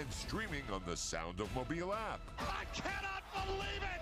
and 0.00 0.10
streaming 0.10 0.62
on 0.72 0.80
the 0.86 0.96
Sound 0.96 1.38
of 1.40 1.54
Mobile 1.54 1.92
app. 1.92 2.20
I 2.38 2.64
cannot 2.72 3.22
believe 3.46 3.82
it. 3.82 4.00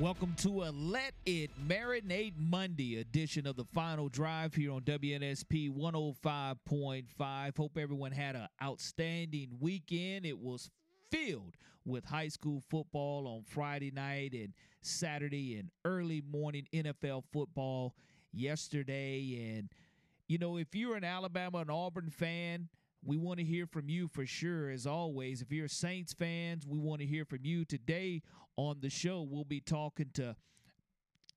Welcome 0.00 0.34
to 0.38 0.62
a 0.62 0.70
Let 0.70 1.12
It 1.26 1.50
Marinate 1.68 2.32
Monday 2.38 2.98
edition 3.00 3.46
of 3.46 3.56
the 3.56 3.64
Final 3.64 4.08
Drive 4.08 4.54
here 4.54 4.72
on 4.72 4.80
WNSP 4.82 5.70
105.5. 5.76 7.56
Hope 7.58 7.76
everyone 7.76 8.12
had 8.12 8.36
an 8.36 8.48
outstanding 8.62 9.50
weekend. 9.60 10.24
It 10.24 10.38
was 10.38 10.70
filled 11.10 11.56
with 11.84 12.06
high 12.06 12.28
school 12.28 12.62
football 12.70 13.26
on 13.26 13.44
Friday 13.44 13.90
night 13.90 14.32
and 14.32 14.54
Saturday 14.80 15.58
and 15.58 15.68
early 15.84 16.22
morning 16.22 16.66
NFL 16.72 17.24
football 17.34 17.94
yesterday. 18.32 19.54
And, 19.58 19.68
you 20.30 20.38
know, 20.38 20.58
if 20.58 20.76
you're 20.76 20.94
an 20.94 21.02
Alabama 21.02 21.58
and 21.58 21.72
Auburn 21.72 22.08
fan, 22.08 22.68
we 23.04 23.16
want 23.16 23.40
to 23.40 23.44
hear 23.44 23.66
from 23.66 23.88
you 23.88 24.06
for 24.06 24.24
sure, 24.24 24.70
as 24.70 24.86
always. 24.86 25.42
If 25.42 25.50
you're 25.50 25.66
Saints 25.66 26.12
fans, 26.12 26.64
we 26.68 26.78
want 26.78 27.00
to 27.00 27.06
hear 27.06 27.24
from 27.24 27.40
you. 27.42 27.64
Today 27.64 28.22
on 28.56 28.76
the 28.80 28.90
show, 28.90 29.26
we'll 29.28 29.42
be 29.42 29.60
talking 29.60 30.08
to 30.14 30.36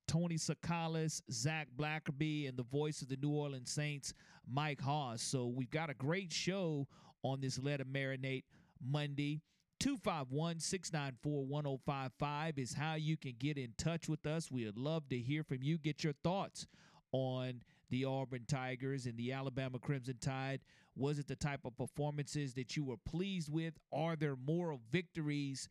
Tony 0.06 0.36
Tsoukalas, 0.36 1.22
Zach 1.28 1.66
Blackerby, 1.76 2.48
and 2.48 2.56
the 2.56 2.62
voice 2.62 3.02
of 3.02 3.08
the 3.08 3.16
New 3.16 3.30
Orleans 3.30 3.72
Saints, 3.72 4.14
Mike 4.48 4.80
Hoss. 4.80 5.22
So 5.22 5.48
we've 5.48 5.72
got 5.72 5.90
a 5.90 5.94
great 5.94 6.32
show 6.32 6.86
on 7.24 7.40
this 7.40 7.58
Let 7.58 7.80
It 7.80 7.92
Marinate 7.92 8.44
Monday. 8.80 9.40
251 9.80 10.60
694 10.60 11.46
1055 11.46 12.58
is 12.60 12.74
how 12.74 12.94
you 12.94 13.16
can 13.16 13.34
get 13.40 13.58
in 13.58 13.74
touch 13.76 14.08
with 14.08 14.24
us. 14.24 14.52
We 14.52 14.66
would 14.66 14.78
love 14.78 15.08
to 15.08 15.18
hear 15.18 15.42
from 15.42 15.64
you. 15.64 15.78
Get 15.78 16.04
your 16.04 16.14
thoughts 16.22 16.68
on 17.10 17.62
the 17.90 18.04
Auburn 18.04 18.44
Tigers 18.46 19.06
and 19.06 19.16
the 19.16 19.32
Alabama 19.32 19.78
Crimson 19.78 20.16
Tide. 20.20 20.60
Was 20.96 21.18
it 21.18 21.26
the 21.26 21.36
type 21.36 21.64
of 21.64 21.76
performances 21.76 22.54
that 22.54 22.76
you 22.76 22.84
were 22.84 22.96
pleased 22.96 23.52
with? 23.52 23.74
Are 23.92 24.16
there 24.16 24.36
moral 24.36 24.80
victories? 24.90 25.68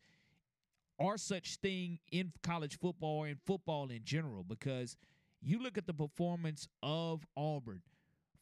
Are 0.98 1.16
such 1.16 1.56
thing 1.56 1.98
in 2.12 2.32
college 2.42 2.78
football 2.78 3.20
or 3.20 3.28
in 3.28 3.38
football 3.44 3.88
in 3.90 4.04
general? 4.04 4.44
Because 4.44 4.96
you 5.40 5.62
look 5.62 5.76
at 5.76 5.86
the 5.86 5.94
performance 5.94 6.68
of 6.82 7.26
Auburn. 7.36 7.82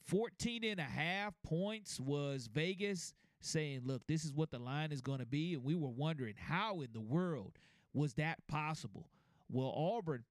14 0.07 0.64
and 0.64 0.81
a 0.81 0.84
half 0.84 1.34
points 1.45 2.01
was 2.01 2.48
Vegas 2.53 3.14
saying, 3.41 3.83
look, 3.84 4.07
this 4.07 4.25
is 4.25 4.33
what 4.33 4.51
the 4.51 4.59
line 4.59 4.92
is 4.92 5.01
going 5.01 5.20
to 5.20 5.27
be. 5.27 5.55
And 5.55 5.64
we 5.64 5.75
were 5.75 5.89
wondering 5.89 6.34
how 6.36 6.81
in 6.81 6.89
the 6.92 7.01
world 7.01 7.59
was 7.95 8.14
that 8.14 8.47
possible? 8.48 9.09
Well, 9.51 9.73
Auburn 9.77 10.25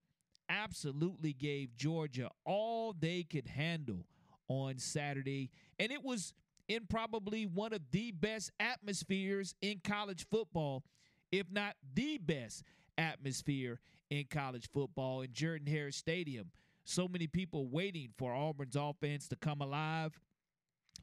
absolutely 0.52 1.34
gave 1.34 1.76
Georgia 1.76 2.30
all 2.46 2.94
they 2.94 3.24
could 3.24 3.48
handle 3.48 4.06
on 4.50 4.78
Saturday. 4.78 5.50
And 5.80 5.92
it 5.92 6.04
was 6.04 6.34
in 6.68 6.86
probably 6.88 7.46
one 7.46 7.74
of 7.74 7.82
the 7.92 8.12
best 8.12 8.52
atmospheres 8.60 9.56
in 9.62 9.80
college 9.84 10.28
football, 10.30 10.84
if 11.32 11.50
not 11.50 11.76
the 11.94 12.18
best 12.18 12.64
atmosphere 12.98 13.80
in 14.10 14.26
college 14.30 14.70
football 14.74 15.22
in 15.22 15.32
Jordan 15.32 15.68
Hare 15.68 15.92
Stadium. 15.92 16.52
So 16.84 17.08
many 17.08 17.28
people 17.28 17.68
waiting 17.68 18.10
for 18.18 18.34
Auburn's 18.34 18.76
offense 18.76 19.28
to 19.30 19.36
come 19.38 19.62
alive. 19.62 20.20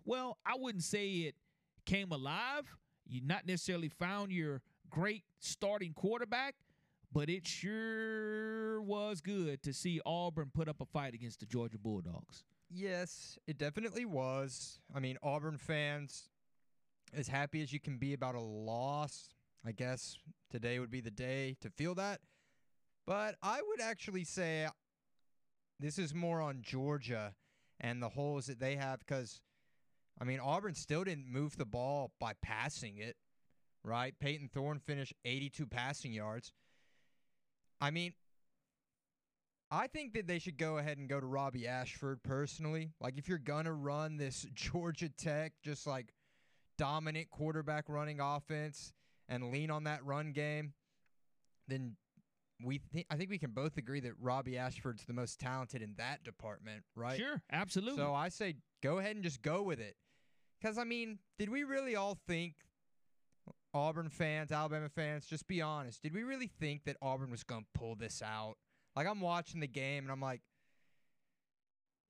Well, 0.05 0.37
I 0.45 0.57
wouldn't 0.57 0.85
say 0.85 1.09
it 1.09 1.35
came 1.87 2.13
alive. 2.13 2.77
You 3.07 3.23
not 3.25 3.47
necessarily 3.47 3.89
found 3.89 4.31
your 4.31 4.61
great 4.91 5.25
starting 5.39 5.95
quarterback, 5.95 6.55
but 7.13 7.29
it 7.29 7.47
sure 7.47 8.81
was 8.83 9.21
good 9.21 9.63
to 9.63 9.73
see 9.73 10.01
Auburn 10.05 10.51
put 10.53 10.69
up 10.69 10.81
a 10.81 10.85
fight 10.85 11.15
against 11.15 11.41
the 11.41 11.47
Georgia 11.47 11.79
Bulldogs. 11.79 12.45
Yes, 12.71 13.39
it 13.47 13.59
definitely 13.59 14.05
was. 14.05 14.81
I 14.95 15.01
mean, 15.01 15.17
Auburn 15.23 15.57
fans, 15.57 16.29
as 17.15 17.29
happy 17.29 17.63
as 17.63 17.73
you 17.73 17.81
can 17.81 17.97
be 17.97 18.13
about 18.13 18.35
a 18.35 18.41
loss, 18.41 19.31
I 19.67 19.73
guess 19.73 20.19
today 20.51 20.79
would 20.79 20.91
be 20.91 21.01
the 21.01 21.11
day 21.11 21.57
to 21.63 21.71
feel 21.71 21.95
that. 21.95 22.21
But 23.07 23.37
I 23.43 23.61
would 23.67 23.81
actually 23.81 24.25
say 24.25 24.69
this 25.81 25.99
is 25.99 26.15
more 26.15 26.43
on 26.43 26.61
Georgia 26.61 27.35
and 27.81 28.03
the 28.03 28.11
holes 28.11 28.47
that 28.47 28.61
they 28.61 28.77
have 28.77 28.99
because, 28.99 29.41
I 30.21 30.25
mean, 30.25 30.41
Auburn 30.41 30.75
still 30.75 31.05
didn't 31.05 31.27
move 31.27 31.57
the 31.57 31.65
ball 31.65 32.13
by 32.21 32.33
passing 32.43 32.99
it, 32.99 33.17
right? 33.83 34.15
Payton 34.21 34.51
Thorne 34.53 34.79
finished 34.79 35.15
82 35.25 35.67
passing 35.67 36.13
yards. 36.13 36.53
I 37.81 37.91
mean, 37.91 38.13
I 39.71 39.87
think 39.87 40.15
that 40.15 40.27
they 40.27 40.39
should 40.39 40.57
go 40.57 40.79
ahead 40.79 40.99
and 40.99 41.09
go 41.09 41.21
to 41.21 41.27
Robbie 41.27 41.67
Ashford 41.67 42.23
personally. 42.23 42.93
Like, 43.01 43.19
if 43.19 43.29
you're 43.29 43.39
going 43.39 43.67
to 43.67 43.73
run 43.73 44.17
this 44.17 44.47
Georgia 44.55 45.09
Tech, 45.11 45.53
just 45.63 45.87
like 45.87 46.13
dominant 46.79 47.31
quarterback 47.31 47.85
running 47.89 48.21
offense 48.21 48.93
and 49.29 49.51
lean 49.51 49.71
on 49.71 49.85
that 49.85 50.05
run 50.05 50.33
game, 50.33 50.73
then 51.67 51.97
we 52.65 52.81
th- 52.93 53.07
I 53.11 53.17
think 53.17 53.31
we 53.31 53.39
can 53.39 53.51
both 53.51 53.77
agree 53.77 54.01
that 54.01 54.13
Robbie 54.21 54.57
Ashford's 54.57 55.05
the 55.05 55.13
most 55.13 55.39
talented 55.39 55.83
in 55.83 55.95
that 55.99 56.25
department, 56.25 56.83
right? 56.97 57.19
Sure, 57.19 57.43
absolutely. 57.53 57.99
So 57.99 58.15
I 58.15 58.31
say 58.31 58.57
go 58.83 58.99
ahead 58.99 59.17
and 59.17 59.23
just 59.23 59.43
go 59.43 59.63
with 59.63 59.81
it. 59.81 59.97
Because, 60.61 60.79
I 60.79 60.85
mean, 60.85 61.19
did 61.39 61.51
we 61.51 61.63
really 61.63 61.95
all 61.95 62.19
think, 62.27 62.55
Auburn 63.75 64.09
fans, 64.09 64.51
Alabama 64.51 64.89
fans, 64.89 65.27
just 65.27 65.47
be 65.47 65.61
honest, 65.61 66.03
did 66.03 66.15
we 66.15 66.23
really 66.23 66.51
think 66.61 66.85
that 66.85 66.97
Auburn 67.03 67.31
was 67.31 67.43
going 67.43 67.63
to 67.63 67.79
pull 67.79 67.95
this 67.95 68.23
out? 68.23 68.57
Like, 68.97 69.07
I'm 69.07 69.21
watching 69.21 69.61
the 69.61 69.67
game 69.67 70.05
and 70.05 70.11
I'm 70.11 70.21
like, 70.21 70.41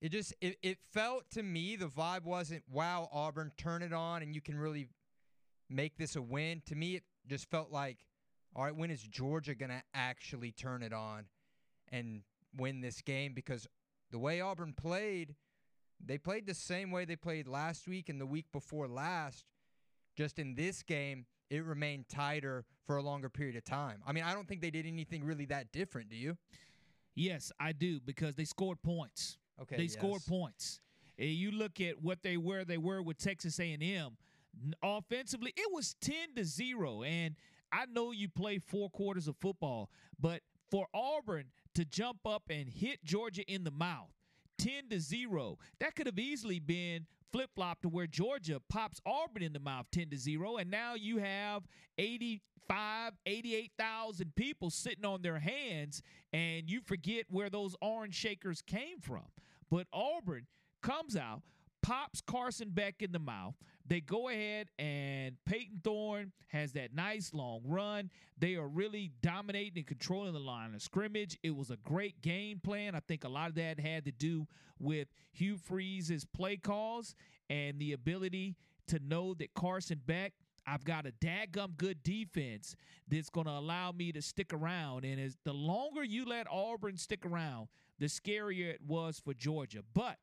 it 0.01 0.09
just, 0.09 0.33
it, 0.39 0.57
it 0.63 0.77
felt 0.93 1.29
to 1.31 1.43
me, 1.43 1.75
the 1.75 1.87
vibe 1.87 2.23
wasn't, 2.23 2.63
wow, 2.71 3.09
Auburn, 3.11 3.51
turn 3.57 3.81
it 3.81 3.91
on 3.91 4.21
and 4.21 4.33
you 4.33 4.41
can 4.41 4.57
really 4.57 4.87
make 5.69 5.97
this 5.97 6.15
a 6.15 6.21
win. 6.21 6.61
To 6.67 6.75
me, 6.75 6.95
it 6.95 7.03
just 7.27 7.49
felt 7.49 7.71
like, 7.71 7.97
all 8.55 8.63
right, 8.63 8.75
when 8.75 8.89
is 8.89 9.03
Georgia 9.03 9.53
going 9.53 9.69
to 9.69 9.83
actually 9.93 10.51
turn 10.51 10.81
it 10.81 10.93
on 10.93 11.25
and 11.91 12.21
win 12.57 12.79
this 12.81 13.01
game? 13.01 13.33
Because 13.33 13.67
the 14.11 14.19
way 14.19 14.39
Auburn 14.39 14.73
played, 14.73 15.35
they 16.03 16.17
played 16.17 16.47
the 16.47 16.53
same 16.53 16.91
way 16.91 17.03
they 17.03 17.17
played 17.17 17.47
last 17.47 17.87
week 17.87 18.07
and 18.07 18.19
the 18.19 18.25
week 18.25 18.45
before 18.53 18.87
last. 18.87 19.43
Just 20.15 20.39
in 20.39 20.55
this 20.55 20.81
game, 20.81 21.25
it 21.49 21.65
remained 21.65 22.09
tighter 22.09 22.65
for 22.85 22.97
a 22.97 23.01
longer 23.01 23.29
period 23.29 23.55
of 23.55 23.63
time. 23.63 24.01
I 24.05 24.11
mean, 24.11 24.23
I 24.23 24.33
don't 24.33 24.47
think 24.47 24.61
they 24.61 24.71
did 24.71 24.85
anything 24.85 25.23
really 25.23 25.45
that 25.45 25.71
different, 25.71 26.09
do 26.09 26.15
you? 26.15 26.37
Yes, 27.15 27.51
I 27.59 27.71
do 27.71 27.99
because 27.99 28.35
they 28.35 28.45
scored 28.45 28.81
points. 28.81 29.37
Okay, 29.61 29.77
they 29.77 29.83
yes. 29.83 29.93
scored 29.93 30.21
points. 30.27 30.79
And 31.17 31.29
you 31.29 31.51
look 31.51 31.81
at 31.81 32.01
what 32.01 32.23
they 32.23 32.37
were, 32.37 32.63
they 32.63 32.77
were 32.77 33.01
with 33.01 33.17
Texas 33.17 33.59
A&M. 33.59 34.17
Offensively, 34.81 35.53
it 35.57 35.71
was 35.71 35.95
10 36.01 36.35
to 36.35 36.45
0 36.45 37.03
and 37.03 37.35
I 37.71 37.85
know 37.85 38.11
you 38.11 38.29
play 38.29 38.57
four 38.57 38.89
quarters 38.89 39.27
of 39.27 39.35
football, 39.37 39.89
but 40.19 40.41
for 40.71 40.87
Auburn 40.93 41.45
to 41.75 41.85
jump 41.85 42.19
up 42.25 42.43
and 42.49 42.67
hit 42.67 43.03
Georgia 43.03 43.43
in 43.51 43.63
the 43.63 43.71
mouth, 43.71 44.09
10 44.57 44.89
to 44.89 44.99
0, 44.99 45.57
that 45.79 45.95
could 45.95 46.05
have 46.05 46.19
easily 46.19 46.59
been 46.59 47.05
flip 47.31 47.49
flop 47.55 47.81
to 47.81 47.89
where 47.89 48.07
Georgia 48.07 48.61
pops 48.69 48.99
Auburn 49.05 49.43
in 49.43 49.53
the 49.53 49.59
mouth 49.59 49.85
10 49.91 50.09
to 50.09 50.17
0. 50.17 50.57
And 50.57 50.69
now 50.71 50.95
you 50.95 51.17
have 51.17 51.63
85, 51.97 53.13
88,000 53.25 54.35
people 54.35 54.69
sitting 54.69 55.05
on 55.05 55.21
their 55.21 55.39
hands, 55.39 56.01
and 56.33 56.69
you 56.69 56.81
forget 56.81 57.25
where 57.29 57.49
those 57.49 57.75
orange 57.81 58.15
shakers 58.15 58.61
came 58.61 58.99
from. 58.99 59.25
But 59.69 59.87
Auburn 59.93 60.47
comes 60.81 61.15
out, 61.15 61.41
pops 61.81 62.21
Carson 62.21 62.69
Beck 62.69 63.01
in 63.01 63.11
the 63.11 63.19
mouth. 63.19 63.55
They 63.89 64.01
go 64.01 64.29
ahead 64.29 64.67
and 64.77 65.35
Payton 65.45 65.81
Thorne 65.83 66.31
has 66.47 66.73
that 66.73 66.93
nice 66.93 67.33
long 67.33 67.61
run. 67.65 68.11
They 68.37 68.53
are 68.53 68.67
really 68.67 69.11
dominating 69.23 69.79
and 69.79 69.87
controlling 69.87 70.33
the 70.33 70.39
line 70.39 70.75
of 70.75 70.81
scrimmage. 70.83 71.39
It 71.41 71.55
was 71.55 71.71
a 71.71 71.77
great 71.77 72.21
game 72.21 72.59
plan. 72.59 72.93
I 72.93 72.99
think 72.99 73.23
a 73.23 73.29
lot 73.29 73.49
of 73.49 73.55
that 73.55 73.79
had 73.79 74.05
to 74.05 74.11
do 74.11 74.47
with 74.79 75.07
Hugh 75.31 75.57
Freeze's 75.57 76.23
play 76.23 76.55
calls 76.57 77.15
and 77.49 77.79
the 77.79 77.93
ability 77.93 78.55
to 78.87 78.99
know 78.99 79.33
that 79.33 79.55
Carson 79.55 79.99
Beck 80.05 80.33
I've 80.67 80.83
got 80.83 81.07
a 81.07 81.11
dadgum 81.11 81.75
good 81.77 82.03
defense 82.03 82.75
that's 83.07 83.31
going 83.31 83.47
to 83.47 83.53
allow 83.53 83.91
me 83.91 84.11
to 84.11 84.21
stick 84.21 84.53
around. 84.53 85.03
And 85.03 85.19
as 85.19 85.35
the 85.43 85.53
longer 85.53 86.03
you 86.03 86.25
let 86.25 86.45
Auburn 86.51 86.97
stick 86.97 87.25
around, 87.25 87.69
the 87.97 88.05
scarier 88.05 88.69
it 88.69 88.81
was 88.85 89.19
for 89.19 89.33
Georgia. 89.33 89.79
But 89.95 90.17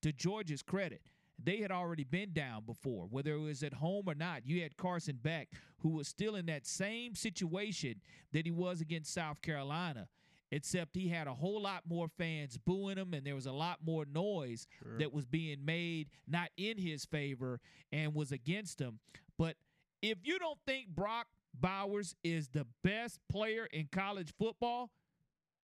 to 0.00 0.10
Georgia's 0.10 0.62
credit, 0.62 1.02
they 1.42 1.58
had 1.58 1.70
already 1.70 2.04
been 2.04 2.32
down 2.32 2.64
before, 2.64 3.06
whether 3.10 3.32
it 3.34 3.38
was 3.40 3.62
at 3.62 3.74
home 3.74 4.04
or 4.06 4.14
not. 4.14 4.46
You 4.46 4.62
had 4.62 4.76
Carson 4.76 5.18
Beck, 5.22 5.48
who 5.78 5.90
was 5.90 6.08
still 6.08 6.36
in 6.36 6.46
that 6.46 6.66
same 6.66 7.14
situation 7.14 8.00
that 8.32 8.44
he 8.46 8.50
was 8.52 8.80
against 8.80 9.12
South 9.14 9.40
Carolina, 9.42 10.08
except 10.50 10.94
he 10.96 11.08
had 11.08 11.26
a 11.26 11.34
whole 11.34 11.62
lot 11.62 11.82
more 11.88 12.08
fans 12.08 12.58
booing 12.58 12.96
him, 12.98 13.14
and 13.14 13.24
there 13.24 13.34
was 13.34 13.46
a 13.46 13.52
lot 13.52 13.78
more 13.84 14.04
noise 14.04 14.66
Sure. 14.82 14.98
that 14.98 15.12
was 15.12 15.24
being 15.26 15.64
made 15.64 16.08
not 16.26 16.48
in 16.56 16.76
his 16.78 17.04
favor 17.04 17.60
and 17.92 18.14
was 18.14 18.32
against 18.32 18.80
him. 18.80 18.98
But 19.38 19.56
if 20.02 20.18
you 20.24 20.38
don't 20.38 20.58
think 20.66 20.88
Brock 20.88 21.26
Bowers 21.54 22.14
is 22.22 22.48
the 22.48 22.66
best 22.84 23.18
player 23.30 23.66
in 23.72 23.88
college 23.90 24.32
football, 24.38 24.90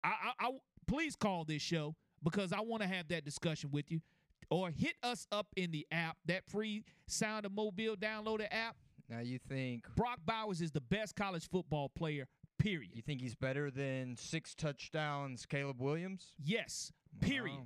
I, 0.03 0.33
I, 0.39 0.47
I 0.47 0.51
please 0.87 1.15
call 1.15 1.43
this 1.45 1.61
show 1.61 1.95
because 2.23 2.51
I 2.53 2.59
want 2.61 2.81
to 2.83 2.87
have 2.89 3.07
that 3.09 3.23
discussion 3.25 3.69
with 3.71 3.91
you. 3.91 4.01
Or 4.51 4.69
hit 4.69 4.95
us 5.01 5.25
up 5.31 5.47
in 5.55 5.71
the 5.71 5.87
app, 5.91 6.17
that 6.25 6.45
free 6.45 6.83
Sound 7.07 7.45
of 7.45 7.53
Mobile 7.53 7.95
downloaded 7.95 8.47
app. 8.51 8.75
Now 9.09 9.21
you 9.21 9.39
think 9.39 9.85
Brock 9.95 10.19
Bowers 10.25 10.61
is 10.61 10.71
the 10.71 10.81
best 10.81 11.15
college 11.15 11.49
football 11.49 11.89
player, 11.89 12.27
period. 12.59 12.91
you 12.93 13.01
think 13.01 13.21
he's 13.21 13.33
better 13.35 13.71
than 13.71 14.15
six 14.17 14.53
touchdowns, 14.53 15.45
Caleb 15.45 15.81
Williams? 15.81 16.33
Yes, 16.43 16.91
period. 17.21 17.57
Wow. 17.57 17.65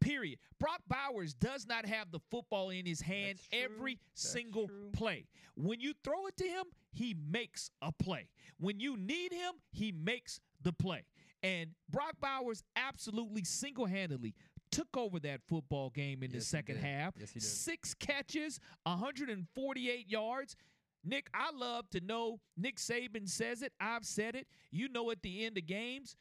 Period. 0.00 0.38
Brock 0.58 0.80
Bowers 0.88 1.32
does 1.32 1.64
not 1.66 1.86
have 1.86 2.10
the 2.10 2.18
football 2.30 2.70
in 2.70 2.84
his 2.84 3.00
hand 3.00 3.38
every 3.52 3.98
That's 4.14 4.28
single 4.32 4.66
true. 4.66 4.90
play. 4.92 5.26
When 5.54 5.80
you 5.80 5.92
throw 6.02 6.26
it 6.26 6.36
to 6.38 6.44
him, 6.44 6.64
he 6.92 7.14
makes 7.30 7.70
a 7.80 7.92
play. 7.92 8.26
When 8.58 8.80
you 8.80 8.96
need 8.96 9.32
him, 9.32 9.52
he 9.70 9.92
makes 9.92 10.40
the 10.60 10.72
play. 10.72 11.04
And 11.44 11.70
Brock 11.88 12.16
Bowers 12.20 12.62
absolutely 12.74 13.44
single 13.44 13.86
handedly 13.86 14.34
took 14.72 14.96
over 14.96 15.20
that 15.20 15.40
football 15.46 15.90
game 15.90 16.22
in 16.24 16.30
the 16.30 16.38
Yes, 16.38 16.46
he 16.46 16.50
second 16.50 16.76
half. 16.78 17.14
Yes. 17.18 17.32
Six 17.44 17.94
catches, 17.94 18.58
148 18.84 20.08
yards. 20.10 20.56
Nick, 21.04 21.28
I 21.34 21.50
love 21.52 21.88
to 21.90 22.00
know. 22.00 22.40
Nick 22.56 22.76
Saban 22.76 23.28
says 23.28 23.62
it. 23.62 23.72
I've 23.80 24.04
said 24.04 24.34
it. 24.34 24.46
You 24.70 24.88
know, 24.88 25.10
at 25.10 25.22
the 25.22 25.44
end 25.44 25.58
of 25.58 25.66
games, 25.66 26.16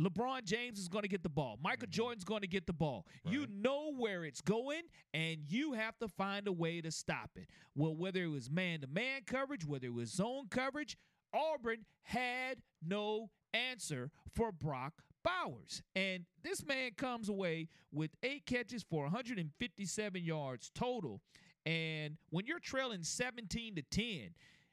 LeBron 0.00 0.44
James 0.44 0.78
is 0.78 0.88
going 0.88 1.02
to 1.02 1.08
get 1.08 1.22
the 1.22 1.28
ball. 1.28 1.58
Michael 1.62 1.88
Jordan's 1.88 2.24
going 2.24 2.42
to 2.42 2.46
get 2.46 2.66
the 2.66 2.72
ball. 2.72 3.06
You 3.24 3.42
Mm-hmm. 3.42 3.62
Know 3.62 3.92
where 3.96 4.24
it's 4.24 4.40
going, 4.40 4.82
and 5.14 5.38
you 5.48 5.72
have 5.72 5.98
to 5.98 6.08
find 6.08 6.46
a 6.46 6.52
way 6.52 6.80
to 6.80 6.90
stop 6.90 7.30
it. 7.36 7.48
Well, 7.74 7.96
whether 7.96 8.22
it 8.22 8.28
was 8.28 8.50
man 8.50 8.80
to 8.82 8.86
man 8.86 9.22
coverage, 9.26 9.64
whether 9.66 9.86
it 9.86 9.94
was 9.94 10.10
zone 10.12 10.46
coverage, 10.50 10.96
Auburn 11.34 11.84
had 12.02 12.58
no 12.86 13.30
answer 13.54 14.10
for 14.34 14.52
Brock 14.52 15.02
Bowers. 15.26 15.82
And 15.94 16.24
this 16.42 16.64
man 16.64 16.92
comes 16.96 17.28
away 17.28 17.68
with 17.92 18.10
eight 18.22 18.46
catches 18.46 18.84
for 18.88 19.02
157 19.02 20.24
yards 20.24 20.70
total. 20.74 21.20
And 21.64 22.16
when 22.30 22.46
you're 22.46 22.60
trailing 22.60 23.02
17 23.02 23.74
to 23.74 23.82
10, 23.82 24.30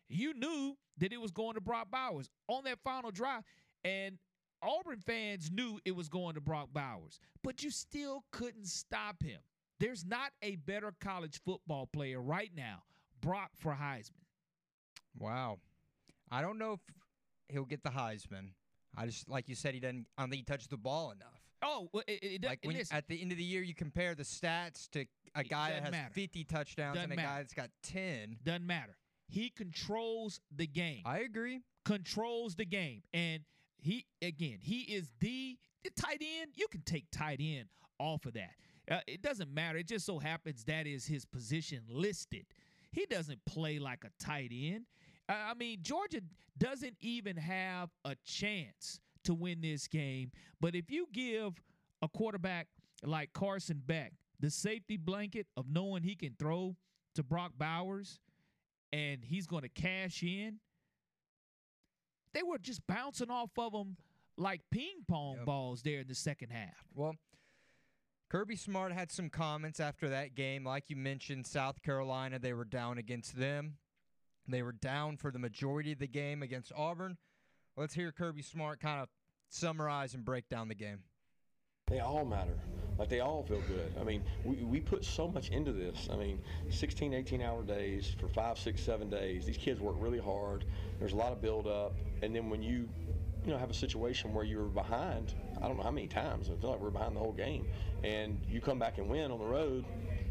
you 0.10 0.34
knew 0.36 0.78
that 1.00 1.12
it 1.12 1.20
was 1.20 1.32
going 1.32 1.56
to 1.56 1.62
Brock 1.62 1.88
Bowers 1.92 2.30
on 2.48 2.64
that 2.66 2.80
final 2.84 3.10
drive. 3.10 3.42
And 3.84 4.20
Auburn 4.62 5.00
fans 5.00 5.52
knew 5.52 5.80
it 5.86 5.96
was 5.96 6.08
going 6.08 6.36
to 6.36 6.42
Brock 6.42 6.70
Bowers, 6.72 7.20
but 7.44 7.64
you 7.64 7.72
still 7.72 8.24
couldn't 8.32 8.68
stop 8.68 9.22
him. 9.22 9.40
There's 9.80 10.06
not 10.06 10.32
a 10.42 10.56
better 10.56 10.94
college 11.02 11.42
football 11.44 11.88
player 11.92 12.22
right 12.22 12.52
now, 12.56 12.84
Brock 13.20 13.50
for 13.56 13.74
Heisman. 13.74 14.24
Wow. 15.20 15.58
I 16.32 16.42
don't 16.42 16.58
know 16.58 16.74
if 16.74 16.80
he'll 17.50 17.66
get 17.66 17.84
the 17.84 17.90
Heisman. 17.90 18.52
I 18.98 19.06
just 19.06 19.30
like 19.30 19.50
you 19.50 19.56
said 19.56 19.74
he 19.74 19.80
doesn't. 19.80 20.06
I 20.18 20.22
don't 20.22 20.30
think 20.30 20.42
he 20.42 20.45
touched 20.45 20.69
the 20.69 20.78
ball 20.78 21.12
enough. 21.12 21.44
Oh, 21.63 21.90
well, 21.94 22.04
it, 22.07 22.24
it, 22.24 22.44
Like 22.44 22.60
when, 22.63 22.81
at 22.92 23.07
the 23.07 23.22
end 23.22 23.31
of 23.31 23.38
the 23.38 23.44
year, 23.44 23.62
you 23.62 23.74
compare 23.74 24.16
the 24.16 24.24
stats 24.24 24.90
to 24.92 25.06
a 25.34 25.44
guy 25.44 25.69
that 25.69 25.84
has 25.84 25.92
matter. 25.92 26.13
50 26.13 26.44
touchdowns 26.44 26.95
Doesn't 26.95 27.12
and 27.12 27.19
a 27.19 27.24
guy 27.24 27.38
that's 27.38 27.54
got 27.54 27.69
10. 27.84 28.38
doesn't 28.44 28.68
matter. 28.68 28.98
He 29.28 29.50
controls 29.50 30.42
the 30.54 30.68
game. 30.68 31.01
I 31.06 31.19
agree. 31.19 31.62
controls 31.86 32.56
the 32.56 32.66
game. 32.66 33.04
And 33.13 33.44
he 33.78 34.06
again, 34.22 34.60
he 34.62 34.81
is 34.81 35.10
the, 35.19 35.57
the 35.84 35.89
tight 35.92 36.22
end. 36.42 36.51
You 36.56 36.68
can 36.69 36.81
take 36.81 37.06
tight 37.12 37.39
end 37.42 37.69
off 37.98 38.25
of 38.25 38.34
that. 38.34 38.51
Uh, 38.92 39.00
it 39.07 39.22
doesn't 39.22 39.54
matter. 39.54 39.78
It 39.78 39.88
just 39.88 40.06
so 40.06 40.19
happens 40.19 40.66
that 40.66 40.86
is 40.86 41.06
his 41.06 41.25
position 41.25 41.84
listed. 41.89 42.46
He 42.92 43.06
doesn't 43.06 43.44
play 43.46 43.80
like 43.80 44.04
a 44.04 44.24
tight 44.24 44.51
end. 44.54 44.86
I 45.30 45.54
mean, 45.54 45.80
Georgia 45.81 46.22
doesn't 46.58 46.96
even 47.00 47.38
have 47.38 47.90
a 48.06 48.16
chance 48.25 49.00
to 49.24 49.34
win 49.34 49.62
this 49.62 49.88
game. 49.88 50.31
But 50.60 50.75
if 50.75 50.92
you 50.92 51.08
give 51.14 51.62
a 52.02 52.08
quarterback 52.08 52.68
like 53.04 53.34
Carson 53.34 53.81
Beck 53.86 54.14
the 54.40 54.50
safety 54.50 54.98
blanket 54.98 55.48
of 55.56 55.66
knowing 55.70 56.04
he 56.04 56.16
can 56.16 56.36
throw 56.38 56.75
to 57.16 57.24
Brock 57.24 57.54
Bowers 57.58 58.20
and 58.92 59.24
he's 59.24 59.48
going 59.48 59.64
to 59.64 59.70
cash 59.70 60.22
in, 60.24 60.60
they 62.34 62.44
were 62.44 62.58
just 62.58 62.86
bouncing 62.88 63.30
off 63.30 63.52
of 63.58 63.74
him 63.74 63.96
like 64.38 64.62
ping 64.72 65.04
pong 65.08 65.36
Yep. 65.38 65.46
balls 65.46 65.81
there 65.84 66.00
in 66.02 66.08
the 66.08 66.16
second 66.16 66.50
half. 66.50 66.84
Well, 66.94 67.16
Kirby 68.30 68.56
Smart 68.56 68.92
had 68.92 69.12
some 69.12 69.30
comments 69.30 69.80
after 69.80 70.10
that 70.10 70.34
game. 70.36 70.66
Like 70.66 70.90
you 70.90 70.96
mentioned, 70.96 71.46
South 71.46 71.81
Carolina, 71.84 72.40
they 72.40 72.54
were 72.54 72.66
down 72.66 72.98
against 72.98 73.38
them. 73.38 73.78
They 74.48 74.62
were 74.62 74.74
down 74.74 75.18
for 75.18 75.31
the 75.31 75.40
majority 75.40 75.92
of 75.92 76.00
the 76.00 76.07
game 76.07 76.44
against 76.44 76.72
Auburn. 76.75 77.18
Let's 77.78 77.94
hear 77.94 78.12
Kirby 78.12 78.42
Smart 78.42 78.80
kind 78.80 79.01
of 79.01 79.10
summarize 79.50 80.13
and 80.13 80.25
break 80.25 80.50
down 80.50 80.68
the 80.68 80.75
game. 80.75 81.00
They 81.88 82.00
all 82.00 82.25
matter. 82.25 82.57
Like 82.98 83.10
they 83.10 83.19
all 83.19 83.44
feel 83.44 83.62
good. 83.62 83.94
I 84.00 84.04
mean, 84.04 84.24
we, 84.44 84.56
we 84.63 84.80
put 84.80 85.04
so 85.04 85.28
much 85.28 85.50
into 85.50 85.72
this. 85.72 86.07
I 86.12 86.16
mean, 86.16 86.40
16, 86.69 87.13
18 87.13 87.42
hour 87.42 87.63
days 87.63 88.16
for 88.19 88.28
five, 88.28 88.57
six, 88.57 88.81
seven 88.81 89.10
days. 89.10 89.45
These 89.45 89.57
kids 89.57 89.80
work 89.80 89.95
really 90.00 90.19
hard. 90.19 90.66
There's 91.00 91.13
a 91.13 91.18
lot 91.18 91.31
of 91.31 91.42
build 91.42 91.68
up. 91.68 91.96
And 92.22 92.36
then 92.36 92.50
when 92.50 92.62
you, 92.62 92.88
you 93.46 93.51
know, 93.51 93.57
have 93.57 93.69
a 93.69 93.75
situation 93.75 94.34
where 94.34 94.46
you're 94.46 94.63
behind, 94.63 95.34
I 95.62 95.68
don't 95.68 95.78
know 95.78 95.84
how 95.84 95.92
many 95.92 96.07
times, 96.07 96.50
I 96.50 96.60
feel 96.62 96.72
like 96.72 96.80
we're 96.80 96.89
behind 96.89 97.16
the 97.16 97.19
whole 97.19 97.34
game, 97.34 97.68
and 98.04 98.39
you 98.48 98.62
come 98.62 98.80
back 98.80 98.98
and 98.98 99.10
win 99.10 99.31
on 99.31 99.39
the 99.39 99.46
road, 99.46 99.86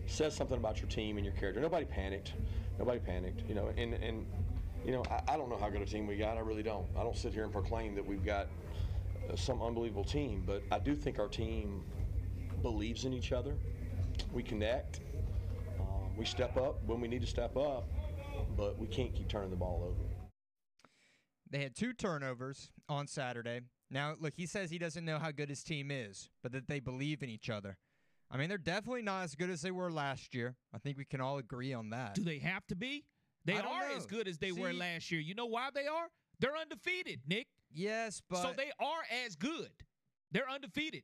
says 0.07 0.35
something 0.35 0.57
about 0.57 0.81
your 0.81 0.89
team 0.89 1.17
and 1.17 1.25
your 1.25 1.35
character. 1.35 1.61
Nobody 1.61 1.85
panicked. 1.85 2.33
Nobody 2.79 2.99
panicked, 2.99 3.49
you 3.49 3.55
know, 3.55 3.71
and, 3.77 3.95
and 3.95 4.27
you 4.85 4.93
know, 4.93 5.05
I, 5.11 5.35
I 5.35 5.37
don't 5.37 5.49
know 5.49 5.57
how 5.57 5.69
good 5.71 5.83
a 5.83 5.87
team 5.87 6.07
we 6.07 6.17
got. 6.17 6.37
I 6.37 6.41
really 6.41 6.63
don't. 6.63 6.87
I 6.97 7.03
don't 7.03 7.17
sit 7.17 7.33
here 7.33 7.45
and 7.45 7.53
proclaim 7.53 7.95
that 7.95 8.07
we've 8.07 8.25
got 8.25 8.49
uh, 9.31 9.37
some 9.37 9.63
unbelievable 9.63 10.05
team, 10.05 10.43
but 10.47 10.63
I 10.71 10.79
do 10.79 10.95
think 10.95 11.19
our 11.19 11.29
team 11.29 11.85
believes 12.63 13.05
in 13.05 13.13
each 13.13 13.33
other. 13.33 13.55
We 14.33 14.43
connect. 14.43 15.01
Um, 15.79 16.17
we 16.17 16.25
step 16.25 16.57
up 16.57 16.83
when 16.87 17.01
we 17.01 17.09
need 17.09 17.21
to 17.21 17.27
step 17.27 17.57
up, 17.57 17.89
but 18.57 18.79
we 18.79 18.87
can't 18.87 19.15
keep 19.15 19.29
turning 19.29 19.51
the 19.51 19.57
ball 19.57 19.83
over. 19.85 20.09
They 21.51 21.63
had 21.63 21.77
two 21.77 21.93
turnovers 21.93 22.71
on 22.89 23.07
Saturday. 23.07 23.61
Now, 23.91 24.15
look, 24.19 24.33
he 24.37 24.47
says 24.47 24.71
he 24.71 24.79
doesn't 24.79 25.05
know 25.05 25.19
how 25.19 25.31
good 25.31 25.51
his 25.51 25.63
team 25.63 25.91
is, 25.91 26.31
but 26.43 26.53
that 26.53 26.67
they 26.67 26.81
believe 26.81 27.23
in 27.23 27.29
each 27.29 27.51
other. 27.51 27.77
I 28.33 28.39
mean, 28.39 28.49
they're 28.49 28.57
definitely 28.57 29.03
not 29.03 29.25
as 29.25 29.35
good 29.35 29.51
as 29.51 29.61
they 29.61 29.71
were 29.71 29.91
last 29.91 30.35
year. 30.35 30.57
I 30.75 30.79
think 30.79 30.97
we 30.97 31.05
can 31.05 31.21
all 31.21 31.37
agree 31.37 31.75
on 31.75 31.91
that. 31.91 32.15
Do 32.15 32.25
they 32.25 32.39
have 32.39 32.67
to 32.69 32.75
be? 32.75 33.05
They 33.45 33.59
are 33.59 33.91
as 33.95 34.07
good 34.07 34.27
as 34.27 34.39
they 34.39 34.53
were 34.53 34.73
last 34.73 35.11
year. 35.11 35.21
You 35.21 35.35
know 35.35 35.47
why 35.47 35.69
they 35.75 35.87
are? 35.87 36.07
They're 36.39 36.57
undefeated, 36.57 37.21
Nick. 37.27 37.47
Yes, 37.71 38.23
but 38.29 38.43
so 38.43 38.53
they 38.57 38.71
are 38.81 39.03
as 39.27 39.37
good. 39.37 39.71
They're 40.31 40.49
undefeated. 40.49 41.03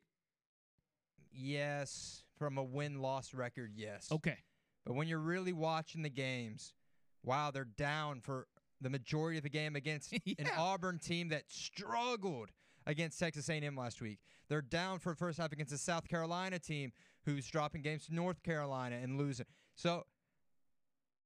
yes, 1.32 2.24
from 2.38 2.56
a 2.56 2.62
win-loss 2.62 3.34
record, 3.34 3.72
yes. 3.74 4.08
Okay. 4.10 4.38
But 4.86 4.94
when 4.94 5.08
you're 5.08 5.18
really 5.18 5.52
watching 5.52 6.02
the 6.02 6.10
games, 6.10 6.72
wow, 7.24 7.50
they're 7.50 7.64
down 7.64 8.20
for 8.20 8.46
the 8.80 8.88
majority 8.88 9.36
of 9.38 9.42
the 9.42 9.50
game 9.50 9.76
against 9.76 10.12
an 10.38 10.48
Auburn 10.56 10.98
team 10.98 11.28
that 11.28 11.44
struggled 11.48 12.50
against 12.86 13.18
Texas 13.18 13.48
A&M 13.50 13.76
last 13.76 14.00
week. 14.00 14.18
They're 14.48 14.62
down 14.62 14.98
for 14.98 15.10
the 15.10 15.16
first 15.16 15.38
half 15.38 15.52
against 15.52 15.72
a 15.72 15.78
South 15.78 16.08
Carolina 16.08 16.58
team 16.58 16.92
who's 17.28 17.46
dropping 17.46 17.82
games 17.82 18.06
to 18.06 18.14
North 18.14 18.42
Carolina 18.42 18.96
and 19.02 19.18
losing. 19.18 19.46
So, 19.74 20.04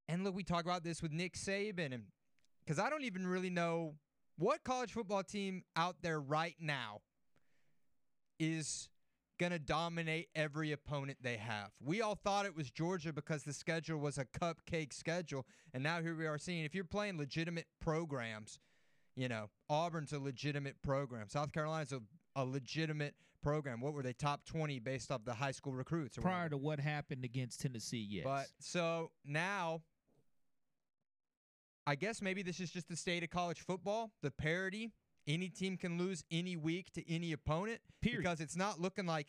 and 0.08 0.24
look, 0.24 0.34
we 0.34 0.42
talk 0.42 0.64
about 0.64 0.82
this 0.82 1.00
with 1.00 1.12
Nick 1.12 1.34
Saban, 1.34 1.94
and 1.94 2.04
because 2.64 2.78
I 2.78 2.90
don't 2.90 3.04
even 3.04 3.26
really 3.26 3.50
know 3.50 3.94
what 4.36 4.64
college 4.64 4.92
football 4.92 5.22
team 5.22 5.62
out 5.76 5.96
there 6.02 6.20
right 6.20 6.56
now 6.60 7.00
is 8.40 8.88
going 9.38 9.52
to 9.52 9.58
dominate 9.58 10.28
every 10.34 10.72
opponent 10.72 11.18
they 11.22 11.36
have. 11.36 11.70
We 11.80 12.02
all 12.02 12.16
thought 12.16 12.46
it 12.46 12.56
was 12.56 12.70
Georgia 12.70 13.12
because 13.12 13.44
the 13.44 13.52
schedule 13.52 13.98
was 13.98 14.18
a 14.18 14.24
cupcake 14.24 14.92
schedule, 14.92 15.46
and 15.72 15.82
now 15.82 16.02
here 16.02 16.16
we 16.16 16.26
are 16.26 16.38
seeing 16.38 16.64
if 16.64 16.74
you're 16.74 16.84
playing 16.84 17.18
legitimate 17.18 17.66
programs, 17.80 18.58
you 19.16 19.28
know, 19.28 19.50
Auburn's 19.70 20.12
a 20.12 20.18
legitimate 20.18 20.82
program, 20.82 21.28
South 21.28 21.52
Carolina's 21.52 21.92
a, 21.92 22.00
a 22.36 22.44
legitimate 22.44 23.14
program. 23.42 23.80
What 23.80 23.92
were 23.94 24.02
they 24.02 24.12
top 24.12 24.44
20 24.46 24.78
based 24.78 25.10
off 25.10 25.24
the 25.24 25.34
high 25.34 25.50
school 25.50 25.72
recruits? 25.72 26.16
or 26.18 26.22
Prior 26.22 26.34
whatever. 26.44 26.50
to 26.50 26.56
what 26.58 26.80
happened 26.80 27.24
against 27.24 27.60
Tennessee, 27.60 28.06
yes. 28.08 28.24
But 28.24 28.46
so 28.60 29.10
now, 29.24 29.82
I 31.86 31.94
guess 31.96 32.22
maybe 32.22 32.42
this 32.42 32.60
is 32.60 32.70
just 32.70 32.88
the 32.88 32.96
state 32.96 33.22
of 33.24 33.30
college 33.30 33.60
football, 33.60 34.12
the 34.22 34.30
parity. 34.30 34.92
Any 35.26 35.48
team 35.48 35.76
can 35.76 35.98
lose 35.98 36.24
any 36.30 36.56
week 36.56 36.92
to 36.94 37.08
any 37.12 37.32
opponent 37.32 37.80
Period. 38.00 38.18
because 38.22 38.40
it's 38.40 38.56
not 38.56 38.80
looking 38.80 39.06
like 39.06 39.28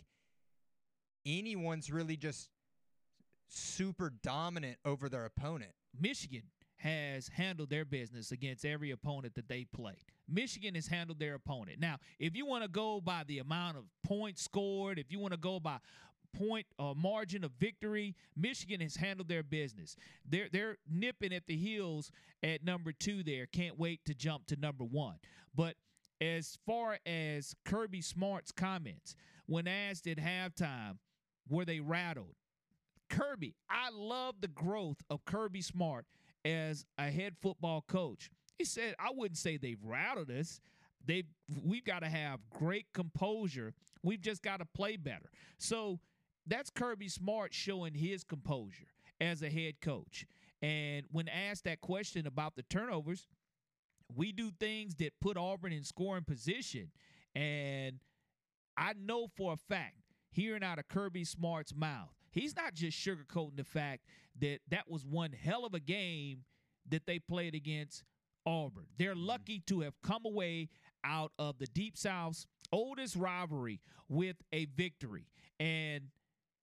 anyone's 1.26 1.92
really 1.92 2.18
just 2.18 2.50
super 3.48 4.12
dominant 4.24 4.78
over 4.86 5.08
their 5.10 5.26
opponent. 5.26 5.72
Michigan 6.00 6.44
has 6.84 7.30
handled 7.30 7.70
their 7.70 7.86
business 7.86 8.34
against 8.34 8.66
every 8.66 8.92
opponent 8.92 9.34
that 9.36 9.48
they 9.48 9.64
played. 9.64 10.04
Michigan 10.28 10.76
has 10.76 10.86
handled 10.86 11.18
their 11.18 11.36
opponent. 11.36 11.80
Now, 11.80 11.96
if 12.20 12.36
you 12.36 12.46
want 12.46 12.64
to 12.64 12.68
go 12.68 13.00
by 13.00 13.24
the 13.26 13.40
amount 13.40 13.78
of 13.78 13.86
points 14.04 14.44
scored, 14.44 15.00
if 15.00 15.10
you 15.10 15.18
want 15.18 15.32
to 15.32 15.40
go 15.40 15.62
by 15.62 15.78
point 16.38 16.66
uh, 16.78 16.94
margin 16.94 17.46
of 17.46 17.52
victory, 17.58 18.16
Michigan 18.36 18.82
has 18.82 18.98
handled 18.98 19.30
their 19.30 19.44
business. 19.44 19.96
They're 20.30 20.50
they're 20.52 20.78
nipping 20.92 21.32
at 21.32 21.48
the 21.48 21.56
heels 21.56 22.12
at 22.44 22.66
number 22.66 22.92
two. 22.92 23.24
There, 23.24 23.46
can't 23.46 23.80
wait 23.80 24.02
to 24.06 24.14
jump 24.14 24.48
to 24.48 24.58
number 24.58 24.84
one. 24.84 25.16
But 25.56 25.76
as 26.20 26.58
far 26.66 26.98
as 27.06 27.56
Kirby 27.64 28.02
Smart's 28.02 28.52
comments, 28.52 29.16
when 29.46 29.70
asked 29.70 30.06
at 30.06 30.18
halftime, 30.18 30.98
were 31.48 31.64
they 31.64 31.80
rattled? 31.80 32.36
Kirby, 33.10 33.56
I 33.70 33.90
love 33.94 34.36
the 34.42 34.48
growth 34.50 34.98
of 35.10 35.24
Kirby 35.24 35.62
Smart 35.62 36.06
as 36.46 36.86
a 36.98 37.10
head 37.10 37.36
football 37.42 37.84
coach. 37.88 38.30
He 38.58 38.66
said, 38.66 38.96
I 39.00 39.10
wouldn't 39.14 39.38
say 39.38 39.58
they've 39.58 39.84
rattled 39.84 40.30
us. 40.32 40.60
They 41.06 41.24
we've 41.64 41.84
got 41.84 42.00
to 42.00 42.10
have 42.10 42.40
great 42.50 42.86
composure. 42.94 43.74
We've 44.04 44.22
just 44.22 44.42
got 44.42 44.60
to 44.60 44.66
play 44.66 44.96
better. 44.98 45.30
So 45.58 46.00
that's 46.48 46.70
Kirby 46.70 47.10
Smart 47.10 47.54
showing 47.54 47.94
his 47.94 48.24
composure 48.24 48.88
as 49.20 49.42
a 49.42 49.50
head 49.50 49.76
coach. 49.82 50.26
And 50.62 51.06
when 51.12 51.28
asked 51.28 51.66
that 51.66 51.82
question 51.82 52.26
about 52.26 52.56
the 52.56 52.64
turnovers, 52.64 53.28
we 54.16 54.32
do 54.32 54.52
things 54.60 54.96
that 54.96 55.12
put 55.20 55.38
Auburn 55.38 55.74
in 55.74 55.84
scoring 55.84 56.24
position. 56.24 56.92
And 57.36 58.00
I 58.78 58.94
know 58.94 59.28
for 59.36 59.54
a 59.54 59.58
fact, 59.58 59.98
hearing 60.32 60.64
out 60.64 60.80
of 60.80 60.88
Kirby 60.88 61.26
Smart's 61.26 61.76
mouth, 61.76 62.14
he's 62.34 62.56
not 62.56 62.74
just 62.74 62.98
sugarcoating 62.98 63.56
the 63.56 63.64
fact 63.64 64.04
that 64.42 64.60
that 64.70 64.90
was 64.90 65.06
one 65.06 65.32
hell 65.32 65.66
of 65.66 65.74
a 65.74 65.80
game 65.80 66.44
that 66.90 67.06
they 67.06 67.20
played 67.20 67.56
against 67.56 68.04
Auburn. 68.46 68.88
They're 68.98 69.14
Mm-hmm. 69.14 69.26
lucky 69.26 69.60
to 69.68 69.82
have 69.82 69.94
come 70.02 70.26
away 70.26 70.70
out 71.06 71.32
of 71.40 71.58
the 71.60 71.68
Deep 71.68 71.98
South's 71.98 72.46
oldest 72.72 73.16
rivalry 73.16 73.80
with 74.10 74.36
a 74.52 74.66
victory. 74.66 75.28
And 75.60 76.06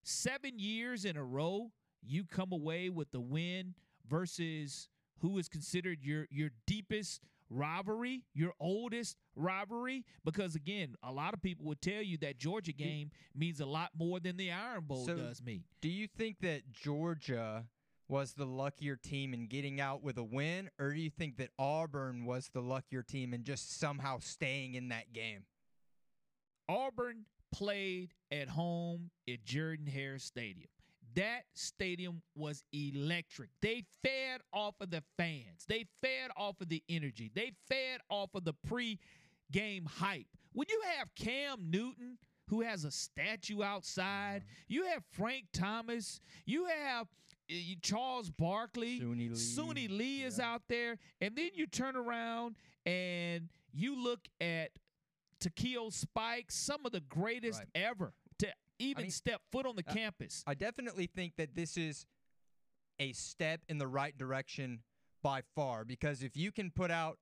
seven 0.02 0.58
years 0.58 1.04
in 1.04 1.16
a 1.16 1.24
row, 1.24 1.70
you 2.02 2.24
come 2.24 2.52
away 2.52 2.90
with 2.90 3.10
the 3.12 3.20
win 3.20 3.74
versus 4.08 4.88
who 5.20 5.38
is 5.38 5.48
considered 5.48 6.02
your 6.02 6.26
your 6.30 6.50
deepest 6.66 7.20
rivalry, 7.50 8.22
your 8.32 8.52
oldest 8.60 9.16
rivalry. 9.36 10.04
Because 10.24 10.54
again, 10.54 10.94
a 11.02 11.12
lot 11.12 11.34
of 11.34 11.42
people 11.42 11.66
would 11.66 11.82
tell 11.82 12.00
you 12.02 12.16
that 12.18 12.38
Georgia 12.38 12.72
game 12.72 13.10
means 13.34 13.60
a 13.60 13.66
lot 13.66 13.90
more 13.98 14.20
than 14.20 14.36
the 14.36 14.50
Iron 14.50 14.84
Bowl 14.84 15.04
So- 15.04 15.16
does 15.16 15.42
me. 15.42 15.64
Do 15.80 15.88
you 15.88 16.06
think 16.06 16.38
that 16.40 16.70
Georgia 16.72 17.68
was 18.08 18.32
the 18.34 18.46
luckier 18.46 18.96
team 18.96 19.32
in 19.34 19.46
getting 19.46 19.80
out 19.80 20.02
with 20.02 20.18
a 20.18 20.24
win, 20.24 20.68
or 20.78 20.92
do 20.92 20.98
you 21.00 21.10
think 21.10 21.36
that 21.36 21.50
Auburn 21.58 22.24
was 22.24 22.48
the 22.48 22.60
luckier 22.60 23.02
team 23.04 23.32
in 23.34 23.44
just 23.44 23.78
somehow 23.78 24.18
staying 24.18 24.74
in 24.74 24.88
that 24.88 25.12
game? 25.12 25.44
Auburn 26.68 27.26
played 27.52 28.14
at 28.30 28.48
home 28.48 29.10
at 29.28 29.44
Jordan 29.44 29.86
Hare 29.86 30.18
Stadium. 30.18 30.70
That 31.14 31.42
stadium 31.54 32.22
was 32.34 32.62
electric. 32.72 33.50
They 33.60 33.84
fed 34.02 34.40
off 34.52 34.74
of 34.80 34.90
the 34.90 35.02
fans. 35.16 35.64
They 35.68 35.86
fed 36.00 36.30
off 36.36 36.60
of 36.60 36.68
the 36.68 36.82
energy. 36.88 37.30
They 37.34 37.52
fed 37.68 38.00
off 38.08 38.30
of 38.34 38.44
the 38.44 38.52
pre-game 38.66 39.86
hype. 39.86 40.26
When 40.52 40.66
you 40.68 40.80
have 40.96 41.14
Cam 41.14 41.70
Newton, 41.70 42.18
who 42.48 42.60
has 42.62 42.84
a 42.84 42.90
statue 42.90 43.62
outside, 43.62 44.44
you 44.68 44.86
have 44.86 45.02
Frank 45.12 45.46
Thomas, 45.52 46.20
you 46.46 46.66
have 46.66 47.06
uh, 47.50 47.54
Charles 47.82 48.30
Barkley, 48.30 49.00
Suni 49.00 49.30
Lee. 49.30 49.34
Suni 49.36 49.88
Lee 49.98 50.22
is 50.22 50.38
Yeah. 50.38 50.52
out 50.52 50.62
there, 50.68 50.98
and 51.20 51.34
then 51.36 51.50
you 51.54 51.66
turn 51.66 51.96
around 51.96 52.56
and 52.86 53.48
you 53.72 53.96
look 54.00 54.20
at 54.40 54.70
Takeo 55.40 55.90
Spikes, 55.90 56.54
some 56.54 56.84
of 56.84 56.92
the 56.92 57.00
greatest 57.00 57.60
Right. 57.60 57.68
ever 57.74 58.12
to 58.40 58.48
even 58.78 59.04
mean, 59.04 59.10
step 59.10 59.40
foot 59.52 59.66
on 59.66 59.76
the 59.76 59.84
uh, 59.86 59.92
campus. 59.92 60.42
I 60.46 60.54
definitely 60.54 61.06
think 61.06 61.34
that 61.36 61.54
this 61.54 61.76
is 61.76 62.06
a 62.98 63.12
step 63.12 63.60
in 63.68 63.78
the 63.78 63.86
right 63.86 64.16
direction 64.16 64.80
by 65.22 65.42
far 65.54 65.84
because 65.84 66.22
if 66.22 66.36
you 66.36 66.50
can 66.50 66.70
put 66.70 66.90
out 66.90 67.18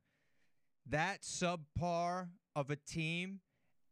that 0.88 1.22
subpar 1.22 2.28
of 2.56 2.70
a 2.70 2.76
team 2.76 3.40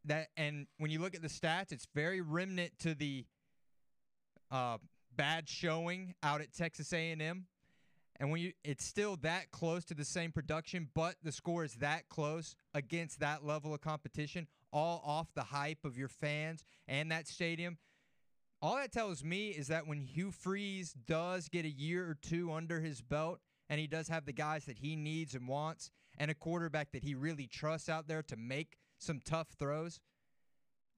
that 0.05 0.29
and 0.37 0.67
when 0.79 0.91
you 0.91 1.01
look 1.01 1.15
at 1.15 1.23
the 1.23 1.29
stats 1.29 1.73
it's 1.73 1.87
very 1.95 2.21
remnant 2.21 2.73
to 2.79 2.95
the 2.95 3.25
uh, 4.51 4.79
bad 5.17 5.49
showing 5.49 6.15
out 6.23 6.41
at 6.41 6.53
Texas 6.53 6.93
A&M 6.93 7.47
and 8.19 8.31
when 8.31 8.41
you 8.41 8.53
it's 8.65 8.85
still 8.85 9.17
that 9.23 9.51
close 9.51 9.85
to 9.85 9.95
the 9.95 10.05
same 10.05 10.31
production 10.31 10.89
but 10.95 11.17
the 11.23 11.33
score 11.33 11.65
is 11.65 11.75
that 11.75 12.09
close 12.09 12.55
against 12.75 13.21
that 13.21 13.45
level 13.45 13.75
of 13.75 13.81
competition 13.81 14.47
all 14.73 15.03
off 15.05 15.29
the 15.35 15.43
hype 15.43 15.85
of 15.85 15.97
your 15.97 16.09
fans 16.09 16.65
and 16.89 17.11
that 17.11 17.27
stadium 17.27 17.79
all 18.63 18.77
that 18.77 18.93
tells 18.93 19.23
me 19.23 19.51
is 19.51 19.69
that 19.69 19.87
when 19.87 20.01
Hugh 20.01 20.31
Freeze 20.31 20.93
does 21.07 21.49
get 21.49 21.65
a 21.65 21.71
year 21.71 22.09
or 22.09 22.15
two 22.15 22.53
under 22.53 22.81
his 22.81 23.03
belt 23.03 23.41
and 23.69 23.79
he 23.79 23.87
does 23.87 24.09
have 24.09 24.25
the 24.25 24.33
guys 24.33 24.65
that 24.65 24.79
he 24.79 24.97
needs 24.97 25.35
and 25.35 25.47
wants 25.47 25.91
and 26.19 26.31
a 26.31 26.35
quarterback 26.35 26.93
that 26.93 27.05
he 27.05 27.15
really 27.15 27.47
trusts 27.47 27.89
out 27.89 28.09
there 28.09 28.23
to 28.23 28.37
make 28.37 28.79
some 28.99 29.21
tough 29.25 29.49
throws, 29.59 30.01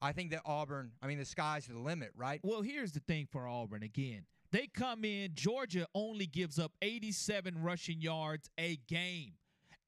I 0.01 0.13
think 0.13 0.31
that 0.31 0.43
Auburn, 0.47 0.93
I 1.03 1.09
mean, 1.09 1.19
the 1.19 1.25
sky's 1.25 1.67
the 1.67 1.79
limit, 1.79 2.11
right? 2.17 2.41
Well, 2.45 2.63
here's 2.63 2.93
the 2.93 3.01
thing 3.01 3.27
for 3.31 3.49
Auburn 3.49 3.83
again. 3.83 4.27
They 4.53 4.69
come 4.69 5.05
in, 5.05 5.33
Georgia 5.35 5.87
only 5.95 6.27
gives 6.27 6.59
up 6.59 6.73
87 6.81 7.61
rushing 7.61 8.01
yards 8.01 8.49
a 8.57 8.77
game. 8.89 9.33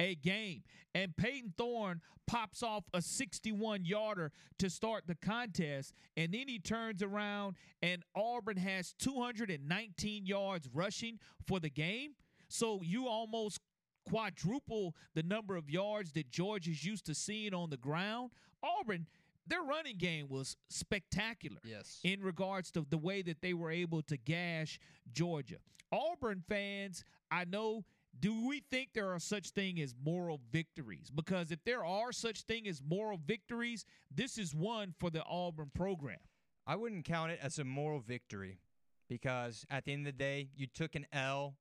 A 0.01 0.15
game. 0.17 0.63
And 0.95 1.17
Payton 1.17 1.55
Thorne 1.57 2.01
pops 2.27 2.63
off 2.63 2.85
a 2.95 3.03
61 3.03 3.85
yarder 3.85 4.33
to 4.59 4.71
start 4.71 5.05
the 5.07 5.15
contest. 5.17 5.93
And 6.17 6.33
then 6.33 6.49
he 6.49 6.59
turns 6.59 7.03
around 7.03 7.57
and 7.83 8.03
Auburn 8.15 8.57
has 8.57 8.95
219 8.99 10.27
yards 10.27 10.69
rushing 10.73 11.19
for 11.47 11.61
the 11.61 11.71
game. 11.71 12.13
So 12.49 12.81
you 12.83 13.07
almost 13.09 13.61
quadruple 14.09 14.95
the 15.15 15.23
number 15.23 15.57
of 15.57 15.69
yards 15.71 16.13
that 16.13 16.31
Georgia's 16.31 16.85
used 16.85 17.07
to 17.07 17.15
seeing 17.15 17.55
on 17.55 17.71
the 17.71 17.77
ground. 17.77 18.31
Auburn, 18.63 19.07
their 19.47 19.63
running 19.63 19.97
game 19.99 20.27
was 20.29 20.57
spectacular 20.69 21.59
Yes. 21.65 22.01
in 22.05 22.21
regards 22.23 22.71
to 22.73 22.87
the 22.89 22.99
way 22.99 23.23
that 23.23 23.41
they 23.41 23.55
were 23.55 23.71
able 23.71 24.03
to 24.03 24.17
gash 24.17 24.79
Georgia. 25.13 25.57
Auburn 25.93 26.43
fans, 26.49 27.05
I 27.31 27.45
know, 27.45 27.85
do 28.21 28.47
we 28.47 28.63
think 28.71 28.91
there 28.93 29.11
are 29.11 29.19
such 29.19 29.51
thing 29.51 29.81
as 29.81 29.95
moral 30.05 30.41
victories? 30.53 31.11
Because 31.15 31.51
if 31.51 31.65
there 31.65 31.85
are 31.85 32.13
such 32.13 32.43
thing 32.43 32.69
as 32.69 32.83
moral 32.87 33.19
victories, 33.25 33.87
this 34.15 34.37
is 34.37 34.55
one 34.55 34.95
for 34.99 35.11
the 35.11 35.25
Auburn 35.25 35.71
program. 35.75 36.19
I 36.67 36.77
wouldn't 36.77 37.05
count 37.05 37.33
it 37.33 37.41
as 37.43 37.59
a 37.59 37.65
moral 37.65 38.01
victory 38.01 38.61
because 39.09 39.65
at 39.71 39.85
the 39.85 39.93
end 39.93 40.07
of 40.07 40.13
the 40.13 40.19
day, 40.19 40.51
you 40.55 40.67
took 40.67 40.95
an 40.95 41.07
L. 41.13 41.57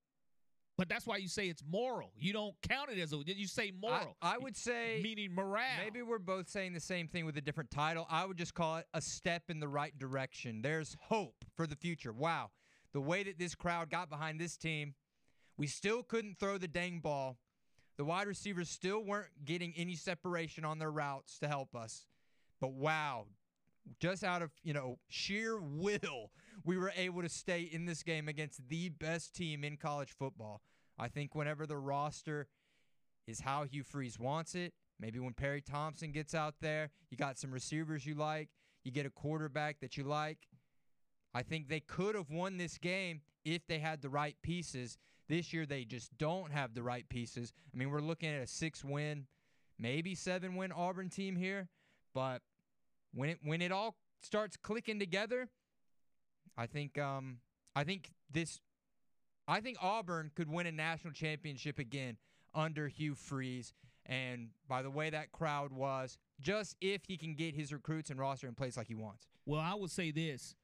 But 0.77 0.87
that's 0.87 1.05
why 1.05 1.17
you 1.17 1.27
say 1.27 1.47
it's 1.47 1.63
moral. 1.69 2.11
You 2.17 2.31
don't 2.31 2.55
count 2.61 2.89
it 2.89 2.99
as 2.99 3.11
a 3.11 3.17
you 3.25 3.47
say 3.47 3.67
I, 3.67 3.79
moral. 3.81 4.15
I 4.21 4.37
would 4.37 4.55
say 4.55 5.01
meaning 5.03 5.33
morale. 5.33 5.65
Maybe 5.83 6.01
we're 6.01 6.19
both 6.19 6.47
saying 6.47 6.73
the 6.73 6.79
same 6.79 7.07
thing 7.07 7.25
with 7.25 7.35
a 7.37 7.41
different 7.41 7.69
title. 7.69 8.05
I 8.09 8.25
would 8.25 8.37
just 8.37 8.53
call 8.53 8.77
it 8.77 8.85
a 8.93 9.01
step 9.01 9.43
in 9.49 9.59
the 9.59 9.67
right 9.67 9.97
direction. 9.97 10.61
There's 10.61 10.95
hope 11.01 11.43
for 11.55 11.67
the 11.67 11.75
future. 11.75 12.13
Wow. 12.13 12.51
The 12.93 13.01
way 13.01 13.23
that 13.23 13.37
this 13.37 13.55
crowd 13.55 13.89
got 13.89 14.09
behind 14.09 14.39
this 14.39 14.55
team, 14.55 14.93
we 15.59 15.67
still 15.67 16.03
couldn't 16.03 16.39
throw 16.39 16.57
the 16.57 16.69
dang 16.69 16.99
ball. 16.99 17.37
The 17.97 18.05
wide 18.05 18.27
receivers 18.27 18.69
still 18.69 19.03
weren't 19.03 19.27
getting 19.43 19.73
any 19.75 19.95
separation 19.95 20.63
on 20.63 20.79
their 20.79 20.89
routes 20.89 21.37
to 21.39 21.49
help 21.49 21.75
us. 21.75 22.05
But 22.61 22.71
wow, 22.71 23.25
just 23.99 24.23
out 24.23 24.41
of, 24.41 24.51
you 24.63 24.73
know, 24.73 24.99
sheer 25.09 25.59
will, 25.59 26.31
we 26.63 26.77
were 26.77 26.93
able 26.95 27.21
to 27.21 27.29
stay 27.29 27.63
in 27.63 27.85
this 27.85 28.03
game 28.03 28.29
against 28.29 28.69
the 28.69 28.87
best 28.87 29.35
team 29.35 29.65
in 29.65 29.75
college 29.75 30.15
football. 30.17 30.61
I 30.97 31.09
think 31.09 31.35
whenever 31.35 31.67
the 31.67 31.77
roster 31.77 32.47
is 33.27 33.41
how 33.41 33.65
Hugh 33.65 33.83
Freeze 33.83 34.17
wants 34.17 34.55
it. 34.55 34.73
Maybe 34.97 35.19
when 35.19 35.33
Perry 35.33 35.61
Thompson 35.61 36.13
gets 36.13 36.33
out 36.33 36.55
there, 36.61 36.89
you 37.09 37.17
got 37.17 37.37
some 37.37 37.51
receivers 37.51 38.05
you 38.05 38.15
like, 38.15 38.47
you 38.85 38.91
get 38.91 39.05
a 39.05 39.09
quarterback 39.09 39.81
that 39.81 39.97
you 39.97 40.05
like. 40.05 40.47
I 41.33 41.43
think 41.43 41.67
they 41.67 41.81
could 41.81 42.15
have 42.15 42.29
won 42.29 42.55
this 42.55 42.77
game 42.77 43.21
if 43.43 43.67
they 43.67 43.79
had 43.79 44.01
the 44.01 44.09
right 44.09 44.37
pieces. 44.41 44.97
This 45.29 45.53
year, 45.53 45.65
they 45.65 45.85
just 45.85 46.17
don't 46.17 46.51
have 46.51 46.73
the 46.73 46.83
right 46.83 47.07
pieces. 47.07 47.53
I 47.73 47.77
mean, 47.77 47.91
we're 47.91 48.01
looking 48.01 48.29
at 48.29 48.41
a 48.41 48.47
six 48.47 48.83
win, 48.83 49.27
maybe 49.77 50.15
seven 50.15 50.55
win 50.55 50.71
Auburn 50.71 51.09
team 51.09 51.35
here, 51.35 51.69
but 52.13 52.41
when 53.13 53.29
it 53.29 53.37
when 53.43 53.61
it 53.61 53.71
all 53.71 53.95
starts 54.21 54.57
clicking 54.57 54.99
together, 54.99 55.47
I 56.57 56.65
think 56.65 56.97
um 56.97 57.37
I 57.75 57.83
think 57.83 58.11
this 58.31 58.59
I 59.47 59.61
think 59.61 59.77
Auburn 59.81 60.31
could 60.35 60.49
win 60.49 60.67
a 60.67 60.71
national 60.71 61.13
championship 61.13 61.79
again 61.79 62.17
under 62.53 62.87
Hugh 62.87 63.15
Freeze. 63.15 63.73
And 64.05 64.49
by 64.67 64.81
the 64.81 64.89
way 64.89 65.11
that 65.11 65.31
crowd 65.31 65.71
was, 65.71 66.17
just 66.39 66.75
if 66.81 67.05
he 67.05 67.17
can 67.17 67.35
get 67.35 67.53
his 67.53 67.71
recruits 67.71 68.09
and 68.09 68.19
roster 68.19 68.47
in 68.47 68.55
place 68.55 68.77
like 68.77 68.87
he 68.87 68.95
wants. 68.95 69.27
Well, 69.45 69.61
I 69.61 69.75
would 69.75 69.91
say 69.91 70.11
this. 70.11 70.55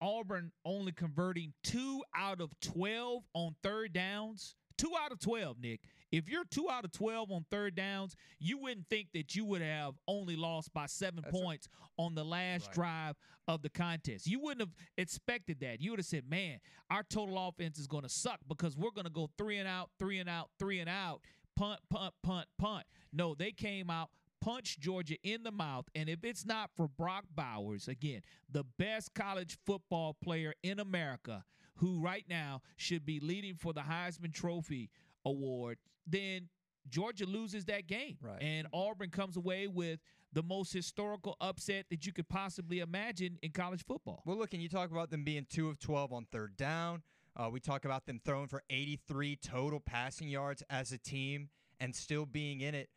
Auburn 0.00 0.52
only 0.64 0.92
converting 0.92 1.52
two 1.62 2.02
out 2.14 2.40
of 2.40 2.58
12 2.60 3.24
on 3.34 3.54
third 3.62 3.92
downs. 3.92 4.54
Two 4.78 4.92
out 5.00 5.10
of 5.10 5.18
12, 5.20 5.58
Nick. 5.58 5.80
If 6.12 6.28
you're 6.28 6.44
two 6.44 6.68
out 6.70 6.84
of 6.84 6.92
12 6.92 7.32
on 7.32 7.46
third 7.50 7.74
downs, 7.74 8.14
you 8.38 8.58
wouldn't 8.58 8.86
think 8.90 9.08
that 9.14 9.34
you 9.34 9.46
would 9.46 9.62
have 9.62 9.94
only 10.06 10.36
lost 10.36 10.70
by 10.74 10.84
seven 10.84 11.22
That's 11.24 11.32
right. 11.34 11.42
points 11.42 11.68
on 11.96 12.14
the 12.14 12.24
last 12.24 12.66
Right. 12.66 12.74
drive 12.74 13.16
of 13.48 13.62
the 13.62 13.70
contest. 13.70 14.26
You 14.26 14.38
wouldn't 14.40 14.60
have 14.60 14.74
expected 14.98 15.60
that. 15.60 15.80
You 15.80 15.90
would 15.92 15.98
have 15.98 16.06
said, 16.06 16.28
man, 16.28 16.60
our 16.90 17.02
total 17.02 17.48
offense 17.48 17.78
is 17.78 17.86
going 17.86 18.02
to 18.02 18.08
suck 18.10 18.40
because 18.46 18.76
we're 18.76 18.90
going 18.90 19.06
to 19.06 19.10
go 19.10 19.30
three 19.38 19.56
and 19.56 19.66
out, 19.66 19.90
three 19.98 20.18
and 20.18 20.28
out, 20.28 20.50
three 20.58 20.78
and 20.80 20.90
out, 20.90 21.22
punt, 21.56 21.80
punt, 21.88 22.12
punt, 22.22 22.46
punt. 22.58 22.84
No, 23.14 23.34
they 23.34 23.52
came 23.52 23.88
out, 23.88 24.10
punched 24.46 24.78
Georgia 24.78 25.16
in 25.24 25.42
the 25.42 25.50
mouth. 25.50 25.86
And 25.94 26.08
if 26.08 26.22
it's 26.22 26.46
not 26.46 26.70
for 26.76 26.86
Brock 26.86 27.24
Bowers, 27.34 27.88
again, 27.88 28.22
the 28.48 28.64
best 28.78 29.12
college 29.12 29.58
football 29.66 30.16
player 30.22 30.54
in 30.62 30.78
America, 30.78 31.44
who 31.76 32.00
right 32.00 32.24
now 32.30 32.62
should 32.76 33.04
be 33.04 33.18
leading 33.18 33.56
for 33.56 33.72
the 33.72 33.80
Heisman 33.80 34.32
Trophy 34.32 34.88
award, 35.24 35.78
then 36.06 36.48
Georgia 36.88 37.26
loses 37.26 37.64
that 37.64 37.88
game. 37.88 38.18
Right. 38.22 38.40
And 38.40 38.68
Auburn 38.72 39.10
comes 39.10 39.36
away 39.36 39.66
with 39.66 39.98
the 40.32 40.44
most 40.44 40.72
historical 40.72 41.36
upset 41.40 41.86
that 41.90 42.06
you 42.06 42.12
could 42.12 42.28
possibly 42.28 42.78
imagine 42.78 43.38
in 43.42 43.50
college 43.50 43.84
football. 43.84 44.22
Well, 44.24 44.36
look, 44.36 44.52
and 44.52 44.62
you 44.62 44.68
talk 44.68 44.92
about 44.92 45.10
them 45.10 45.24
being 45.24 45.46
two 45.50 45.68
of 45.68 45.80
12 45.80 46.12
on 46.12 46.26
third 46.30 46.56
down. 46.56 47.02
Uh, 47.34 47.50
we 47.50 47.58
talk 47.58 47.84
about 47.84 48.06
them 48.06 48.20
throwing 48.24 48.46
for 48.46 48.62
83 48.70 49.36
total 49.36 49.80
passing 49.80 50.28
yards 50.28 50.62
as 50.70 50.92
a 50.92 50.98
team 50.98 51.48
and 51.80 51.94
still 51.94 52.26
being 52.26 52.60
in 52.60 52.76
it. 52.76 52.88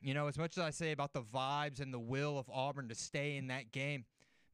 You 0.00 0.14
know, 0.14 0.28
as 0.28 0.38
much 0.38 0.56
as 0.56 0.62
I 0.62 0.70
say 0.70 0.92
about 0.92 1.12
the 1.12 1.22
vibes 1.22 1.80
and 1.80 1.92
the 1.92 1.98
will 1.98 2.38
of 2.38 2.48
Auburn 2.50 2.88
to 2.88 2.94
stay 2.94 3.36
in 3.36 3.48
that 3.48 3.72
game, 3.72 4.04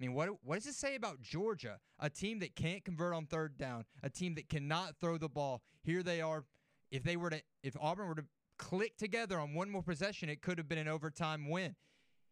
I 0.00 0.04
mean, 0.04 0.14
what 0.14 0.28
what 0.42 0.56
does 0.56 0.66
it 0.66 0.74
say 0.74 0.94
about 0.94 1.20
Georgia? 1.20 1.78
A 2.00 2.10
team 2.10 2.40
that 2.40 2.56
can't 2.56 2.84
convert 2.84 3.14
on 3.14 3.26
third 3.26 3.58
down, 3.58 3.84
a 4.02 4.10
team 4.10 4.34
that 4.36 4.48
cannot 4.48 4.96
throw 5.00 5.18
the 5.18 5.28
ball. 5.28 5.62
Here 5.82 6.02
they 6.02 6.20
are. 6.20 6.44
If 6.90 7.02
they 7.04 7.16
were 7.16 7.30
to, 7.30 7.40
if 7.62 7.76
Auburn 7.80 8.08
were 8.08 8.14
to 8.16 8.24
click 8.58 8.96
together 8.96 9.38
on 9.38 9.54
one 9.54 9.70
more 9.70 9.82
possession, 9.82 10.28
it 10.28 10.42
could 10.42 10.58
have 10.58 10.68
been 10.68 10.78
an 10.78 10.88
overtime 10.88 11.48
win. 11.48 11.74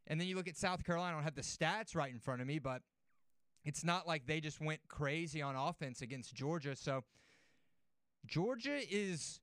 And 0.06 0.20
then 0.20 0.28
you 0.28 0.36
look 0.36 0.48
at 0.48 0.56
South 0.56 0.84
Carolina. 0.84 1.12
I 1.12 1.16
don't 1.16 1.24
have 1.24 1.34
the 1.34 1.42
stats 1.42 1.94
right 1.94 2.12
in 2.12 2.18
front 2.18 2.40
of 2.40 2.46
me, 2.46 2.58
but 2.58 2.82
it's 3.64 3.84
not 3.84 4.06
like 4.06 4.26
they 4.26 4.40
just 4.40 4.60
went 4.60 4.80
crazy 4.88 5.42
on 5.42 5.56
offense 5.56 6.02
against 6.02 6.34
Georgia. 6.34 6.74
So 6.74 7.04
Georgia 8.26 8.80
is 8.90 9.40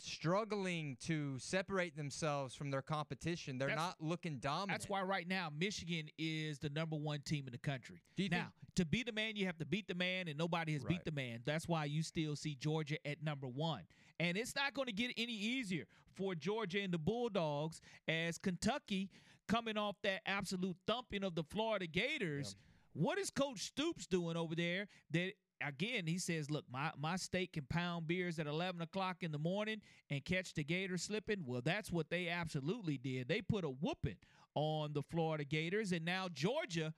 struggling 0.00 0.96
to 1.02 1.38
separate 1.38 1.96
themselves 1.96 2.54
from 2.54 2.70
their 2.70 2.82
competition. 2.82 3.58
They're 3.58 3.68
That's- 3.68 3.86
not 3.98 4.00
looking 4.00 4.38
dominant. 4.38 4.70
That's 4.80 4.88
why 4.88 5.02
right 5.02 5.26
now 5.26 5.50
Michigan 5.50 6.08
is 6.18 6.58
the 6.58 6.70
number 6.70 6.96
one 6.96 7.20
team 7.22 7.46
in 7.46 7.52
the 7.52 7.58
country. 7.58 8.00
Do 8.16 8.22
you 8.22 8.28
think- 8.28 8.42
now, 8.42 8.52
to 8.76 8.84
beat 8.84 9.06
the 9.06 9.12
man, 9.12 9.36
you 9.36 9.46
have 9.46 9.58
to 9.58 9.66
beat 9.66 9.88
the 9.88 9.94
man, 9.94 10.28
and 10.28 10.38
nobody 10.38 10.72
has 10.72 10.82
Right. 10.82 10.90
beat 10.90 11.04
the 11.04 11.12
man. 11.12 11.42
That's 11.44 11.66
why 11.68 11.84
you 11.86 12.02
still 12.02 12.36
see 12.36 12.54
Georgia 12.54 13.04
at 13.06 13.22
number 13.22 13.48
one. 13.48 13.86
And 14.20 14.36
it's 14.36 14.54
not 14.54 14.74
going 14.74 14.86
to 14.86 14.92
get 14.92 15.12
any 15.16 15.32
easier 15.34 15.86
for 16.14 16.34
Georgia 16.34 16.80
and 16.80 16.92
the 16.92 16.98
Bulldogs 16.98 17.80
as 18.06 18.38
Kentucky 18.38 19.10
coming 19.46 19.76
off 19.76 20.00
that 20.02 20.22
absolute 20.26 20.76
thumping 20.86 21.22
of 21.24 21.34
the 21.34 21.44
Florida 21.44 21.86
Gators. 21.86 22.56
What 22.92 23.18
is 23.18 23.30
Coach 23.30 23.60
Stoops 23.60 24.06
doing 24.06 24.36
over 24.36 24.54
there 24.54 24.88
that 25.10 25.34
again, 25.66 26.06
he 26.06 26.18
says, 26.18 26.50
look, 26.50 26.64
my, 26.70 26.90
my 26.98 27.16
steak 27.16 27.52
can 27.52 27.64
pound 27.68 28.06
beers 28.06 28.38
at 28.38 28.46
11 28.46 28.80
o'clock 28.80 29.18
in 29.22 29.32
the 29.32 29.38
morning 29.38 29.80
and 30.10 30.24
catch 30.24 30.54
the 30.54 30.64
Gators 30.64 31.02
slipping. 31.02 31.44
Well, 31.46 31.60
that's 31.62 31.90
what 31.90 32.10
they 32.10 32.28
absolutely 32.28 32.98
did. 32.98 33.28
They 33.28 33.42
put 33.42 33.64
a 33.64 33.68
whooping 33.68 34.18
on 34.54 34.92
the 34.92 35.02
Florida 35.02 35.44
Gators. 35.44 35.92
And 35.92 36.04
now 36.04 36.28
Georgia, 36.32 36.94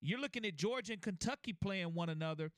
you're 0.00 0.20
looking 0.20 0.44
at 0.44 0.56
Georgia 0.56 0.92
and 0.92 1.02
Kentucky 1.02 1.52
playing 1.52 1.94
one 1.94 2.08
another. 2.08 2.50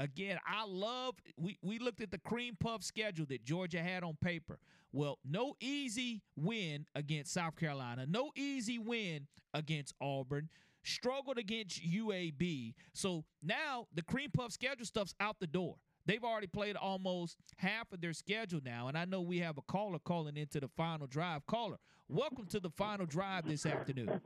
Again, 0.00 0.38
I 0.46 0.64
love 0.64 1.16
we, 1.36 1.58
we 1.60 1.80
looked 1.80 2.00
at 2.00 2.12
the 2.12 2.18
cream 2.18 2.56
puff 2.58 2.84
schedule 2.84 3.26
that 3.30 3.44
Georgia 3.44 3.82
had 3.82 4.04
on 4.04 4.16
paper. 4.20 4.60
Well, 4.92 5.18
no 5.28 5.54
easy 5.60 6.22
win 6.36 6.86
against 6.94 7.32
South 7.32 7.56
Carolina, 7.56 8.06
no 8.08 8.30
easy 8.36 8.78
win 8.78 9.26
against 9.52 9.94
Auburn, 10.00 10.48
struggled 10.88 11.38
against 11.38 11.82
UAB. 11.82 12.74
So 12.92 13.24
now 13.42 13.86
the 13.94 14.02
cream 14.02 14.30
puff 14.30 14.52
schedule 14.52 14.86
stuff's 14.86 15.14
out 15.20 15.36
the 15.40 15.46
door. 15.46 15.76
They've 16.06 16.24
already 16.24 16.46
played 16.46 16.76
almost 16.76 17.36
half 17.56 17.92
of 17.92 18.00
their 18.00 18.14
schedule 18.14 18.60
now. 18.64 18.88
And 18.88 18.96
I 18.96 19.04
know 19.04 19.20
we 19.20 19.40
have 19.40 19.58
a 19.58 19.62
caller 19.62 19.98
calling 19.98 20.36
into 20.36 20.58
the 20.58 20.68
final 20.68 21.06
drive. 21.06 21.46
Caller, 21.46 21.76
welcome 22.08 22.46
to 22.46 22.60
the 22.60 22.70
final 22.70 23.04
drive 23.04 23.46
this 23.46 23.66
afternoon. 23.66 24.20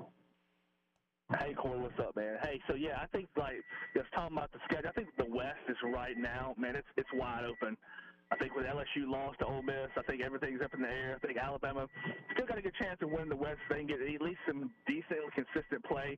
Hey, 1.39 1.55
Corey, 1.55 1.81
what's 1.81 1.99
up, 1.99 2.15
man? 2.15 2.37
Hey, 2.43 2.61
so 2.69 2.75
yeah, 2.75 2.99
I 3.01 3.07
think 3.07 3.29
like 3.37 3.57
just 3.97 4.13
talking 4.15 4.37
about 4.37 4.53
the 4.53 4.59
schedule. 4.65 4.91
I 4.91 4.93
think 4.93 5.09
the 5.17 5.25
West 5.29 5.61
is 5.69 5.77
right 5.93 6.17
now, 6.17 6.55
man. 6.59 6.77
It's 6.77 6.87
it's 6.97 7.09
wide 7.15 7.45
open. 7.45 7.77
I 8.33 8.37
think 8.37 8.57
with 8.57 8.65
LSU 8.65 9.05
lost 9.05 9.41
to 9.41 9.47
Ole 9.47 9.61
Miss, 9.61 9.93
I 9.93 10.03
think 10.09 10.23
everything's 10.25 10.63
up 10.65 10.73
in 10.73 10.81
the 10.81 10.89
air. 10.89 11.21
I 11.21 11.27
think 11.27 11.37
Alabama 11.37 11.87
still 12.33 12.47
got 12.47 12.57
a 12.57 12.63
good 12.63 12.73
chance 12.81 12.97
of 13.03 13.11
winning 13.11 13.29
the 13.29 13.37
West. 13.37 13.61
They 13.69 13.85
get 13.85 14.01
at 14.01 14.23
least 14.23 14.41
some 14.49 14.73
decent, 14.89 15.21
consistent 15.37 15.85
play. 15.85 16.17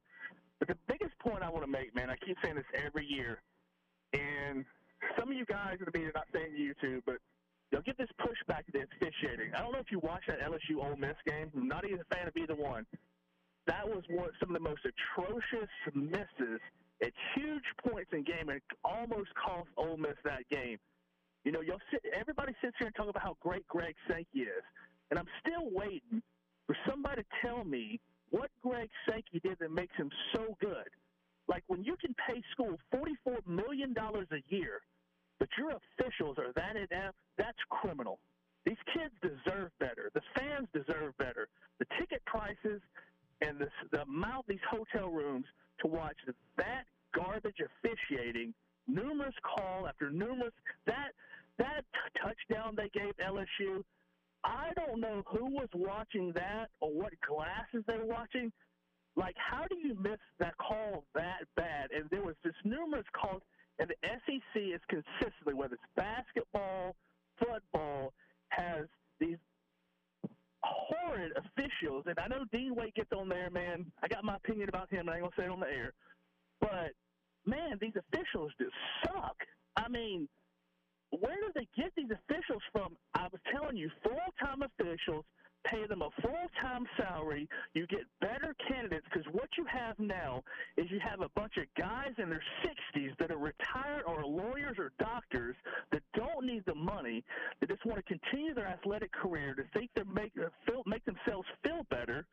But 0.60 0.68
the 0.68 0.78
biggest 0.86 1.18
point 1.18 1.42
I 1.42 1.50
want 1.50 1.64
to 1.66 1.70
make, 1.70 1.90
man, 1.94 2.10
I 2.10 2.16
keep 2.24 2.38
saying 2.38 2.54
this 2.54 2.70
every 2.86 3.04
year, 3.04 3.42
and 4.14 4.64
some 5.18 5.26
of 5.28 5.36
you 5.36 5.44
guys 5.44 5.82
going 5.82 5.90
to 5.90 5.98
be 5.98 6.06
not 6.14 6.30
saying 6.32 6.54
YouTube, 6.54 7.02
but 7.04 7.18
they'll 7.72 7.82
get 7.82 7.98
this 7.98 8.10
pushback 8.22 8.62
to 8.66 8.72
the 8.72 8.86
officiating. 8.86 9.50
I 9.50 9.58
don't 9.58 9.72
know 9.72 9.82
if 9.82 9.90
you 9.90 9.98
watched 9.98 10.28
that 10.28 10.38
LSU 10.38 10.78
Ole 10.78 10.94
Miss 10.94 11.18
game. 11.26 11.50
I'm 11.56 11.66
not 11.66 11.84
even 11.84 11.98
a 11.98 12.14
fan 12.14 12.28
of 12.28 12.36
either 12.36 12.54
one 12.54 12.86
that 13.66 13.86
was 13.86 14.02
one 14.10 14.28
some 14.40 14.54
of 14.54 14.62
the 14.62 14.68
most 14.68 14.82
atrocious 14.84 15.70
misses 15.94 16.60
at 17.02 17.12
huge 17.34 17.64
points 17.86 18.10
in 18.12 18.22
game 18.22 18.48
and 18.48 18.60
almost 18.84 19.30
cost 19.34 19.68
Ole 19.76 19.96
Miss 19.96 20.16
that 20.24 20.48
game. 20.50 20.78
You 21.44 21.52
know, 21.52 21.60
you'll 21.60 21.80
sit, 21.90 22.00
everybody 22.18 22.54
sits 22.62 22.76
here 22.78 22.86
and 22.86 22.96
talk 22.96 23.08
about 23.08 23.22
how 23.22 23.36
great 23.40 23.66
Greg 23.68 23.94
Sankey 24.08 24.40
is, 24.40 24.64
and 25.10 25.18
I'm 25.18 25.28
still 25.40 25.68
waiting 25.70 26.22
for 26.66 26.76
somebody 26.88 27.22
to 27.22 27.28
tell 27.46 27.64
me 27.64 28.00
what 28.30 28.50
Greg 28.62 28.88
Sankey 29.08 29.40
did 29.40 29.58
that 29.60 29.70
makes 29.70 29.94
him 29.96 30.10
so 30.34 30.56
good. 30.60 30.88
Like 31.46 31.62
when 31.66 31.84
you 31.84 31.96
can 32.00 32.14
pay 32.26 32.42
school 32.52 32.78
forty-four 32.90 33.40
million 33.46 33.92
dollars 33.92 34.26
a 34.32 34.42
year, 34.48 34.80
but 35.38 35.48
your 35.58 35.76
officials 35.76 36.38
are 36.38 36.52
that 36.56 36.76
inept, 36.76 37.16
that's 37.36 37.58
criminal. 37.68 38.18
These 38.64 38.80
kids 38.94 39.12
deserve 39.20 39.70
better. 39.78 40.10
The 40.14 40.22
fans 40.34 40.68
deserve 40.72 41.14
better. 41.18 41.48
The 41.78 41.84
ticket 42.00 42.24
prices 42.24 42.80
and 43.42 43.58
the, 43.58 43.68
the 43.92 44.02
amount 44.02 44.46
these 44.48 44.64
hotel 44.70 45.10
rooms 45.10 45.44
to 45.80 45.86
watch 45.86 46.16
that 46.56 46.84
garbage 47.14 47.60
officiating, 47.60 48.54
numerous 48.88 49.34
call 49.44 49.86
after 49.86 50.10
numerous 50.10 50.54
that 50.86 51.12
that 51.58 51.84
touchdown 52.20 52.74
they 52.76 52.88
gave 52.88 53.12
LSU. 53.16 53.82
I 54.44 54.70
don't 54.76 55.00
know 55.00 55.22
who 55.26 55.46
was 55.46 55.68
watching 55.74 56.32
that 56.34 56.68
or 56.80 56.90
what 56.90 57.12
glasses 57.26 57.84
they 57.86 57.96
were 57.96 58.06
watching. 58.06 58.52
Like, 59.16 59.36
how 59.36 59.64
do 59.70 59.76
you 59.76 59.94
miss 59.94 60.18
that 60.38 60.56
call 60.58 61.04
that 61.14 61.44
bad? 61.56 61.90
And 61.96 62.10
there 62.10 62.22
was 62.22 62.34
just 62.44 62.56
numerous 62.64 63.06
calls, 63.14 63.42
and 63.78 63.88
the 63.88 63.96
SEC 64.02 64.60
is 64.60 64.80
consistently, 64.88 65.54
whether 65.54 65.74
it's 65.74 65.82
basketball, 65.96 66.96
football, 67.38 68.12
has 68.48 68.86
these 69.20 69.38
horrid 70.62 71.32
officials, 71.36 72.04
and 72.06 72.18
I 72.18 72.26
know 72.28 72.44
Dean 72.52 72.74
Wade 72.74 72.94
gets 72.94 73.12
on 73.12 73.28
there, 73.28 73.50
man. 73.50 73.86
I 74.02 74.08
got 74.08 74.24
my 74.24 74.36
opinion 74.36 74.68
about 74.68 74.90
him, 74.90 75.00
and 75.00 75.10
I 75.10 75.14
ain't 75.14 75.22
gonna 75.22 75.34
say 75.36 75.44
it 75.44 75.50
on 75.50 75.60
the 75.60 75.66
air. 75.66 75.92
But 76.60 76.92
man, 77.46 77.78
these 77.80 77.94
officials 77.96 78.52
just 78.58 78.74
suck. 79.04 79.36
I 79.76 79.88
mean, 79.88 80.28
where 81.20 81.36
do 81.36 81.52
they 81.54 81.68
get 81.76 81.92
these 81.96 82.10
officials 82.10 82.62
from? 82.72 82.96
I 83.14 83.28
was 83.30 83.40
telling 83.52 83.76
you, 83.76 83.90
full-time 84.02 84.62
officials 84.62 85.24
pay 85.64 85.86
them 85.86 86.02
a 86.02 86.10
full-time 86.20 86.86
salary. 86.96 87.48
You 87.72 87.86
get 87.86 88.00
better 88.20 88.54
candidates 88.68 89.06
because 89.10 89.26
what 89.32 89.48
you 89.56 89.64
have 89.64 89.98
now 89.98 90.42
is 90.76 90.90
you 90.90 91.00
have 91.00 91.20
a 91.20 91.28
bunch 91.30 91.54
of 91.56 91.64
guys 91.78 92.12
in 92.18 92.28
their 92.28 92.42
60s 92.64 93.16
that 93.18 93.30
are 93.30 93.38
retired 93.38 94.02
or 94.06 94.24
lawyers 94.24 94.76
or 94.78 94.92
doctors 94.98 95.56
that 95.90 96.02
don't 96.14 96.46
need 96.46 96.64
the 96.66 96.74
money. 96.74 97.24
They 97.60 97.66
just 97.66 97.84
want 97.86 97.96
to 97.96 98.02
continue 98.02 98.54
their 98.54 98.66
athletic 98.66 99.12
career 99.12 99.54
to 99.54 99.64
think 99.72 99.90
they 99.94 100.02
make 100.04 100.32
uh, 100.38 100.48
make 100.86 101.04
themselves 101.04 101.48
feel 101.62 101.86
better. 101.90 102.26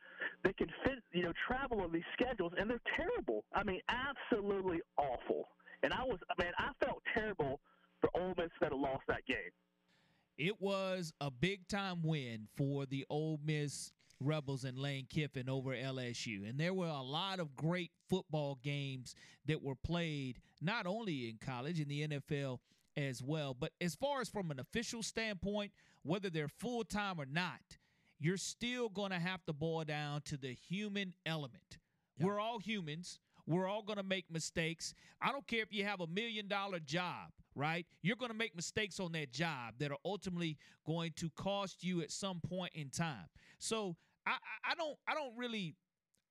They 0.43 0.53
can 0.53 0.67
fit, 0.83 0.99
you 1.13 1.23
know, 1.23 1.33
travel 1.47 1.81
on 1.81 1.91
these 1.91 2.07
schedules, 2.13 2.51
and 2.57 2.69
they're 2.69 2.81
terrible. 2.97 3.43
I 3.53 3.63
mean, 3.63 3.79
absolutely 3.87 4.81
awful. 4.97 5.47
And 5.83 5.93
I 5.93 6.03
was, 6.03 6.19
man, 6.37 6.51
I 6.57 6.71
felt 6.83 7.01
terrible 7.13 7.59
for 8.01 8.09
Ole 8.19 8.33
Miss 8.37 8.49
that 8.59 8.71
had 8.71 8.79
lost 8.79 9.03
that 9.07 9.25
game. 9.25 9.37
It 10.37 10.59
was 10.59 11.13
a 11.21 11.29
big 11.31 11.67
time 11.67 12.01
win 12.03 12.47
for 12.55 12.85
the 12.85 13.05
Ole 13.09 13.39
Miss 13.45 13.91
Rebels 14.19 14.63
and 14.63 14.77
Lane 14.77 15.07
Kiffin 15.09 15.49
over 15.49 15.71
LSU. 15.71 16.47
And 16.49 16.59
there 16.59 16.73
were 16.73 16.87
a 16.87 17.01
lot 17.01 17.39
of 17.39 17.55
great 17.55 17.91
football 18.09 18.59
games 18.63 19.15
that 19.45 19.61
were 19.61 19.75
played 19.75 20.39
not 20.61 20.85
only 20.85 21.29
in 21.29 21.37
college, 21.43 21.79
in 21.79 21.87
the 21.87 22.07
NFL 22.07 22.59
as 22.97 23.21
well. 23.21 23.55
But 23.59 23.71
as 23.79 23.95
far 23.95 24.21
as 24.21 24.29
from 24.29 24.51
an 24.51 24.59
official 24.59 25.03
standpoint, 25.03 25.71
whether 26.03 26.29
they're 26.29 26.47
full 26.47 26.83
time 26.83 27.19
or 27.19 27.25
not, 27.25 27.77
you're 28.19 28.37
still 28.37 28.89
going 28.89 29.11
to 29.11 29.19
have 29.19 29.43
to 29.45 29.53
boil 29.53 29.83
down 29.83 30.21
to 30.25 30.37
the 30.37 30.53
human 30.53 31.13
element. 31.25 31.77
We're 32.19 32.39
all 32.39 32.59
humans. 32.59 33.19
We're 33.47 33.67
all 33.67 33.83
going 33.83 33.97
to 33.97 34.03
make 34.03 34.25
mistakes. 34.31 34.93
I 35.21 35.31
don't 35.31 35.45
care 35.47 35.61
if 35.61 35.73
you 35.73 35.83
have 35.85 36.01
a 36.01 36.07
million 36.07 36.47
dollar 36.47 36.79
job, 36.79 37.31
right? 37.55 37.85
You're 38.01 38.15
going 38.15 38.31
to 38.31 38.37
make 38.37 38.55
mistakes 38.55 38.99
on 38.99 39.11
that 39.13 39.31
job 39.31 39.75
that 39.79 39.91
are 39.91 39.97
ultimately 40.05 40.57
going 40.85 41.11
to 41.17 41.29
cost 41.31 41.83
you 41.83 42.01
at 42.01 42.11
some 42.11 42.39
point 42.41 42.71
in 42.73 42.89
time. 42.89 43.27
So 43.59 43.95
I, 44.25 44.35
I 44.65 44.75
don't 44.75 44.97
I 45.07 45.13
don't 45.13 45.35
really 45.37 45.75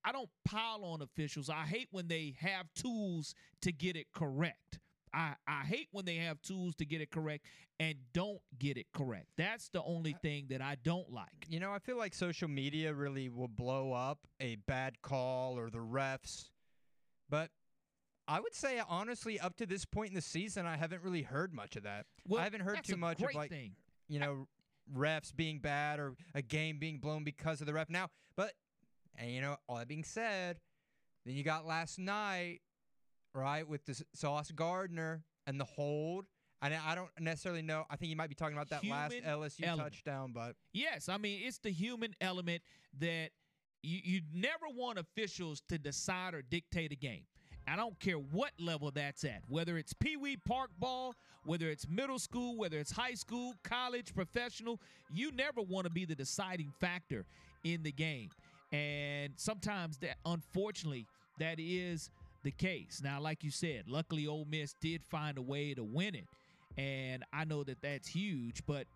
I 0.05 0.13
don't 0.13 0.31
pile 0.45 0.85
on 0.85 1.03
officials. 1.03 1.51
I 1.51 1.65
hate 1.67 1.89
when 1.91 2.09
they 2.09 2.35
have 2.41 2.67
tools 2.75 3.35
to 3.63 3.73
get 3.73 3.97
it 3.97 4.07
correct. 4.15 4.79
I, 5.13 5.35
I 5.47 5.63
hate 5.65 5.89
when 5.93 6.05
they 6.05 6.17
have 6.17 6.41
tools 6.41 6.77
to 6.77 6.85
get 6.85 7.01
it 7.01 7.11
correct 7.11 7.45
and 7.81 7.95
don't 8.13 8.41
get 8.59 8.77
it 8.77 8.87
correct. 8.95 9.27
That's 9.37 9.69
the 9.69 9.83
only 9.83 10.15
thing 10.23 10.47
that 10.51 10.63
I 10.63 10.77
don't 10.85 11.11
like. 11.13 11.47
You 11.49 11.61
know, 11.61 11.73
I 11.73 11.79
feel 11.81 11.99
like 11.99 12.15
social 12.15 12.49
media 12.49 12.95
really 12.95 13.29
will 13.29 13.49
blow 13.49 13.93
up 13.93 14.19
a 14.41 14.57
bad 14.67 15.03
call 15.03 15.59
or 15.59 15.69
the 15.69 15.79
refs. 15.79 16.51
But 17.31 17.51
I 18.29 18.41
would 18.41 18.55
say 18.55 18.81
honestly, 18.87 19.41
up 19.41 19.57
to 19.57 19.67
this 19.67 19.85
point 19.85 20.11
in 20.11 20.15
the 20.15 20.21
season, 20.21 20.67
I 20.67 20.77
haven't 20.77 21.03
really 21.03 21.23
heard 21.23 21.55
much 21.55 21.77
of 21.77 21.85
that. 21.85 22.07
Well, 22.29 22.41
I 22.41 22.45
haven't 22.45 22.61
heard 22.61 22.85
too 22.85 22.97
much 22.97 23.23
of 23.23 23.35
like 23.35 23.51
thing. 23.51 23.73
you 24.09 24.19
know 24.19 24.49
refs 24.95 25.35
being 25.35 25.61
bad 25.61 26.01
or 26.01 26.15
a 26.35 26.43
game 26.43 26.79
being 26.79 26.99
blown 26.99 27.25
because 27.25 27.61
of 27.61 27.67
the 27.67 27.73
ref. 27.73 27.89
Now, 27.89 28.09
but 28.37 28.53
and 29.17 29.31
you 29.31 29.41
know, 29.41 29.57
all 29.69 29.77
that 29.77 29.89
being 29.89 30.05
said, 30.05 30.59
then 31.25 31.35
you 31.35 31.43
got 31.45 31.67
last 31.67 31.99
night, 31.99 32.61
right, 33.35 33.67
with 33.67 33.85
the 33.85 34.03
Sauce 34.15 34.51
Gardner 34.51 35.25
and 35.47 35.61
the 35.61 35.65
hold. 35.65 36.27
And 36.63 36.75
I 36.75 36.95
don't 36.95 37.09
necessarily 37.19 37.63
know. 37.63 37.85
I 37.89 37.97
think 37.97 38.11
you 38.11 38.17
might 38.17 38.29
be 38.29 38.35
talking 38.35 38.55
about 38.55 38.69
that 38.69 38.85
last 38.85 39.15
LSU 39.15 39.67
element. 39.67 39.93
touchdown, 39.93 40.33
but 40.35 40.57
Yes, 40.75 41.09
I 41.09 41.17
mean 41.17 41.41
it's 41.45 41.59
the 41.59 41.71
human 41.71 42.15
element 42.21 42.63
that 42.99 43.31
you 43.83 44.01
you 44.03 44.21
never 44.35 44.69
want 44.75 44.99
officials 44.99 45.63
to 45.69 45.79
decide 45.79 46.35
or 46.35 46.43
dictate 46.43 46.93
a 46.93 46.97
game. 46.97 47.23
I 47.69 47.77
don't 47.77 47.99
care 48.01 48.17
what 48.17 48.51
level 48.59 48.91
that's 48.91 49.23
at, 49.25 49.43
whether 49.49 49.79
it's 49.79 49.93
Pee 49.93 50.17
Wee 50.17 50.37
Park 50.37 50.71
ball, 50.79 51.15
whether 51.45 51.69
it's 51.69 51.87
middle 51.89 52.19
school, 52.19 52.57
whether 52.57 52.79
it's 52.79 52.91
high 52.91 53.15
school, 53.15 53.55
college, 53.63 54.15
professional. 54.15 54.81
You 55.13 55.31
never 55.33 55.63
want 55.63 55.87
to 55.87 55.91
be 55.91 56.05
the 56.05 56.15
deciding 56.15 56.73
factor 56.81 57.25
in 57.63 57.83
the 57.83 57.93
game, 57.93 58.31
and 58.73 59.35
sometimes 59.37 59.99
that, 59.99 60.17
unfortunately, 60.27 61.07
that 61.39 61.57
is 61.59 62.11
the 62.43 62.51
case. 62.51 63.01
Now, 63.05 63.21
like 63.21 63.45
you 63.45 63.51
said, 63.51 63.85
luckily 63.87 64.27
Ole 64.27 64.47
Miss 64.51 64.75
did 64.81 65.03
find 65.05 65.39
a 65.39 65.43
way 65.43 65.75
to 65.75 65.85
win 65.85 66.15
it, 66.15 66.27
and 66.77 67.25
I 67.33 67.45
know 67.45 67.63
that 67.65 67.83
that's 67.83 68.09
huge, 68.09 68.63
but. 68.67 68.87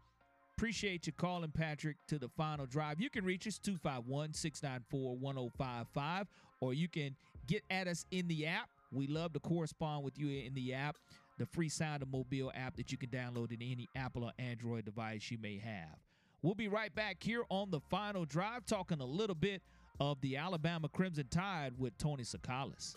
Appreciate 0.57 1.07
you 1.09 1.13
calling 1.13 1.51
Patrick 1.51 1.97
to 2.07 2.17
the 2.17 2.29
final 2.29 2.65
drive. 2.65 3.01
You 3.01 3.11
can 3.11 3.25
reach 3.25 3.47
us 3.49 3.59
251 3.59 4.35
694 4.35 5.17
1055, 5.17 6.29
or 6.61 6.73
you 6.73 6.87
can 6.87 7.17
get 7.49 7.65
at 7.71 7.89
us 7.89 8.07
in 8.13 8.29
the 8.29 8.47
app. 8.47 8.69
We 8.93 9.09
love 9.09 9.33
to 9.33 9.41
correspond 9.41 10.05
with 10.05 10.17
you 10.17 10.29
in 10.29 10.55
the 10.55 10.73
app, 10.73 10.97
the 11.39 11.47
free 11.47 11.69
Sound 11.69 12.03
of 12.03 12.13
Mobile 12.13 12.53
app 12.55 12.77
that 12.77 12.93
you 12.93 12.99
can 12.99 13.11
download 13.11 13.51
in 13.51 13.61
any 13.63 13.89
Apple 13.97 14.25
or 14.25 14.33
Android 14.39 14.85
device 14.85 15.29
you 15.29 15.39
may 15.39 15.59
have. 15.59 15.99
We'll 16.43 16.55
be 16.55 16.69
right 16.69 16.95
back 16.95 17.17
here 17.21 17.43
on 17.49 17.73
the 17.73 17.81
final 17.91 18.25
drive, 18.25 18.65
talking 18.65 19.01
a 19.01 19.05
little 19.05 19.35
bit 19.35 19.61
of 19.99 20.21
the 20.21 20.37
Alabama 20.37 20.89
Crimson 20.89 21.27
Tide 21.31 21.73
with 21.79 21.99
Tony 21.99 22.23
Tsoukalas. 22.23 22.95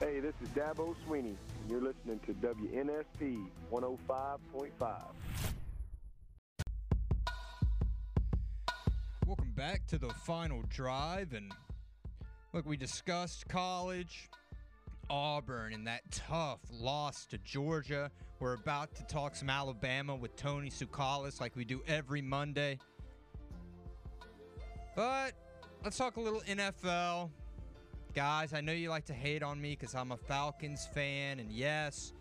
Hey, 0.00 0.18
this 0.18 0.32
is 0.42 0.48
Dabo 0.48 0.96
Swinney, 1.06 1.34
and 1.34 1.68
you're 1.68 1.82
listening 1.82 2.20
to 2.20 2.32
WNSP 2.32 3.44
105.5. 3.70 5.02
Welcome 9.26 9.52
back 9.54 9.86
to 9.88 9.98
the 9.98 10.08
final 10.24 10.62
drive. 10.70 11.34
And 11.34 11.52
look, 12.54 12.64
we 12.64 12.78
discussed 12.78 13.46
college, 13.48 14.30
Auburn, 15.10 15.74
and 15.74 15.86
that 15.86 16.00
tough 16.10 16.60
loss 16.70 17.26
to 17.26 17.36
Georgia. 17.36 18.10
We're 18.38 18.54
about 18.54 18.94
to 18.94 19.04
talk 19.04 19.36
some 19.36 19.50
Alabama 19.50 20.16
with 20.16 20.34
Tony 20.34 20.70
Tsoukalas 20.70 21.42
like 21.42 21.54
we 21.56 21.66
do 21.66 21.82
every 21.86 22.22
Monday. 22.22 22.78
But 24.96 25.32
let's 25.84 25.98
talk 25.98 26.16
a 26.16 26.20
little 26.22 26.40
NFL. 26.48 27.28
Guys, 28.14 28.52
I 28.52 28.60
know 28.60 28.72
you 28.72 28.90
like 28.90 29.04
to 29.06 29.12
hate 29.12 29.42
on 29.42 29.60
me 29.60 29.70
because 29.78 29.94
I'm 29.94 30.10
a 30.12 30.16
Falcons 30.16 30.88
fan. 30.92 31.38
And 31.38 31.50
yes, 31.50 32.12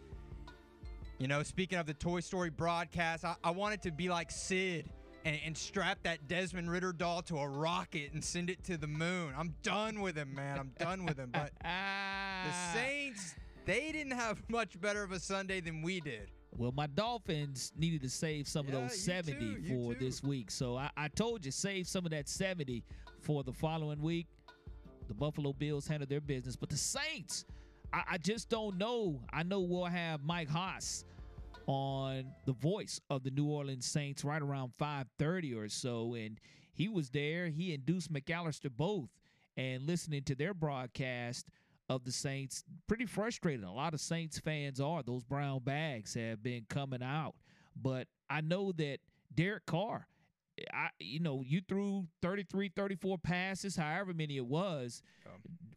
you 1.18 1.28
know, 1.28 1.42
speaking 1.44 1.80
of 1.80 1.88
the 1.88 1.94
Toy 1.96 2.20
Story 2.20 2.50
broadcast, 2.52 3.26
I, 3.26 3.36
I 3.44 3.52
want 3.52 3.74
it 3.74 3.82
to 3.84 3.92
be 3.92 4.08
like 4.08 4.30
Sid 4.30 4.88
and, 5.26 5.38
and 5.44 5.58
strap 5.58 5.98
that 6.04 6.28
Desmond 6.28 6.70
Ridder 6.70 6.94
doll 6.94 7.24
to 7.24 7.38
a 7.40 7.48
rocket 7.48 8.14
and 8.14 8.24
send 8.24 8.50
it 8.52 8.64
to 8.66 8.78
the 8.78 8.88
moon. 8.88 9.34
I'm 9.36 9.56
done 9.64 10.02
with 10.02 10.16
him, 10.16 10.34
man. 10.36 10.60
I'm 10.60 10.72
done 10.78 11.06
with 11.06 11.18
him. 11.18 11.32
But 11.34 11.52
the 11.64 12.54
Saints, 12.74 13.34
they 13.66 13.92
didn't 13.92 14.14
have 14.14 14.44
much 14.50 14.80
better 14.80 15.02
of 15.04 15.12
a 15.12 15.20
Sunday 15.20 15.60
than 15.60 15.82
we 15.82 16.02
did. 16.02 16.30
Well, 16.56 16.72
my 16.72 16.88
Dolphins 16.88 17.72
needed 17.78 18.02
to 18.02 18.10
save 18.10 18.48
some 18.48 18.68
Yeah, 18.68 18.76
of 18.76 18.90
those 18.90 19.00
70 19.00 19.34
too, 19.34 19.62
for 19.68 19.94
too. 19.94 20.06
this 20.06 20.22
week. 20.24 20.52
So 20.52 20.78
I, 20.78 20.90
I 20.98 21.08
told 21.08 21.46
you, 21.46 21.52
save 21.52 21.88
some 21.88 22.06
of 22.06 22.12
that 22.12 22.30
70 22.30 22.84
for 23.22 23.44
the 23.44 23.54
following 23.54 24.02
week. 24.02 24.28
The 25.10 25.16
Buffalo 25.16 25.52
Bills 25.54 25.88
handled 25.88 26.10
their 26.10 26.22
business. 26.22 26.56
But 26.56 26.70
the 26.70 26.78
Saints, 26.78 27.44
I, 27.92 28.04
I 28.12 28.18
just 28.18 28.48
don't 28.48 28.78
know. 28.78 29.20
I 29.34 29.44
know 29.44 29.60
we'll 29.60 29.86
have 29.86 30.24
Mike 30.24 30.48
Hoss 30.48 31.04
on 31.66 32.26
the 32.46 32.54
voice 32.54 33.02
of 33.10 33.24
the 33.24 33.32
New 33.32 33.46
Orleans 33.46 33.86
Saints 33.86 34.24
right 34.24 34.42
around 34.42 34.72
5:30 34.80 35.56
or 35.56 35.70
so 35.70 36.16
and 36.16 36.40
he 36.74 36.88
was 36.88 37.12
there 37.12 37.48
he 37.48 37.76
and 37.76 37.86
Deuce 37.86 38.08
McAllister 38.08 38.72
both 38.76 39.10
and 39.56 39.86
listening 39.86 40.24
to 40.24 40.36
their 40.36 40.56
broadcast 40.56 41.46
of 41.88 42.06
the 42.06 42.12
Saints 42.12 42.64
pretty 42.88 43.06
frustrated 43.06 43.64
a 43.64 43.72
lot 43.72 43.94
of 43.94 44.02
Saints 44.02 44.40
fans 44.40 44.82
are 44.82 45.04
those 45.04 45.24
brown 45.24 45.60
bags 45.60 46.16
have 46.16 46.42
been 46.42 46.66
coming 46.70 47.04
out 47.04 47.36
but 47.80 48.08
I 48.32 48.42
know 48.42 48.72
that 48.72 48.98
Derek 49.36 49.68
Carr 49.68 50.08
I 50.74 50.90
you 51.00 51.20
know 51.20 51.44
you 51.46 51.62
threw 51.68 52.08
33 52.22 52.70
34 52.76 53.18
passes 53.18 53.76
however 53.76 54.14
many 54.14 54.38
it 54.38 54.46
was 54.46 55.02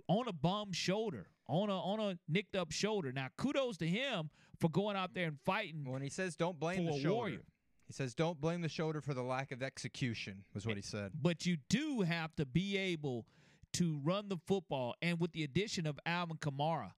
on 0.09 0.29
a 0.29 0.33
bum 0.33 0.73
shoulder 0.73 1.27
on 1.49 1.68
a 1.71 1.79
on 1.79 2.01
a 2.01 2.18
nicked 2.29 2.57
up 2.57 2.71
shoulder 2.73 3.12
now 3.12 3.29
kudos 3.37 3.77
to 3.79 3.87
him 3.87 4.31
for 4.61 4.68
going 4.68 4.97
out 4.97 5.14
there 5.14 5.27
and 5.29 5.38
fighting 5.45 5.85
When 5.85 6.03
he 6.03 6.09
says 6.11 6.37
don't 6.37 6.59
blame 6.59 6.87
the 6.87 6.92
shoulder, 6.92 7.11
warrior. 7.14 7.42
he 7.87 7.92
says 7.92 8.14
don't 8.14 8.40
blame 8.40 8.61
the 8.62 8.68
shoulder 8.68 9.01
for 9.01 9.12
the 9.14 9.23
lack 9.23 9.51
of 9.53 9.62
execution, 9.62 10.45
was 10.55 10.66
what 10.66 10.77
he 10.77 10.83
said. 10.83 11.12
but 11.21 11.45
you 11.47 11.57
do 11.68 12.03
have 12.03 12.35
to 12.37 12.47
be 12.47 12.77
able 12.77 13.27
to 13.75 13.99
run 14.05 14.29
the 14.29 14.37
football. 14.47 14.95
And 15.01 15.18
with 15.18 15.33
the 15.33 15.42
addition 15.45 15.87
of 15.87 15.99
Alvin 16.05 16.37
Kamara, 16.37 16.92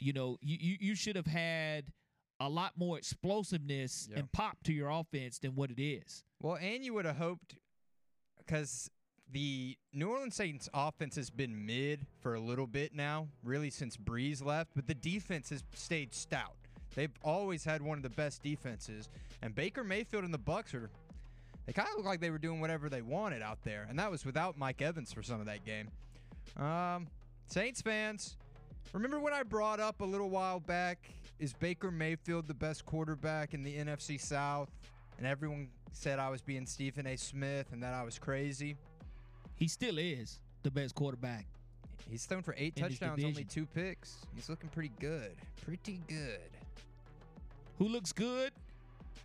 you 0.00 0.12
know, 0.14 0.38
you, 0.40 0.56
you, 0.58 0.76
you 0.80 0.94
should 0.94 1.14
have 1.14 1.26
had 1.26 1.92
a 2.40 2.48
lot 2.48 2.72
more 2.76 2.98
explosiveness 2.98 4.08
Yeah. 4.10 4.18
and 4.20 4.32
pop 4.32 4.62
to 4.64 4.72
your 4.72 4.90
offense 4.90 5.38
than 5.38 5.54
what 5.54 5.70
it 5.70 5.80
is. 5.82 6.24
Well, 6.40 6.56
and 6.56 6.84
you 6.84 6.94
would 6.94 7.04
have 7.06 7.16
hoped 7.16 7.56
because 8.38 8.90
the 9.32 9.76
New 9.92 10.08
Orleans 10.08 10.34
Saints 10.36 10.68
offense 10.72 11.16
has 11.16 11.30
been 11.30 11.66
mid 11.66 12.06
for 12.20 12.34
a 12.34 12.40
little 12.40 12.66
bit 12.66 12.94
now, 12.94 13.28
really 13.42 13.70
since 13.70 13.96
Brees 13.96 14.44
left, 14.44 14.70
but 14.76 14.86
the 14.86 14.94
defense 14.94 15.50
has 15.50 15.64
stayed 15.74 16.14
stout. 16.14 16.54
They've 16.94 17.12
always 17.22 17.64
had 17.64 17.82
one 17.82 17.98
of 17.98 18.02
the 18.02 18.10
best 18.10 18.42
defenses, 18.42 19.08
and 19.42 19.54
Baker 19.54 19.82
Mayfield 19.82 20.24
and 20.24 20.32
the 20.32 20.38
Bucs 20.38 20.74
are 20.74 20.90
they 21.66 21.72
kind 21.72 21.88
of 21.88 21.96
look 21.96 22.06
like 22.06 22.20
they 22.20 22.30
were 22.30 22.38
doing 22.38 22.60
whatever 22.60 22.88
they 22.88 23.02
wanted 23.02 23.42
out 23.42 23.58
there, 23.64 23.86
and 23.88 23.98
that 23.98 24.08
was 24.10 24.24
without 24.24 24.56
Mike 24.56 24.80
Evans 24.80 25.12
for 25.12 25.22
some 25.24 25.40
of 25.40 25.46
that 25.46 25.64
game. 25.64 25.88
Um, 26.56 27.08
Saints 27.48 27.82
fans, 27.82 28.36
remember 28.92 29.18
when 29.18 29.32
I 29.32 29.42
brought 29.42 29.80
up 29.80 30.00
a 30.00 30.04
little 30.04 30.30
while 30.30 30.60
back, 30.60 31.10
is 31.38 31.52
Baker 31.52 31.90
Mayfield 31.90 32.48
the 32.48 32.54
best 32.54 32.84
quarterback 32.84 33.54
in 33.54 33.62
the 33.62 33.76
NFC 33.76 34.20
South? 34.20 34.70
And 35.18 35.26
everyone 35.26 35.68
said 35.92 36.18
I 36.18 36.28
was 36.28 36.40
being 36.40 36.66
Stephen 36.66 37.06
A. 37.06 37.16
Smith 37.16 37.66
and 37.72 37.82
that 37.82 37.94
I 37.94 38.02
was 38.02 38.18
crazy. 38.18 38.76
He 39.56 39.68
still 39.68 39.98
is 39.98 40.40
the 40.62 40.70
best 40.70 40.94
quarterback. 40.94 41.46
He's 42.10 42.24
thrown 42.24 42.42
for 42.42 42.54
eight 42.56 42.76
touchdowns, 42.76 43.24
only 43.24 43.44
two 43.44 43.66
picks. 43.66 44.18
He's 44.34 44.48
looking 44.48 44.68
pretty 44.68 44.92
good. 45.00 45.32
Pretty 45.64 46.00
good. 46.06 46.50
Who 47.78 47.88
looks 47.88 48.12
good 48.12 48.52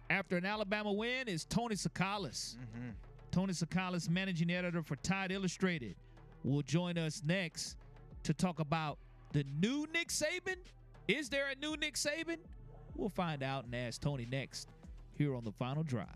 after 0.10 0.38
an 0.38 0.45
Alabama 0.45 0.91
win 0.91 1.28
is 1.28 1.45
Tony 1.45 1.76
Tsoukalas. 1.76 2.56
Mm-hmm. 2.56 2.89
Tony 3.32 3.54
Tsoukalas, 3.54 4.10
managing 4.10 4.52
editor 4.52 4.82
for 4.82 4.95
Tide 4.97 5.32
Illustrated, 5.32 5.95
will 6.43 6.63
join 6.63 6.97
us 6.97 7.21
next 7.26 7.78
to 8.24 8.34
talk 8.34 8.60
about 8.60 8.97
the 9.32 9.45
new 9.62 9.88
Nick 9.93 10.10
Saban. 10.10 10.58
Is 11.07 11.29
there 11.29 11.45
a 11.49 11.55
new 11.55 11.75
Nick 11.77 11.95
Saban? 11.95 12.37
We'll 12.95 13.09
find 13.09 13.43
out 13.43 13.65
and 13.65 13.75
ask 13.75 14.01
Tony 14.01 14.27
next 14.29 14.69
here 15.17 15.35
on 15.35 15.43
the 15.43 15.51
final 15.51 15.83
drive. 15.83 16.07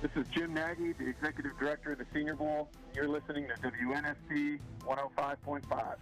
This 0.00 0.12
is 0.14 0.28
Jim 0.28 0.54
Nagy, 0.54 0.92
the 0.92 1.08
executive 1.08 1.58
director 1.58 1.92
of 1.92 1.98
the 1.98 2.06
Senior 2.14 2.36
Bowl. 2.36 2.70
You're 2.94 3.08
listening 3.08 3.48
to 3.48 3.54
WNSP 3.54 4.60
105.5. 4.84 5.96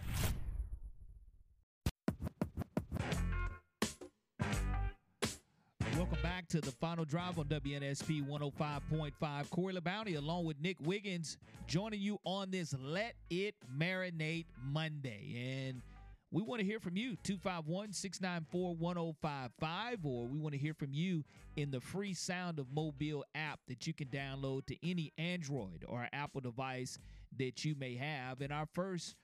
to 6.48 6.60
the 6.60 6.70
final 6.70 7.04
drive 7.04 7.38
on 7.38 7.46
WNSP 7.46 8.24
105.5. 8.26 9.50
Corey 9.50 9.74
LeBounty 9.74 10.16
along 10.16 10.44
with 10.44 10.60
Nick 10.60 10.76
Wiggins 10.80 11.38
joining 11.66 12.00
you 12.00 12.18
on 12.24 12.50
this 12.50 12.74
Let 12.80 13.14
It 13.30 13.56
Marinate 13.76 14.46
Monday. 14.64 15.64
And 15.66 15.82
we 16.30 16.42
want 16.42 16.60
to 16.60 16.66
hear 16.66 16.78
from 16.78 16.96
you 16.96 17.16
251 17.24 17.92
694 17.92 18.76
1055, 18.76 19.98
or 20.04 20.26
we 20.26 20.38
want 20.38 20.52
to 20.52 20.58
hear 20.58 20.74
from 20.74 20.92
you 20.92 21.24
in 21.56 21.70
the 21.70 21.80
free 21.80 22.14
Sound 22.14 22.58
of 22.58 22.66
Mobile 22.72 23.24
app 23.34 23.58
that 23.66 23.86
you 23.86 23.92
can 23.92 24.08
download 24.08 24.66
to 24.66 24.76
any 24.88 25.12
Android 25.18 25.84
or 25.88 26.08
Apple 26.12 26.40
device 26.40 26.98
that 27.38 27.64
you 27.64 27.74
may 27.74 27.96
have. 27.96 28.40
In 28.40 28.52
our 28.52 28.66
first 28.72 29.16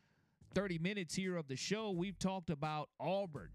30 0.54 0.78
minutes 0.78 1.14
here 1.14 1.36
of 1.36 1.46
the 1.46 1.56
show, 1.56 1.90
we've 1.90 2.18
talked 2.18 2.50
about 2.50 2.88
Auburn 2.98 3.50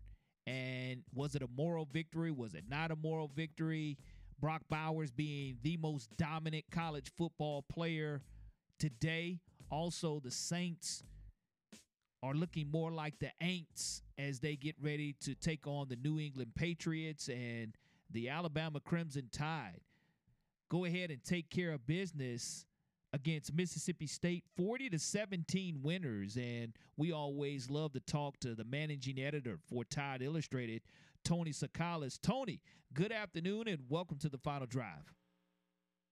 and 0.48 1.04
was 1.14 1.36
it 1.36 1.42
a 1.42 1.48
moral 1.56 1.86
victory? 1.92 2.32
Was 2.32 2.54
it 2.54 2.64
not 2.70 2.90
a 2.90 2.96
moral 2.96 3.30
victory? 3.36 3.98
Brock 4.40 4.62
Bowers 4.70 5.12
being 5.12 5.58
the 5.62 5.78
most 5.78 6.16
dominant 6.16 6.66
college 6.72 7.12
football 7.18 7.64
player 7.64 8.22
today. 8.80 9.40
Also, 9.70 10.22
the 10.24 10.32
Saints 10.32 11.04
are 12.24 12.34
looking 12.34 12.72
more 12.72 12.92
like 12.92 13.20
the 13.20 13.32
Aints 13.44 14.02
as 14.18 14.40
they 14.40 14.56
get 14.56 14.76
ready 14.82 15.14
to 15.22 15.36
take 15.36 15.68
on 15.68 15.88
the 15.90 15.98
New 15.98 16.20
England 16.20 16.54
Patriots 16.56 17.28
and 17.28 17.76
the 18.12 18.30
Alabama 18.30 18.80
Crimson 18.80 19.30
Tide. 19.32 19.82
Go 20.70 20.86
ahead 20.86 21.12
and 21.12 21.24
take 21.24 21.50
care 21.50 21.72
of 21.72 21.86
business 21.86 22.66
against 23.18 23.52
Mississippi 23.52 24.06
State, 24.06 24.44
40 24.56 24.92
to 24.92 25.00
17 25.00 25.80
winners. 25.82 26.38
And 26.38 26.74
we 26.98 27.12
always 27.12 27.68
love 27.68 27.94
to 27.94 28.00
talk 28.00 28.40
to 28.42 28.54
the 28.54 28.64
managing 28.64 29.20
editor 29.20 29.58
for 29.68 29.84
Tide 29.84 30.22
Illustrated, 30.22 30.84
Tony 31.26 31.52
Tsoukalas. 31.52 32.20
Tony, 32.22 32.62
good 32.94 33.12
afternoon 33.12 33.68
and 33.68 33.80
welcome 33.90 34.20
to 34.20 34.30
the 34.30 34.38
final 34.38 34.68
drive. 34.68 35.12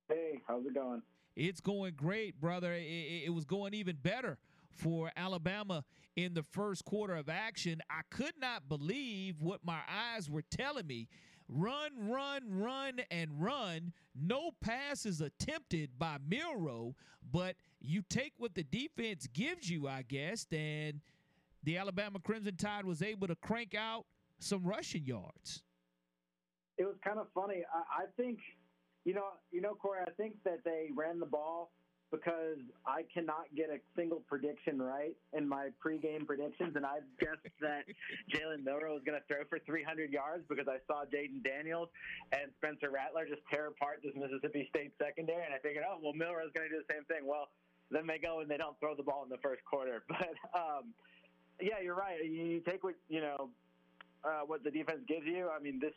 Hey, 0.10 0.42
how's 0.48 0.66
it 0.66 0.74
going? 0.74 1.04
It's 1.36 1.62
going 1.62 1.94
great, 1.96 2.42
brother. 2.42 2.74
It, 2.74 3.26
it, 3.26 3.34
was 3.34 3.46
going 3.46 3.76
even 3.76 3.98
better 4.02 4.40
for 4.72 5.12
Alabama 5.16 5.84
in 6.16 6.34
the 6.34 6.44
first 6.44 6.86
quarter 6.86 7.16
of 7.16 7.30
action. 7.30 7.82
I 7.88 8.02
could 8.10 8.34
not 8.42 8.68
believe 8.68 9.42
what 9.42 9.60
my 9.64 9.82
eyes 9.88 10.28
were 10.28 10.44
telling 10.50 10.88
me 10.88 11.08
run, 11.48 11.92
run, 12.10 12.44
run, 12.50 13.02
and 13.12 13.30
run. 13.42 13.94
No 14.16 14.52
passes 14.62 15.22
attempted 15.22 15.98
by 15.98 16.18
Milroe, 16.28 16.96
but 17.32 17.56
you 17.80 18.02
take 18.10 18.34
what 18.38 18.56
the 18.56 18.64
defense 18.64 19.28
gives 19.34 19.70
you, 19.70 19.88
I 19.88 20.04
guess, 20.04 20.48
and 20.52 21.02
the 21.64 21.78
Alabama 21.78 22.20
Crimson 22.20 22.56
Tide 22.56 22.86
was 22.86 23.02
able 23.02 23.28
to 23.28 23.36
crank 23.36 23.76
out 23.76 24.06
some 24.40 24.64
rushing 24.64 25.06
yards. 25.06 25.64
It 26.78 26.86
was 26.86 26.96
kind 27.04 27.20
of 27.20 27.28
funny. 27.34 27.64
I, 27.74 28.04
I 28.04 28.06
think, 28.18 28.40
you 29.06 29.14
know, 29.14 29.28
you 29.52 29.62
know, 29.62 29.76
Corey. 29.76 30.02
I 30.06 30.12
think 30.12 30.36
that 30.44 30.60
they 30.64 30.90
ran 30.96 31.20
the 31.20 31.26
ball 31.26 31.72
because 32.12 32.62
I 32.86 33.04
cannot 33.14 33.50
get 33.56 33.70
a 33.70 33.80
single 33.96 34.22
prediction 34.28 34.82
right 34.82 35.16
in 35.34 35.48
my 35.48 35.70
pregame 35.84 36.26
predictions, 36.26 36.76
and 36.76 36.86
I 36.86 37.00
guessed 37.20 37.46
that 37.62 37.86
Jalen 38.32 38.64
Milroe 38.64 38.94
was 38.94 39.04
going 39.06 39.20
to 39.20 39.26
throw 39.28 39.44
for 39.50 39.60
300 39.60 40.12
yards 40.12 40.44
because 40.48 40.68
I 40.68 40.78
saw 40.88 41.06
Jayden 41.06 41.44
Daniels 41.44 41.90
and 42.32 42.52
Spencer 42.58 42.90
Rattler 42.92 43.26
just 43.28 43.42
tear 43.50 43.68
apart 43.68 44.02
this 44.04 44.14
Mississippi 44.16 44.68
State 44.70 44.94
secondary, 45.02 45.46
and 45.46 45.54
I 45.54 45.60
figured, 45.60 45.84
oh 45.88 45.98
well, 46.02 46.14
Milroe 46.14 46.46
is 46.46 46.52
going 46.54 46.70
to 46.70 46.74
do 46.74 46.82
the 46.82 46.94
same 46.94 47.04
thing. 47.06 47.26
Well, 47.26 47.50
then 47.92 48.08
they 48.08 48.18
go 48.18 48.40
and 48.40 48.50
they 48.50 48.58
don't 48.58 48.80
throw 48.80 48.96
the 48.96 49.04
ball 49.04 49.24
in 49.24 49.30
the 49.30 49.42
first 49.42 49.64
quarter, 49.66 50.04
but 50.10 50.34
um, 50.54 50.94
yeah, 51.60 51.82
you're 51.82 51.96
right. 51.96 52.24
You 52.24 52.62
take 52.62 52.84
what 52.84 52.96
you 53.10 53.22
know 53.22 53.50
uh, 54.24 54.42
what 54.46 54.64
the 54.64 54.72
defense 54.72 55.02
gives 55.08 55.26
you. 55.26 55.50
I 55.50 55.60
mean, 55.60 55.80
this 55.80 55.94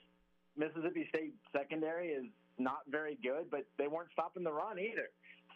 Mississippi 0.57 1.07
State 1.09 1.35
secondary 1.53 2.09
is 2.09 2.25
not 2.59 2.81
very 2.89 3.17
good, 3.23 3.51
but 3.51 3.65
they 3.79 3.87
weren't 3.87 4.11
stopping 4.13 4.43
the 4.43 4.53
run 4.53 4.79
either. 4.79 5.09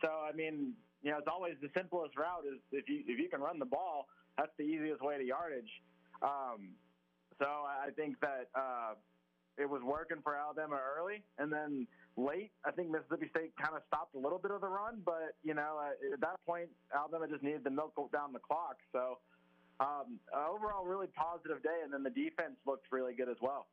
So 0.02 0.08
I 0.08 0.32
mean, 0.32 0.74
you 1.02 1.10
know, 1.10 1.18
it's 1.18 1.28
always 1.30 1.54
the 1.62 1.70
simplest 1.74 2.16
route 2.16 2.44
is 2.46 2.60
if 2.70 2.88
you 2.88 3.02
if 3.06 3.18
you 3.18 3.28
can 3.28 3.40
run 3.40 3.58
the 3.58 3.66
ball, 3.66 4.08
that's 4.36 4.52
the 4.58 4.64
easiest 4.64 5.02
way 5.02 5.18
to 5.18 5.24
yardage. 5.24 5.70
Um, 6.22 6.74
so 7.38 7.46
I 7.46 7.90
think 7.96 8.20
that 8.20 8.50
uh, 8.54 8.94
it 9.58 9.68
was 9.68 9.82
working 9.82 10.18
for 10.22 10.36
Alabama 10.36 10.78
early, 10.78 11.22
and 11.38 11.52
then 11.52 11.86
late, 12.16 12.52
I 12.64 12.70
think 12.70 12.90
Mississippi 12.90 13.28
State 13.30 13.52
kind 13.60 13.74
of 13.74 13.82
stopped 13.88 14.14
a 14.14 14.18
little 14.18 14.38
bit 14.38 14.50
of 14.50 14.60
the 14.60 14.68
run, 14.68 15.02
but 15.04 15.34
you 15.42 15.54
know, 15.54 15.80
at 16.12 16.20
that 16.20 16.36
point, 16.46 16.68
Alabama 16.94 17.26
just 17.28 17.42
needed 17.42 17.64
to 17.64 17.70
milk 17.70 17.94
down 18.12 18.32
the 18.32 18.38
clock. 18.38 18.76
So 18.92 19.18
um, 19.80 20.20
overall, 20.34 20.84
really 20.84 21.08
positive 21.08 21.62
day, 21.62 21.80
and 21.82 21.92
then 21.92 22.02
the 22.02 22.10
defense 22.10 22.56
looked 22.66 22.86
really 22.92 23.14
good 23.14 23.28
as 23.28 23.38
well. 23.40 23.66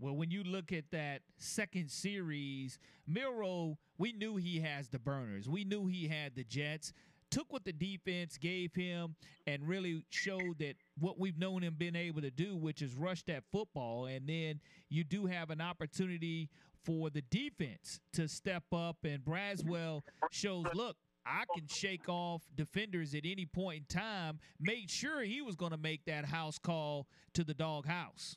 Well, 0.00 0.16
when 0.16 0.30
you 0.30 0.42
look 0.42 0.72
at 0.72 0.90
that 0.92 1.20
second 1.36 1.90
series, 1.90 2.78
Milroe, 3.06 3.76
we 3.98 4.12
knew 4.12 4.36
he 4.36 4.60
has 4.60 4.88
the 4.88 4.98
burners. 4.98 5.46
We 5.46 5.64
knew 5.64 5.86
he 5.86 6.08
had 6.08 6.34
the 6.34 6.44
Jets. 6.44 6.94
Took 7.30 7.52
what 7.52 7.64
the 7.64 7.72
defense 7.72 8.38
gave 8.38 8.74
him 8.74 9.14
and 9.46 9.68
really 9.68 10.02
showed 10.08 10.58
that 10.58 10.76
what 10.98 11.18
we've 11.18 11.38
known 11.38 11.62
him 11.62 11.74
being 11.76 11.94
able 11.94 12.22
to 12.22 12.30
do, 12.30 12.56
which 12.56 12.80
is 12.80 12.94
rush 12.94 13.22
that 13.24 13.44
football. 13.52 14.06
And 14.06 14.26
then 14.26 14.60
you 14.88 15.04
do 15.04 15.26
have 15.26 15.50
an 15.50 15.60
opportunity 15.60 16.48
for 16.82 17.10
the 17.10 17.22
defense 17.30 18.00
to 18.14 18.26
step 18.26 18.64
up. 18.72 18.96
And 19.04 19.22
Braswell 19.22 20.00
shows, 20.30 20.64
look, 20.72 20.96
I 21.26 21.44
can 21.54 21.68
shake 21.68 22.08
off 22.08 22.42
defenders 22.56 23.14
at 23.14 23.26
any 23.26 23.44
point 23.44 23.84
in 23.90 23.96
time. 23.96 24.40
Made 24.58 24.90
sure 24.90 25.20
he 25.22 25.42
was 25.42 25.56
going 25.56 25.72
to 25.72 25.78
make 25.78 26.06
that 26.06 26.24
house 26.24 26.58
call 26.58 27.06
to 27.34 27.44
the 27.44 27.54
dog 27.54 27.86
house. 27.86 28.36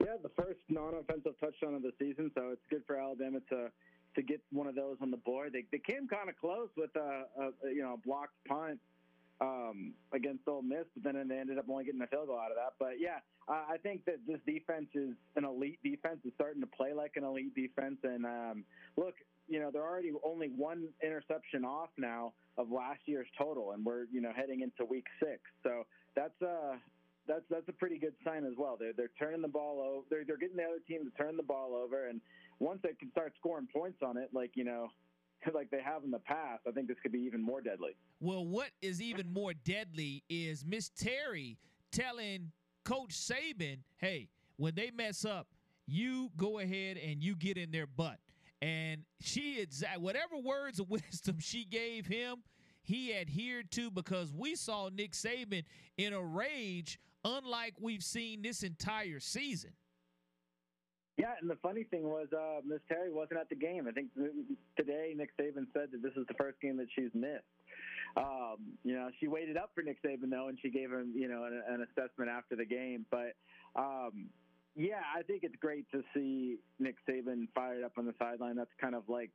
Yeah, 0.00 0.16
the 0.22 0.30
first 0.30 0.60
non-offensive 0.68 1.38
touchdown 1.40 1.74
of 1.74 1.82
the 1.82 1.92
season, 1.98 2.30
so 2.34 2.50
it's 2.52 2.62
good 2.70 2.82
for 2.86 2.96
Alabama 2.96 3.40
to 3.50 3.70
to 4.14 4.22
get 4.22 4.40
one 4.50 4.66
of 4.66 4.74
those 4.74 4.96
on 5.00 5.10
the 5.10 5.16
board. 5.18 5.52
They 5.52 5.64
they 5.70 5.78
came 5.78 6.08
kind 6.08 6.28
of 6.28 6.36
close 6.38 6.68
with 6.76 6.94
a, 6.96 7.24
a 7.38 7.70
you 7.70 7.82
know 7.82 7.94
a 7.94 8.06
blocked 8.06 8.36
punt 8.46 8.78
um, 9.40 9.92
against 10.12 10.48
Ole 10.48 10.62
Miss, 10.62 10.86
but 10.94 11.12
then 11.12 11.28
they 11.28 11.38
ended 11.38 11.58
up 11.58 11.66
only 11.68 11.84
getting 11.84 12.00
a 12.00 12.06
field 12.06 12.28
goal 12.28 12.38
out 12.38 12.50
of 12.50 12.56
that. 12.56 12.74
But 12.78 12.98
yeah, 12.98 13.18
I 13.48 13.76
think 13.82 14.04
that 14.06 14.16
this 14.26 14.40
defense 14.46 14.88
is 14.94 15.10
an 15.36 15.44
elite 15.44 15.78
defense. 15.84 16.18
It's 16.24 16.34
starting 16.34 16.60
to 16.62 16.66
play 16.66 16.92
like 16.92 17.12
an 17.16 17.24
elite 17.24 17.54
defense. 17.54 17.98
And 18.02 18.24
um, 18.24 18.64
look, 18.96 19.14
you 19.48 19.60
know 19.60 19.70
they're 19.70 19.86
already 19.86 20.12
only 20.24 20.48
one 20.48 20.88
interception 21.02 21.64
off 21.64 21.90
now 21.96 22.32
of 22.58 22.70
last 22.70 23.00
year's 23.06 23.28
total, 23.38 23.72
and 23.72 23.84
we're 23.84 24.06
you 24.12 24.20
know 24.20 24.32
heading 24.34 24.62
into 24.62 24.84
week 24.84 25.06
six. 25.20 25.40
So 25.62 25.84
that's 26.14 26.40
uh 26.42 26.76
that's 27.26 27.44
that's 27.50 27.68
a 27.68 27.72
pretty 27.72 27.98
good 27.98 28.14
sign 28.24 28.44
as 28.44 28.52
well. 28.56 28.76
They're 28.78 28.92
they're 28.96 29.10
turning 29.18 29.42
the 29.42 29.48
ball 29.48 29.80
over. 29.80 30.06
They're 30.10 30.24
they're 30.24 30.36
getting 30.36 30.56
the 30.56 30.64
other 30.64 30.80
team 30.86 31.04
to 31.04 31.22
turn 31.22 31.36
the 31.36 31.42
ball 31.42 31.74
over, 31.74 32.08
and 32.08 32.20
once 32.58 32.80
they 32.82 32.94
can 32.98 33.10
start 33.10 33.32
scoring 33.38 33.68
points 33.74 33.98
on 34.02 34.16
it, 34.16 34.30
like 34.32 34.52
you 34.54 34.64
know, 34.64 34.88
like 35.54 35.70
they 35.70 35.82
have 35.82 36.04
in 36.04 36.10
the 36.10 36.20
past, 36.20 36.62
I 36.66 36.70
think 36.70 36.88
this 36.88 36.96
could 37.02 37.12
be 37.12 37.20
even 37.20 37.42
more 37.42 37.60
deadly. 37.60 37.96
Well, 38.20 38.46
what 38.46 38.70
is 38.80 39.02
even 39.02 39.32
more 39.32 39.52
deadly 39.54 40.22
is 40.28 40.64
Miss 40.64 40.90
Terry 40.90 41.58
telling 41.92 42.52
Coach 42.84 43.10
Saban, 43.10 43.78
"Hey, 43.96 44.28
when 44.56 44.74
they 44.74 44.90
mess 44.90 45.24
up, 45.24 45.48
you 45.86 46.30
go 46.36 46.58
ahead 46.58 46.96
and 46.96 47.22
you 47.22 47.36
get 47.36 47.56
in 47.56 47.70
their 47.70 47.86
butt." 47.86 48.18
And 48.62 49.02
she 49.20 49.60
exact 49.60 50.00
whatever 50.00 50.38
words 50.38 50.80
of 50.80 50.88
wisdom 50.90 51.38
she 51.40 51.64
gave 51.64 52.06
him, 52.06 52.42
he 52.82 53.14
adhered 53.14 53.70
to 53.72 53.90
because 53.90 54.32
we 54.32 54.54
saw 54.54 54.88
Nick 54.88 55.12
Saban 55.12 55.64
in 55.98 56.12
a 56.12 56.22
rage 56.22 56.98
unlike 57.26 57.74
we've 57.80 58.04
seen 58.04 58.42
this 58.42 58.62
entire 58.62 59.20
season. 59.20 59.72
Yeah, 61.18 61.32
and 61.40 61.48
the 61.48 61.56
funny 61.62 61.84
thing 61.84 62.04
was, 62.04 62.28
uh, 62.32 62.60
Miss 62.66 62.80
Terry 62.88 63.10
wasn't 63.10 63.40
at 63.40 63.48
the 63.48 63.56
game. 63.56 63.86
I 63.88 63.92
think 63.92 64.08
today 64.76 65.14
Nick 65.16 65.30
Saban 65.40 65.66
said 65.72 65.88
that 65.92 66.02
this 66.02 66.12
is 66.14 66.26
the 66.28 66.34
first 66.38 66.60
game 66.60 66.76
that 66.76 66.88
she's 66.94 67.10
missed. 67.14 67.42
Um, 68.18 68.76
you 68.84 68.94
know, 68.94 69.08
she 69.18 69.26
waited 69.26 69.56
up 69.56 69.70
for 69.74 69.82
Nick 69.82 70.02
Saban 70.02 70.30
though, 70.30 70.48
and 70.48 70.58
she 70.60 70.70
gave 70.70 70.90
him, 70.90 71.12
you 71.14 71.28
know, 71.28 71.44
an, 71.44 71.62
an 71.68 71.86
assessment 71.90 72.30
after 72.30 72.54
the 72.54 72.66
game. 72.66 73.06
But 73.10 73.32
um, 73.74 74.28
yeah, 74.74 75.00
I 75.16 75.22
think 75.22 75.40
it's 75.42 75.56
great 75.56 75.90
to 75.92 76.02
see 76.14 76.58
Nick 76.78 76.96
Saban 77.08 77.48
fired 77.54 77.82
up 77.82 77.92
on 77.96 78.04
the 78.04 78.14
sideline. 78.18 78.56
That's 78.56 78.70
kind 78.78 78.94
of 78.94 79.04
like 79.08 79.30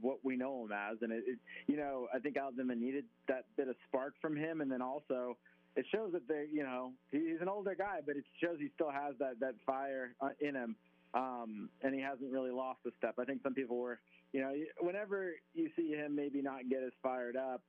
what 0.00 0.18
we 0.24 0.36
know 0.36 0.64
him 0.64 0.72
as, 0.72 0.98
and 1.02 1.12
it, 1.12 1.22
it 1.26 1.38
you 1.68 1.76
know, 1.76 2.08
I 2.12 2.18
think 2.18 2.36
Alabama 2.36 2.74
needed 2.74 3.04
that 3.28 3.44
bit 3.56 3.68
of 3.68 3.76
spark 3.86 4.14
from 4.20 4.36
him, 4.36 4.60
and 4.60 4.70
then 4.70 4.82
also 4.82 5.36
it 5.76 5.86
shows 5.92 6.12
that 6.12 6.28
they, 6.28 6.46
you 6.52 6.62
know, 6.62 6.92
he's 7.10 7.40
an 7.40 7.48
older 7.48 7.74
guy, 7.74 8.00
but 8.04 8.16
it 8.16 8.24
shows 8.42 8.56
he 8.58 8.68
still 8.74 8.90
has 8.90 9.14
that 9.18 9.40
that 9.40 9.54
fire 9.64 10.14
uh, 10.20 10.30
in 10.40 10.54
him, 10.54 10.76
um, 11.14 11.70
and 11.82 11.94
he 11.94 12.00
hasn't 12.00 12.30
really 12.30 12.50
lost 12.50 12.80
a 12.86 12.90
step. 12.98 13.14
I 13.18 13.24
think 13.24 13.42
some 13.42 13.54
people 13.54 13.78
were, 13.78 13.98
you 14.32 14.40
know, 14.40 14.52
whenever 14.80 15.32
you 15.54 15.70
see 15.76 15.90
him 15.90 16.14
maybe 16.14 16.42
not 16.42 16.68
get 16.68 16.82
as 16.82 16.92
fired 17.02 17.36
up, 17.36 17.62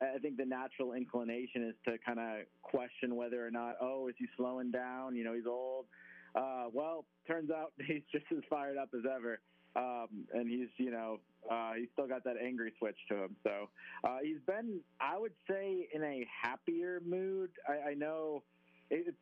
I 0.00 0.18
think 0.18 0.36
the 0.36 0.44
natural 0.44 0.92
inclination 0.92 1.68
is 1.68 1.74
to 1.86 1.96
kind 2.04 2.18
of 2.18 2.46
question 2.62 3.16
whether 3.16 3.46
or 3.46 3.50
not, 3.50 3.76
oh, 3.80 4.08
is 4.08 4.14
he 4.18 4.26
slowing 4.36 4.70
down? 4.70 5.16
You 5.16 5.24
know, 5.24 5.32
he's 5.32 5.46
old. 5.46 5.86
Uh, 6.34 6.66
well, 6.72 7.06
turns 7.26 7.50
out 7.50 7.72
he's 7.86 8.02
just 8.12 8.26
as 8.30 8.42
fired 8.50 8.76
up 8.76 8.90
as 8.94 9.04
ever. 9.10 9.40
Um, 9.74 10.26
and 10.32 10.48
he's, 10.48 10.68
you 10.78 10.90
know, 10.90 11.20
uh, 11.50 11.72
he's 11.78 11.88
still 11.92 12.06
got 12.06 12.24
that 12.24 12.36
angry 12.42 12.72
switch 12.78 12.98
to 13.10 13.24
him. 13.24 13.36
So 13.42 13.68
uh, 14.04 14.18
he's 14.22 14.40
been, 14.46 14.80
I 15.00 15.18
would 15.18 15.34
say, 15.48 15.88
in 15.92 16.02
a 16.02 16.26
happier 16.42 17.00
mood. 17.04 17.50
I, 17.68 17.90
I 17.90 17.94
know 17.94 18.42
it's, 18.90 19.16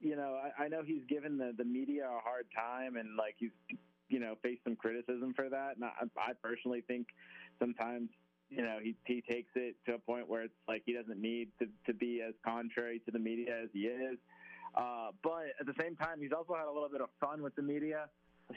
you 0.00 0.16
know, 0.16 0.38
I, 0.58 0.64
I 0.64 0.68
know 0.68 0.82
he's 0.84 1.02
given 1.08 1.38
the, 1.38 1.52
the 1.56 1.64
media 1.64 2.04
a 2.04 2.20
hard 2.20 2.46
time 2.56 2.96
and 2.96 3.16
like 3.16 3.36
he's 3.38 3.50
you 4.08 4.20
know, 4.20 4.34
faced 4.42 4.62
some 4.64 4.76
criticism 4.76 5.32
for 5.34 5.48
that. 5.48 5.76
And 5.76 5.84
I, 5.84 5.90
I 6.16 6.32
personally 6.42 6.82
think 6.86 7.08
sometimes, 7.58 8.10
you 8.50 8.62
know, 8.62 8.78
he 8.82 8.94
he 9.06 9.22
takes 9.28 9.50
it 9.54 9.76
to 9.86 9.94
a 9.94 9.98
point 9.98 10.28
where 10.28 10.42
it's 10.42 10.54
like 10.68 10.82
he 10.84 10.92
doesn't 10.92 11.20
need 11.20 11.48
to 11.58 11.66
to 11.86 11.94
be 11.94 12.22
as 12.26 12.34
contrary 12.44 13.00
to 13.06 13.10
the 13.10 13.18
media 13.18 13.62
as 13.64 13.70
he 13.72 13.80
is. 13.80 14.18
Uh, 14.76 15.10
but 15.22 15.46
at 15.58 15.66
the 15.66 15.74
same 15.80 15.96
time, 15.96 16.20
he's 16.20 16.32
also 16.36 16.54
had 16.54 16.66
a 16.66 16.72
little 16.72 16.88
bit 16.88 17.00
of 17.00 17.08
fun 17.20 17.42
with 17.42 17.54
the 17.54 17.62
media. 17.62 18.06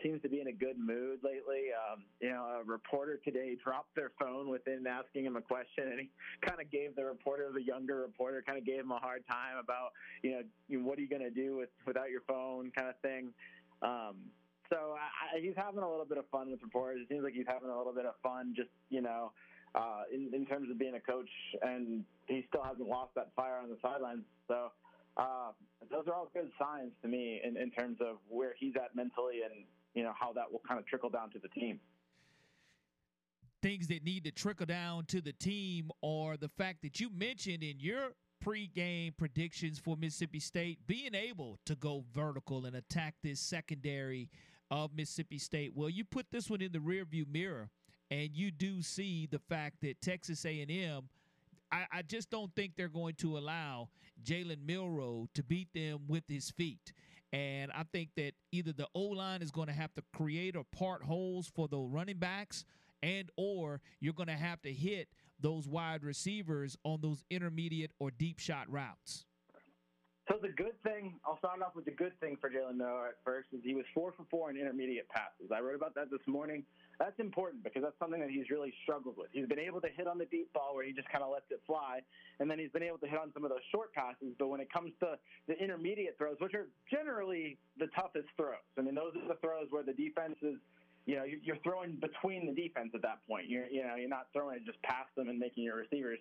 Seems 0.03 0.21
to 0.21 0.29
be 0.29 0.41
in 0.41 0.47
a 0.47 0.53
good 0.53 0.77
mood 0.77 1.19
lately. 1.23 1.71
Um, 1.71 2.03
you 2.19 2.29
know, 2.29 2.59
a 2.59 2.63
reporter 2.63 3.19
today 3.23 3.55
dropped 3.63 3.95
their 3.95 4.11
phone 4.19 4.49
within 4.49 4.85
asking 4.85 5.25
him 5.25 5.37
a 5.37 5.41
question, 5.41 5.87
and 5.87 5.99
he 5.99 6.09
kind 6.45 6.59
of 6.59 6.69
gave 6.69 6.95
the 6.95 7.05
reporter, 7.05 7.49
the 7.53 7.63
younger 7.63 8.01
reporter, 8.01 8.43
kind 8.45 8.57
of 8.57 8.65
gave 8.65 8.81
him 8.81 8.91
a 8.91 8.99
hard 8.99 9.23
time 9.27 9.57
about, 9.57 9.91
you 10.23 10.31
know, 10.31 10.43
what 10.83 10.99
are 10.99 11.01
you 11.01 11.07
going 11.07 11.23
to 11.23 11.31
do 11.31 11.55
with 11.55 11.69
without 11.85 12.11
your 12.11 12.21
phone, 12.27 12.69
kind 12.75 12.89
of 12.89 12.99
thing. 12.99 13.31
Um, 13.81 14.27
so 14.69 14.95
I, 14.99 15.39
he's 15.39 15.55
having 15.55 15.81
a 15.81 15.89
little 15.89 16.05
bit 16.05 16.17
of 16.17 16.27
fun 16.29 16.51
with 16.51 16.61
reporters. 16.61 16.99
It 17.01 17.07
seems 17.07 17.23
like 17.23 17.33
he's 17.33 17.47
having 17.47 17.69
a 17.69 17.77
little 17.77 17.93
bit 17.93 18.05
of 18.05 18.15
fun, 18.21 18.53
just 18.55 18.69
you 18.89 19.01
know, 19.01 19.31
uh, 19.73 20.03
in, 20.13 20.31
in 20.33 20.45
terms 20.45 20.69
of 20.69 20.77
being 20.77 20.95
a 20.95 20.99
coach, 20.99 21.29
and 21.61 22.03
he 22.27 22.43
still 22.49 22.63
hasn't 22.63 22.87
lost 22.87 23.15
that 23.15 23.31
fire 23.35 23.57
on 23.63 23.69
the 23.69 23.77
sidelines. 23.81 24.23
So 24.49 24.71
uh, 25.17 25.51
those 25.89 26.07
are 26.07 26.13
all 26.13 26.29
good 26.33 26.51
signs 26.59 26.91
to 27.01 27.07
me 27.07 27.41
in, 27.43 27.57
in 27.57 27.71
terms 27.71 27.97
of 28.01 28.17
where 28.29 28.53
he's 28.59 28.73
at 28.75 28.95
mentally 28.95 29.41
and 29.43 29.65
you 29.97 30.03
know 30.03 30.13
how 30.17 30.31
that 30.31 30.51
will 30.51 30.61
kind 30.67 30.79
of 30.79 30.85
trickle 30.85 31.09
down 31.09 31.31
to 31.31 31.39
the 31.39 31.47
team. 31.47 31.79
Things 33.63 33.87
that 33.87 34.03
need 34.03 34.25
to 34.25 34.31
trickle 34.31 34.67
down 34.67 35.05
to 35.05 35.21
the 35.21 35.33
team 35.33 35.89
are 36.03 36.37
the 36.37 36.49
fact 36.49 36.83
that 36.83 36.99
you 36.99 37.09
mentioned 37.09 37.63
in 37.63 37.79
your 37.79 38.13
pregame 38.45 39.17
predictions 39.17 39.79
for 39.79 39.97
Mississippi 39.97 40.39
State 40.39 40.77
being 40.85 41.15
able 41.15 41.57
to 41.65 41.73
go 41.73 42.03
vertical 42.13 42.67
and 42.67 42.75
attack 42.75 43.15
this 43.23 43.39
secondary 43.39 44.29
of 44.69 44.91
Mississippi 44.95 45.39
State. 45.39 45.71
Well, 45.73 45.89
you 45.89 46.03
put 46.03 46.27
this 46.31 46.47
one 46.47 46.61
in 46.61 46.71
the 46.71 46.77
rearview 46.77 47.27
mirror, 47.27 47.71
and 48.11 48.29
you 48.35 48.51
do 48.51 48.83
see 48.83 49.27
the 49.31 49.39
fact 49.39 49.77
that 49.81 49.99
Texas 49.99 50.45
A&M– 50.45 51.09
I, 51.71 51.85
I 51.91 52.01
just 52.01 52.29
don't 52.29 52.53
think 52.55 52.73
they're 52.75 52.87
going 52.87 53.15
to 53.15 53.37
allow 53.37 53.89
Jalen 54.23 54.65
Milroe 54.65 55.27
to 55.33 55.43
beat 55.43 55.67
them 55.73 56.01
with 56.07 56.23
his 56.27 56.49
feet. 56.49 56.93
And 57.33 57.71
I 57.71 57.83
think 57.91 58.09
that 58.15 58.33
either 58.51 58.71
the 58.71 58.87
O 58.95 59.01
line 59.01 59.41
is 59.41 59.51
going 59.51 59.67
to 59.67 59.73
have 59.73 59.93
to 59.95 60.03
create 60.15 60.55
or 60.55 60.63
part 60.63 61.03
holes 61.03 61.51
for 61.53 61.67
the 61.67 61.77
running 61.77 62.17
backs, 62.17 62.63
and 63.03 63.29
or 63.37 63.81
you're 63.99 64.13
going 64.13 64.27
to 64.27 64.33
have 64.33 64.61
to 64.61 64.71
hit 64.71 65.09
those 65.39 65.67
wide 65.67 66.03
receivers 66.03 66.77
on 66.83 66.99
those 67.01 67.23
intermediate 67.29 67.91
or 67.99 68.11
deep 68.11 68.39
shot 68.39 68.71
routes. 68.71 69.25
So 70.29 70.35
the 70.41 70.49
good 70.49 70.81
thing, 70.83 71.19
I'll 71.25 71.37
start 71.37 71.61
off 71.61 71.75
with 71.75 71.85
the 71.85 71.91
good 71.91 72.19
thing 72.19 72.37
for 72.41 72.49
Jalen 72.49 72.75
Milroe 72.75 73.07
at 73.07 73.15
first 73.23 73.47
is 73.53 73.61
he 73.63 73.75
was 73.75 73.85
four 73.93 74.11
for 74.11 74.25
four 74.29 74.49
in 74.49 74.57
intermediate 74.57 75.07
passes. 75.09 75.51
I 75.55 75.61
wrote 75.61 75.75
about 75.75 75.95
that 75.95 76.11
this 76.11 76.25
morning. 76.27 76.63
That's 76.99 77.19
important 77.19 77.63
because 77.63 77.83
that's 77.83 77.97
something 77.99 78.19
that 78.19 78.29
he's 78.29 78.49
really 78.49 78.73
struggled 78.81 79.17
with. 79.17 79.27
He's 79.31 79.45
been 79.45 79.59
able 79.59 79.81
to 79.81 79.87
hit 79.87 80.07
on 80.07 80.17
the 80.17 80.25
deep 80.25 80.51
ball 80.53 80.73
where 80.73 80.83
he 80.83 80.93
just 80.93 81.07
kind 81.09 81.23
of 81.23 81.29
lets 81.29 81.45
it 81.51 81.61
fly, 81.67 82.01
and 82.39 82.49
then 82.49 82.57
he's 82.57 82.71
been 82.71 82.83
able 82.83 82.97
to 82.99 83.07
hit 83.07 83.19
on 83.19 83.31
some 83.33 83.43
of 83.43 83.51
those 83.51 83.65
short 83.71 83.93
passes. 83.93 84.33
But 84.39 84.47
when 84.47 84.59
it 84.59 84.71
comes 84.73 84.93
to 85.01 85.17
the 85.47 85.53
intermediate 85.61 86.17
throws, 86.17 86.37
which 86.39 86.55
are 86.55 86.67
generally 86.89 87.57
the 87.77 87.87
toughest 87.93 88.27
throws, 88.35 88.65
I 88.77 88.81
mean 88.81 88.95
those 88.95 89.13
are 89.15 89.27
the 89.27 89.39
throws 89.41 89.67
where 89.69 89.83
the 89.83 89.93
defense 89.93 90.37
is 90.41 90.57
you 91.07 91.15
know, 91.15 91.23
you're 91.23 91.57
throwing 91.63 91.95
between 91.95 92.45
the 92.45 92.53
defense 92.53 92.91
at 92.93 93.01
that 93.01 93.25
point. 93.27 93.47
You're, 93.47 93.67
you 93.67 93.81
know, 93.81 93.95
you're 93.95 94.09
not 94.09 94.27
throwing 94.33 94.57
it 94.57 94.65
just 94.65 94.81
past 94.83 95.07
them 95.15 95.29
and 95.29 95.39
making 95.39 95.63
your 95.63 95.77
receivers 95.77 96.19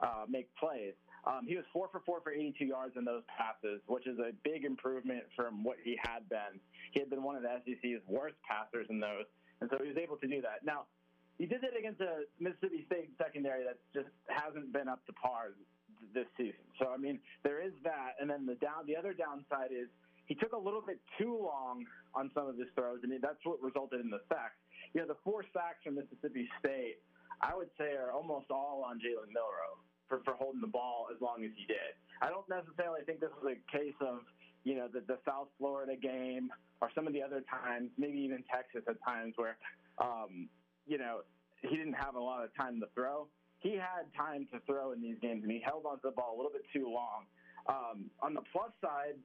uh, 0.00 0.28
make 0.28 0.54
plays. 0.56 0.92
Um, 1.26 1.46
he 1.48 1.56
was 1.56 1.64
four 1.72 1.88
for 1.90 2.00
four 2.04 2.20
for 2.20 2.30
82 2.30 2.64
yards 2.64 2.94
in 2.96 3.04
those 3.04 3.22
passes, 3.26 3.80
which 3.86 4.06
is 4.06 4.18
a 4.18 4.32
big 4.44 4.64
improvement 4.64 5.24
from 5.34 5.64
what 5.64 5.76
he 5.82 5.98
had 6.00 6.28
been. 6.28 6.60
He 6.92 7.00
had 7.00 7.10
been 7.10 7.22
one 7.22 7.36
of 7.36 7.42
the 7.42 7.48
SEC's 7.64 8.00
worst 8.06 8.36
passers 8.46 8.86
in 8.90 9.00
those, 9.00 9.24
and 9.60 9.70
so 9.70 9.78
he 9.82 9.88
was 9.88 9.98
able 9.98 10.16
to 10.16 10.28
do 10.28 10.40
that. 10.42 10.64
Now, 10.64 10.86
he 11.38 11.46
did 11.46 11.62
it 11.62 11.74
against 11.78 12.00
a 12.00 12.26
Mississippi 12.40 12.82
State 12.86 13.10
secondary 13.16 13.62
that 13.62 13.78
just 13.94 14.10
hasn't 14.26 14.72
been 14.72 14.88
up 14.88 15.04
to 15.06 15.12
par 15.14 15.54
this 16.14 16.26
season. 16.36 16.62
So 16.78 16.90
I 16.90 16.96
mean, 16.96 17.18
there 17.42 17.62
is 17.62 17.72
that, 17.84 18.18
and 18.20 18.28
then 18.28 18.46
the 18.46 18.54
down, 18.56 18.86
the 18.86 18.96
other 18.96 19.12
downside 19.12 19.70
is 19.70 19.88
he 20.26 20.34
took 20.34 20.52
a 20.52 20.58
little 20.58 20.82
bit 20.82 21.00
too 21.16 21.38
long 21.40 21.86
on 22.14 22.30
some 22.34 22.46
of 22.46 22.58
his 22.58 22.68
throws, 22.74 23.00
and 23.02 23.12
that's 23.22 23.40
what 23.44 23.62
resulted 23.62 24.00
in 24.00 24.10
the 24.10 24.20
sacks. 24.28 24.58
You 24.92 25.00
know, 25.02 25.08
the 25.08 25.20
four 25.24 25.42
sacks 25.52 25.80
from 25.84 25.96
Mississippi 25.96 26.48
State, 26.60 27.00
I 27.40 27.56
would 27.56 27.70
say, 27.78 27.96
are 27.96 28.12
almost 28.12 28.50
all 28.50 28.84
on 28.84 28.98
Jalen 28.98 29.32
Milroe 29.32 29.80
for, 30.08 30.20
for 30.24 30.34
holding 30.34 30.60
the 30.60 30.70
ball 30.70 31.08
as 31.14 31.20
long 31.20 31.44
as 31.44 31.50
he 31.56 31.64
did. 31.64 31.96
I 32.20 32.28
don't 32.28 32.48
necessarily 32.48 33.00
think 33.06 33.20
this 33.20 33.32
was 33.40 33.56
a 33.56 33.58
case 33.70 33.96
of, 34.00 34.20
you 34.64 34.74
know, 34.74 34.88
the, 34.92 35.00
the 35.00 35.18
South 35.26 35.48
Florida 35.58 35.94
game 35.96 36.50
or 36.80 36.90
some 36.94 37.06
of 37.06 37.12
the 37.12 37.22
other 37.22 37.42
times, 37.50 37.90
maybe 37.98 38.18
even 38.18 38.44
Texas 38.52 38.82
at 38.88 38.96
times 39.04 39.34
where, 39.36 39.56
um, 39.98 40.48
you 40.86 40.98
know, 40.98 41.20
he 41.62 41.76
didn't 41.76 41.94
have 41.94 42.14
a 42.14 42.20
lot 42.20 42.44
of 42.44 42.54
time 42.54 42.80
to 42.80 42.86
throw. 42.94 43.26
He 43.58 43.72
had 43.72 44.06
time 44.16 44.46
to 44.52 44.60
throw 44.66 44.92
in 44.92 45.02
these 45.02 45.16
games, 45.20 45.42
and 45.42 45.50
he 45.50 45.60
held 45.64 45.84
onto 45.84 46.02
the 46.02 46.14
ball 46.14 46.34
a 46.34 46.36
little 46.36 46.52
bit 46.52 46.62
too 46.72 46.88
long. 46.88 47.26
Um, 47.68 48.10
on 48.22 48.34
the 48.34 48.42
plus 48.52 48.70
side, 48.80 49.18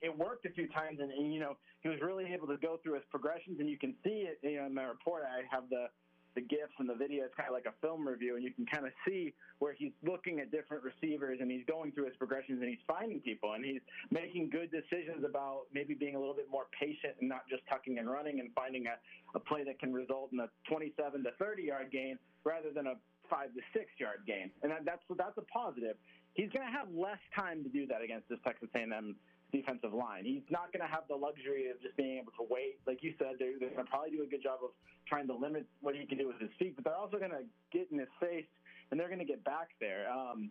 it 0.00 0.16
worked 0.16 0.46
a 0.46 0.50
few 0.50 0.68
times, 0.68 0.98
and, 1.00 1.10
and 1.10 1.32
you 1.32 1.40
know 1.40 1.56
he 1.80 1.88
was 1.88 1.98
really 2.00 2.32
able 2.32 2.46
to 2.46 2.56
go 2.56 2.78
through 2.82 2.94
his 2.94 3.02
progressions, 3.10 3.58
and 3.58 3.68
you 3.68 3.78
can 3.78 3.94
see 4.04 4.26
it. 4.26 4.38
You 4.42 4.60
know, 4.60 4.66
in 4.66 4.74
my 4.74 4.84
report, 4.84 5.22
I 5.26 5.42
have 5.54 5.68
the 5.68 5.86
the 6.34 6.40
gifs 6.40 6.72
and 6.78 6.88
the 6.88 6.94
video. 6.94 7.24
It's 7.24 7.34
kind 7.34 7.48
of 7.48 7.54
like 7.54 7.66
a 7.66 7.74
film 7.80 8.06
review, 8.06 8.36
and 8.36 8.44
you 8.44 8.52
can 8.52 8.66
kind 8.66 8.86
of 8.86 8.92
see 9.06 9.34
where 9.58 9.72
he's 9.72 9.92
looking 10.02 10.40
at 10.40 10.50
different 10.50 10.82
receivers 10.82 11.38
and 11.40 11.50
he's 11.50 11.64
going 11.66 11.92
through 11.92 12.06
his 12.06 12.16
progressions 12.16 12.60
and 12.60 12.68
he's 12.68 12.82
finding 12.86 13.20
people 13.20 13.52
and 13.52 13.64
he's 13.64 13.80
making 14.10 14.50
good 14.50 14.70
decisions 14.70 15.24
about 15.24 15.70
maybe 15.72 15.94
being 15.94 16.16
a 16.16 16.18
little 16.18 16.34
bit 16.34 16.48
more 16.50 16.66
patient 16.78 17.14
and 17.20 17.28
not 17.28 17.48
just 17.48 17.62
tucking 17.70 17.98
and 17.98 18.10
running 18.10 18.40
and 18.40 18.50
finding 18.54 18.86
a, 18.86 18.96
a 19.36 19.40
play 19.40 19.62
that 19.64 19.78
can 19.78 19.92
result 19.92 20.30
in 20.32 20.40
a 20.40 20.48
27 20.68 21.22
to 21.22 21.30
30 21.38 21.62
yard 21.62 21.90
gain 21.92 22.18
rather 22.44 22.70
than 22.74 22.86
a 22.88 22.94
five 23.30 23.54
to 23.54 23.60
six 23.72 23.86
yard 23.98 24.20
gain. 24.26 24.50
And 24.62 24.72
that, 24.72 24.84
that's 24.84 25.02
that's 25.16 25.38
a 25.38 25.46
positive. 25.48 25.96
He's 26.34 26.50
going 26.50 26.66
to 26.66 26.72
have 26.72 26.88
less 26.92 27.20
time 27.36 27.62
to 27.62 27.68
do 27.68 27.86
that 27.86 28.02
against 28.02 28.28
this 28.28 28.38
Texas 28.44 28.68
A&M 28.74 29.16
defensive 29.52 29.92
line. 29.92 30.24
He's 30.24 30.48
not 30.50 30.72
going 30.72 30.80
to 30.80 30.90
have 30.90 31.04
the 31.08 31.14
luxury 31.14 31.68
of 31.68 31.80
just 31.80 31.96
being 31.96 32.18
able 32.18 32.32
to 32.40 32.46
wait. 32.48 32.80
Like 32.86 33.04
you 33.04 33.12
said, 33.18 33.36
they're, 33.38 33.60
they're 33.60 33.70
going 33.70 33.84
to 33.84 33.90
probably 33.90 34.10
do 34.10 34.24
a 34.24 34.26
good 34.26 34.42
job 34.42 34.64
of 34.64 34.72
trying 35.06 35.28
to 35.28 35.36
limit 35.36 35.66
what 35.80 35.94
he 35.94 36.06
can 36.06 36.18
do 36.18 36.26
with 36.26 36.40
his 36.40 36.50
feet, 36.58 36.74
but 36.74 36.84
they're 36.84 36.96
also 36.96 37.18
going 37.18 37.36
to 37.36 37.44
get 37.70 37.88
in 37.92 37.98
his 37.98 38.10
face 38.18 38.48
and 38.90 38.98
they're 38.98 39.12
going 39.12 39.20
to 39.20 39.28
get 39.28 39.44
back 39.44 39.68
there. 39.80 40.08
Um, 40.10 40.50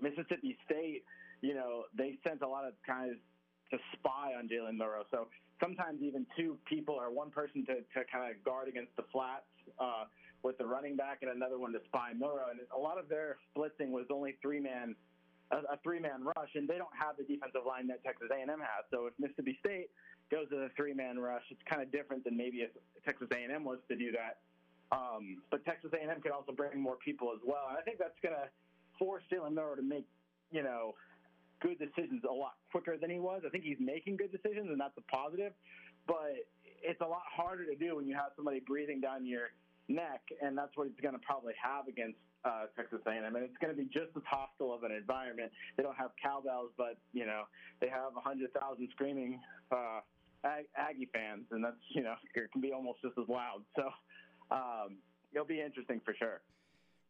Mississippi 0.00 0.56
State, 0.64 1.04
you 1.40 1.54
know, 1.54 1.84
they 1.96 2.18
sent 2.26 2.42
a 2.42 2.48
lot 2.48 2.64
of 2.64 2.74
guys 2.86 3.16
to 3.70 3.78
spy 3.94 4.36
on 4.36 4.48
Jalen 4.48 4.76
Milroe. 4.76 5.04
So 5.10 5.28
sometimes 5.60 6.02
even 6.02 6.26
two 6.36 6.58
people 6.68 6.94
or 6.94 7.10
one 7.10 7.30
person 7.30 7.64
to, 7.66 7.76
to 7.76 8.04
kind 8.10 8.30
of 8.30 8.44
guard 8.44 8.68
against 8.68 8.94
the 8.96 9.04
flats 9.12 9.48
uh, 9.78 10.04
with 10.42 10.58
the 10.58 10.66
running 10.66 10.96
back 10.96 11.18
and 11.22 11.30
another 11.30 11.58
one 11.58 11.72
to 11.72 11.78
spy 11.86 12.12
Milroe. 12.18 12.50
And 12.50 12.60
a 12.74 12.78
lot 12.78 12.98
of 12.98 13.08
their 13.08 13.38
blitzing 13.56 13.90
was 13.90 14.06
only 14.10 14.36
three 14.42 14.60
man 14.60 14.94
a, 15.52 15.74
a 15.74 15.76
three-man 15.82 16.24
rush, 16.24 16.50
and 16.54 16.66
they 16.66 16.78
don't 16.78 16.96
have 16.96 17.16
the 17.16 17.24
defensive 17.24 17.62
line 17.66 17.86
that 17.88 18.02
Texas 18.02 18.28
A&M 18.32 18.48
has. 18.48 18.82
So 18.90 19.06
if 19.06 19.14
Mississippi 19.20 19.58
State 19.60 19.90
goes 20.30 20.48
to 20.48 20.56
the 20.56 20.70
three-man 20.76 21.18
rush, 21.18 21.44
it's 21.50 21.62
kind 21.68 21.82
of 21.82 21.92
different 21.92 22.24
than 22.24 22.36
maybe 22.36 22.64
if 22.64 22.70
Texas 23.04 23.28
A&M 23.30 23.64
was 23.64 23.78
to 23.88 23.96
do 23.96 24.12
that. 24.12 24.40
Um, 24.90 25.40
but 25.50 25.64
Texas 25.64 25.90
A&M 25.92 26.20
could 26.20 26.32
also 26.32 26.52
bring 26.52 26.80
more 26.80 26.96
people 26.96 27.32
as 27.32 27.40
well, 27.44 27.68
and 27.68 27.78
I 27.78 27.82
think 27.82 27.98
that's 27.98 28.18
going 28.22 28.34
to 28.34 28.48
force 28.98 29.22
Jalen 29.32 29.54
Milroe 29.54 29.76
to 29.76 29.82
make, 29.82 30.06
you 30.50 30.62
know, 30.62 30.94
good 31.60 31.78
decisions 31.78 32.24
a 32.28 32.32
lot 32.32 32.56
quicker 32.70 32.98
than 32.98 33.08
he 33.08 33.18
was. 33.18 33.42
I 33.46 33.48
think 33.48 33.64
he's 33.64 33.80
making 33.80 34.16
good 34.16 34.32
decisions, 34.32 34.68
and 34.68 34.80
that's 34.80 34.96
a 34.98 35.06
positive. 35.14 35.52
But 36.06 36.44
it's 36.82 37.00
a 37.00 37.06
lot 37.06 37.22
harder 37.24 37.64
to 37.64 37.76
do 37.76 37.96
when 37.96 38.06
you 38.06 38.14
have 38.14 38.32
somebody 38.36 38.60
breathing 38.60 39.00
down 39.00 39.24
your 39.24 39.54
neck, 39.88 40.20
and 40.42 40.58
that's 40.58 40.76
what 40.76 40.88
he's 40.88 41.00
going 41.00 41.14
to 41.14 41.20
probably 41.24 41.54
have 41.62 41.86
against 41.88 42.18
uh, 42.44 42.66
Texas 42.76 43.00
A&M, 43.06 43.24
and 43.24 43.44
it's 43.44 43.56
going 43.60 43.74
to 43.74 43.78
be 43.78 43.86
just 43.86 44.10
as 44.16 44.22
hostile 44.26 44.74
of 44.74 44.82
an 44.82 44.92
environment. 44.92 45.52
They 45.76 45.82
don't 45.82 45.96
have 45.96 46.10
cowbells, 46.22 46.70
but 46.76 46.98
you 47.12 47.26
know 47.26 47.44
they 47.80 47.88
have 47.88 48.16
a 48.16 48.20
hundred 48.20 48.52
thousand 48.52 48.88
screaming 48.92 49.40
uh, 49.70 50.00
Ag- 50.44 50.70
Aggie 50.76 51.08
fans, 51.12 51.44
and 51.50 51.64
that's 51.64 51.76
you 51.94 52.02
know 52.02 52.14
it 52.34 52.52
can 52.52 52.60
be 52.60 52.72
almost 52.72 53.02
just 53.02 53.18
as 53.18 53.28
loud. 53.28 53.62
So 53.76 53.88
um, 54.50 54.98
it'll 55.32 55.46
be 55.46 55.60
interesting 55.60 56.00
for 56.04 56.14
sure. 56.18 56.40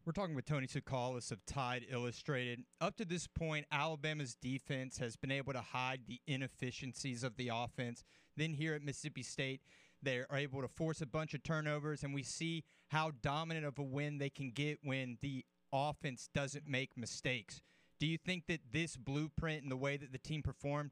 We're 0.05 0.13
talking 0.13 0.35
with 0.35 0.47
Tony 0.47 0.67
Tsoukalas 0.67 1.31
of 1.31 1.47
Tide 1.47 1.87
Illustrated. 1.89 2.65
Up 2.81 2.97
to 2.97 3.05
this 3.05 3.29
point, 3.29 3.67
Alabama's 3.71 4.35
defense 4.35 4.99
has 4.99 5.15
been 5.15 5.31
able 5.31 5.53
to 5.53 5.61
hide 5.61 6.01
the 6.09 6.21
inefficiencies 6.27 7.23
of 7.23 7.37
the 7.37 7.53
offense. 7.55 8.03
Then 8.37 8.55
here 8.55 8.75
at 8.75 8.83
Mississippi 8.83 9.23
State, 9.23 9.61
they 10.03 10.19
are 10.19 10.37
able 10.37 10.61
to 10.61 10.67
force 10.67 11.01
a 11.01 11.07
bunch 11.07 11.35
of 11.35 11.45
turnovers, 11.45 12.03
and 12.03 12.13
we 12.13 12.25
see 12.25 12.65
how 12.93 13.11
dominant 13.23 13.65
of 13.65 13.79
a 13.79 13.83
win 13.83 14.19
they 14.19 14.29
can 14.29 14.51
get 14.51 14.79
when 14.83 15.17
the 15.23 15.43
offense 15.73 16.29
doesn't 16.35 16.69
make 16.69 16.91
mistakes. 16.95 17.63
Do 17.99 18.07
you 18.07 18.19
think 18.19 18.45
that 18.49 18.61
this 18.71 18.97
blueprint 18.97 19.63
and 19.63 19.73
the 19.73 19.77
way 19.77 19.97
that 19.97 20.13
the 20.13 20.19
team 20.19 20.43
performed, 20.43 20.91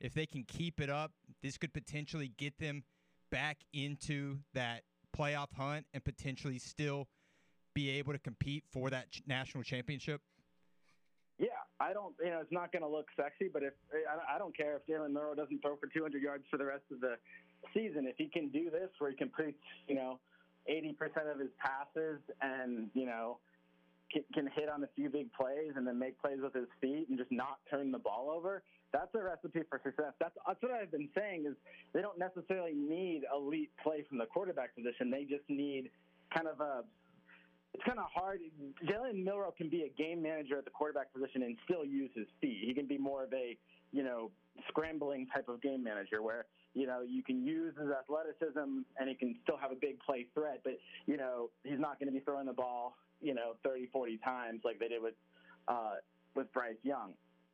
if 0.00 0.14
they 0.14 0.24
can 0.24 0.44
keep 0.44 0.80
it 0.80 0.88
up, 0.88 1.12
this 1.42 1.58
could 1.58 1.74
potentially 1.74 2.32
get 2.38 2.58
them 2.58 2.84
back 3.30 3.58
into 3.74 4.38
that 4.54 4.84
playoff 5.14 5.52
hunt 5.54 5.84
and 5.92 6.02
potentially 6.02 6.58
still 6.58 7.06
be 7.74 7.90
able 7.90 8.14
to 8.14 8.18
compete 8.18 8.64
for 8.72 8.88
that 8.88 9.08
national 9.26 9.62
championship? 9.62 10.22
Yeah, 11.38 11.48
I 11.80 11.92
don't, 11.92 12.14
you 12.24 12.30
know, 12.30 12.40
it's 12.40 12.52
not 12.52 12.72
going 12.72 12.82
to 12.82 12.88
look 12.88 13.08
sexy, 13.14 13.50
but 13.52 13.62
if 13.62 13.74
I, 14.34 14.38
don't 14.38 14.56
care 14.56 14.76
if 14.76 14.86
Jalen 14.86 15.12
Milroe 15.12 15.34
doesn't 15.34 15.60
throw 15.60 15.76
for 15.76 15.86
200 15.86 16.22
yards 16.22 16.44
for 16.50 16.56
the 16.56 16.64
rest 16.64 16.84
of 16.90 17.00
the 17.00 17.16
season, 17.74 18.06
if 18.06 18.16
he 18.16 18.28
can 18.28 18.48
do 18.48 18.70
this, 18.70 18.88
where 18.98 19.10
he 19.10 19.16
can 19.16 19.28
put, 19.28 19.54
you 19.86 19.94
know, 19.94 20.18
80% 20.70 21.30
of 21.30 21.38
his 21.38 21.50
passes 21.58 22.20
and 22.40 22.88
you 22.94 23.06
know 23.06 23.38
can, 24.12 24.22
can 24.34 24.46
hit 24.54 24.68
on 24.68 24.84
a 24.84 24.88
few 24.94 25.08
big 25.08 25.32
plays 25.32 25.72
and 25.76 25.86
then 25.86 25.98
make 25.98 26.20
plays 26.20 26.38
with 26.42 26.52
his 26.54 26.68
feet 26.80 27.06
and 27.08 27.18
just 27.18 27.32
not 27.32 27.58
turn 27.70 27.90
the 27.90 27.98
ball 27.98 28.30
over. 28.30 28.62
That's 28.92 29.14
a 29.14 29.22
recipe 29.22 29.60
for 29.70 29.80
success. 29.82 30.12
That's 30.20 30.36
that's 30.46 30.62
what 30.62 30.72
I've 30.72 30.90
been 30.90 31.08
saying 31.16 31.46
is 31.48 31.54
they 31.94 32.02
don't 32.02 32.18
necessarily 32.18 32.74
need 32.74 33.22
elite 33.34 33.70
play 33.82 34.04
from 34.08 34.18
the 34.18 34.26
quarterback 34.26 34.74
position. 34.74 35.10
They 35.10 35.24
just 35.24 35.48
need 35.48 35.90
kind 36.34 36.46
of 36.46 36.60
a 36.60 36.84
it's 37.74 37.82
kind 37.84 37.98
of 37.98 38.04
hard. 38.14 38.40
Jalen 38.84 39.24
Milroe 39.24 39.54
can 39.56 39.68
be 39.68 39.82
a 39.82 39.88
game 39.88 40.22
manager 40.22 40.58
at 40.58 40.64
the 40.64 40.70
quarterback 40.70 41.12
position 41.12 41.42
and 41.42 41.56
still 41.64 41.84
use 41.84 42.10
his 42.14 42.26
feet. 42.40 42.64
He 42.66 42.74
can 42.74 42.86
be 42.86 42.98
more 42.98 43.24
of 43.24 43.32
a, 43.32 43.56
you 43.92 44.02
know, 44.02 44.30
scrambling 44.68 45.26
type 45.34 45.48
of 45.48 45.62
game 45.62 45.82
manager 45.82 46.22
where, 46.22 46.44
you 46.74 46.86
know, 46.86 47.02
you 47.06 47.22
can 47.22 47.44
use 47.44 47.74
his 47.78 47.88
athleticism 47.90 48.82
and 48.98 49.08
he 49.08 49.14
can 49.14 49.36
still 49.42 49.56
have 49.56 49.72
a 49.72 49.76
big 49.80 49.98
play 50.00 50.26
threat, 50.34 50.60
but, 50.64 50.74
you 51.06 51.16
know, 51.16 51.50
he's 51.64 51.78
not 51.78 51.98
going 51.98 52.08
to 52.08 52.12
be 52.12 52.24
throwing 52.24 52.46
the 52.46 52.52
ball, 52.52 52.96
you 53.20 53.34
know, 53.34 53.54
30, 53.64 53.88
40 53.92 54.18
times 54.18 54.60
like 54.64 54.78
they 54.78 54.88
did 54.88 55.02
with, 55.02 55.14
uh, 55.68 55.94
with 56.34 56.52
Bryce 56.52 56.76
Young. 56.82 57.12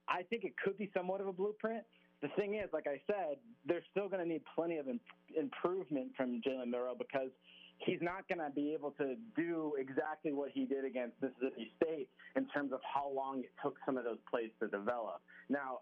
I 0.09 0.23
think 0.23 0.45
it 0.45 0.55
could 0.65 0.79
be 0.79 0.91
somewhat 0.95 1.21
of 1.21 1.27
a 1.27 1.33
blueprint. 1.33 1.83
The 2.23 2.29
thing 2.37 2.55
is, 2.55 2.69
like 2.73 2.87
I 2.87 3.01
said, 3.07 3.37
they're 3.67 3.85
still 3.91 4.09
going 4.09 4.23
to 4.23 4.29
need 4.29 4.43
plenty 4.55 4.79
of 4.79 4.89
imp- 4.89 5.01
improvement 5.37 6.13
from 6.17 6.41
Jalen 6.41 6.71
Milroe 6.71 6.95
because– 6.99 7.31
he's 7.79 8.01
not 8.03 8.29
going 8.29 8.39
to 8.39 8.51
be 8.55 8.73
able 8.75 8.91
to 8.93 9.15
do 9.37 9.75
exactly 9.79 10.33
what 10.33 10.51
he 10.53 10.65
did 10.65 10.85
against 10.85 11.15
Mississippi 11.23 11.71
State 11.83 12.09
in 12.37 12.47
terms 12.49 12.73
of 12.73 12.81
how 12.83 13.11
long 13.11 13.41
it 13.41 13.53
took 13.63 13.77
some 13.87 13.97
of 13.97 14.05
those 14.05 14.19
plays 14.31 14.51
to 14.61 14.69
develop. 14.69 15.23
Now, 15.49 15.81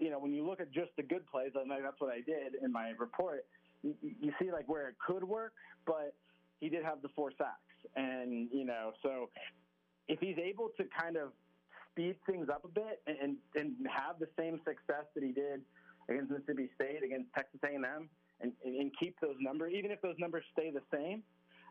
you 0.00 0.10
know, 0.10 0.18
when 0.18 0.32
you 0.32 0.44
look 0.46 0.60
at 0.60 0.72
just 0.72 0.90
the 0.96 1.02
good 1.02 1.26
plays, 1.26 1.52
and 1.54 1.70
that's 1.70 2.00
what 2.00 2.10
I 2.10 2.20
did 2.20 2.54
in 2.62 2.72
my 2.72 2.92
report, 2.98 3.44
you, 3.82 3.94
you 4.02 4.32
see 4.40 4.50
like 4.50 4.68
where 4.68 4.88
it 4.88 4.96
could 5.06 5.22
work, 5.22 5.52
but 5.86 6.14
he 6.60 6.68
did 6.68 6.84
have 6.84 7.02
the 7.02 7.08
four 7.14 7.30
sacks. 7.36 7.60
And, 7.96 8.48
you 8.52 8.64
know, 8.64 8.92
so 9.02 9.28
if 10.08 10.18
he's 10.20 10.38
able 10.38 10.70
to 10.78 10.84
kind 10.98 11.16
of 11.16 11.32
speed 11.92 12.16
things 12.26 12.48
up 12.48 12.64
a 12.64 12.68
bit 12.68 13.02
and, 13.06 13.36
and 13.54 13.74
have 13.88 14.18
the 14.18 14.28
same 14.38 14.58
success 14.64 15.04
that 15.14 15.22
he 15.22 15.32
did 15.32 15.60
against 16.08 16.30
Mississippi 16.30 16.70
State, 16.74 17.02
against 17.04 17.32
Texas 17.34 17.60
A&M, 17.64 18.08
and, 18.40 18.52
and 18.64 18.90
keep 18.98 19.20
those 19.20 19.36
numbers, 19.38 19.72
even 19.76 19.90
if 19.90 20.00
those 20.00 20.16
numbers 20.18 20.44
stay 20.52 20.70
the 20.70 20.82
same, 20.92 21.22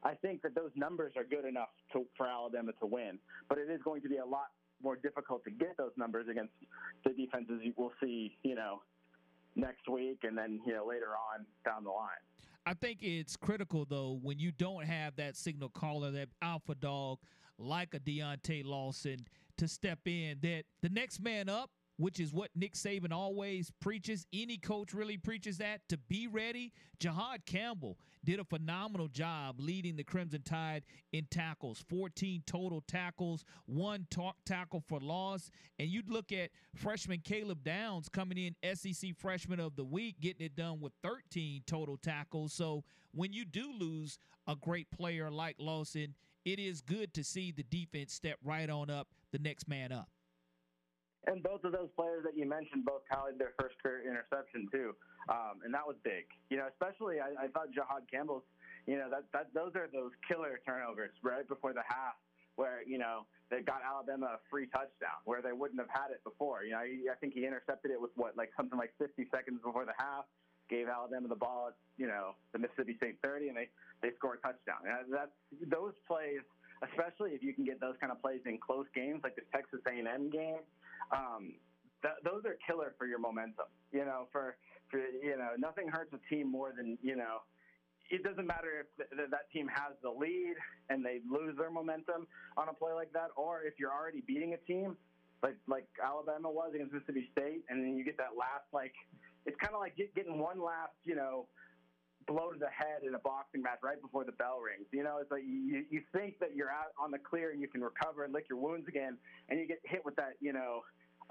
I 0.04 0.14
think 0.14 0.42
that 0.44 0.56
those 0.56 0.72
numbers 0.76 1.14
are 1.18 1.24
good 1.24 1.46
enough 1.46 1.70
to, 1.94 2.06
for 2.16 2.28
Alabama 2.28 2.72
to 2.80 2.86
win. 2.86 3.20
But 3.50 3.58
it 3.58 3.70
is 3.70 3.82
going 3.84 4.02
to 4.04 4.10
be 4.10 4.18
a 4.18 4.26
lot 4.26 4.50
more 4.84 4.96
difficult 4.96 5.44
to 5.46 5.52
get 5.52 5.78
those 5.78 5.92
numbers 5.98 6.28
against 6.30 6.54
the 7.04 7.12
defenses 7.12 7.62
we'll 7.78 7.92
see, 8.02 8.38
you 8.44 8.56
know, 8.56 8.82
next 9.56 9.88
week 9.90 10.20
and 10.24 10.38
then, 10.38 10.60
you 10.66 10.74
know, 10.74 10.86
later 10.86 11.10
on 11.10 11.46
down 11.66 11.84
the 11.84 11.90
line. 11.90 12.10
I 12.66 12.74
think 12.74 13.00
it's 13.02 13.36
critical 13.36 13.86
though 13.90 14.20
when 14.22 14.40
you 14.40 14.52
don't 14.52 14.86
have 14.86 15.16
that 15.16 15.36
signal 15.36 15.70
caller, 15.70 16.12
that 16.12 16.30
alpha 16.42 16.76
dog 16.76 17.20
like 17.58 17.94
a 17.94 18.00
Deontae 18.00 18.66
Lawson 18.66 19.26
to 19.58 19.68
step 19.68 20.00
in, 20.06 20.38
that 20.42 20.64
the 20.82 20.90
next 20.90 21.20
man 21.20 21.50
up 21.50 21.72
which 22.00 22.18
is 22.18 22.34
what 22.34 22.50
Nick 22.56 22.76
Saban 22.76 23.12
always 23.12 23.74
preaches. 23.82 24.26
Any 24.32 24.56
coach 24.56 24.93
really 24.93 25.18
preaches 25.18 25.58
that 25.58 25.82
to 25.89 25.97
be 25.97 26.28
ready. 26.28 26.72
Jihaad 26.97 27.45
Campbell 27.45 27.97
did 28.24 28.39
a 28.39 28.45
phenomenal 28.45 29.10
job 29.10 29.60
leading 29.60 29.97
the 29.97 30.06
Crimson 30.06 30.41
Tide 30.41 30.86
in 31.12 31.28
tackles 31.30 31.84
14 31.89 32.43
total 32.45 32.82
tackles, 32.88 33.43
one 33.66 34.08
talk 34.10 34.38
tackle 34.45 34.82
for 34.88 35.02
loss. 35.02 35.52
And 35.78 35.89
you'd 35.89 36.10
look 36.10 36.32
at 36.32 36.52
freshman 36.74 37.20
Caleb 37.20 37.66
Downs 37.66 38.08
coming 38.08 38.38
in 38.38 38.76
SEC 38.76 39.14
freshman 39.18 39.60
of 39.60 39.76
the 39.76 39.84
week, 39.84 40.22
getting 40.22 40.45
it 40.45 40.56
done 40.56 40.80
with 40.80 40.93
13 41.04 41.64
total 41.68 41.97
tackles. 41.97 42.54
So 42.54 42.86
when 43.14 43.34
you 43.34 43.43
do 43.43 43.74
lose 43.78 44.20
a 44.47 44.56
great 44.56 44.89
player 44.89 45.30
like 45.30 45.58
Lawson, 45.60 46.16
it 46.45 46.60
is 46.60 46.80
good 46.80 47.14
to 47.16 47.26
see 47.26 47.52
the 47.52 47.64
defense 47.64 48.14
step 48.14 48.38
right 48.41 48.70
on 48.70 48.89
up, 48.89 49.10
the 49.34 49.39
next 49.39 49.68
man 49.68 49.91
up. 49.91 50.08
And 51.28 51.43
both 51.43 51.63
of 51.63 51.72
those 51.72 51.89
players 51.95 52.24
that 52.24 52.38
you 52.38 52.47
mentioned 52.47 52.86
both 52.86 53.01
tallied 53.11 53.38
their 53.38 53.53
first 53.59 53.76
career 53.84 54.07
interception 54.07 54.70
too, 54.72 54.95
um, 55.28 55.59
and 55.65 55.74
that 55.74 55.86
was 55.86 55.97
big. 56.03 56.26
You 56.49 56.57
know, 56.57 56.67
especially 56.72 57.20
I, 57.20 57.45
I 57.45 57.47
thought 57.49 57.72
Jihaad 57.76 58.09
Campbell's. 58.09 58.43
You 58.88 58.97
know, 58.97 59.09
that 59.11 59.26
that 59.34 59.53
those 59.53 59.76
are 59.76 59.89
those 59.91 60.11
killer 60.28 60.59
turnovers 60.65 61.11
right 61.22 61.47
before 61.47 61.74
the 61.74 61.84
half 61.86 62.15
where 62.55 62.84
you 62.88 62.97
know 62.97 63.28
they 63.51 63.61
got 63.61 63.82
Alabama 63.84 64.36
a 64.36 64.39
free 64.49 64.67
touchdown 64.67 65.24
where 65.26 65.41
they 65.41 65.51
wouldn't 65.51 65.80
have 65.80 65.89
had 65.91 66.11
it 66.11 66.24
before. 66.24 66.63
You 66.63 66.72
know, 66.72 66.84
I, 66.84 67.11
I 67.11 67.15
think 67.20 67.34
he 67.34 67.45
intercepted 67.45 67.91
it 67.91 67.99
with 67.99 68.11
what 68.15 68.36
like 68.36 68.51
something 68.55 68.78
like 68.78 68.93
50 68.97 69.28
seconds 69.32 69.59
before 69.63 69.86
the 69.86 69.95
half, 69.97 70.26
gave 70.70 70.88
Alabama 70.88 71.28
the 71.28 71.36
ball 71.36 71.70
at 71.70 71.76
you 71.97 72.07
know 72.07 72.36
the 72.53 72.59
Mississippi 72.59 72.95
State 72.97 73.17
30, 73.24 73.49
and 73.49 73.57
they 73.57 73.67
they 74.01 74.11
score 74.15 74.36
a 74.36 74.38
touchdown. 74.38 74.84
And 74.86 75.11
that's 75.11 75.32
those 75.67 75.93
plays, 76.07 76.43
especially 76.84 77.32
if 77.32 77.43
you 77.43 77.53
can 77.53 77.65
get 77.65 77.80
those 77.82 77.95
kind 77.99 78.11
of 78.11 78.22
plays 78.22 78.41
in 78.45 78.59
close 78.59 78.88
games 78.95 79.22
like 79.24 79.36
the 79.36 79.47
Texas 79.51 79.80
A&M 79.88 80.30
game 80.30 80.63
um, 81.12 81.53
th- 82.01 82.20
those 82.24 82.43
are 82.45 82.57
killer 82.66 82.95
for 82.97 83.07
your 83.07 83.20
momentum. 83.20 83.68
You 83.91 84.05
know, 84.05 84.28
for, 84.32 84.57
for 84.89 84.99
you 84.99 85.38
know, 85.38 85.51
nothing 85.57 85.88
hurts 85.88 86.14
a 86.14 86.20
team 86.34 86.49
more 86.51 86.74
than 86.76 86.97
you 87.01 87.16
know. 87.16 87.39
It 88.10 88.24
doesn't 88.24 88.47
matter 88.47 88.86
if 88.86 89.10
th- 89.10 89.30
that 89.30 89.51
team 89.51 89.68
has 89.68 89.93
the 90.01 90.10
lead 90.10 90.55
and 90.89 91.05
they 91.05 91.22
lose 91.30 91.55
their 91.57 91.70
momentum 91.70 92.28
on 92.57 92.70
a 92.70 92.74
play 92.74 92.93
like 92.93 93.14
that, 93.14 93.30
or 93.36 93.64
if 93.64 93.76
you're 93.78 93.93
already 93.93 94.22
beating 94.22 94.53
a 94.53 94.57
team 94.57 94.97
like 95.43 95.55
like 95.68 95.88
Alabama 96.03 96.49
was 96.49 96.72
against 96.74 96.93
Mississippi 96.93 97.30
State, 97.32 97.64
and 97.70 97.84
then 97.84 97.97
you 97.97 98.03
get 98.03 98.18
that 98.18 98.36
last 98.38 98.66
like 98.74 98.93
it's 99.45 99.57
kind 99.60 99.74
of 99.74 99.80
like 99.80 99.95
get, 99.95 100.14
getting 100.16 100.38
one 100.39 100.62
last 100.62 100.93
you 101.05 101.16
know 101.16 101.47
blow 102.28 102.51
to 102.51 102.60
the 102.60 102.70
head 102.70 103.01
in 103.07 103.16
a 103.16 103.20
boxing 103.20 103.62
match 103.62 103.80
right 103.82 103.99
before 104.01 104.24
the 104.24 104.34
bell 104.34 104.60
rings. 104.60 104.86
You 104.91 105.03
know, 105.03 105.18
it's 105.18 105.32
like 105.32 105.43
you, 105.43 105.86
you 105.89 106.01
think 106.14 106.38
that 106.39 106.55
you're 106.55 106.70
out 106.70 106.93
on 106.99 107.10
the 107.10 107.18
clear 107.18 107.51
and 107.51 107.62
you 107.62 107.68
can 107.68 107.82
recover 107.82 108.24
and 108.24 108.34
lick 108.34 108.45
your 108.49 108.60
wounds 108.60 108.88
again, 108.88 109.18
and 109.49 109.60
you 109.60 109.66
get 109.66 109.80
hit 109.84 110.05
with 110.05 110.16
that, 110.18 110.34
you 110.39 110.53
know, 110.53 110.82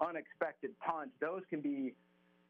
unexpected 0.00 0.78
punch, 0.80 1.10
those 1.20 1.42
can 1.50 1.60
be 1.60 1.94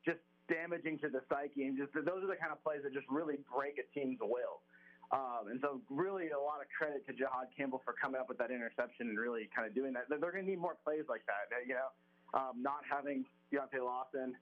just 0.04 0.18
damaging 0.48 0.98
to 1.00 1.08
the 1.08 1.20
psyche. 1.28 1.64
And 1.66 1.76
just 1.76 1.92
those 1.92 2.22
are 2.24 2.30
the 2.30 2.40
kind 2.40 2.52
of 2.52 2.62
plays 2.62 2.80
that 2.84 2.92
just 2.92 3.06
really 3.08 3.36
break 3.52 3.78
a 3.78 3.86
team's 3.92 4.18
will. 4.20 4.60
Um, 5.08 5.48
and 5.48 5.58
so, 5.64 5.80
really, 5.88 6.28
a 6.36 6.40
lot 6.40 6.60
of 6.60 6.68
credit 6.68 7.06
to 7.08 7.16
Jihaad 7.16 7.48
Campbell 7.56 7.80
for 7.84 7.94
coming 7.96 8.20
up 8.20 8.28
with 8.28 8.36
that 8.38 8.50
interception 8.50 9.08
and 9.08 9.18
really 9.18 9.48
kind 9.56 9.66
of 9.66 9.74
doing 9.74 9.94
that. 9.96 10.04
They're 10.08 10.20
going 10.20 10.44
to 10.44 10.50
need 10.50 10.60
more 10.60 10.76
plays 10.84 11.08
like 11.08 11.24
that. 11.24 11.48
You 11.64 11.80
know, 11.80 11.88
um, 12.36 12.60
not 12.60 12.84
having 12.84 13.24
Deontae 13.48 13.80
Lawson, 13.80 14.36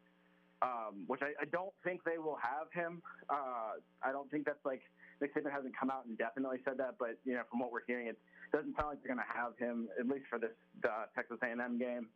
um, 0.62 1.04
which 1.06 1.22
I, 1.22 1.38
I 1.40 1.44
don't 1.46 1.70
think 1.84 2.02
they 2.02 2.18
will 2.18 2.38
have 2.42 2.66
him. 2.74 3.02
Uh, 3.30 3.78
I 4.02 4.10
don't 4.10 4.28
think 4.30 4.44
that's 4.44 4.64
like 4.64 4.82
Nick 5.20 5.34
Saban 5.34 5.52
hasn't 5.52 5.76
come 5.78 5.90
out 5.90 6.06
and 6.06 6.18
definitely 6.18 6.58
said 6.64 6.78
that, 6.78 6.96
but 6.98 7.18
you 7.24 7.34
know, 7.34 7.42
from 7.50 7.60
what 7.60 7.70
we're 7.70 7.86
hearing, 7.86 8.08
it 8.08 8.18
doesn't 8.52 8.74
sound 8.76 8.88
like 8.88 8.98
they're 9.02 9.14
going 9.14 9.22
to 9.22 9.32
have 9.32 9.56
him 9.58 9.88
at 9.98 10.08
least 10.08 10.26
for 10.28 10.38
this 10.38 10.56
uh, 10.84 11.06
Texas 11.14 11.38
A&M 11.42 11.78
game. 11.78 12.08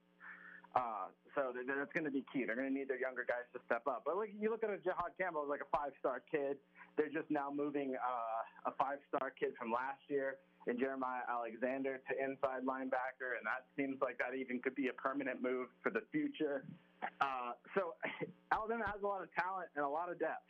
Uh, 0.74 1.10
so 1.34 1.50
that's 1.54 1.92
going 1.92 2.06
to 2.06 2.14
be 2.14 2.24
key. 2.32 2.46
They're 2.46 2.54
going 2.54 2.70
to 2.70 2.74
need 2.74 2.86
their 2.86 3.00
younger 3.00 3.26
guys 3.26 3.46
to 3.54 3.60
step 3.66 3.82
up. 3.90 4.02
But 4.06 4.16
like 4.16 4.30
you 4.38 4.50
look 4.50 4.62
at 4.62 4.70
a 4.70 4.78
Jihaad 4.78 5.18
Campbell, 5.18 5.46
like 5.48 5.62
a 5.62 5.70
five-star 5.76 6.22
kid. 6.30 6.58
They're 6.96 7.10
just 7.10 7.30
now 7.30 7.50
moving 7.50 7.94
uh, 7.98 8.70
a 8.70 8.72
five-star 8.78 9.34
kid 9.38 9.54
from 9.58 9.72
last 9.72 10.02
year 10.06 10.38
in 10.66 10.78
Jeremiah 10.78 11.26
Alexander 11.26 12.02
to 12.06 12.12
inside 12.14 12.62
linebacker, 12.62 13.34
and 13.38 13.46
that 13.46 13.66
seems 13.74 13.98
like 14.02 14.18
that 14.18 14.36
even 14.36 14.60
could 14.60 14.74
be 14.74 14.88
a 14.88 14.92
permanent 14.94 15.42
move 15.42 15.68
for 15.82 15.90
the 15.90 16.02
future. 16.12 16.64
Uh, 17.20 17.58
so 17.74 17.94
Alabama 18.52 18.84
has 18.86 19.02
a 19.02 19.06
lot 19.06 19.22
of 19.22 19.32
talent 19.34 19.70
and 19.74 19.84
a 19.84 19.88
lot 19.88 20.10
of 20.10 20.18
depth. 20.18 20.46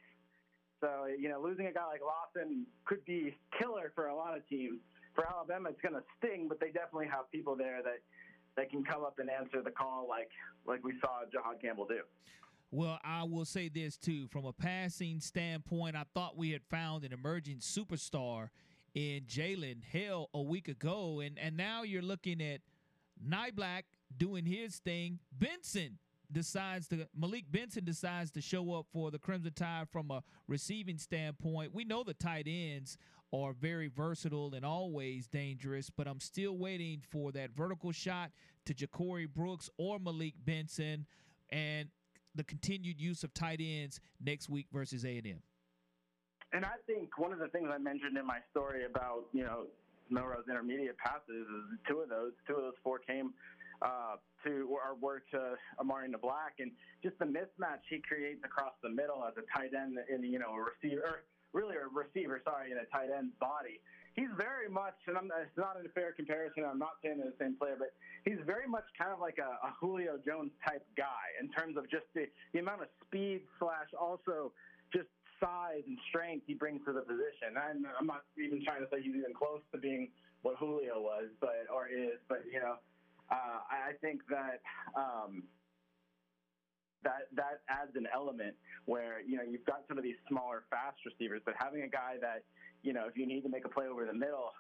So 0.81 1.07
you 1.07 1.29
know, 1.29 1.41
losing 1.41 1.67
a 1.67 1.73
guy 1.73 1.87
like 1.87 2.01
Lawson 2.01 2.67
could 2.85 3.05
be 3.05 3.37
killer 3.59 3.93
for 3.95 4.09
a 4.09 4.17
lot 4.17 4.37
of 4.37 4.47
teams. 4.49 4.81
For 5.15 5.27
Alabama, 5.29 5.71
it's 5.71 5.81
going 5.83 5.95
to 5.95 6.05
sting, 6.19 6.47
but 6.49 6.61
they 6.61 6.71
definitely 6.71 7.09
have 7.11 7.31
people 7.33 7.57
there 7.57 7.83
that 7.83 7.99
that 8.57 8.71
can 8.71 8.85
come 8.85 9.03
up 9.05 9.19
and 9.19 9.31
answer 9.31 9.63
the 9.63 9.71
call 9.71 10.07
like 10.09 10.31
like 10.67 10.85
we 10.85 10.93
saw 11.01 11.23
Jihaad 11.25 11.61
Campbell 11.61 11.87
do. 11.87 12.01
Well, 12.73 12.99
I 13.03 13.25
will 13.25 13.45
say 13.45 13.69
this 13.69 13.97
too. 13.97 14.29
From 14.29 14.45
a 14.45 14.53
passing 14.53 15.21
standpoint, 15.21 15.97
I 15.97 16.05
thought 16.15 16.37
we 16.37 16.51
had 16.51 16.63
found 16.71 17.05
an 17.05 17.13
emerging 17.13 17.59
superstar 17.59 18.51
in 18.95 19.23
Jalen 19.25 19.85
Hill 19.85 20.29
a 20.35 20.43
week 20.43 20.69
ago, 20.69 21.21
and 21.21 21.39
and 21.39 21.57
now 21.57 21.83
you're 21.83 22.03
looking 22.03 22.41
at 22.41 22.61
Niblack 23.27 23.83
doing 24.17 24.45
his 24.45 24.79
thing. 24.79 25.19
Benson 25.33 25.99
decides 26.33 26.87
to 26.89 27.09
Malik 27.17 27.45
Benson 27.51 27.85
decides 27.85 28.31
to 28.33 28.41
show 28.41 28.73
up 28.75 28.87
for 28.93 29.11
the 29.11 29.19
Crimson 29.19 29.53
Tide 29.53 29.89
from 29.91 30.11
a 30.11 30.23
receiving 30.47 30.99
standpoint. 30.99 31.75
We 31.75 31.85
know 31.85 32.05
the 32.05 32.15
tight 32.15 32.47
ends 32.49 32.97
are 33.33 33.53
very 33.53 33.89
versatile 33.89 34.55
and 34.55 34.65
always 34.65 35.27
dangerous, 35.27 35.91
but 35.91 36.07
I'm 36.07 36.21
still 36.21 36.57
waiting 36.57 37.03
for 37.11 37.33
that 37.33 37.51
vertical 37.57 37.93
shot 37.93 38.31
to 38.67 38.75
Ja'Corey 38.75 39.29
Brooks 39.29 39.71
or 39.79 39.99
Malik 39.99 40.35
Benson 40.45 41.07
and 41.51 41.89
the 42.35 42.45
continued 42.45 43.01
use 43.01 43.25
of 43.25 43.35
tight 43.35 43.61
ends 43.63 44.01
next 44.25 44.49
week 44.49 44.67
versus 44.73 45.05
A&M. 45.05 45.43
And 46.53 46.65
I 46.65 46.75
think 46.87 47.17
one 47.19 47.33
of 47.33 47.39
the 47.39 47.49
things 47.49 47.69
I 47.73 47.79
mentioned 47.79 48.17
in 48.19 48.27
my 48.27 48.39
story 48.51 48.85
about, 48.85 49.27
you 49.33 49.45
know, 49.45 49.67
Milroe's 50.11 50.45
intermediate 50.51 50.99
passes 50.99 51.47
is 51.47 51.79
two 51.89 52.01
of 52.01 52.09
those, 52.09 52.33
two 52.47 52.55
of 52.55 52.63
those 52.63 52.79
four 52.83 52.99
came 52.99 53.33
uh, 53.83 54.17
to 54.45 54.69
or 54.69 54.97
were 55.01 55.23
to 55.31 55.55
Amari 55.79 56.09
Niblack, 56.09 56.59
and 56.59 56.73
just 57.03 57.19
the 57.19 57.25
mismatch 57.25 57.87
he 57.89 58.03
creates 58.03 58.41
across 58.45 58.73
the 58.83 58.91
middle 58.91 59.25
as 59.25 59.35
a 59.39 59.47
tight 59.57 59.73
end 59.75 59.97
in 60.13 60.25
you 60.25 60.39
know 60.39 60.53
a 60.53 60.61
receiver, 60.61 61.23
really 61.53 61.77
a 61.77 61.87
receiver, 61.91 62.41
sorry, 62.45 62.71
in 62.71 62.79
a 62.79 62.87
tight 62.87 63.09
end's 63.11 63.35
body. 63.41 63.81
He's 64.15 64.31
very 64.37 64.69
much, 64.69 64.99
and 65.07 65.17
I'm, 65.17 65.31
it's 65.41 65.57
not 65.57 65.77
a 65.79 65.89
fair 65.91 66.13
comparison. 66.13 66.65
I'm 66.65 66.79
not 66.79 66.99
saying 67.03 67.19
they're 67.19 67.31
the 67.31 67.39
same 67.39 67.55
player, 67.57 67.77
but 67.79 67.95
he's 68.25 68.43
very 68.45 68.67
much 68.67 68.85
kind 68.99 69.13
of 69.13 69.21
like 69.21 69.39
a, 69.39 69.67
a 69.67 69.71
Julio 69.81 70.19
Jones 70.19 70.51
type 70.67 70.85
guy 70.97 71.31
in 71.41 71.49
terms 71.51 71.77
of 71.77 71.89
just 71.91 72.07
the, 72.15 72.27
the 72.53 72.59
amount 72.59 72.83
of 72.83 72.89
speed 73.07 73.43
slash 73.59 73.87
also 73.99 74.53
just 74.93 75.07
size 75.39 75.83
and 75.87 75.97
strength 76.11 76.45
he 76.47 76.55
brings 76.55 76.85
to 76.85 76.93
the 76.93 77.01
position. 77.01 77.57
I'm, 77.57 77.87
I'm 77.99 78.07
not 78.07 78.23
even 78.37 78.63
trying 78.65 78.83
to 78.83 78.89
say 78.91 79.01
he's 79.01 79.15
even 79.15 79.33
close 79.33 79.63
to 79.73 79.79
being 79.79 80.11
what 80.43 80.57
Julio 80.57 81.01
was, 81.01 81.31
but 81.41 81.67
or 81.73 81.89
is, 81.89 82.19
but 82.29 82.43
you 82.51 82.61
know, 82.61 82.77
uh, 83.31 83.63
I 83.71 83.93
think 84.01 84.23
that 84.29 84.61
um, 84.97 85.45
that 87.03 87.29
that 87.35 87.63
adds 87.69 87.97
an 87.97 88.07
element 88.13 88.55
where 88.87 89.21
you 89.21 89.37
know 89.37 89.43
you've 89.43 89.65
got 89.65 89.85
some 89.89 89.99
of 89.99 90.05
these 90.05 90.19
smaller, 90.29 90.65
fast 90.71 90.99
receivers, 91.05 91.41
but 91.45 91.55
having 91.59 91.83
a 91.83 91.89
guy 91.89 92.17
that 92.21 92.45
you 92.83 92.93
know 92.93 93.07
if 93.09 93.17
you 93.17 93.27
need 93.27 93.43
to 93.43 93.49
make 93.49 93.65
a 93.65 93.69
play 93.69 93.87
over 93.87 94.05
the 94.05 94.15
middle, 94.15 94.53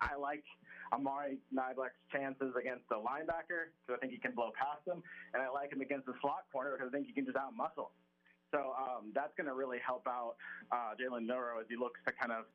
I, 0.00 0.16
like 0.16 0.44
Amari 0.92 1.38
Niblack's 1.52 1.98
chances 2.12 2.54
against 2.58 2.88
the 2.88 2.96
linebacker 2.96 3.72
because 3.82 3.96
I 3.96 3.98
think 4.00 4.12
he 4.12 4.18
can 4.18 4.32
blow 4.32 4.50
past 4.54 4.84
them, 4.86 5.02
and 5.34 5.42
I 5.42 5.48
like 5.48 5.72
him 5.72 5.80
against 5.80 6.06
the 6.06 6.14
slot 6.20 6.46
corner 6.52 6.76
because 6.76 6.88
I 6.88 6.92
think 6.92 7.06
he 7.06 7.12
can 7.12 7.24
just 7.24 7.36
out 7.36 7.54
muscle. 7.54 7.92
So 8.50 8.74
um, 8.74 9.14
that's 9.14 9.30
going 9.36 9.46
to 9.46 9.54
really 9.54 9.78
help 9.78 10.06
out 10.08 10.34
uh, 10.72 10.98
Jalen 10.98 11.26
Milroe 11.26 11.60
as 11.60 11.66
he 11.70 11.76
looks 11.76 12.00
to 12.06 12.12
kind 12.12 12.32
of 12.32 12.50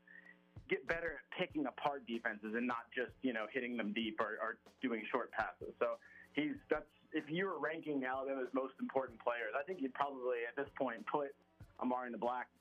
get 0.70 0.86
better 0.88 1.22
at 1.22 1.26
picking 1.38 1.68
apart 1.68 2.06
defenses 2.08 2.54
and 2.56 2.68
not 2.68 2.90
just 2.94 3.12
you 3.22 3.34
know 3.34 3.46
hitting 3.52 3.78
them 3.78 3.94
deep 3.94 4.20
or, 4.20 4.38
or 4.42 4.58
doing 4.82 5.04
short 5.12 5.32
passes. 5.32 5.74
So 5.80 5.96
he's 6.34 6.56
that's 6.70 6.90
if 7.16 7.24
you 7.30 7.46
were 7.46 7.58
ranking 7.58 8.04
Alabama's 8.04 8.52
most 8.54 8.74
important 8.80 9.18
players, 9.24 9.56
I 9.58 9.64
think 9.64 9.82
you'd 9.82 9.94
probably 9.94 10.44
at 10.48 10.56
this 10.56 10.70
point 10.78 11.00
put 11.08 11.34
Amari 11.82 12.12
Niblack 12.12 12.52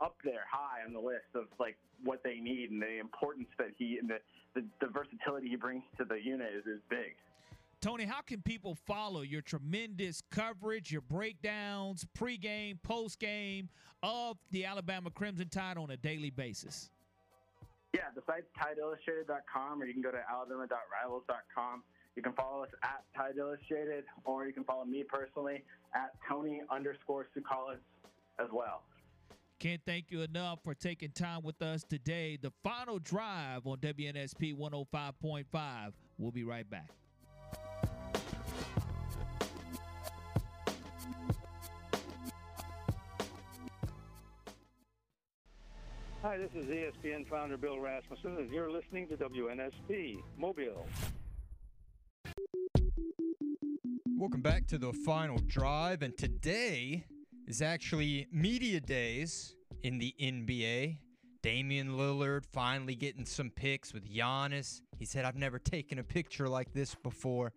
up 0.00 0.16
there 0.24 0.46
high 0.50 0.86
on 0.86 0.94
the 0.94 1.00
list 1.00 1.34
of 1.34 1.46
like 1.58 1.76
what 2.04 2.22
they 2.22 2.38
need 2.38 2.70
and 2.70 2.80
the 2.80 2.98
importance 2.98 3.48
that 3.58 3.74
he 3.76 3.98
and 3.98 4.08
the, 4.08 4.18
the, 4.54 4.64
the 4.80 4.86
versatility 4.86 5.48
he 5.48 5.56
brings 5.56 5.82
to 5.98 6.04
the 6.04 6.14
unit 6.22 6.50
is, 6.56 6.64
is 6.66 6.80
big. 6.88 7.16
Tony, 7.82 8.04
how 8.04 8.20
can 8.20 8.40
people 8.42 8.76
follow 8.86 9.22
your 9.22 9.40
tremendous 9.40 10.22
coverage, 10.30 10.92
your 10.92 11.00
breakdowns, 11.00 12.06
pregame, 12.16 12.78
postgame 12.86 13.68
of 14.02 14.36
the 14.52 14.64
Alabama 14.64 15.10
Crimson 15.10 15.48
Tide 15.48 15.78
on 15.78 15.90
a 15.90 15.96
daily 15.96 16.30
basis? 16.30 16.90
Yeah, 17.92 18.02
the 18.14 18.22
site's 18.24 18.46
tideillustrated.com 18.56 19.82
or 19.82 19.86
you 19.86 19.94
can 19.94 20.02
go 20.02 20.12
to 20.12 20.22
alabama.rivals.com. 20.30 21.82
You 22.16 22.22
can 22.22 22.32
follow 22.32 22.64
us 22.64 22.70
at 22.82 23.04
Tide 23.16 23.36
Illustrated, 23.38 24.04
or 24.24 24.46
you 24.46 24.52
can 24.52 24.64
follow 24.64 24.84
me 24.84 25.04
personally 25.04 25.62
at 25.94 26.12
Tony 26.28 26.60
underscore 26.70 27.26
Tsoukalas 27.36 27.78
as 28.38 28.48
well. 28.52 28.82
Can't 29.58 29.80
thank 29.86 30.10
you 30.10 30.22
enough 30.22 30.60
for 30.64 30.74
taking 30.74 31.10
time 31.10 31.42
with 31.42 31.60
us 31.60 31.84
today. 31.84 32.38
The 32.40 32.50
final 32.64 32.98
drive 32.98 33.66
on 33.66 33.76
WNSP 33.78 34.56
105.5. 34.56 35.92
We'll 36.18 36.30
be 36.30 36.44
right 36.44 36.68
back. 36.68 36.90
Hi, 46.22 46.36
this 46.36 46.50
is 46.54 46.66
ESPN 46.66 47.26
founder 47.28 47.56
Bill 47.56 47.78
Rasmussen, 47.78 48.36
and 48.36 48.50
you're 48.50 48.70
listening 48.70 49.08
to 49.08 49.16
WNSP 49.16 50.18
Mobile. 50.38 50.86
Welcome 54.18 54.42
back 54.42 54.66
to 54.68 54.78
the 54.78 54.92
final 54.92 55.38
drive, 55.38 56.02
and 56.02 56.16
today 56.16 57.04
is 57.46 57.62
actually 57.62 58.26
media 58.30 58.80
days 58.80 59.56
in 59.82 59.98
the 59.98 60.14
NBA. 60.20 60.98
Damian 61.42 61.96
Lillard 61.96 62.44
finally 62.52 62.94
getting 62.94 63.24
some 63.24 63.50
pics 63.50 63.92
with 63.92 64.08
Giannis. 64.08 64.82
He 64.98 65.04
said, 65.04 65.24
"I've 65.24 65.36
never 65.36 65.58
taken 65.58 65.98
a 65.98 66.04
picture 66.04 66.48
like 66.48 66.72
this 66.72 66.94
before." 66.94 67.52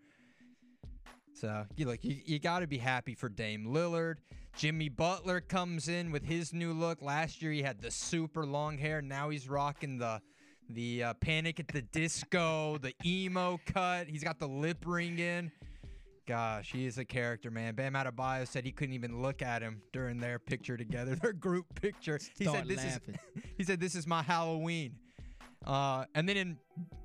So 1.33 1.65
you 1.75 1.85
look, 1.85 2.03
you, 2.03 2.17
you 2.25 2.39
got 2.39 2.59
to 2.59 2.67
be 2.67 2.77
happy 2.77 3.13
for 3.13 3.29
Dame 3.29 3.65
Lillard. 3.67 4.15
Jimmy 4.55 4.89
Butler 4.89 5.41
comes 5.41 5.87
in 5.87 6.11
with 6.11 6.23
his 6.23 6.53
new 6.53 6.73
look. 6.73 7.01
Last 7.01 7.41
year 7.41 7.51
he 7.51 7.61
had 7.61 7.81
the 7.81 7.91
super 7.91 8.45
long 8.45 8.77
hair. 8.77 9.01
Now 9.01 9.29
he's 9.29 9.49
rocking 9.49 9.97
the 9.97 10.21
the 10.69 11.03
uh, 11.03 11.13
Panic 11.15 11.59
at 11.59 11.67
the 11.67 11.81
Disco, 11.81 12.77
the 12.77 12.93
emo 13.05 13.59
cut. 13.65 14.07
He's 14.07 14.23
got 14.23 14.39
the 14.39 14.47
lip 14.47 14.85
ring 14.85 15.19
in. 15.19 15.51
Gosh, 16.25 16.71
he 16.71 16.85
is 16.85 16.97
a 16.97 17.05
character, 17.05 17.51
man. 17.51 17.75
Bam 17.75 17.93
Adebayo 17.93 18.47
said 18.47 18.63
he 18.63 18.71
couldn't 18.71 18.93
even 18.93 19.21
look 19.21 19.41
at 19.41 19.61
him 19.61 19.81
during 19.91 20.17
their 20.19 20.39
picture 20.39 20.77
together, 20.77 21.15
their 21.21 21.33
group 21.33 21.65
picture. 21.81 22.19
He 22.37 22.45
Start 22.45 22.59
said 22.59 22.67
this 22.67 22.77
laughing. 22.77 23.15
is 23.35 23.43
he 23.57 23.63
said 23.63 23.79
this 23.79 23.95
is 23.95 24.07
my 24.07 24.21
Halloween. 24.21 24.95
Uh, 25.65 26.05
and 26.15 26.27
then 26.27 26.37
in 26.37 26.57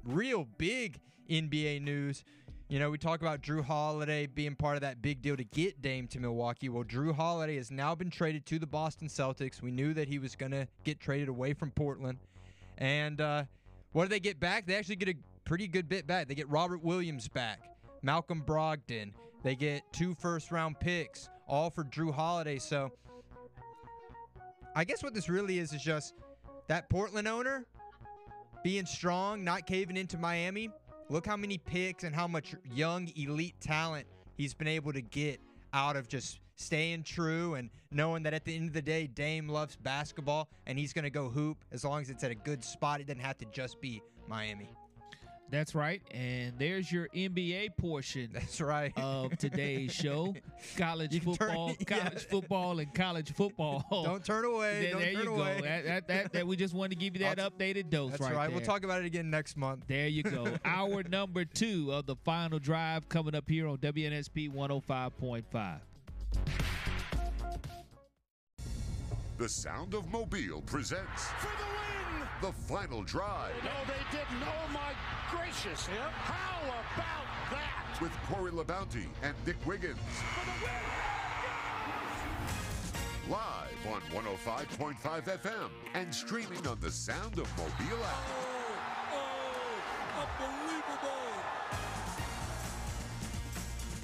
real 0.04 0.46
big 0.56 1.00
NBA 1.28 1.82
news, 1.82 2.24
you 2.68 2.78
know, 2.78 2.90
we 2.90 2.98
talk 2.98 3.20
about 3.22 3.40
Jrue 3.40 3.64
Holiday 3.64 4.26
being 4.26 4.54
part 4.54 4.76
of 4.76 4.82
that 4.82 5.00
big 5.00 5.22
deal 5.22 5.36
to 5.36 5.44
get 5.44 5.80
Dame 5.80 6.06
to 6.08 6.20
Milwaukee. 6.20 6.68
Well, 6.68 6.84
Jrue 6.84 7.14
Holiday 7.14 7.56
has 7.56 7.70
now 7.70 7.94
been 7.94 8.10
traded 8.10 8.44
to 8.46 8.58
the 8.58 8.66
Boston 8.66 9.08
Celtics. 9.08 9.62
We 9.62 9.70
knew 9.70 9.94
that 9.94 10.06
he 10.06 10.18
was 10.18 10.36
going 10.36 10.52
to 10.52 10.68
get 10.84 11.00
traded 11.00 11.28
away 11.28 11.54
from 11.54 11.70
Portland. 11.70 12.18
And 12.76 13.20
uh, 13.20 13.44
what 13.92 14.04
do 14.04 14.08
they 14.10 14.20
get 14.20 14.38
back? 14.38 14.66
They 14.66 14.74
actually 14.74 14.96
get 14.96 15.08
a 15.08 15.14
pretty 15.44 15.66
good 15.66 15.88
bit 15.88 16.06
back. 16.06 16.28
They 16.28 16.34
get 16.34 16.48
Robert 16.50 16.82
Williams 16.84 17.26
back, 17.26 17.60
Malcolm 18.02 18.42
Brogdon. 18.46 19.12
They 19.42 19.54
get 19.54 19.82
two 19.92 20.14
first 20.14 20.50
round 20.50 20.78
picks, 20.80 21.28
all 21.46 21.70
for 21.70 21.84
Jrue 21.84 22.12
Holiday. 22.12 22.58
So 22.58 22.92
I 24.74 24.84
guess 24.84 25.02
what 25.02 25.14
this 25.14 25.28
really 25.28 25.58
is 25.58 25.72
is 25.72 25.82
just 25.82 26.14
that 26.68 26.88
Portland 26.88 27.28
owner 27.28 27.66
being 28.62 28.86
strong, 28.86 29.44
not 29.44 29.66
caving 29.66 29.96
into 29.96 30.18
Miami. 30.18 30.70
Look 31.08 31.26
how 31.26 31.36
many 31.36 31.58
picks 31.58 32.04
and 32.04 32.14
how 32.14 32.28
much 32.28 32.54
young 32.74 33.10
elite 33.16 33.54
talent 33.60 34.06
he's 34.36 34.52
been 34.54 34.68
able 34.68 34.92
to 34.92 35.00
get 35.00 35.40
out 35.72 35.96
of 35.96 36.08
just 36.08 36.40
staying 36.56 37.04
true 37.04 37.54
and 37.54 37.70
knowing 37.90 38.22
that 38.24 38.34
at 38.34 38.44
the 38.44 38.54
end 38.54 38.68
of 38.68 38.74
the 38.74 38.82
day, 38.82 39.06
Dame 39.06 39.48
loves 39.48 39.76
basketball 39.76 40.48
and 40.66 40.78
he's 40.78 40.92
going 40.92 41.04
to 41.04 41.10
go 41.10 41.28
hoop 41.28 41.64
as 41.72 41.84
long 41.84 42.02
as 42.02 42.10
it's 42.10 42.24
at 42.24 42.30
a 42.30 42.34
good 42.34 42.62
spot. 42.62 43.00
It 43.00 43.06
doesn't 43.06 43.22
have 43.22 43.38
to 43.38 43.46
just 43.46 43.80
be 43.80 44.02
Miami. 44.26 44.70
That's 45.50 45.74
right. 45.74 46.02
And 46.10 46.58
there's 46.58 46.92
your 46.92 47.08
NBA 47.14 47.76
portion 47.78 48.28
That's 48.34 48.60
right. 48.60 48.92
of 48.98 49.36
today's 49.38 49.92
show. 49.92 50.34
College 50.76 51.14
You 51.14 51.20
can 51.20 51.34
turn- 51.36 51.48
football, 51.48 51.72
yeah. 51.80 51.84
college 51.98 52.24
football, 52.26 52.78
and 52.80 52.94
college 52.94 53.32
football. 53.32 53.84
Don't 54.04 54.22
turn 54.24 54.44
away. 54.44 54.82
There, 54.82 54.90
Don't 54.92 55.00
there 55.00 55.12
turn 55.14 55.24
you 55.24 55.34
away. 55.34 55.56
go. 55.58 55.64
That, 55.64 55.84
that, 55.86 56.08
that, 56.08 56.32
that- 56.34 56.46
we 56.46 56.56
just 56.56 56.74
wanted 56.74 56.90
to 56.90 56.96
give 56.96 57.14
you 57.16 57.20
that 57.24 57.40
I'll 57.40 57.50
updated 57.50 57.88
dose 57.88 58.10
That's 58.10 58.22
right, 58.22 58.34
right. 58.34 58.52
We'll 58.52 58.60
talk 58.60 58.84
about 58.84 59.00
it 59.02 59.06
again 59.06 59.30
next 59.30 59.56
month. 59.56 59.84
There 59.88 60.06
you 60.08 60.22
go. 60.22 60.46
Hour 60.66 61.02
number 61.04 61.44
two 61.46 61.92
of 61.92 62.04
the 62.06 62.16
final 62.16 62.58
drive 62.58 63.08
coming 63.08 63.34
up 63.34 63.48
here 63.48 63.66
on 63.68 63.78
WNSP 63.78 64.52
105.5. 64.52 65.78
The 69.38 69.48
Sound 69.48 69.94
of 69.94 70.10
Mobile 70.10 70.60
presents 70.62 71.24
For 71.38 71.46
the 71.46 71.64
win! 71.64 72.28
the 72.42 72.52
final 72.66 73.02
drive 73.04 73.52
No, 73.64 73.70
they 73.86 74.16
didn't. 74.18 74.42
Oh, 74.42 74.72
my 74.72 74.92
gracious. 75.30 75.86
How 75.86 76.60
about 76.62 77.50
that? 77.50 77.78
with 78.00 78.12
Corey 78.30 78.52
LaBounty 78.52 79.06
and 79.22 79.34
Nick 79.44 79.56
Wiggins. 79.66 79.98
Live 83.28 83.86
on 83.92 84.00
105.5 84.12 84.96
FM 85.24 85.70
and 85.94 86.14
streaming 86.14 86.64
on 86.66 86.78
the 86.80 86.90
Sound 86.90 87.38
of 87.38 87.48
Mobile 87.58 88.04
app. 88.04 88.28
Oh, 89.12 89.26
oh, 90.16 90.28
unbelievable. 90.44 91.08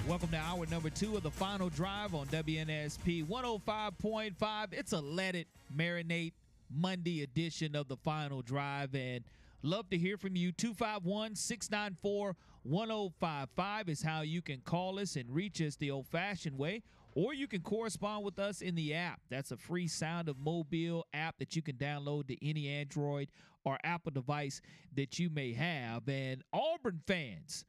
Welcome 0.08 0.28
to 0.30 0.38
hour 0.38 0.66
number 0.66 0.90
two 0.90 1.16
of 1.16 1.22
the 1.22 1.30
final 1.30 1.70
drive 1.70 2.14
on 2.14 2.26
WNSP 2.26 3.24
105.5. 3.26 4.72
It's 4.72 4.92
a 4.92 5.00
Let 5.00 5.36
It 5.36 5.46
Marinate 5.74 6.32
Monday 6.70 7.22
edition 7.22 7.76
of 7.76 7.88
the 7.88 7.96
final 7.96 8.42
drive. 8.42 8.94
And 8.94 9.24
love 9.64 9.88
to 9.90 9.98
hear 9.98 10.16
from 10.16 10.36
you. 10.36 10.52
251 10.52 11.34
694 11.34 12.36
1055 12.62 13.88
is 13.88 14.02
how 14.02 14.20
you 14.22 14.42
can 14.42 14.60
call 14.60 14.98
us 14.98 15.16
and 15.16 15.34
reach 15.34 15.60
us 15.60 15.76
the 15.76 15.90
old 15.90 16.06
fashioned 16.06 16.58
way. 16.58 16.82
Or 17.14 17.32
you 17.32 17.46
can 17.46 17.60
correspond 17.60 18.24
with 18.24 18.38
us 18.38 18.60
in 18.60 18.74
the 18.74 18.94
app. 18.94 19.20
That's 19.30 19.52
a 19.52 19.56
free 19.56 19.86
Sound 19.86 20.28
of 20.28 20.38
Mobile 20.38 21.06
app 21.14 21.38
that 21.38 21.54
you 21.54 21.62
can 21.62 21.76
download 21.76 22.26
to 22.28 22.48
any 22.48 22.68
Android 22.68 23.28
or 23.64 23.78
Apple 23.84 24.10
device 24.10 24.60
that 24.96 25.18
you 25.18 25.30
may 25.30 25.52
have. 25.52 26.08
And 26.08 26.42
Auburn 26.52 27.00
fans, 27.06 27.64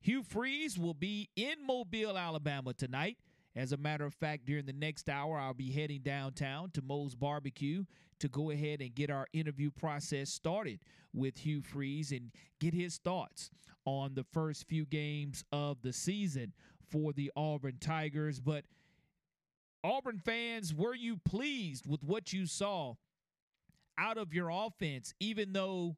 Hugh 0.00 0.24
Freeze 0.24 0.78
will 0.78 0.94
be 0.94 1.28
in 1.36 1.64
Mobile, 1.64 2.18
Alabama 2.18 2.72
tonight 2.74 3.18
As 3.58 3.72
a 3.72 3.76
matter 3.76 4.06
of 4.06 4.14
fact, 4.14 4.46
during 4.46 4.66
the 4.66 4.72
next 4.72 5.08
hour, 5.08 5.36
I'll 5.36 5.52
be 5.52 5.72
heading 5.72 6.02
downtown 6.02 6.70
to 6.74 6.80
Moe's 6.80 7.16
Barbecue 7.16 7.86
to 8.20 8.28
go 8.28 8.52
ahead 8.52 8.80
and 8.80 8.94
get 8.94 9.10
our 9.10 9.26
interview 9.32 9.72
process 9.72 10.30
started 10.30 10.78
with 11.12 11.38
Hugh 11.38 11.60
Freeze 11.60 12.12
and 12.12 12.30
get 12.60 12.72
his 12.72 12.98
thoughts 12.98 13.50
on 13.84 14.14
the 14.14 14.22
first 14.32 14.68
few 14.68 14.86
games 14.86 15.42
of 15.50 15.82
the 15.82 15.92
season 15.92 16.52
for 16.88 17.12
the 17.12 17.32
Auburn 17.34 17.78
Tigers. 17.80 18.38
But 18.38 18.64
Auburn 19.82 20.20
fans, 20.24 20.72
were 20.72 20.94
you 20.94 21.16
pleased 21.16 21.84
with 21.88 22.04
what 22.04 22.32
you 22.32 22.46
saw 22.46 22.94
out 23.98 24.18
of 24.18 24.32
your 24.32 24.50
offense, 24.50 25.14
even 25.18 25.52
though 25.52 25.96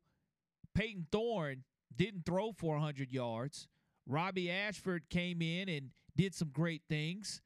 Payton 0.75 1.09
Thorne 1.13 1.65
didn't 1.95 2.25
throw 2.25 2.53
400 2.53 3.13
yards? 3.13 3.69
Robbie 4.07 4.51
Ashford 4.51 5.11
came 5.11 5.43
in 5.43 5.69
and 5.69 5.91
did 6.17 6.35
some 6.35 6.49
great 6.55 6.81
things. 6.89 7.43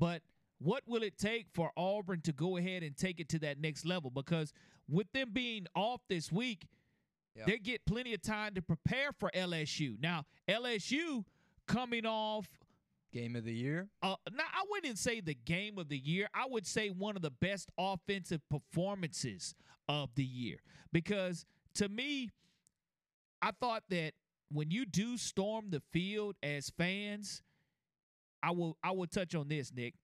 But 0.00 0.22
what 0.58 0.82
will 0.86 1.02
it 1.04 1.16
take 1.18 1.46
for 1.54 1.70
Auburn 1.76 2.22
to 2.22 2.32
go 2.32 2.56
ahead 2.56 2.82
and 2.82 2.96
take 2.96 3.20
it 3.20 3.28
to 3.28 3.38
that 3.40 3.60
next 3.60 3.84
level? 3.84 4.10
Because 4.10 4.52
with 4.88 5.06
them 5.12 5.30
being 5.32 5.66
off 5.76 6.00
this 6.08 6.32
week, 6.32 6.66
Yeah. 7.36 7.44
they 7.46 7.58
get 7.58 7.84
plenty 7.86 8.12
of 8.14 8.22
time 8.22 8.54
to 8.54 8.62
prepare 8.62 9.12
for 9.12 9.30
LSU. 9.32 9.96
Now, 10.00 10.24
LSU 10.48 11.24
coming 11.66 12.04
off 12.04 12.48
Game 13.12 13.34
of 13.36 13.44
the 13.44 13.52
year. 13.54 13.88
uh, 14.02 14.16
now 14.32 14.44
I 14.52 14.64
wouldn't 14.70 14.98
say 14.98 15.20
the 15.20 15.34
game 15.34 15.78
of 15.78 15.88
the 15.88 15.98
year. 15.98 16.28
I 16.32 16.46
would 16.46 16.66
say 16.66 16.90
one 16.90 17.14
of 17.16 17.22
the 17.22 17.30
best 17.30 17.70
offensive 17.78 18.40
performances 18.48 19.54
of 19.88 20.14
the 20.14 20.24
year 20.24 20.62
because 20.92 21.44
to 21.74 21.88
me, 21.88 22.30
I 23.42 23.50
thought 23.52 23.82
that 23.88 24.14
when 24.48 24.70
you 24.70 24.84
do 24.86 25.16
storm 25.16 25.70
the 25.70 25.80
field 25.92 26.36
as 26.42 26.70
fans, 26.70 27.42
I 28.42 28.50
will 28.52 28.76
I 28.82 28.92
will 28.92 29.06
touch 29.06 29.34
on 29.34 29.48
this, 29.48 29.72
Nick. 29.74 29.94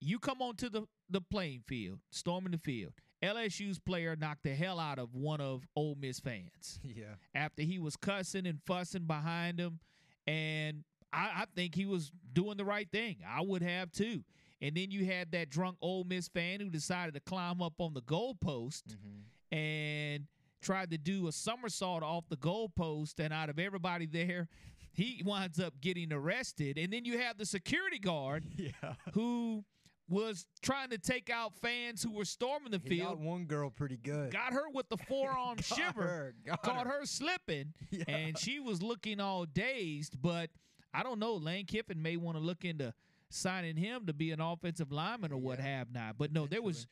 You 0.00 0.18
come 0.18 0.40
onto 0.40 0.68
the 0.68 0.86
the 1.08 1.20
playing 1.20 1.62
field, 1.66 1.98
storming 2.10 2.52
the 2.52 2.58
field. 2.58 2.92
LSU's 3.22 3.78
player 3.78 4.16
knocked 4.16 4.44
the 4.44 4.54
hell 4.54 4.78
out 4.80 4.98
of 4.98 5.14
one 5.14 5.40
of 5.40 5.66
Ole 5.76 5.96
Miss 6.00 6.20
fans 6.20 6.80
Yeah. 6.84 7.16
after 7.34 7.62
he 7.62 7.78
was 7.78 7.96
cussing 7.96 8.46
and 8.46 8.60
fussing 8.64 9.04
behind 9.04 9.60
him. 9.60 9.80
And 10.26 10.84
I, 11.12 11.42
I 11.42 11.44
think 11.54 11.74
he 11.74 11.84
was 11.84 12.12
doing 12.32 12.56
the 12.56 12.64
right 12.64 12.88
thing. 12.90 13.16
I 13.28 13.42
would 13.42 13.62
have 13.62 13.92
too. 13.92 14.24
And 14.62 14.76
then 14.76 14.90
you 14.90 15.04
had 15.04 15.32
that 15.32 15.50
drunk 15.50 15.76
Ole 15.82 16.04
Miss 16.04 16.28
fan 16.28 16.60
who 16.60 16.70
decided 16.70 17.14
to 17.14 17.20
climb 17.20 17.60
up 17.60 17.74
on 17.78 17.94
the 17.94 18.02
goalpost 18.02 18.84
mm-hmm. 18.88 19.56
and 19.56 20.26
tried 20.62 20.90
to 20.90 20.98
do 20.98 21.26
a 21.28 21.32
somersault 21.32 22.02
off 22.02 22.24
the 22.28 22.36
goalpost. 22.36 23.18
And 23.18 23.32
out 23.32 23.48
of 23.50 23.58
everybody 23.58 24.06
there, 24.06 24.48
he 24.92 25.22
winds 25.24 25.58
up 25.60 25.80
getting 25.80 26.12
arrested. 26.12 26.78
And 26.78 26.92
then 26.92 27.04
you 27.04 27.18
have 27.18 27.38
the 27.38 27.46
security 27.46 27.98
guard 27.98 28.44
Yeah. 28.56 28.94
who 29.12 29.64
was 30.08 30.44
trying 30.62 30.90
to 30.90 30.98
take 30.98 31.30
out 31.30 31.54
fans 31.54 32.02
who 32.02 32.10
were 32.12 32.24
storming 32.24 32.72
the 32.72 32.80
He 32.82 32.98
got 32.98 33.06
field. 33.10 33.22
one 33.24 33.44
girl 33.44 33.70
pretty 33.70 33.96
good. 33.96 34.32
Got 34.32 34.52
her 34.52 34.68
with 34.72 34.88
the 34.88 34.96
forearm 35.08 35.56
Got 35.56 35.64
shiver 35.64 36.02
her, 36.02 36.34
got 36.44 36.62
caught 36.62 36.86
her. 36.86 37.00
her 37.00 37.06
slipping, 37.06 37.72
Yeah. 37.90 38.04
and 38.08 38.36
she 38.36 38.58
was 38.58 38.82
looking 38.82 39.20
all 39.20 39.44
dazed. 39.46 40.20
But 40.20 40.50
I 40.92 41.04
don't 41.04 41.20
know. 41.20 41.34
Lane 41.34 41.66
Kiffin 41.66 42.02
may 42.02 42.16
want 42.16 42.36
to 42.36 42.42
look 42.42 42.64
into 42.64 42.92
signing 43.28 43.76
him 43.76 44.06
to 44.06 44.12
be 44.12 44.32
an 44.32 44.40
offensive 44.40 44.90
lineman 44.90 45.30
or 45.32 45.38
what 45.38 45.60
have 45.60 45.92
not. 45.92 46.18
But 46.18 46.32
no, 46.32 46.46
there 46.48 46.62
was 46.62 46.88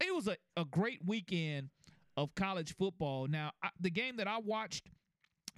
it 0.00 0.14
was 0.14 0.26
a, 0.26 0.36
a 0.56 0.64
great 0.64 1.00
weekend 1.04 1.68
of 2.16 2.34
college 2.34 2.74
football. 2.74 3.26
Now, 3.28 3.52
I, 3.62 3.68
the 3.78 3.90
game 3.90 4.16
that 4.16 4.26
I 4.26 4.38
watched 4.38 4.88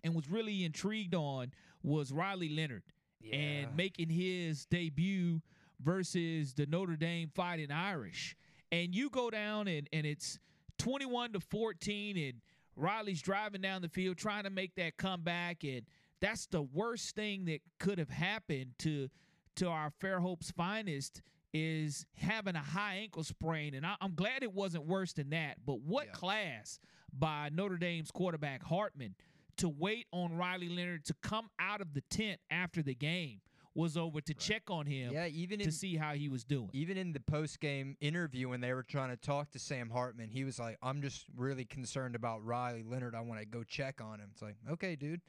and 0.05 0.15
was 0.15 0.29
really 0.29 0.63
intrigued 0.65 1.15
on 1.15 1.53
was 1.83 2.13
Riley 2.13 2.49
Leonard 2.51 2.83
Yeah. 3.21 3.35
and 3.37 3.77
making 3.77 4.11
his 4.11 4.67
debut 4.67 5.41
versus 5.81 6.55
the 6.55 6.67
Notre 6.67 6.97
Dame 6.97 7.31
Fighting 7.35 7.71
Irish. 7.73 8.37
And 8.71 8.95
you 8.95 9.11
go 9.11 9.31
down 9.31 9.67
and, 9.69 9.89
and 9.93 10.07
it's 10.07 10.39
21 10.79 11.33
to 11.33 11.41
14 11.41 12.17
and 12.17 12.35
Riley's 12.77 13.23
driving 13.23 13.61
down 13.61 13.83
the 13.83 13.89
field 13.89 14.17
trying 14.19 14.45
to 14.45 14.51
make 14.51 14.75
that 14.77 14.97
comeback 14.97 15.63
and 15.65 15.83
that's 16.21 16.47
the 16.47 16.63
worst 16.63 17.15
thing 17.15 17.45
that 17.47 17.61
could 17.79 17.99
have 17.99 18.11
happened 18.11 18.73
to 18.81 19.09
to 19.57 19.69
our 19.69 19.91
Fairhope's 20.03 20.51
finest 20.51 21.23
is 21.53 22.05
having 22.17 22.57
a 22.57 22.61
high 22.63 22.97
ankle 22.97 23.23
sprain 23.23 23.75
and 23.75 23.87
I, 23.87 23.95
I'm 24.01 24.15
glad 24.17 24.43
it 24.43 24.53
wasn't 24.53 24.87
worse 24.87 25.13
than 25.13 25.31
that 25.31 25.59
but 25.65 25.81
what 25.83 26.07
Yeah. 26.07 26.13
class 26.15 26.81
by 27.17 27.51
Notre 27.53 27.77
Dame's 27.77 28.11
quarterback 28.11 28.65
Hartman 28.65 29.15
to 29.59 29.69
wait 29.69 30.07
on 30.13 30.37
Riley 30.37 30.69
Leonard 30.69 31.05
to 31.07 31.15
come 31.23 31.49
out 31.59 31.81
of 31.81 31.95
the 31.95 32.01
tent 32.03 32.41
after 32.51 32.83
the 32.83 32.95
game 32.95 33.41
was 33.77 33.97
over 33.97 34.21
to 34.21 34.35
check 34.35 34.71
on 34.71 34.87
him 34.87 35.13
Yeah, 35.13 35.27
even 35.27 35.59
to 35.59 35.65
in 35.65 35.73
see 35.73 35.97
how 35.97 36.15
he 36.15 36.29
was 36.29 36.45
doing. 36.45 36.71
even 36.73 36.97
in 36.97 37.13
the 37.13 37.19
post 37.21 37.59
game 37.59 37.97
interview 38.01 38.49
when 38.49 38.61
they 38.61 38.73
were 38.73 38.85
trying 38.85 39.11
to 39.11 39.17
talk 39.17 39.51
to 39.51 39.59
Sam 39.59 39.91
Hartman, 39.91 40.29
he 40.31 40.45
was 40.45 40.59
like, 40.61 40.79
"I'm 40.81 41.03
just 41.03 41.27
really 41.37 41.65
concerned 41.65 42.15
about 42.15 42.45
Riley 42.45 42.85
Leonard. 42.85 43.15
I 43.17 43.21
want 43.23 43.41
to 43.41 43.47
go 43.47 43.65
check 43.65 44.01
on 44.01 44.21
him." 44.21 44.29
It's 44.33 44.43
like, 44.43 44.57
okay, 44.71 44.95
dude, 44.95 45.23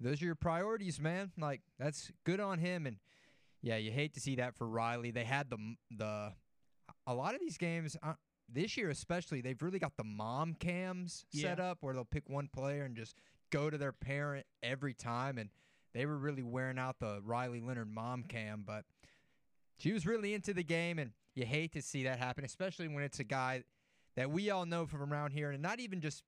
those 0.00 0.20
are 0.20 0.24
your 0.24 0.34
priorities, 0.34 1.00
man. 1.00 1.30
Like 1.38 1.60
that's 1.78 2.10
good 2.24 2.40
on 2.40 2.58
him. 2.58 2.86
And 2.86 2.96
yeah, 3.62 3.76
you 3.76 3.92
hate 3.92 4.14
to 4.14 4.20
see 4.20 4.34
that 4.36 4.56
for 4.56 4.66
Riley. 4.68 5.12
They 5.12 5.24
had 5.24 5.48
the 5.48 5.76
the 5.96 6.32
a 7.06 7.14
lot 7.14 7.34
of 7.36 7.40
these 7.40 7.56
games 7.56 7.96
uh, 8.02 8.14
this 8.48 8.76
year, 8.76 8.90
especially, 8.90 9.40
they've 9.40 9.60
really 9.62 9.78
got 9.78 9.96
the 9.96 10.04
mom 10.04 10.54
cams 10.54 11.24
set 11.32 11.58
Yeah. 11.58 11.70
up 11.70 11.78
where 11.82 11.94
they'll 11.94 12.04
pick 12.04 12.28
one 12.28 12.48
player 12.52 12.82
and 12.84 12.96
just 12.96 13.16
go 13.50 13.70
to 13.70 13.78
their 13.78 13.92
parent 13.92 14.46
every 14.62 14.94
time 14.94 15.38
and. 15.38 15.50
They 15.94 16.04
were 16.04 16.18
really 16.18 16.42
wearing 16.42 16.78
out 16.78 16.98
the 17.00 17.22
Riley 17.24 17.58
Leonard 17.58 17.88
mom 17.88 18.24
cam, 18.24 18.64
but 18.66 18.84
she 19.78 19.92
was 19.92 20.04
really 20.06 20.34
into 20.34 20.52
the 20.52 20.62
game, 20.62 20.98
and 20.98 21.12
you 21.34 21.46
hate 21.46 21.72
to 21.72 21.80
see 21.80 22.04
that 22.04 22.18
happen, 22.18 22.44
especially 22.44 22.86
when 22.86 23.02
it's 23.02 23.18
a 23.18 23.24
guy 23.24 23.62
that 24.14 24.30
we 24.30 24.50
all 24.50 24.66
know 24.66 24.84
from 24.84 25.02
around 25.02 25.30
here, 25.30 25.52
and 25.52 25.62
not 25.62 25.80
even 25.80 26.02
just 26.02 26.22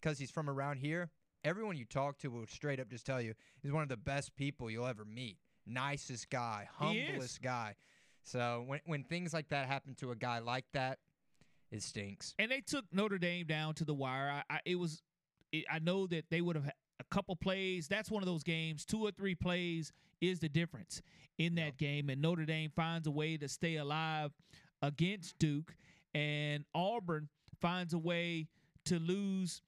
because 0.00 0.18
he's 0.18 0.32
from 0.32 0.50
around 0.50 0.78
here. 0.78 1.08
Everyone 1.44 1.76
you 1.76 1.84
talk 1.84 2.18
to 2.18 2.30
will 2.30 2.48
straight 2.48 2.80
up 2.80 2.88
just 2.88 3.06
tell 3.06 3.20
you 3.20 3.34
he's 3.62 3.70
one 3.70 3.84
of 3.84 3.88
the 3.88 3.96
best 3.96 4.34
people 4.34 4.68
you'll 4.68 4.86
ever 4.86 5.04
meet. 5.04 5.38
Nicest 5.66 6.28
guy, 6.28 6.68
humblest 6.76 7.40
guy. 7.42 7.76
So 8.24 8.64
when 8.66 8.80
when 8.86 9.04
things 9.04 9.32
like 9.32 9.50
that 9.50 9.66
happen 9.68 9.94
to 10.00 10.10
a 10.10 10.16
guy 10.16 10.40
like 10.40 10.66
that, 10.72 10.98
it 11.70 11.82
stinks. 11.84 12.34
and 12.40 12.50
they 12.50 12.60
took 12.60 12.86
Notre 12.92 13.18
Dame 13.18 13.46
down 13.46 13.74
to 13.74 13.84
the 13.84 13.94
wire. 13.94 14.42
I, 14.50 14.54
I 14.54 14.60
it 14.64 14.76
was, 14.76 15.00
it, 15.52 15.64
I 15.70 15.78
know 15.78 16.06
that 16.08 16.24
they 16.30 16.40
would 16.40 16.56
have 16.56 16.66
a 16.66 17.04
couple 17.14 17.36
plays. 17.36 17.88
That's 17.88 18.10
one 18.10 18.22
of 18.22 18.26
those 18.26 18.42
games. 18.42 18.84
Two 18.84 19.04
or 19.04 19.10
three 19.10 19.34
plays 19.34 19.92
is 20.20 20.40
the 20.40 20.48
difference 20.48 21.02
in 21.38 21.54
that 21.56 21.76
game, 21.78 22.08
and 22.08 22.20
Notre 22.20 22.44
Dame 22.44 22.70
finds 22.74 23.06
a 23.06 23.10
way 23.10 23.36
to 23.36 23.48
stay 23.48 23.76
alive 23.76 24.30
against 24.82 25.38
Duke, 25.38 25.74
and 26.14 26.64
Auburn 26.74 27.28
finds 27.60 27.94
a 27.94 27.98
way 27.98 28.48
to 28.86 28.98
lose 28.98 29.62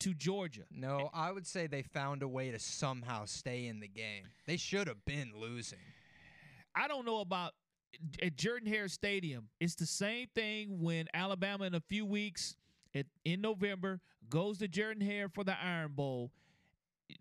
to 0.00 0.14
Georgia. 0.14 0.62
No, 0.70 1.10
I 1.14 1.30
would 1.30 1.46
say 1.46 1.66
they 1.66 1.82
found 1.82 2.22
a 2.22 2.28
way 2.28 2.50
to 2.50 2.58
somehow 2.58 3.24
stay 3.24 3.66
in 3.66 3.80
the 3.80 3.88
game. 3.88 4.24
They 4.46 4.56
should 4.56 4.88
have 4.88 5.04
been 5.04 5.32
losing. 5.36 5.78
I 6.74 6.88
don't 6.88 7.04
know 7.04 7.20
about 7.20 7.52
at 8.22 8.36
Jordan 8.36 8.66
Hare 8.68 8.88
Stadium. 8.88 9.48
It's 9.60 9.74
the 9.74 9.86
same 9.86 10.28
thing 10.34 10.80
when 10.80 11.06
Alabama 11.14 11.64
in 11.64 11.74
a 11.74 11.80
few 11.80 12.04
weeks 12.04 12.56
at, 12.94 13.06
in 13.24 13.40
November 13.40 14.00
goes 14.28 14.58
to 14.58 14.68
Jordan 14.68 15.02
Hare 15.02 15.28
for 15.28 15.44
the 15.44 15.54
Iron 15.62 15.92
Bowl. 15.92 16.30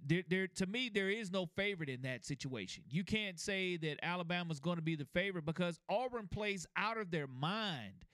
There, 0.05 0.23
there, 0.29 0.47
to 0.47 0.65
me, 0.65 0.89
there 0.93 1.09
is 1.09 1.31
no 1.31 1.45
favorite 1.45 1.89
in 1.89 2.03
that 2.03 2.23
situation. 2.25 2.83
You 2.89 3.03
can't 3.03 3.39
say 3.39 3.77
that 3.77 3.97
Alabama's 4.03 4.59
going 4.59 4.77
to 4.77 4.81
be 4.81 4.95
the 4.95 5.07
favorite 5.13 5.45
because 5.45 5.79
Auburn 5.89 6.27
plays 6.29 6.65
out 6.77 6.97
of 6.97 7.11
their 7.11 7.27
mind 7.27 8.05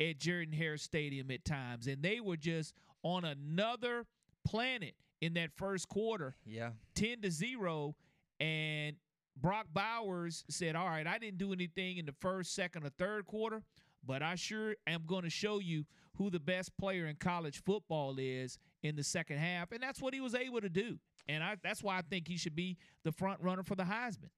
at 0.00 0.18
Jordan 0.18 0.52
Hare 0.52 0.76
Stadium 0.76 1.30
at 1.30 1.44
times, 1.44 1.86
and 1.86 2.02
they 2.02 2.20
were 2.20 2.36
just 2.36 2.74
on 3.02 3.24
another 3.24 4.04
planet 4.44 4.94
in 5.20 5.34
that 5.34 5.50
first 5.56 5.88
quarter. 5.88 6.36
Yeah. 6.44 6.70
10 6.96 7.22
to 7.22 7.30
0 7.30 7.94
and 8.40 8.96
Brock 9.40 9.68
Bowers 9.72 10.44
said, 10.48 10.76
"All 10.76 10.88
right, 10.88 11.06
I 11.06 11.18
didn't 11.18 11.38
do 11.38 11.52
anything 11.52 11.96
in 11.96 12.06
the 12.06 12.14
first, 12.20 12.54
second 12.54 12.84
or 12.84 12.90
third 12.90 13.26
quarter, 13.26 13.62
but 14.04 14.22
I 14.22 14.34
sure 14.34 14.74
am 14.86 15.04
going 15.06 15.22
to 15.24 15.30
show 15.30 15.58
you 15.58 15.84
who 16.16 16.30
the 16.30 16.40
best 16.40 16.76
player 16.76 17.06
in 17.06 17.16
college 17.16 17.62
football 17.64 18.16
is 18.18 18.58
in 18.82 18.96
the 18.96 19.04
second 19.04 19.38
half." 19.38 19.72
And 19.72 19.82
that's 19.82 20.00
what 20.00 20.14
he 20.14 20.20
was 20.20 20.34
able 20.34 20.60
to 20.60 20.68
do. 20.68 20.98
And 21.28 21.42
I, 21.42 21.56
that's 21.62 21.82
why 21.82 21.98
I 21.98 22.02
think 22.02 22.28
he 22.28 22.36
should 22.36 22.56
be 22.56 22.76
the 23.04 23.12
front 23.12 23.40
runner 23.40 23.62
for 23.62 23.74
the 23.74 23.84
Heisman. 23.84 24.30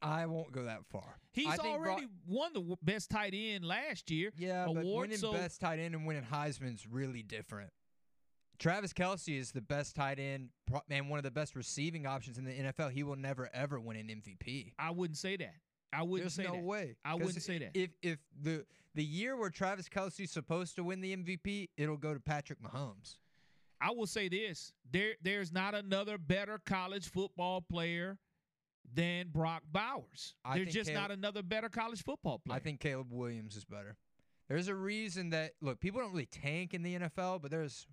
I 0.00 0.26
won't 0.26 0.52
go 0.52 0.64
that 0.64 0.84
far. 0.86 1.18
He's 1.32 1.48
think 1.48 1.62
Brock- 1.62 1.74
already 1.74 2.06
won 2.26 2.52
the 2.52 2.76
best 2.82 3.10
tight 3.10 3.34
end 3.34 3.64
last 3.64 4.10
year. 4.10 4.32
Yeah, 4.36 4.66
but 4.66 4.84
winning 4.84 5.18
so 5.18 5.32
best 5.32 5.60
tight 5.60 5.78
end 5.78 5.94
and 5.94 6.06
winning 6.06 6.22
Heisman's 6.22 6.86
really 6.86 7.22
different. 7.22 7.70
Travis 8.58 8.92
Kelce 8.92 9.38
is 9.38 9.52
the 9.52 9.60
best 9.60 9.94
tight 9.94 10.18
end 10.18 10.50
and 10.90 11.08
one 11.08 11.18
of 11.18 11.22
the 11.22 11.30
best 11.30 11.54
receiving 11.54 12.06
options 12.06 12.38
in 12.38 12.44
the 12.44 12.52
NFL. 12.52 12.90
He 12.90 13.02
will 13.02 13.16
never 13.16 13.48
ever 13.52 13.78
win 13.78 13.96
an 13.96 14.08
MVP. 14.08 14.72
I 14.78 14.90
wouldn't 14.90 15.16
say 15.16 15.36
that. 15.36 15.54
I 15.92 16.02
wouldn't 16.02 16.24
There's 16.24 16.34
say 16.34 16.44
no 16.44 16.52
that. 16.52 16.62
way. 16.62 16.96
I 17.04 17.14
wouldn't 17.14 17.42
say 17.42 17.58
that. 17.58 17.70
If 17.74 17.90
if 18.02 18.18
the 18.42 18.64
the 18.94 19.04
year 19.04 19.36
where 19.36 19.50
Travis 19.50 19.88
Kelce's 19.88 20.30
supposed 20.30 20.76
to 20.76 20.84
win 20.84 21.00
the 21.00 21.16
MVP, 21.16 21.68
it'll 21.76 21.96
go 21.96 22.12
to 22.14 22.20
Patrick 22.20 22.60
Mahomes. 22.60 23.16
I 23.80 23.90
will 23.92 24.06
say 24.06 24.28
this: 24.28 24.72
there, 24.90 25.12
there's 25.22 25.52
not 25.52 25.74
another 25.74 26.18
better 26.18 26.58
college 26.64 27.08
football 27.10 27.60
player 27.60 28.18
than 28.92 29.28
Brock 29.28 29.62
Bowers. 29.70 30.34
I 30.44 30.56
There's 30.58 30.72
just 30.72 30.90
Caleb- 30.90 31.02
not 31.02 31.10
another 31.10 31.42
better 31.42 31.68
college 31.68 32.02
football 32.02 32.38
player. 32.38 32.56
I 32.56 32.60
think 32.60 32.80
Caleb 32.80 33.08
Williams 33.12 33.56
is 33.56 33.64
better. 33.64 33.96
There's 34.48 34.68
a 34.68 34.74
reason 34.74 35.30
that 35.30 35.52
look, 35.60 35.78
people 35.80 36.00
don't 36.00 36.10
really 36.10 36.26
tank 36.26 36.72
in 36.74 36.82
the 36.82 36.98
NFL, 36.98 37.42
but 37.42 37.50
there's 37.50 37.86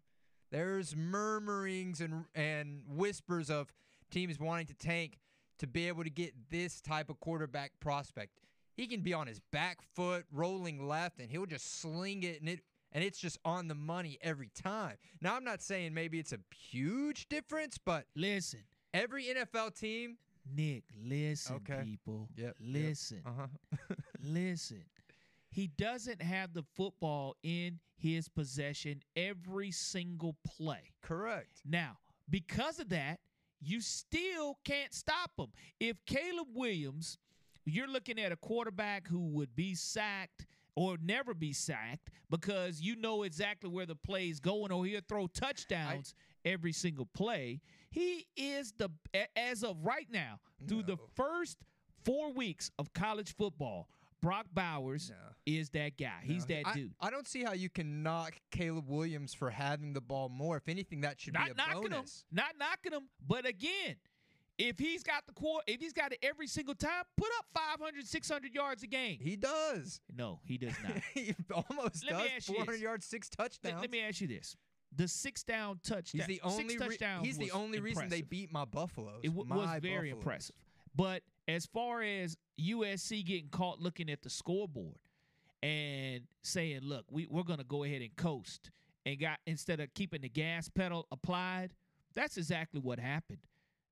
there's 0.51 0.95
murmurings 0.95 2.01
and 2.01 2.25
and 2.33 2.81
whispers 2.87 3.49
of 3.49 3.71
teams 4.09 4.39
wanting 4.39 4.67
to 4.67 4.73
tank 4.73 5.19
to 5.59 5.67
be 5.67 5.87
able 5.87 6.03
to 6.03 6.09
get 6.09 6.33
this 6.49 6.81
type 6.81 7.09
of 7.09 7.19
quarterback 7.19 7.71
prospect. 7.79 8.33
He 8.75 8.87
can 8.87 9.01
be 9.01 9.13
on 9.13 9.27
his 9.27 9.39
back 9.51 9.79
foot, 9.95 10.25
rolling 10.31 10.87
left, 10.87 11.19
and 11.19 11.31
he'll 11.31 11.45
just 11.45 11.79
sling 11.79 12.23
it 12.23 12.41
and 12.41 12.49
it 12.49 12.59
and 12.91 13.03
it's 13.03 13.19
just 13.19 13.37
on 13.43 13.67
the 13.67 13.75
money 13.75 14.17
every 14.21 14.49
time. 14.55 14.95
Now 15.21 15.35
I'm 15.35 15.43
not 15.43 15.61
saying 15.61 15.93
maybe 15.93 16.17
it's 16.19 16.31
a 16.33 16.39
huge 16.55 17.27
difference, 17.27 17.77
but 17.77 18.05
listen, 18.15 18.61
every 18.93 19.25
NFL 19.25 19.77
team 19.79 20.17
Nick, 20.53 20.83
listen, 21.03 21.55
Okay. 21.55 21.81
people. 21.83 22.29
Yep, 22.35 22.45
yep. 22.45 22.55
Listen. 22.59 23.21
Uh-huh. 23.25 23.95
listen. 24.23 24.83
He 25.49 25.67
doesn't 25.67 26.21
have 26.21 26.53
the 26.53 26.63
football 26.75 27.35
in 27.41 27.79
his 27.97 28.27
possession 28.27 29.01
every 29.15 29.71
single 29.71 30.35
play. 30.45 30.91
Correct. 31.01 31.61
Now, 31.65 31.97
because 32.29 32.79
of 32.79 32.89
that, 32.89 33.19
you 33.65 33.81
still 33.81 34.57
can't 34.63 34.93
stop 34.93 35.31
him. 35.37 35.47
If 35.79 35.97
Caleb 36.05 36.47
Williams, 36.53 37.17
you're 37.65 37.87
looking 37.87 38.19
at 38.19 38.31
a 38.31 38.35
quarterback 38.35 39.07
who 39.07 39.19
would 39.29 39.55
be 39.55 39.75
sacked 39.75 40.45
or 40.75 40.97
never 41.01 41.33
be 41.33 41.53
sacked 41.53 42.11
because 42.29 42.81
you 42.81 42.95
know 42.95 43.23
exactly 43.23 43.69
where 43.69 43.85
the 43.85 43.95
play 43.95 44.27
is 44.27 44.39
going 44.39 44.71
or 44.71 44.85
he'll 44.85 45.01
throw 45.07 45.25
touchdowns 45.27 46.13
every 46.43 46.73
single 46.73 47.07
play. 47.07 47.61
He 47.89 48.27
is 48.35 48.73
the 48.77 48.89
as 49.35 49.63
of 49.63 49.77
right 49.83 50.07
now, 50.11 50.39
through 50.67 50.83
the 50.83 50.97
first 51.15 51.57
4 52.03 52.33
weeks 52.33 52.69
of 52.77 52.93
college 52.93 53.35
football, 53.35 53.87
Brock 54.25 54.47
Bowers 54.53 55.11
is 55.45 55.69
that 55.69 55.97
guy. 55.97 56.21
He's 56.23 56.45
that 56.47 56.63
I- 56.67 56.73
dude. 56.73 56.93
I 56.99 57.09
don't 57.11 57.27
see 57.27 57.43
how 57.43 57.53
you 57.53 57.69
can 57.69 58.01
knock 58.01 58.33
Caleb 58.51 58.89
Williams 58.89 59.33
for 59.33 59.51
having 59.51 59.93
the 59.93 60.01
ball 60.01 60.29
more. 60.29 60.57
If 60.57 60.67
anything, 60.67 61.01
that 61.01 61.19
should 61.21 61.33
not 61.35 61.45
be 61.45 61.51
a 61.51 61.53
knocking 61.55 61.81
bonus. 61.91 62.25
him, 62.31 62.35
not 62.37 62.55
knocking 62.59 62.91
him. 62.93 63.07
But 63.27 63.45
again, 63.45 63.97
if 64.57 64.79
he's 64.79 65.03
got 65.03 65.27
the 65.27 65.33
core, 65.33 65.61
if 65.67 65.79
he's 65.79 65.93
got 65.93 66.11
it 66.13 66.19
every 66.23 66.47
single 66.47 66.73
time, 66.75 67.03
put 67.17 67.27
up 67.37 67.45
500, 67.53 68.07
600 68.07 68.53
yards 68.55 68.81
a 68.83 68.87
game. 68.87 69.19
He 69.21 69.35
does. 69.35 69.99
No, 70.15 70.39
he 70.45 70.57
does 70.57 70.73
not. 70.81 70.93
he 71.13 71.35
almost 71.53 72.05
Let 72.09 72.19
does. 72.19 72.29
ask 72.37 72.45
400 72.47 72.79
yards, 72.79 73.05
six 73.05 73.29
touchdowns. 73.29 73.81
let 73.81 73.91
me 73.91 74.01
ask 74.01 74.21
you 74.21 74.27
this: 74.27 74.55
the 74.95 75.07
six 75.07 75.43
down 75.43 75.79
touchdown. 75.83 76.25
he's 76.25 76.25
the 76.25 76.41
only. 76.41 76.77
re- 76.77 76.97
he's 77.21 77.37
the 77.37 77.51
only 77.51 77.79
reason 77.79 78.09
they 78.09 78.21
beat 78.21 78.51
my 78.51 78.65
Buffaloes. 78.65 79.19
It 79.23 79.35
w- 79.35 79.47
was 79.47 79.69
very 79.81 80.09
Buffaloes. 80.09 80.11
impressive. 80.13 80.55
But 80.95 81.21
as 81.47 81.65
far 81.65 82.01
as 82.01 82.37
USC 82.59 83.25
getting 83.25 83.49
caught 83.49 83.79
looking 83.79 84.09
at 84.09 84.21
the 84.21 84.29
scoreboard 84.29 84.97
and 85.61 86.21
saying, 86.43 86.81
"Look, 86.83 87.05
we, 87.09 87.27
we're 87.29 87.43
going 87.43 87.59
to 87.59 87.65
go 87.65 87.83
ahead 87.83 88.01
and 88.01 88.15
coast," 88.15 88.71
and 89.05 89.19
got 89.19 89.39
instead 89.45 89.79
of 89.79 89.93
keeping 89.93 90.21
the 90.21 90.29
gas 90.29 90.69
pedal 90.69 91.07
applied, 91.11 91.73
that's 92.13 92.37
exactly 92.37 92.79
what 92.79 92.99
happened. 92.99 93.39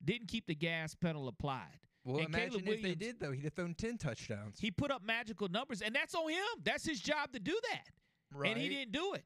Didn't 0.04 0.28
keep 0.28 0.48
the 0.48 0.56
gas 0.56 0.96
pedal 0.96 1.28
applied. 1.28 1.80
Well, 2.04 2.18
And 2.18 2.28
imagine 2.28 2.62
Caleb 2.62 2.76
if 2.76 2.82
they 2.82 2.96
did 2.96 3.20
though. 3.20 3.32
He'd 3.32 3.46
have 3.46 3.54
thrown 3.54 3.74
ten 3.76 3.98
touchdowns. 3.98 4.60
He 4.60 4.72
put 4.72 4.92
up 4.92 5.04
magical 5.04 5.48
numbers, 5.48 5.82
and 5.82 5.96
that's 5.96 6.14
on 6.16 6.30
him. 6.30 6.62
That's 6.64 6.86
his 6.86 7.00
job 7.00 7.32
to 7.34 7.40
do 7.40 7.58
that. 7.72 7.88
And 8.52 8.58
he 8.58 8.68
didn't 8.70 8.92
do 8.92 9.14
it. 9.14 9.24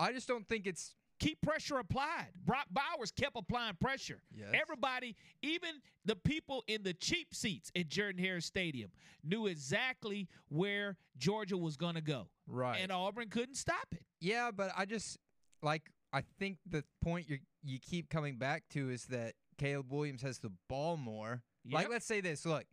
I 0.00 0.12
just 0.12 0.26
don't 0.26 0.48
think 0.48 0.66
it's 0.66 0.94
Keep 1.20 1.40
pressure 1.42 1.78
applied. 1.78 2.28
Brock 2.44 2.66
Bowers 2.70 3.10
kept 3.10 3.32
applying 3.36 3.74
pressure. 3.80 4.20
Yes. 4.32 4.48
Everybody, 4.54 5.16
even 5.42 5.70
the 6.04 6.14
people 6.14 6.62
in 6.68 6.82
the 6.84 6.94
cheap 6.94 7.34
seats 7.34 7.72
at 7.76 7.88
Jordan 7.88 8.22
Hare 8.22 8.40
Stadium, 8.40 8.90
knew 9.24 9.46
exactly 9.48 10.28
where 10.48 10.96
Georgia 11.16 11.56
was 11.56 11.76
going 11.76 11.96
to 11.96 12.00
go. 12.00 12.28
right. 12.46 12.78
And 12.80 12.92
Auburn 12.92 13.28
couldn't 13.30 13.56
stop 13.56 13.86
it. 13.92 14.02
Yeah, 14.20 14.50
but 14.54 14.70
I 14.76 14.84
just 14.84 15.18
like 15.62 15.90
I 16.12 16.22
think 16.38 16.58
the 16.68 16.84
point 17.02 17.28
you 17.28 17.38
you 17.64 17.78
keep 17.80 18.08
coming 18.08 18.36
back 18.36 18.64
to 18.70 18.88
is 18.90 19.06
that 19.06 19.34
Caleb 19.58 19.92
Williams 19.92 20.22
has 20.22 20.38
the 20.38 20.52
ball 20.68 20.96
more. 20.96 21.42
Like 21.70 21.90
let's 21.90 22.06
say 22.06 22.20
this, 22.20 22.46
look. 22.46 22.64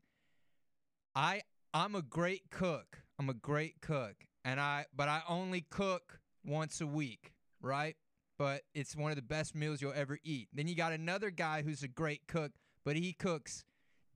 I 1.15 1.41
I'm 1.73 1.95
a 1.95 2.01
great 2.01 2.43
cook. 2.51 2.99
I'm 3.19 3.29
a 3.29 3.33
great 3.33 3.81
cook. 3.81 4.15
And 4.43 4.59
I 4.59 4.85
but 4.95 5.07
I 5.09 5.21
only 5.27 5.61
cook 5.69 6.19
once 6.45 6.79
a 6.81 6.87
week, 6.87 7.33
right? 7.61 7.95
But 8.37 8.61
it's 8.73 8.95
one 8.95 9.11
of 9.11 9.15
the 9.15 9.21
best 9.21 9.55
meals 9.55 9.81
you'll 9.81 9.93
ever 9.93 10.19
eat. 10.23 10.49
Then 10.53 10.67
you 10.67 10.75
got 10.75 10.91
another 10.93 11.29
guy 11.31 11.61
who's 11.61 11.83
a 11.83 11.87
great 11.87 12.27
cook, 12.27 12.51
but 12.83 12.95
he 12.95 13.13
cooks 13.13 13.63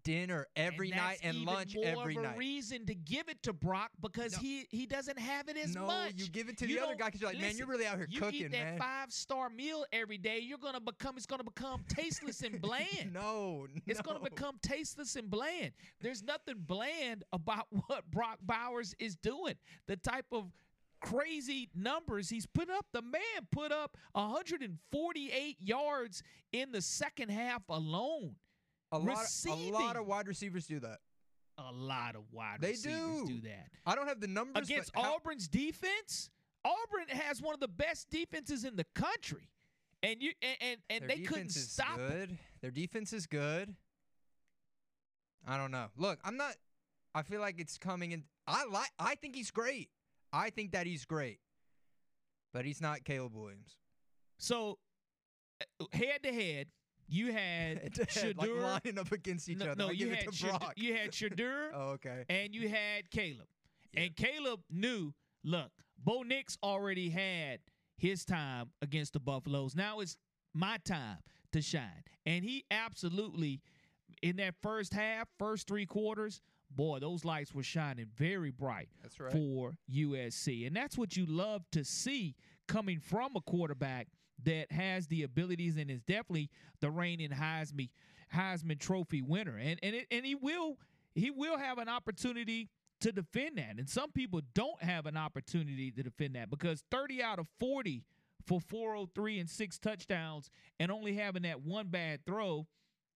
dinner 0.03 0.47
every 0.55 0.91
and 0.91 0.97
night 0.97 1.19
and 1.23 1.45
lunch 1.45 1.75
every 1.83 2.15
night. 2.15 2.37
reason 2.37 2.85
to 2.85 2.95
give 2.95 3.27
it 3.27 3.41
to 3.43 3.51
Brock 3.53 3.91
because 4.01 4.33
he 4.35 4.65
he 4.69 4.85
doesn't 4.85 5.19
have 5.19 5.49
it 5.49 5.57
as 5.57 5.75
no, 5.75 5.85
much. 5.85 6.13
you 6.15 6.27
give 6.29 6.47
it 6.49 6.57
to 6.59 6.67
You 6.67 6.77
the 6.77 6.83
other 6.85 6.95
guy 6.95 7.07
because 7.07 7.21
you're 7.21 7.29
like, 7.31 7.39
man, 7.39 7.57
you're 7.57 7.67
really 7.67 7.85
out 7.85 7.97
here 7.97 8.07
you 8.09 8.19
cooking, 8.19 8.41
eat 8.45 8.51
that 8.51 8.63
man. 8.63 8.79
five 8.79 9.11
star 9.11 9.49
meal 9.49 9.85
every 9.91 10.17
day, 10.17 10.39
you're 10.39 10.57
gonna 10.57 10.79
become. 10.79 11.15
It's 11.17 11.25
gonna 11.25 11.43
become 11.43 11.83
tasteless 11.89 12.41
and 12.41 12.61
bland. 12.61 13.13
no, 13.13 13.67
It's 13.87 14.01
gonna 14.01 14.19
become 14.21 14.57
tasteless 14.61 15.15
and 15.15 15.29
bland. 15.29 15.71
There's 16.01 16.23
nothing 16.23 16.55
bland 16.59 17.23
about 17.33 17.67
what 17.87 18.09
Brock 18.09 18.39
Bowers 18.41 18.95
is 18.99 19.15
doing. 19.17 19.55
The 19.87 19.97
type 19.97 20.25
of 20.31 20.45
crazy 21.01 21.69
numbers 21.75 22.29
he's 22.29 22.45
put 22.45 22.69
up. 22.69 22.85
The 22.93 23.01
man 23.01 23.47
put 23.51 23.71
up 23.71 23.97
148 24.13 25.57
yards 25.59 26.23
in 26.51 26.71
the 26.71 26.81
second 26.81 27.29
half 27.29 27.63
alone. 27.69 28.35
A 28.91 28.97
lot, 28.97 29.25
a 29.47 29.53
lot 29.71 29.95
of 29.97 30.07
wide 30.07 30.27
receivers 30.27 30.65
do 30.65 30.79
that. 30.79 30.99
A 31.57 31.71
lot 31.71 32.15
of 32.15 32.23
wide 32.31 32.57
They 32.61 32.71
receivers 32.71 33.21
do. 33.21 33.27
do 33.27 33.41
that. 33.41 33.67
I 33.85 33.93
don't 33.95 34.07
have 34.07 34.19
the 34.21 34.27
numbers 34.27 34.67
Against 34.67 34.91
Auburn's 34.95 35.47
defense, 35.47 36.29
Auburn 36.65 37.07
has 37.09 37.41
one 37.41 37.53
of 37.53 37.59
the 37.59 37.67
best 37.67 38.09
defenses 38.09 38.63
in 38.65 38.75
the 38.75 38.85
country. 38.95 39.49
And 40.01 40.21
you 40.21 40.31
and 40.41 40.57
and, 40.61 40.77
and 40.89 41.01
Their 41.09 41.17
they 41.17 41.23
couldn't 41.23 41.49
stop 41.51 41.99
it. 41.99 42.09
good. 42.09 42.37
Their 42.61 42.71
defense 42.71 43.11
is 43.11 43.25
good. 43.27 43.75
I 45.47 45.57
don't 45.57 45.71
know. 45.71 45.87
Look, 45.97 46.19
I'm 46.23 46.37
not. 46.37 46.55
I 47.13 47.21
feel 47.23 47.41
like 47.41 47.59
it's 47.59 47.77
coming 47.77 48.11
in. 48.13 48.23
I 48.47 48.65
like. 48.65 48.89
I 48.97 49.15
think 49.15 49.35
he's 49.35 49.51
great. 49.51 49.89
I 50.31 50.49
think 50.49 50.71
that 50.71 50.85
he's 50.85 51.05
great, 51.05 51.39
but 52.53 52.65
he's 52.65 52.81
not 52.81 53.03
Caleb 53.03 53.35
Williams. 53.35 53.77
So 54.37 54.77
uh, 55.61 55.85
head 55.91 56.23
to 56.23 56.33
head, 56.33 56.67
you 57.07 57.31
had 57.31 57.79
Head-to-head, 57.79 58.37
like 58.37 58.49
lining 58.85 58.99
up 58.99 59.11
against 59.11 59.49
each 59.49 59.57
no, 59.57 59.65
other. 59.71 59.75
no, 59.75 59.87
I 59.89 59.91
you 59.91 60.09
had 60.09 60.19
it 60.19 60.31
to 60.31 60.35
Shad- 60.35 60.59
Brock. 60.59 60.73
you 60.77 60.95
had 60.95 61.11
Shedeur 61.11 61.69
oh, 61.73 61.89
okay. 61.91 62.23
and 62.29 62.53
you 62.53 62.69
had 62.69 63.09
Caleb. 63.11 63.47
And 63.95 64.15
Caleb 64.15 64.61
knew, 64.69 65.13
look, 65.43 65.71
Bo 65.97 66.21
Nix 66.21 66.57
already 66.63 67.09
had 67.09 67.59
his 67.97 68.23
time 68.23 68.69
against 68.81 69.13
the 69.13 69.19
Buffaloes. 69.19 69.75
Now 69.75 69.99
it's 69.99 70.17
my 70.53 70.77
time 70.85 71.17
to 71.51 71.61
shine. 71.61 72.03
And 72.25 72.45
he 72.45 72.63
absolutely, 72.69 73.61
in 74.21 74.35
that 74.37 74.53
first 74.61 74.93
half, 74.93 75.27
first 75.39 75.67
three 75.67 75.87
quarters, 75.87 76.41
boy, 76.75 76.99
those 76.99 77.25
lights 77.25 77.53
were 77.53 77.63
shining 77.63 78.07
very 78.15 78.51
bright 78.51 78.89
right. 79.19 79.31
for 79.31 79.75
USC. 79.93 80.67
And 80.67 80.75
that's 80.75 80.97
what 80.97 81.17
you 81.17 81.25
love 81.25 81.63
to 81.71 81.83
see 81.83 82.35
coming 82.67 82.99
from 82.99 83.35
a 83.35 83.41
quarterback 83.41 84.07
that 84.43 84.71
has 84.71 85.07
the 85.07 85.23
abilities 85.23 85.77
and 85.77 85.89
is 85.89 86.01
definitely 86.01 86.49
the 86.79 86.89
reigning 86.89 87.31
Heisman 87.31 87.89
Heisman 88.33 88.79
Trophy 88.79 89.21
winner. 89.21 89.57
And 89.57 89.79
and 89.81 89.95
it, 89.95 90.07
and 90.11 90.25
he 90.25 90.35
will 90.35 90.77
he 91.15 91.31
will 91.31 91.57
have 91.57 91.77
an 91.77 91.89
opportunity 91.89 92.69
to 93.01 93.11
defend 93.11 93.57
that. 93.57 93.77
And 93.77 93.89
some 93.89 94.11
people 94.11 94.41
don't 94.53 94.81
have 94.83 95.05
an 95.05 95.17
opportunity 95.17 95.91
to 95.91 96.03
defend 96.03 96.35
that 96.35 96.49
because 96.49 96.83
30 96.91 97.23
out 97.23 97.39
of 97.39 97.47
40 97.59 98.03
for 98.45 98.59
403 98.59 99.39
and 99.39 99.49
six 99.49 99.77
touchdowns 99.77 100.49
and 100.79 100.91
only 100.91 101.15
having 101.15 101.43
that 101.43 101.61
one 101.61 101.87
bad 101.87 102.25
throw, 102.25 102.67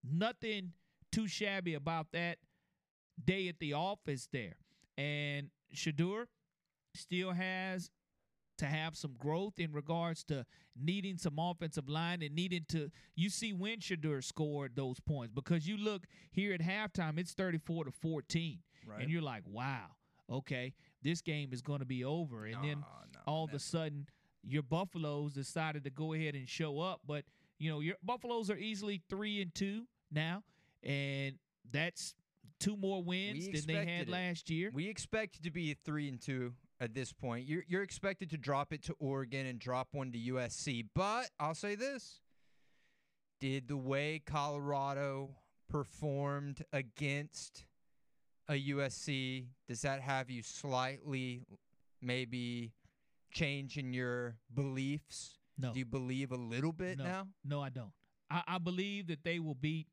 nothing 0.02 0.72
too 1.12 1.28
shabby 1.28 1.74
about 1.74 2.08
that 2.12 2.38
day 3.22 3.48
at 3.48 3.58
the 3.58 3.72
office 3.74 4.28
there. 4.32 4.56
And 4.96 5.50
Shedeur 5.74 6.26
still 6.94 7.32
has 7.32 7.90
to 8.58 8.66
have 8.66 8.96
some 8.96 9.14
growth 9.18 9.54
in 9.58 9.72
regards 9.72 10.22
to 10.24 10.46
needing 10.80 11.18
some 11.18 11.38
offensive 11.38 11.88
line 11.88 12.22
and 12.22 12.34
needing 12.34 12.64
to 12.68 12.88
you 13.16 13.28
see 13.28 13.52
when 13.52 13.80
Shedeur 13.80 14.22
scored 14.22 14.76
those 14.76 15.00
points 15.00 15.32
because 15.34 15.66
you 15.66 15.76
look 15.76 16.04
here 16.30 16.52
at 16.54 16.60
halftime 16.60 17.18
it's 17.18 17.32
34 17.32 17.86
to 17.86 17.90
14 17.90 18.58
Right. 18.86 19.00
and 19.00 19.10
you're 19.10 19.22
like 19.22 19.42
wow 19.48 19.86
okay 20.30 20.72
this 21.02 21.20
game 21.20 21.52
is 21.52 21.62
going 21.62 21.80
to 21.80 21.84
be 21.84 22.04
over. 22.04 22.44
And 22.46 22.54
then 22.62 22.78
No, 22.80 22.86
no, 23.12 23.20
all 23.26 23.44
of 23.44 23.52
a 23.54 23.58
sudden 23.58 24.06
your 24.44 24.62
buffaloes 24.62 25.32
decided 25.32 25.82
to 25.84 25.90
go 25.90 26.12
ahead 26.12 26.34
and 26.34 26.48
show 26.48 26.78
up. 26.80 27.00
But 27.06 27.24
you 27.58 27.70
know 27.70 27.80
your 27.80 27.96
buffaloes 28.04 28.50
are 28.50 28.56
easily 28.56 29.02
3 29.10 29.42
and 29.42 29.54
2 29.54 29.82
now. 30.12 30.42
And 30.82 31.38
that's 31.72 32.14
two 32.60 32.76
more 32.76 33.02
wins 33.02 33.46
We 33.46 33.52
than 33.52 33.66
they 33.66 33.92
had 33.92 34.08
it. 34.08 34.08
last 34.08 34.50
year 34.50 34.70
We 34.72 34.88
expect 34.88 35.42
to 35.42 35.50
be 35.50 35.74
three 35.74 36.08
and 36.08 36.20
two 36.20 36.54
at 36.80 36.94
this 36.94 37.12
point. 37.12 37.46
You're 37.46 37.64
you're 37.68 37.82
expected 37.82 38.30
to 38.30 38.36
drop 38.36 38.72
it 38.72 38.82
to 38.84 38.94
Oregon 38.98 39.46
and 39.46 39.58
drop 39.58 39.88
one 39.92 40.12
to 40.12 40.18
USC. 40.18 40.86
But 40.94 41.30
I'll 41.38 41.54
say 41.54 41.74
this: 41.74 42.20
Did 43.40 43.68
the 43.68 43.76
way 43.76 44.22
Colorado 44.24 45.36
performed 45.68 46.64
against 46.72 47.64
a 48.48 48.70
USC, 48.70 49.46
does 49.68 49.82
that 49.82 50.00
have 50.00 50.30
you 50.30 50.42
slightly 50.42 51.46
maybe 52.02 52.72
changing 53.32 53.92
your 53.92 54.36
beliefs? 54.52 55.38
No. 55.58 55.72
Do 55.72 55.78
you 55.78 55.84
believe 55.84 56.32
a 56.32 56.36
little 56.36 56.72
bit 56.72 56.98
no, 56.98 57.04
now? 57.04 57.28
No, 57.44 57.62
I 57.62 57.70
don't. 57.70 57.92
I, 58.30 58.42
I 58.46 58.58
believe 58.58 59.06
that 59.08 59.24
they 59.24 59.38
will 59.38 59.54
beat 59.54 59.86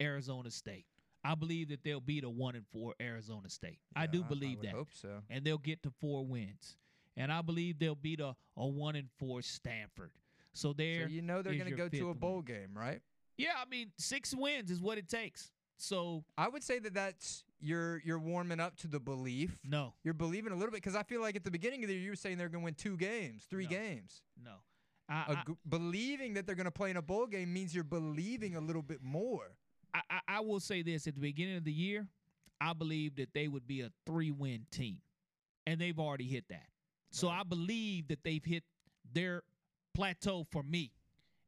Arizona 0.00 0.50
State. 0.50 0.86
I 1.24 1.34
believe 1.34 1.70
that 1.70 1.82
they'll 1.82 2.00
beat 2.00 2.22
a 2.24 2.28
one 2.30 2.54
and 2.54 2.66
four 2.72 2.94
Arizona 3.00 3.48
State. 3.48 3.78
I 3.96 4.02
Yeah, 4.02 4.06
do 4.08 4.24
I 4.24 4.28
believe 4.28 4.58
would 4.58 4.66
that. 4.68 4.74
hope 4.74 4.88
so. 4.92 5.22
And 5.30 5.44
they'll 5.44 5.58
get 5.58 5.82
to 5.84 5.90
four 6.00 6.24
wins. 6.26 6.76
And 7.16 7.32
I 7.32 7.40
believe 7.42 7.78
they'll 7.78 7.94
beat 7.94 8.20
a, 8.20 8.34
a 8.56 8.66
one 8.66 8.96
and 8.96 9.08
four 9.18 9.40
Stanford. 9.42 10.10
So 10.52 10.72
there. 10.72 11.04
So 11.06 11.08
you 11.08 11.22
know 11.22 11.42
they're 11.42 11.54
going 11.54 11.70
to 11.70 11.76
go 11.76 11.88
to 11.88 12.10
a 12.10 12.14
bowl 12.14 12.36
win. 12.36 12.44
game, 12.44 12.68
right? 12.74 13.00
Yeah, 13.36 13.52
I 13.60 13.68
mean 13.68 13.90
six 13.98 14.34
wins 14.34 14.70
is 14.70 14.80
what 14.80 14.98
it 14.98 15.08
takes. 15.08 15.50
So 15.76 16.24
I 16.38 16.48
would 16.48 16.62
say 16.62 16.78
that 16.78 16.94
that's 16.94 17.42
you're 17.60 18.00
you're 18.04 18.18
warming 18.20 18.60
up 18.60 18.76
to 18.78 18.86
the 18.86 19.00
belief. 19.00 19.58
no, 19.64 19.94
You're 20.04 20.14
believing 20.14 20.52
a 20.52 20.54
little 20.54 20.70
bit 20.70 20.82
because 20.82 20.94
I 20.94 21.02
feel 21.02 21.20
like 21.20 21.34
at 21.36 21.42
the 21.44 21.50
beginning 21.50 21.82
of 21.82 21.88
the 21.88 21.94
year 21.94 22.02
you 22.04 22.10
were 22.10 22.16
saying 22.16 22.38
they're 22.38 22.48
going 22.48 22.62
to 22.62 22.64
win 22.66 22.74
two 22.74 22.96
games, 22.96 23.46
three 23.50 23.64
No. 23.64 23.70
games. 23.70 24.22
no. 24.42 24.52
I, 25.08 25.24
I, 25.28 25.42
g- 25.46 25.56
believing 25.68 26.34
that 26.34 26.46
they're 26.46 26.54
going 26.54 26.64
to 26.64 26.70
play 26.70 26.90
in 26.90 26.96
a 26.96 27.02
bowl 27.02 27.26
game 27.26 27.52
means 27.52 27.74
you're 27.74 27.84
believing 27.84 28.56
a 28.56 28.60
little 28.60 28.80
bit 28.82 29.02
more. 29.02 29.56
I, 29.94 30.00
I, 30.10 30.20
I 30.28 30.40
will 30.40 30.60
say 30.60 30.82
this 30.82 31.06
at 31.06 31.14
the 31.14 31.20
beginning 31.20 31.56
of 31.56 31.64
the 31.64 31.72
year, 31.72 32.06
I 32.60 32.72
believe 32.72 33.16
that 33.16 33.32
they 33.34 33.48
would 33.48 33.66
be 33.66 33.80
a 33.82 33.90
three 34.06 34.30
win 34.30 34.66
team. 34.70 34.98
And 35.66 35.80
they've 35.80 35.98
already 35.98 36.26
hit 36.26 36.44
that. 36.50 36.66
So 37.10 37.28
I 37.28 37.42
believe 37.42 38.08
that 38.08 38.22
they've 38.22 38.44
hit 38.44 38.64
their 39.12 39.42
plateau 39.94 40.46
for 40.50 40.62
me. 40.62 40.92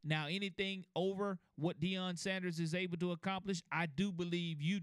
Now, 0.05 0.27
anything 0.31 0.85
over 0.95 1.39
what 1.57 1.81
Deion 1.81 2.19
Sanders 2.19 2.61
is 2.61 2.75
able 2.75 2.97
to 2.99 3.13
accomplish, 3.13 3.61
I 3.73 3.87
do 3.87 4.13
believe 4.13 4.63
you. 4.63 4.81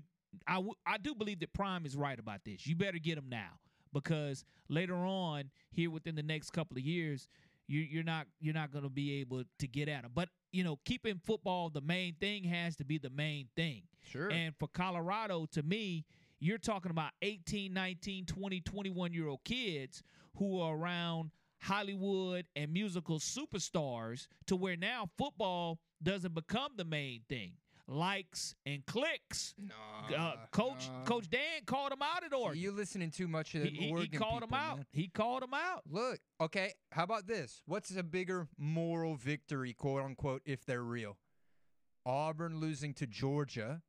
I, 0.47 0.55
w- 0.55 0.73
I 0.85 0.97
do 0.97 1.15
believe 1.15 1.39
that 1.39 1.53
Prime 1.53 1.85
is 1.85 1.95
right 1.95 2.19
about 2.19 2.43
this. 2.43 2.67
You 2.67 2.75
better 2.75 2.97
get 2.97 3.17
him 3.17 3.29
now 3.29 3.59
because 3.93 4.43
later 4.67 4.95
on, 4.95 5.45
here 5.71 5.89
within 5.89 6.15
the 6.15 6.23
next 6.23 6.51
couple 6.51 6.77
of 6.77 6.83
years, 6.83 7.29
you, 7.67 7.79
you're 7.79 8.03
not 8.03 8.27
you're 8.41 8.53
not 8.53 8.71
going 8.71 8.83
to 8.83 8.89
be 8.89 9.21
able 9.21 9.43
to 9.59 9.67
get 9.67 9.87
at 9.87 10.03
him. 10.03 10.11
But 10.13 10.29
you 10.53 10.63
know, 10.63 10.79
keeping 10.85 11.19
football 11.25 11.69
the 11.69 11.81
main 11.81 12.15
thing 12.21 12.45
has 12.45 12.77
to 12.77 12.85
be 12.85 12.97
the 12.97 13.09
main 13.09 13.49
thing. 13.55 13.81
Sure. 14.03 14.29
And 14.29 14.53
for 14.57 14.67
Colorado, 14.67 15.47
to 15.51 15.63
me, 15.63 16.05
you're 16.39 16.59
talking 16.59 16.91
about 16.91 17.11
18, 17.21 17.73
19, 17.73 18.25
20, 18.25 18.61
21 18.61 19.13
year 19.13 19.27
old 19.27 19.43
kids 19.43 20.03
who 20.37 20.61
are 20.61 20.75
around 20.75 21.31
Hollywood 21.59 22.45
and 22.55 22.71
musical 22.71 23.19
superstars 23.19 24.27
to 24.47 24.55
where 24.55 24.75
now 24.77 25.09
football 25.17 25.79
doesn't 26.01 26.35
become 26.35 26.73
the 26.77 26.85
main 26.85 27.21
thing. 27.27 27.53
Likes 27.87 28.55
and 28.65 28.85
clicks. 28.85 29.53
Uh, 30.15 30.35
Coach 30.51 30.87
nah. 30.89 31.03
Coach 31.03 31.29
Dan 31.29 31.61
called 31.65 31.91
him 31.91 32.01
out 32.01 32.23
at 32.23 32.33
Oregon. 32.33 32.61
you 32.61 32.71
listening 32.71 33.11
too 33.11 33.27
much 33.27 33.51
to 33.51 33.59
He, 33.59 33.63
the 33.63 33.69
he- 33.71 33.85
he 33.87 33.91
Oregon 33.91 34.19
called 34.19 34.43
him 34.43 34.53
out. 34.53 34.77
man. 34.77 34.85
He 34.91 35.07
called 35.09 35.43
him 35.43 35.53
out. 35.53 35.83
Look, 35.89 36.19
okay, 36.39 36.73
how 36.91 37.03
about 37.03 37.27
this? 37.27 37.61
What's 37.65 37.93
a 37.95 38.03
bigger 38.03 38.47
moral 38.57 39.15
victory, 39.15 39.73
quote 39.73 40.01
unquote, 40.03 40.41
if 40.45 40.65
they're 40.65 40.81
real? 40.83 41.17
Auburn 42.05 42.59
losing 42.59 42.93
to 42.95 43.07
Georgia 43.07 43.81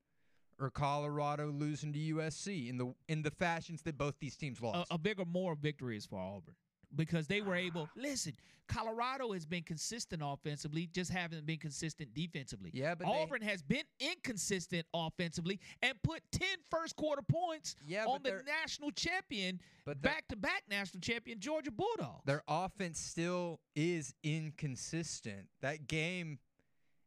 or 0.58 0.70
Colorado 0.70 1.50
losing 1.50 1.92
to 1.92 1.98
USC 1.98 2.68
in 2.68 2.78
the 2.78 2.94
in 3.08 3.22
the 3.22 3.30
fashions 3.30 3.82
that 3.82 3.96
both 3.98 4.14
these 4.20 4.36
teams 4.36 4.60
a, 4.60 4.64
lost. 4.66 4.88
a 4.90 4.98
bigger 4.98 5.24
moral 5.24 5.56
victory 5.56 5.96
is 5.96 6.06
for 6.06 6.18
Auburn 6.18 6.54
because 6.96 7.26
they 7.26 7.40
were 7.40 7.54
able. 7.54 7.88
Listen, 7.96 8.34
Colorado 8.66 9.32
has 9.32 9.44
been 9.44 9.62
consistent 9.62 10.22
offensively, 10.24 10.86
just 10.86 11.10
haven't 11.10 11.44
been 11.44 11.58
consistent 11.58 12.14
defensively. 12.14 12.70
Yeah, 12.72 12.94
but 12.94 13.06
they- 13.06 13.22
Auburn 13.22 13.42
has 13.42 13.62
been 13.62 13.84
inconsistent 14.00 14.86
offensively 14.94 15.60
and 15.82 16.00
put 16.02 16.22
10 16.32 16.48
first 16.70 16.96
quarter 16.96 17.22
points 17.22 17.76
Yeah, 17.86 18.06
on 18.06 18.22
the 18.22 18.42
national 18.46 18.90
champion, 18.92 19.60
but 19.84 20.00
back 20.00 20.28
to 20.28 20.36
back 20.36 20.64
national 20.68 21.00
champion 21.02 21.40
Georgia 21.40 21.70
Bulldogs. 21.70 22.24
Their 22.24 22.42
offense 22.48 22.98
still 22.98 23.60
is 23.74 24.14
inconsistent. 24.22 25.48
That 25.60 25.86
game, 25.86 26.38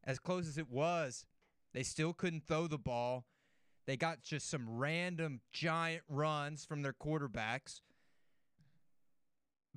as 0.04 0.18
close 0.18 0.46
as 0.46 0.58
it 0.58 0.70
was, 0.70 1.26
they 1.72 1.82
still 1.82 2.12
couldn't 2.12 2.46
throw 2.46 2.66
the 2.66 2.78
ball. 2.78 3.26
They 3.86 3.96
got 3.96 4.22
just 4.22 4.48
some 4.50 4.68
random 4.68 5.40
giant 5.50 6.02
runs 6.08 6.64
from 6.64 6.82
their 6.82 6.92
quarterbacks. 6.92 7.80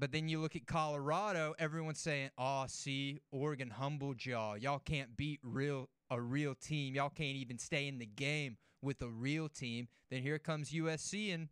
But 0.02 0.12
then 0.12 0.28
you 0.28 0.40
look 0.40 0.56
at 0.56 0.66
Colorado, 0.66 1.54
everyone's 1.60 2.00
saying, 2.00 2.32
"Oh, 2.36 2.66
see, 2.68 3.22
Oregon 3.30 3.70
humbled 3.70 4.26
y'all. 4.26 4.58
Y'all 4.58 4.80
can't 4.80 5.16
beat 5.16 5.40
real 5.44 5.90
a 6.10 6.20
real 6.20 6.56
team. 6.56 6.96
Y'all 6.96 7.12
can't 7.12 7.38
even 7.38 7.60
stay 7.60 7.88
in 7.88 8.00
the 8.00 8.08
game 8.08 8.58
with 8.82 9.00
a 9.04 9.08
real 9.08 9.48
team." 9.48 9.88
Then 10.10 10.24
here 10.24 10.40
comes 10.40 10.74
USC 10.74 11.32
and 11.32 11.50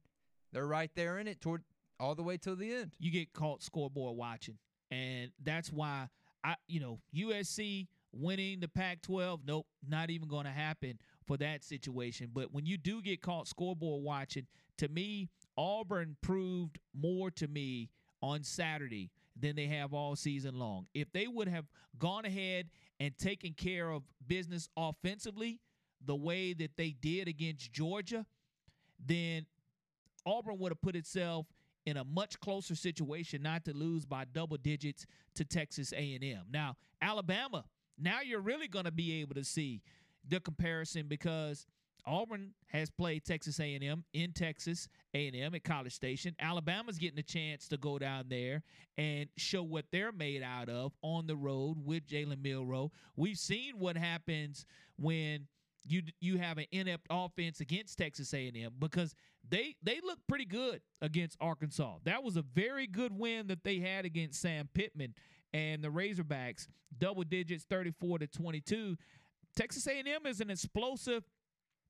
they're 0.51 0.65
right 0.65 0.89
there 0.95 1.19
in 1.19 1.27
it 1.27 1.41
toward 1.41 1.63
all 1.99 2.15
the 2.15 2.23
way 2.23 2.37
till 2.37 2.55
the 2.55 2.73
end. 2.73 2.95
you 2.97 3.11
get 3.11 3.33
caught 3.33 3.61
scoreboard 3.61 4.17
watching. 4.17 4.57
And 4.89 5.31
that's 5.43 5.71
why 5.71 6.09
I 6.43 6.55
you 6.67 6.79
know, 6.79 7.01
USC 7.15 7.87
winning 8.11 8.61
the 8.61 8.67
Pac-12, 8.67 9.41
nope, 9.45 9.67
not 9.87 10.09
even 10.09 10.27
going 10.27 10.45
to 10.45 10.51
happen 10.51 10.97
for 11.27 11.37
that 11.37 11.63
situation. 11.63 12.31
But 12.33 12.51
when 12.51 12.65
you 12.65 12.77
do 12.77 13.03
get 13.03 13.21
caught 13.21 13.47
scoreboard 13.47 14.03
watching, 14.03 14.47
to 14.79 14.87
me, 14.87 15.29
Auburn 15.55 16.17
proved 16.21 16.79
more 16.95 17.29
to 17.29 17.47
me 17.47 17.91
on 18.21 18.43
Saturday 18.43 19.09
than 19.39 19.55
they 19.55 19.67
have 19.67 19.93
all 19.93 20.15
season 20.15 20.57
long. 20.57 20.87
If 20.93 21.11
they 21.11 21.27
would 21.27 21.47
have 21.47 21.65
gone 21.97 22.25
ahead 22.25 22.69
and 22.99 23.17
taken 23.17 23.53
care 23.53 23.89
of 23.89 24.03
business 24.27 24.69
offensively 24.75 25.59
the 26.05 26.15
way 26.15 26.53
that 26.53 26.75
they 26.77 26.91
did 26.91 27.27
against 27.27 27.71
Georgia, 27.71 28.25
then 29.03 29.45
Auburn 30.25 30.59
would 30.59 30.71
have 30.71 30.81
put 30.81 30.95
itself 30.95 31.45
in 31.85 31.97
a 31.97 32.03
much 32.03 32.39
closer 32.39 32.75
situation 32.75 33.41
not 33.41 33.65
to 33.65 33.73
lose 33.73 34.05
by 34.05 34.25
double 34.25 34.57
digits 34.57 35.05
to 35.35 35.45
Texas 35.45 35.93
A&M. 35.93 36.43
Now, 36.51 36.75
Alabama, 37.01 37.63
now 37.97 38.21
you're 38.21 38.41
really 38.41 38.67
going 38.67 38.85
to 38.85 38.91
be 38.91 39.21
able 39.21 39.35
to 39.35 39.43
see 39.43 39.81
the 40.27 40.39
comparison 40.39 41.07
because 41.07 41.65
Auburn 42.09 42.53
has 42.67 42.89
played 42.89 43.23
Texas 43.23 43.59
A&M 43.59 44.03
in 44.13 44.31
Texas 44.33 44.89
A&M 45.13 45.53
at 45.53 45.63
College 45.63 45.93
Station. 45.93 46.35
Alabama's 46.39 46.97
getting 46.97 47.19
a 47.19 47.23
chance 47.23 47.67
to 47.67 47.77
go 47.77 47.99
down 47.99 48.25
there 48.29 48.63
and 48.97 49.29
show 49.37 49.61
what 49.61 49.85
they're 49.91 50.11
made 50.11 50.41
out 50.41 50.69
of 50.69 50.91
on 51.03 51.27
the 51.27 51.35
road 51.35 51.77
with 51.85 52.07
Jalen 52.07 52.41
Milroe. 52.41 52.91
We've 53.15 53.37
seen 53.37 53.77
what 53.77 53.95
happens 53.95 54.65
when 54.97 55.47
you 55.87 56.01
you 56.19 56.37
have 56.37 56.57
an 56.57 56.65
inept 56.71 57.05
offense 57.09 57.61
against 57.61 57.97
Texas 57.97 58.33
A&M 58.33 58.73
because 58.79 59.13
they 59.47 59.75
they 59.83 59.99
look 60.03 60.19
pretty 60.27 60.45
good 60.45 60.81
against 61.01 61.37
Arkansas. 61.39 61.97
That 62.05 62.23
was 62.23 62.37
a 62.37 62.41
very 62.41 62.87
good 62.87 63.17
win 63.17 63.47
that 63.47 63.63
they 63.63 63.79
had 63.79 64.05
against 64.05 64.41
Sam 64.41 64.67
Pittman 64.73 65.13
and 65.53 65.83
the 65.83 65.89
Razorbacks, 65.89 66.67
double 66.97 67.23
digits, 67.23 67.65
34 67.69 68.19
to 68.19 68.27
22. 68.27 68.97
Texas 69.55 69.87
A&M 69.87 70.25
is 70.25 70.41
an 70.41 70.49
explosive 70.49 71.23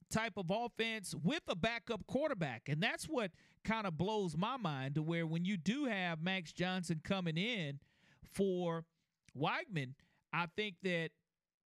type 0.09 0.33
of 0.37 0.47
offense 0.49 1.15
with 1.23 1.41
a 1.47 1.55
backup 1.55 2.05
quarterback. 2.07 2.63
And 2.67 2.81
that's 2.81 3.05
what 3.05 3.31
kind 3.63 3.85
of 3.87 3.97
blows 3.97 4.35
my 4.37 4.57
mind 4.57 4.95
to 4.95 5.01
where 5.01 5.25
when 5.25 5.45
you 5.45 5.57
do 5.57 5.85
have 5.85 6.21
Max 6.21 6.51
Johnson 6.51 7.01
coming 7.03 7.37
in 7.37 7.79
for 8.33 8.85
Weigman, 9.37 9.93
I 10.33 10.47
think 10.55 10.75
that 10.83 11.09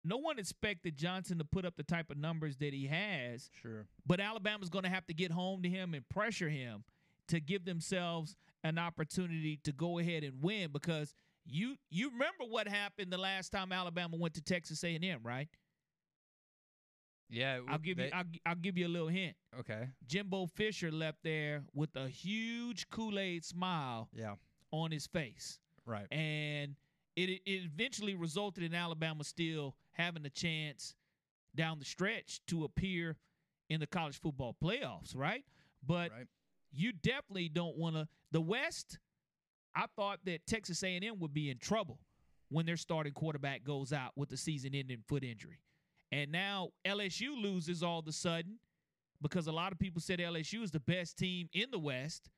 no 0.05 0.16
one 0.16 0.39
expected 0.39 0.97
Johnson 0.97 1.39
to 1.39 1.45
put 1.45 1.64
up 1.64 1.76
the 1.76 1.83
type 1.83 2.11
of 2.11 2.16
numbers 2.16 2.57
that 2.59 2.72
he 2.72 2.87
has. 2.87 3.51
Sure. 3.61 3.87
But 4.07 4.20
Alabama's 4.20 4.70
going 4.70 4.85
to 4.85 4.91
have 4.91 5.07
to 5.09 5.14
get 5.14 5.31
home 5.31 5.62
to 5.62 5.68
him 5.68 5.95
and 5.95 6.09
pressure 6.09 6.49
him 6.49 6.85
to 7.28 7.41
give 7.41 7.64
themselves 7.64 8.37
an 8.64 8.78
opportunity 8.78 9.59
to 9.64 9.72
go 9.72 9.99
ahead 9.99 10.24
and 10.24 10.43
win 10.43 10.70
because 10.72 11.14
you 11.47 11.76
you 11.91 12.11
remember 12.11 12.45
what 12.49 12.68
happened 12.68 13.11
the 13.11 13.18
last 13.18 13.51
time 13.51 13.72
Alabama 13.72 14.16
went 14.16 14.35
to 14.35 14.43
Texas 14.43 14.85
A&M, 14.85 15.20
right? 15.22 15.49
Yeah, 17.31 17.61
I'll 17.68 17.78
give 17.78 17.99
you 17.99 18.09
I'll, 18.12 18.24
I'll 18.45 18.55
give 18.57 18.76
you 18.76 18.87
a 18.87 18.89
little 18.89 19.09
hint. 19.09 19.37
okay. 19.61 19.89
Jimbo 20.07 20.47
Fisher 20.47 20.91
left 20.91 21.18
there 21.22 21.62
with 21.74 21.95
a 21.97 22.09
huge 22.09 22.89
Kool-Aid 22.91 23.45
smile 23.45 24.09
Yeah. 24.12 24.35
on 24.72 24.91
his 24.91 25.07
face. 25.07 25.59
Right. 25.87 26.07
And 26.12 26.74
it, 27.16 27.31
it 27.31 27.41
eventually 27.64 28.14
resulted 28.14 28.64
in 28.64 28.74
Alabama 28.74 29.24
still 29.24 29.76
having 29.93 30.24
a 30.26 30.31
chance 30.31 30.95
down 31.55 31.78
the 31.78 31.85
stretch 31.85 32.41
to 32.47 32.64
appear 32.64 33.16
in 33.68 33.81
the 33.81 33.87
college 33.87 34.20
football 34.20 34.57
playoffs, 34.62 35.16
right? 35.16 35.45
But 35.87 36.11
Right. 36.11 36.26
you 36.72 36.93
definitely 36.93 37.49
don't 37.49 37.76
want 37.76 37.97
to 37.97 38.09
the 38.33 38.41
West. 38.41 38.99
I 39.74 39.87
thought 39.97 40.18
that 40.24 40.47
Texas 40.47 40.83
A&M 40.83 41.18
would 41.20 41.33
be 41.33 41.49
in 41.51 41.59
trouble 41.59 42.01
when 42.49 42.66
their 42.66 42.76
starting 42.76 43.12
quarterback 43.12 43.62
goes 43.62 43.93
out 43.93 44.11
with 44.16 44.33
a 44.33 44.37
season-ending 44.37 45.05
foot 45.07 45.22
injury. 45.22 45.61
And 46.13 46.33
now 46.33 46.71
LSU 46.85 47.41
loses 47.41 47.83
all 47.83 48.01
of 48.01 48.07
a 48.09 48.13
sudden 48.13 48.59
because 49.23 49.47
a 49.47 49.53
lot 49.53 49.73
of 49.73 49.79
people 49.79 50.01
said 50.01 50.19
LSU 50.19 50.63
is 50.63 50.71
the 50.71 50.81
best 50.81 51.17
team 51.17 51.49
in 51.53 51.71
the 51.71 51.79
West. 51.79 52.31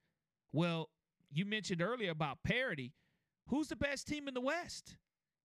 Well, 0.52 0.90
you 1.32 1.46
mentioned 1.46 1.80
earlier 1.80 2.10
about 2.10 2.38
parity. 2.44 2.92
Who's 3.48 3.68
the 3.68 3.76
best 3.76 4.06
team 4.06 4.28
in 4.28 4.34
the 4.34 4.40
West? 4.40 4.96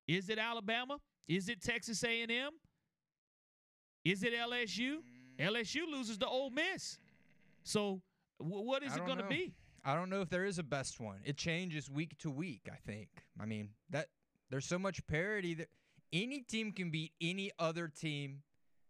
Is 0.08 0.30
it 0.30 0.40
Alabama? 0.40 0.98
Is 1.28 1.50
it 1.50 1.62
Texas 1.62 2.04
A&M? 2.04 2.52
Is 4.04 4.24
it 4.24 4.34
LSU? 4.34 4.98
Mm. 5.40 5.52
LSU 5.52 5.82
loses 5.90 6.18
to 6.20 6.28
Ole 6.28 6.50
Miss. 6.50 6.98
So 7.64 8.02
w- 8.40 8.66
what 8.66 8.84
is 8.84 8.96
it 8.96 9.06
going 9.06 9.18
to 9.18 9.28
be? 9.28 9.54
I 9.84 9.96
don't 9.96 10.10
know 10.10 10.22
if 10.22 10.30
there 10.30 10.46
is 10.46 10.60
a 10.60 10.64
best 10.64 11.00
one. 11.00 11.20
It 11.24 11.38
changes 11.38 11.90
week 11.90 12.18
to 12.20 12.30
week, 12.30 12.70
I 12.72 12.78
think. 12.86 13.10
I 13.40 13.46
mean, 13.46 13.70
that 13.90 14.08
there's 14.50 14.66
so 14.66 14.80
much 14.80 15.06
parity 15.08 15.54
that 15.56 15.68
any 16.14 16.42
team 16.42 16.72
can 16.72 16.90
beat 16.90 17.12
any 17.22 17.52
other 17.60 17.88
team 17.88 18.44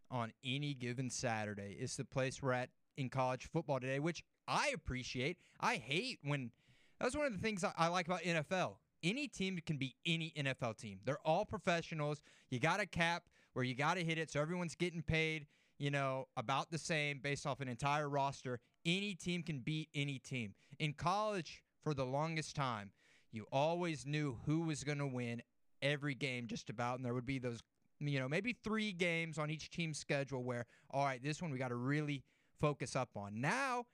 on 0.10 0.32
any 0.44 0.74
given 0.74 1.10
Saturday. 1.10 1.78
It's 1.80 1.96
the 1.96 2.06
place 2.06 2.42
we're 2.42 2.54
at 2.54 2.70
in 2.98 3.10
college 3.10 3.50
football 3.52 3.80
today, 3.80 4.00
which 4.00 4.24
I 4.48 4.72
appreciate. 4.74 5.38
I 5.60 5.76
hate 5.76 6.20
when 6.24 6.52
that's 7.00 7.16
one 7.16 7.26
of 7.26 7.34
the 7.34 7.40
things 7.40 7.64
I, 7.78 7.88
like 7.88 8.08
about 8.08 8.24
NFL. 8.24 8.76
Any 9.04 9.28
team 9.28 9.60
can 9.66 9.78
be 9.78 9.96
any 10.06 10.34
NFL 10.36 10.78
team. 10.78 11.00
They're 11.06 11.20
all 11.24 11.46
professionals. 11.46 12.22
You 12.50 12.60
got 12.60 12.80
a 12.80 12.86
cap 12.86 13.24
where 13.54 13.64
you 13.64 13.76
got 13.76 13.96
to 13.96 14.04
hit 14.04 14.18
it, 14.18 14.32
so 14.32 14.42
everyone's 14.42 14.76
getting 14.76 15.04
paid, 15.04 15.46
you 15.78 15.92
know, 15.92 16.28
about 16.36 16.72
the 16.72 16.78
same 16.78 17.20
based 17.22 17.46
off 17.46 17.62
an 17.62 17.68
entire 17.68 18.10
roster. 18.10 18.60
Any 18.86 19.14
team 19.14 19.44
can 19.44 19.60
beat 19.60 19.90
any 19.94 20.18
team. 20.18 20.56
In 20.80 20.94
college, 20.94 21.62
for 21.84 21.94
the 21.94 22.06
longest 22.06 22.56
time, 22.56 22.92
you 23.32 23.46
always 23.52 24.06
knew 24.06 24.40
who 24.46 24.62
was 24.62 24.84
going 24.84 24.98
to 24.98 25.08
win 25.08 25.44
every 25.82 26.16
game 26.16 26.48
just 26.48 26.70
about, 26.70 26.98
and 26.98 27.06
there 27.06 27.14
would 27.14 27.26
be 27.26 27.40
those, 27.40 27.62
you 28.00 28.20
know, 28.20 28.28
maybe 28.28 28.56
three 28.64 28.92
games 28.92 29.38
on 29.38 29.50
each 29.50 29.70
team's 29.70 29.98
schedule 29.98 30.44
where, 30.44 30.66
all 30.92 31.06
right, 31.06 31.22
this 31.24 31.42
one 31.42 31.52
we 31.52 31.58
got 31.58 31.70
to 31.70 31.76
really 31.76 32.24
focus 32.60 32.96
up 32.96 33.10
on. 33.16 33.40
Now, 33.42 33.86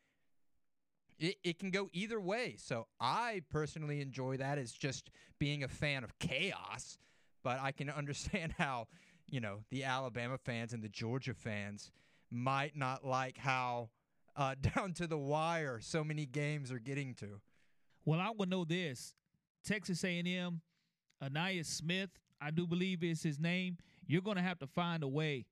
it, 1.19 1.35
it 1.43 1.59
can 1.59 1.71
go 1.71 1.89
either 1.93 2.19
way. 2.19 2.55
So 2.57 2.87
I 2.99 3.41
personally 3.49 4.01
enjoy 4.01 4.37
that 4.37 4.57
as 4.57 4.71
just 4.71 5.09
being 5.39 5.63
a 5.63 5.67
fan 5.67 6.03
of 6.03 6.17
chaos, 6.19 6.97
but 7.43 7.59
I 7.61 7.71
can 7.71 7.89
understand 7.89 8.55
how, 8.57 8.87
you 9.29 9.39
know, 9.39 9.63
the 9.69 9.83
Alabama 9.83 10.37
fans 10.37 10.73
and 10.73 10.83
the 10.83 10.89
Georgia 10.89 11.33
fans 11.33 11.91
might 12.31 12.75
not 12.75 13.05
like 13.05 13.37
how 13.37 13.89
uh, 14.35 14.55
down 14.75 14.93
to 14.93 15.07
the 15.07 15.17
wire 15.17 15.79
so 15.81 16.03
many 16.03 16.25
games 16.25 16.71
are 16.71 16.79
getting 16.79 17.13
to. 17.15 17.41
Well, 18.05 18.19
I 18.19 18.31
would 18.35 18.49
know 18.49 18.65
this. 18.65 19.13
Texas 19.63 20.03
A&M, 20.03 20.61
Ainias 21.23 21.65
Smith, 21.65 22.09
I 22.41 22.51
do 22.51 22.67
believe 22.67 23.03
is 23.03 23.23
his 23.23 23.39
name. 23.39 23.77
You're 24.05 24.21
going 24.21 24.37
to 24.37 24.43
have 24.43 24.59
to 24.59 24.67
find 24.67 25.03
a 25.03 25.07
way 25.07 25.45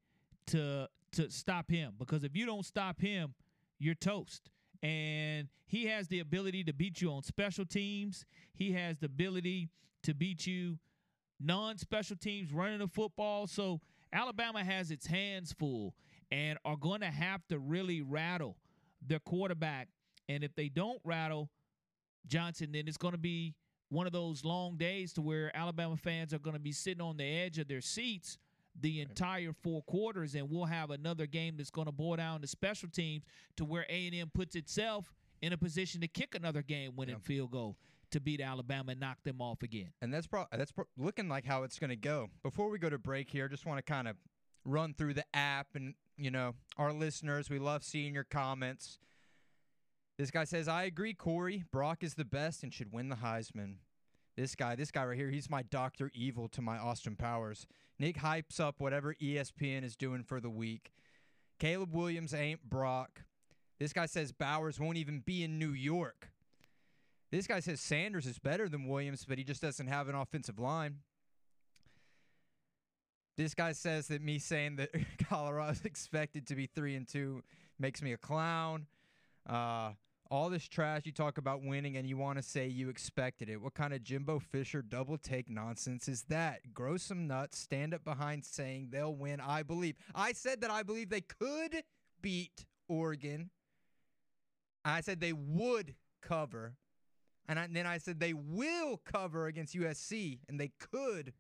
to 0.48 0.88
to 1.14 1.30
stop 1.30 1.70
him 1.70 1.94
because 2.00 2.24
if 2.24 2.36
you 2.36 2.46
don't 2.46 2.66
stop 2.66 3.02
him, 3.02 3.34
you're 3.80 3.96
toast. 3.96 4.50
And 4.82 5.50
he 5.66 5.86
has 5.86 6.08
the 6.08 6.20
ability 6.20 6.64
to 6.66 6.74
beat 6.74 7.02
you 7.02 7.12
on 7.12 7.24
special 7.24 7.66
teams. 7.66 8.26
He 8.54 8.72
has 8.74 8.98
the 8.98 9.08
ability 9.08 9.70
to 10.04 10.14
beat 10.14 10.48
you 10.48 10.80
non-special 11.40 12.16
teams 12.16 12.54
running 12.54 12.80
the 12.80 12.88
football. 12.88 13.48
So 13.48 13.82
Alabama 14.14 14.64
has 14.64 14.92
its 14.92 15.06
hands 15.06 15.54
full 15.54 15.96
and 16.32 16.58
are 16.64 16.78
going 16.78 17.02
to 17.02 17.08
have 17.08 17.46
to 17.50 17.60
really 17.60 18.02
rattle 18.02 18.58
their 19.06 19.20
quarterback. 19.20 19.90
And 20.30 20.44
if 20.44 20.56
they 20.56 20.70
don't 20.70 21.00
rattle 21.04 21.50
Johnson, 22.28 22.72
then 22.72 22.88
it's 22.88 22.98
going 22.98 23.14
to 23.14 23.18
be 23.18 23.56
one 23.92 24.08
of 24.08 24.14
those 24.14 24.46
long 24.46 24.78
days 24.78 25.12
to 25.14 25.22
where 25.22 25.56
Alabama 25.56 25.98
fans 25.98 26.34
are 26.34 26.40
going 26.40 26.56
to 26.56 26.62
be 26.62 26.72
sitting 26.72 27.02
on 27.02 27.18
the 27.18 27.26
edge 27.26 27.60
of 27.60 27.68
their 27.68 27.82
seats 27.82 28.38
the 28.80 29.02
entire 29.02 29.52
four 29.52 29.82
quarters, 29.84 30.34
and 30.34 30.50
we'll 30.50 30.64
have 30.64 30.92
another 30.92 31.26
game 31.26 31.56
that's 31.58 31.70
going 31.70 31.88
to 31.88 31.92
boil 31.92 32.16
down 32.16 32.40
to 32.40 32.48
special 32.48 32.88
teams 32.88 33.26
to 33.58 33.66
where 33.66 33.86
A&M 33.90 34.32
puts 34.34 34.56
itself 34.56 35.14
in 35.42 35.52
a 35.52 35.58
position 35.58 36.00
to 36.00 36.08
kick 36.08 36.36
another 36.36 36.62
game-winning 36.62 37.20
field 37.20 37.52
goal 37.52 37.76
to 38.12 38.22
beat 38.22 38.40
Alabama 38.40 38.92
and 38.92 39.00
knock 39.02 39.18
them 39.26 39.42
off 39.42 39.62
again. 39.62 39.90
And 40.02 40.14
that's 40.14 40.26
pro- 40.26 40.46
that's 40.54 40.72
pro- 40.72 40.86
looking 40.98 41.28
like 41.28 41.46
how 41.46 41.64
it's 41.64 41.80
going 41.80 41.90
to 41.90 41.98
go. 41.98 42.30
Before 42.44 42.70
we 42.70 42.80
go 42.80 42.90
to 42.90 42.98
break 42.98 43.30
here, 43.30 43.50
just 43.50 43.66
want 43.66 43.78
to 43.86 43.92
kind 43.92 44.08
of 44.08 44.16
run 44.64 44.94
through 44.94 45.16
the 45.16 45.26
app 45.34 45.68
and 45.76 45.96
you 46.18 46.32
know 46.32 46.54
our 46.78 46.94
listeners. 46.94 47.50
We 47.50 47.60
love 47.60 47.84
seeing 47.84 48.14
your 48.14 48.24
comments. 48.24 49.00
This 50.22 50.30
guy 50.30 50.44
says, 50.44 50.68
"I 50.68 50.84
agree, 50.84 51.16
Corey. 51.16 51.64
Brock 51.72 52.04
is 52.04 52.14
the 52.14 52.24
best 52.24 52.62
and 52.62 52.72
should 52.72 52.94
win 52.94 53.10
the 53.10 53.16
Heisman." 53.16 53.78
This 54.36 54.54
guy, 54.54 54.76
this 54.76 54.92
guy 54.92 55.04
right 55.04 55.18
here, 55.18 55.32
he's 55.32 55.50
my 55.50 55.64
Doctor 55.64 56.12
Evil 56.14 56.48
to 56.50 56.62
my 56.62 56.78
Austin 56.78 57.16
Powers. 57.16 57.66
Nick 57.98 58.18
hypes 58.18 58.60
up 58.60 58.80
whatever 58.80 59.16
ESPN 59.16 59.84
is 59.84 59.96
doing 59.96 60.22
for 60.22 60.40
the 60.40 60.48
week. 60.48 60.94
Caleb 61.58 61.96
Williams 61.96 62.36
ain't 62.36 62.70
Brock. 62.70 63.24
This 63.80 63.94
guy 63.94 64.06
says 64.06 64.32
Bowers 64.32 64.80
won't 64.80 64.98
even 64.98 65.22
be 65.22 65.44
in 65.44 65.58
New 65.58 65.72
York. 65.72 66.30
This 67.32 67.48
guy 67.48 67.60
says 67.60 67.82
Sanders 67.82 68.28
is 68.28 68.38
better 68.38 68.70
than 68.70 68.88
Williams, 68.88 69.26
but 69.28 69.40
he 69.40 69.44
just 69.44 69.64
doesn't 69.64 69.88
have 69.88 70.08
an 70.08 70.14
offensive 70.14 70.60
line. 70.60 70.98
This 73.38 73.56
guy 73.56 73.72
says 73.72 74.10
that 74.10 74.22
me 74.22 74.38
saying 74.38 74.76
that 74.76 74.92
Colorado 75.28 75.72
is 75.72 75.84
expected 75.84 76.46
to 76.46 76.54
be 76.54 76.68
three 76.68 76.96
and 76.96 77.08
two 77.08 77.42
makes 77.80 78.04
me 78.04 78.14
a 78.14 78.18
clown. 78.18 78.86
Uh, 79.50 79.94
all 80.32 80.50
this 80.50 80.68
trash 80.70 81.02
you 81.04 81.12
talk 81.12 81.38
about 81.38 81.62
winning 81.62 81.98
and 81.98 82.08
you 82.08 82.16
want 82.16 82.38
to 82.38 82.42
say 82.42 82.66
you 82.66 82.88
expected 82.88 83.50
it. 83.50 83.62
What 83.62 83.74
kind 83.74 83.94
of 83.94 84.02
Jimbo 84.02 84.40
Fisher 84.40 84.82
double 84.82 85.18
take 85.18 85.50
nonsense 85.50 86.08
is 86.08 86.24
that? 86.30 86.74
Grow 86.74 86.96
some 86.96 87.28
nuts. 87.28 87.60
Stand 87.60 87.94
up 87.94 88.06
behind 88.06 88.46
saying 88.46 88.88
they'll 88.92 89.14
win. 89.14 89.42
I 89.42 89.62
believe. 89.64 89.98
I 90.16 90.32
said 90.32 90.62
that 90.62 90.72
I 90.72 90.84
believe 90.84 91.10
they 91.10 91.22
could 91.22 91.84
beat 92.22 92.66
Oregon. 92.88 93.50
I 94.86 95.02
said 95.02 95.20
they 95.20 95.34
would 95.34 95.96
cover. 96.22 96.76
And, 97.50 97.60
I, 97.60 97.66
and 97.66 97.76
then 97.76 97.86
I 97.86 97.98
said 97.98 98.22
they 98.22 98.34
will 98.34 99.02
cover 99.04 99.48
against 99.48 99.76
USC 99.76 100.40
and 100.48 100.58
they 100.58 100.72
could 100.80 101.34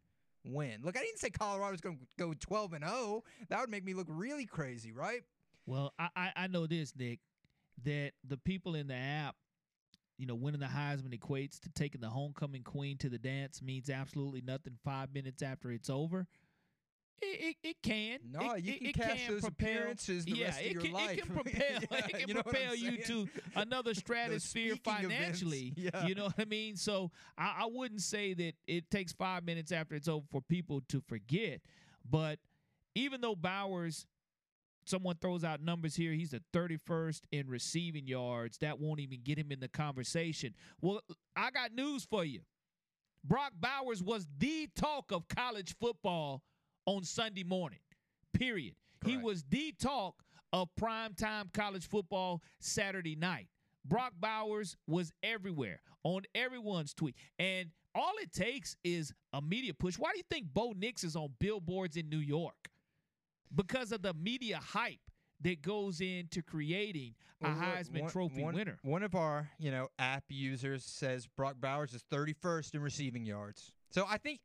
win. 0.43 0.81
Look, 0.83 0.97
I 0.97 0.99
didn't 0.99 1.19
say 1.19 1.29
Colorado's 1.29 1.79
going 1.79 1.97
to 1.97 2.05
go 2.19 2.33
12 2.37 2.73
and 2.73 2.83
0. 2.83 3.23
That 3.47 3.61
would 3.61 3.69
make 3.69 3.85
me 3.85 3.93
look 3.93 4.07
really 4.09 4.45
crazy, 4.45 4.91
right? 4.91 5.21
Well, 5.65 5.93
I, 5.97 6.09
I, 6.15 6.31
I 6.35 6.47
know 6.47 6.67
this, 6.67 6.93
Nick, 6.97 7.19
that 7.85 8.11
the 8.27 8.37
people 8.37 8.75
in 8.75 8.87
the 8.87 8.95
app, 8.95 9.35
you 10.17 10.25
know, 10.27 10.35
winning 10.35 10.59
the 10.59 10.67
Heisman 10.67 11.17
equates 11.17 11.59
to 11.61 11.69
taking 11.69 12.01
the 12.01 12.09
homecoming 12.09 12.63
queen 12.63 12.97
to 12.99 13.09
the 13.09 13.17
dance 13.17 13.61
means 13.61 13.89
absolutely 13.89 14.41
nothing 14.41 14.77
five 14.83 15.13
minutes 15.13 15.41
after 15.41 15.71
it's 15.71 15.89
over. 15.89 16.27
It, 17.23 17.55
it, 17.63 17.67
it 17.69 17.75
can. 17.83 18.19
No, 18.31 18.53
It- 18.53 18.63
you 18.63 18.73
can 18.79 18.87
it 18.87 18.93
catch 18.95 19.17
can 19.17 19.31
those 19.33 19.41
propel- 19.41 19.69
appearances 19.69 20.25
the 20.25 20.31
yeah, 20.31 20.45
rest 20.45 20.59
of 20.59 20.65
it 20.65 20.71
your 20.73 20.81
can, 20.81 20.91
life. 20.91 21.17
It 21.17 21.21
can 21.25 21.33
propel, 21.35 21.53
Yeah, 21.61 21.77
it 22.07 22.09
can 22.17 22.27
you 22.27 22.33
know 22.33 22.41
propel 22.43 22.75
you 22.75 22.97
to 23.03 23.29
another 23.55 23.93
stratosphere 23.95 24.75
financially. 24.83 25.73
yeah. 25.75 26.07
You 26.07 26.15
know 26.15 26.25
what 26.25 26.35
I 26.39 26.45
mean? 26.45 26.75
So 26.77 27.11
I, 27.37 27.57
I 27.59 27.65
wouldn't 27.67 28.01
say 28.01 28.33
that 28.33 28.53
it 28.65 28.89
takes 28.89 29.13
five 29.13 29.43
minutes 29.45 29.71
after 29.71 29.93
it's 29.95 30.07
over 30.07 30.25
for 30.31 30.41
people 30.41 30.81
to 30.89 30.99
forget. 31.01 31.61
But 32.09 32.39
even 32.95 33.21
though 33.21 33.35
Bowers, 33.35 34.07
someone 34.85 35.15
throws 35.21 35.43
out 35.43 35.61
numbers 35.61 35.95
here, 35.95 36.13
he's 36.13 36.31
the 36.31 36.41
31st 36.53 37.21
in 37.31 37.47
receiving 37.47 38.07
yards. 38.07 38.57
That 38.59 38.79
won't 38.79 38.99
even 38.99 39.19
get 39.23 39.37
him 39.37 39.51
in 39.51 39.59
the 39.59 39.67
conversation. 39.67 40.55
Well, 40.81 41.01
I 41.35 41.51
got 41.51 41.73
news 41.73 42.05
for 42.05 42.23
you. 42.23 42.41
Brock 43.23 43.53
Bowers 43.59 44.01
was 44.01 44.27
the 44.39 44.67
talk 44.75 45.11
of 45.11 45.27
college 45.27 45.75
football 45.79 46.41
on 46.85 47.03
Sunday 47.03 47.43
morning. 47.43 47.79
Period. 48.33 48.75
He 49.05 49.17
was 49.17 49.43
the 49.49 49.73
talk 49.79 50.23
of 50.53 50.69
primetime 50.79 51.51
college 51.53 51.87
football 51.87 52.41
Saturday 52.59 53.15
night. 53.15 53.47
Brock 53.85 54.13
Bowers 54.19 54.77
was 54.87 55.11
everywhere 55.23 55.81
on 56.03 56.23
everyone's 56.35 56.93
tweet. 56.93 57.15
And 57.39 57.69
all 57.95 58.13
it 58.21 58.31
takes 58.31 58.75
is 58.83 59.13
a 59.33 59.41
media 59.41 59.73
push. 59.73 59.97
Why 59.97 60.11
do 60.11 60.17
you 60.17 60.23
think 60.29 60.53
Bo 60.53 60.73
Nix 60.77 61.03
is 61.03 61.15
on 61.15 61.29
billboards 61.39 61.97
in 61.97 62.09
New 62.09 62.19
York? 62.19 62.70
Because 63.53 63.91
of 63.91 64.01
the 64.01 64.13
media 64.13 64.57
hype 64.57 64.99
that 65.41 65.61
goes 65.61 66.01
into 66.01 66.41
creating 66.41 67.15
a 67.41 67.45
Well, 67.49 67.55
Heisman 67.55 68.01
one- 68.01 68.11
Trophy 68.11 68.43
one- 68.43 68.55
winner. 68.55 68.79
One 68.83 69.03
of 69.03 69.15
our, 69.15 69.49
you 69.57 69.71
know, 69.71 69.89
app 69.97 70.25
users 70.29 70.85
says 70.85 71.27
Brock 71.27 71.55
Bowers 71.59 71.93
is 71.93 72.03
31st 72.03 72.75
in 72.75 72.81
receiving 72.81 73.25
yards. 73.25 73.73
So 73.89 74.05
I 74.07 74.17
think 74.17 74.41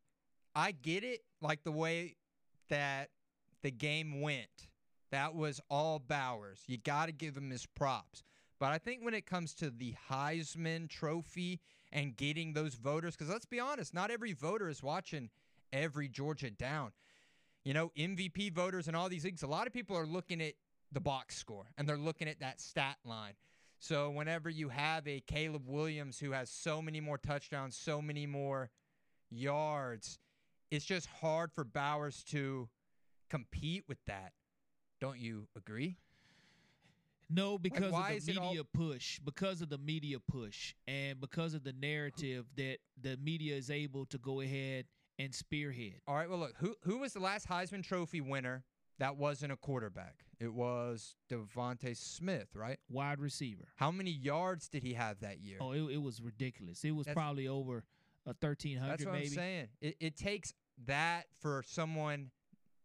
I 0.54 0.72
get 0.72 1.04
it, 1.04 1.20
like 1.40 1.62
the 1.64 1.72
way 1.72 2.16
that 2.68 3.10
the 3.62 3.70
game 3.70 4.20
went. 4.22 4.68
That 5.10 5.34
was 5.34 5.60
all 5.70 5.98
Bowers. 5.98 6.62
You 6.66 6.78
got 6.78 7.06
to 7.06 7.12
give 7.12 7.36
him 7.36 7.50
his 7.50 7.66
props. 7.66 8.22
But 8.58 8.72
I 8.72 8.78
think 8.78 9.04
when 9.04 9.12
it 9.14 9.26
comes 9.26 9.52
to 9.56 9.70
the 9.70 9.94
Heisman 10.10 10.88
Trophy 10.88 11.60
and 11.92 12.16
getting 12.16 12.54
those 12.54 12.74
voters, 12.74 13.14
because 13.14 13.28
let's 13.30 13.44
be 13.44 13.60
honest, 13.60 13.92
not 13.92 14.10
every 14.10 14.32
voter 14.32 14.68
is 14.68 14.82
watching 14.82 15.30
every 15.72 16.08
Georgia 16.08 16.50
down. 16.50 16.92
You 17.66 17.74
know, 17.74 17.90
MVP 17.98 18.52
voters 18.52 18.86
and 18.86 18.96
all 18.96 19.08
these 19.08 19.24
leagues, 19.24 19.42
a 19.42 19.48
lot 19.48 19.66
of 19.66 19.72
people 19.72 19.96
are 19.96 20.06
looking 20.06 20.40
at 20.40 20.52
the 20.92 21.00
box 21.00 21.36
score 21.36 21.64
and 21.76 21.88
they're 21.88 21.98
looking 21.98 22.28
at 22.28 22.38
that 22.38 22.60
stat 22.60 22.94
line. 23.04 23.32
So 23.80 24.08
whenever 24.08 24.48
you 24.48 24.68
have 24.68 25.08
a 25.08 25.18
Caleb 25.26 25.64
Williams 25.66 26.20
who 26.20 26.30
has 26.30 26.48
so 26.48 26.80
many 26.80 27.00
more 27.00 27.18
touchdowns, 27.18 27.76
so 27.76 28.00
many 28.00 28.24
more 28.24 28.70
yards, 29.32 30.20
it's 30.70 30.84
just 30.84 31.08
hard 31.08 31.50
for 31.52 31.64
Bowers 31.64 32.22
to 32.28 32.68
compete 33.28 33.82
with 33.88 33.98
that. 34.06 34.30
Don't 35.00 35.18
you 35.18 35.48
agree? 35.56 35.96
No, 37.28 37.58
because 37.58 37.90
why 37.90 38.12
of 38.12 38.26
the 38.26 38.40
media 38.40 38.62
push, 38.62 39.18
because 39.18 39.60
of 39.60 39.70
the 39.70 39.78
media 39.78 40.18
push, 40.20 40.72
and 40.86 41.20
because 41.20 41.52
of 41.52 41.64
the 41.64 41.72
narrative 41.72 42.46
that 42.56 42.76
the 43.02 43.16
media 43.16 43.56
is 43.56 43.72
able 43.72 44.06
to 44.06 44.18
go 44.18 44.40
ahead 44.40 44.84
and 45.18 45.34
spearhead. 45.34 46.00
All 46.06 46.14
right, 46.14 46.28
well 46.28 46.38
look, 46.38 46.54
who 46.58 46.74
who 46.82 46.98
was 46.98 47.12
the 47.12 47.20
last 47.20 47.48
Heisman 47.48 47.82
Trophy 47.82 48.20
winner 48.20 48.64
that 48.98 49.16
wasn't 49.16 49.52
a 49.52 49.56
quarterback. 49.56 50.24
It 50.40 50.52
was 50.52 51.16
DeVonta 51.30 51.96
Smith, 51.96 52.48
right? 52.54 52.78
Wide 52.88 53.20
receiver. 53.20 53.68
How 53.76 53.90
many 53.90 54.10
yards 54.10 54.68
did 54.68 54.82
he 54.82 54.94
have 54.94 55.20
that 55.20 55.40
year? 55.40 55.58
Oh, 55.60 55.72
it, 55.72 55.82
it 55.94 56.02
was 56.02 56.20
ridiculous. 56.22 56.82
It 56.84 56.92
was 56.92 57.06
That's- 57.06 57.14
probably 57.14 57.48
over 57.48 57.84
a 58.26 58.34
thirteen 58.34 58.78
hundred. 58.78 58.92
That's 58.92 59.04
what 59.04 59.14
maybe. 59.14 59.26
I'm 59.26 59.32
saying. 59.32 59.68
It, 59.80 59.96
it 60.00 60.16
takes 60.16 60.52
that 60.86 61.24
for 61.40 61.62
someone 61.66 62.30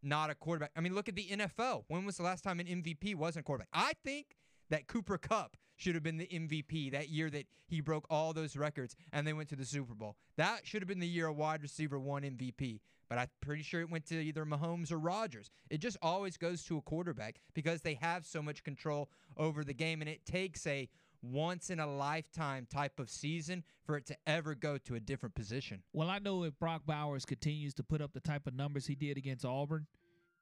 not 0.03 0.29
a 0.29 0.35
quarterback. 0.35 0.71
I 0.75 0.81
mean, 0.81 0.95
look 0.95 1.09
at 1.09 1.15
the 1.15 1.27
NFL. 1.27 1.83
When 1.87 2.05
was 2.05 2.17
the 2.17 2.23
last 2.23 2.43
time 2.43 2.59
an 2.59 2.67
MVP 2.67 3.15
wasn't 3.15 3.43
a 3.43 3.45
quarterback? 3.45 3.69
I 3.73 3.93
think 4.03 4.35
that 4.69 4.87
Cooper 4.87 5.17
Kupp 5.17 5.55
should 5.81 5.95
have 5.95 6.03
been 6.03 6.17
the 6.17 6.27
MVP 6.27 6.91
that 6.91 7.09
year 7.09 7.29
that 7.31 7.47
he 7.67 7.81
broke 7.81 8.05
all 8.09 8.33
those 8.33 8.55
records 8.55 8.95
and 9.11 9.25
they 9.25 9.33
went 9.33 9.49
to 9.49 9.55
the 9.55 9.65
Super 9.65 9.95
Bowl. 9.95 10.15
That 10.37 10.67
should 10.67 10.81
have 10.81 10.87
been 10.87 10.99
the 10.99 11.07
year 11.07 11.27
a 11.27 11.33
wide 11.33 11.63
receiver 11.63 11.99
won 11.99 12.23
MVP. 12.23 12.81
But 13.09 13.17
I'm 13.17 13.27
pretty 13.41 13.63
sure 13.63 13.81
it 13.81 13.89
went 13.89 14.05
to 14.05 14.21
either 14.21 14.45
Mahomes 14.45 14.89
or 14.89 14.97
Rodgers. 14.97 15.49
It 15.69 15.79
just 15.79 15.97
always 16.01 16.37
goes 16.37 16.63
to 16.65 16.77
a 16.77 16.81
quarterback 16.81 17.41
because 17.53 17.81
they 17.81 17.95
have 17.95 18.25
so 18.25 18.41
much 18.41 18.63
control 18.63 19.09
over 19.35 19.65
the 19.65 19.73
game, 19.73 19.99
and 19.99 20.09
it 20.09 20.25
takes 20.25 20.65
a 20.65 20.87
once 21.21 21.69
in 21.69 21.81
a 21.81 21.93
lifetime 21.93 22.67
type 22.71 23.01
of 23.01 23.09
season 23.09 23.65
for 23.85 23.97
it 23.97 24.05
to 24.05 24.15
ever 24.25 24.55
go 24.55 24.77
to 24.77 24.95
a 24.95 24.99
different 25.01 25.35
position. 25.35 25.83
Well, 25.91 26.09
I 26.09 26.19
know 26.19 26.43
if 26.43 26.57
Brock 26.57 26.83
Bowers 26.85 27.25
continues 27.25 27.73
to 27.73 27.83
put 27.83 28.01
up 28.01 28.13
the 28.13 28.21
type 28.21 28.47
of 28.47 28.53
numbers 28.53 28.87
he 28.87 28.95
did 28.95 29.17
against 29.17 29.43
Auburn 29.43 29.87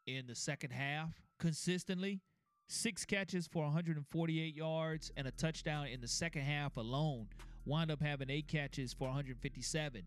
in 0.05 0.27
the 0.27 0.35
second 0.35 0.69
half 0.69 1.19
consistently, 1.39 2.21
six 2.69 3.03
catches 3.03 3.47
for 3.47 3.63
148 3.63 4.55
yards 4.55 5.11
and 5.17 5.27
a 5.27 5.31
touchdown 5.31 5.87
in 5.87 5.99
the 6.01 6.07
second 6.07 6.43
half 6.43 6.77
alone, 6.77 7.27
wound 7.65 7.91
up 7.91 8.01
having 8.01 8.29
eight 8.29 8.47
catches 8.47 8.93
for 8.93 9.07
157. 9.07 10.03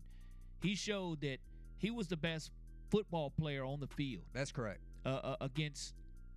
He 0.61 0.75
showed 0.75 1.21
that 1.21 1.37
he 1.77 1.91
was 1.91 2.07
the 2.07 2.17
best 2.17 2.51
football 2.89 3.29
player 3.29 3.65
on 3.65 3.79
the 3.81 3.87
field 3.87 4.23
That's 4.33 4.51
correct. 4.51 4.79
uh, 5.05 5.09
uh, 5.09 5.35
against 5.41 5.93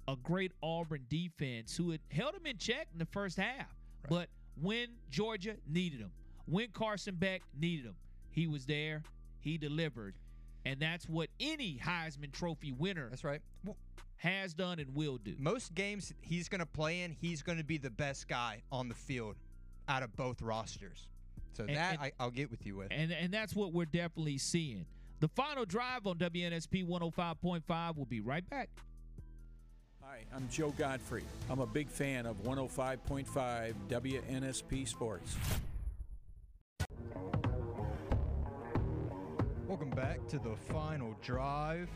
a 0.09 0.17
great 0.17 0.53
Auburn 0.63 1.07
defense 1.09 1.77
who 1.77 1.91
had 1.91 2.01
held 2.11 2.35
him 2.35 2.47
in 2.47 2.59
check 2.59 2.89
in 2.93 2.99
the 2.99 3.07
first 3.07 3.37
half. 3.37 3.69
But 4.09 4.29
when 4.61 4.89
Georgia 5.11 5.57
needed 5.69 6.01
him, 6.01 6.11
when 6.47 6.69
Carson 6.73 7.15
Beck 7.17 7.43
needed 7.59 7.87
him, 7.87 7.97
he 8.31 8.47
was 8.47 8.67
there. 8.67 9.03
He 9.41 9.59
delivered, 9.59 10.15
and 10.65 10.81
that's 10.81 11.09
what 11.09 11.29
any 11.39 11.81
Heisman 11.83 12.33
Trophy 12.33 12.73
winner 12.73 13.09
That's 13.11 13.23
right. 13.23 13.41
Well, 13.65 13.77
has 14.19 14.55
done 14.55 14.79
and 14.79 14.95
will 14.95 15.19
do. 15.19 15.35
most 15.39 15.75
games 15.75 16.13
he's 16.21 16.49
going 16.49 16.61
to 16.61 16.67
play 16.67 17.03
in, 17.03 17.11
he's 17.21 17.43
going 17.43 17.59
to 17.59 17.65
be 17.65 17.79
the 17.79 17.91
best 17.91 18.29
guy 18.29 18.63
on 18.73 18.89
the 18.89 18.95
field 18.95 19.37
out 19.89 20.03
of 20.03 20.15
both 20.17 20.41
rosters. 20.43 21.07
So 21.53 21.65
And- 21.65 21.77
that 21.77 21.95
and- 21.95 22.03
I, 22.03 22.13
I'll 22.19 22.31
get 22.31 22.51
with 22.51 22.67
you 22.67 22.77
with. 22.77 22.89
And 22.91 23.13
and 23.13 23.33
that's 23.33 23.55
what 23.55 23.73
we're 23.73 23.85
definitely 23.87 24.39
seeing. 24.39 24.87
The 25.21 25.29
final 25.29 25.65
drive 25.65 26.07
on 26.07 26.19
WNSP 26.19 26.87
105.5 26.87 27.97
will 27.97 28.05
be 28.05 28.21
right 28.21 28.49
back. 28.51 28.69
Hi, 30.03 30.25
I'm 30.35 30.49
Joe 30.51 30.73
Godfrey. 30.77 31.25
I'm 31.51 31.61
a 31.61 31.67
big 31.67 31.89
fan 31.89 32.27
of 32.27 32.37
105.5 32.45 33.75
WNSP 33.89 34.87
Sports. 34.87 35.37
Welcome 39.67 39.91
back 39.91 40.27
to 40.29 40.39
the 40.39 40.55
final 40.73 41.17
drive. 41.23 41.89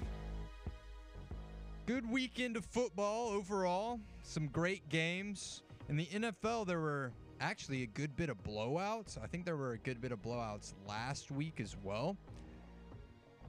Good 1.91 2.09
weekend 2.09 2.57
of 2.57 2.65
football 2.67 3.31
overall. 3.31 3.99
Some 4.23 4.47
great 4.47 4.89
games. 4.91 5.65
In 5.89 5.97
the 5.97 6.07
NFL, 6.07 6.65
there 6.65 6.79
were 6.79 7.11
actually 7.41 7.83
a 7.83 7.87
good 7.87 8.15
bit 8.15 8.31
of 8.31 8.41
blowouts. 8.45 9.21
I 9.21 9.27
think 9.27 9.45
there 9.45 9.57
were 9.57 9.73
a 9.73 9.79
good 9.79 10.01
bit 10.01 10.13
of 10.13 10.23
blowouts 10.23 10.75
last 10.87 11.33
week 11.33 11.59
as 11.59 11.75
well. 11.83 12.17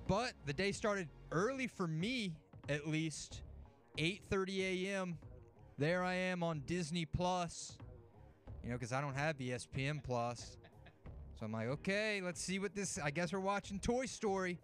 But 0.07 0.33
the 0.47 0.53
day 0.53 0.71
started 0.71 1.07
early 1.31 1.67
for 1.67 1.85
me, 1.85 2.31
at 2.67 2.87
least. 2.87 3.43
8:30 3.99 4.87
a.m. 4.87 5.19
There 5.77 6.03
I 6.03 6.15
am 6.15 6.41
on 6.41 6.63
Disney 6.65 7.05
Plus. 7.05 7.77
You 8.63 8.71
know, 8.71 8.75
because 8.75 8.91
I 8.91 9.01
don't 9.01 9.13
have 9.13 9.37
ESPN 9.37 10.03
Plus. 10.03 10.57
So 11.39 11.45
I'm 11.45 11.51
like, 11.51 11.67
okay, 11.67 12.21
let's 12.23 12.41
see 12.41 12.57
what 12.57 12.73
this. 12.73 12.97
I 12.97 13.11
guess 13.11 13.33
we're 13.33 13.39
watching 13.39 13.77
Toy 13.77 14.07
Story. 14.07 14.57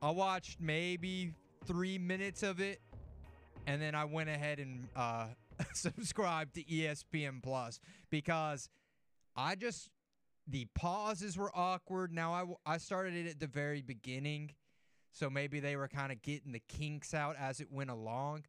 I 0.00 0.10
watched 0.10 0.60
maybe 0.60 1.34
three 1.66 1.98
minutes 1.98 2.42
of 2.42 2.60
it, 2.60 2.80
and 3.66 3.80
then 3.80 3.94
I 3.94 4.04
went 4.04 4.28
ahead 4.28 4.58
and 4.58 4.86
uh, 4.94 5.26
subscribed 5.74 6.54
to 6.54 6.64
ESPN 6.64 7.42
Plus 7.42 7.80
because 8.10 8.68
I 9.36 9.54
just 9.54 9.90
the 10.46 10.66
pauses 10.74 11.36
were 11.38 11.50
awkward. 11.54 12.12
Now 12.12 12.58
I 12.66 12.74
I 12.74 12.78
started 12.78 13.14
it 13.14 13.28
at 13.28 13.40
the 13.40 13.46
very 13.46 13.82
beginning, 13.82 14.52
so 15.12 15.30
maybe 15.30 15.60
they 15.60 15.76
were 15.76 15.88
kind 15.88 16.12
of 16.12 16.22
getting 16.22 16.52
the 16.52 16.62
kinks 16.68 17.14
out 17.14 17.36
as 17.38 17.60
it 17.60 17.68
went 17.70 17.90
along. 17.90 18.44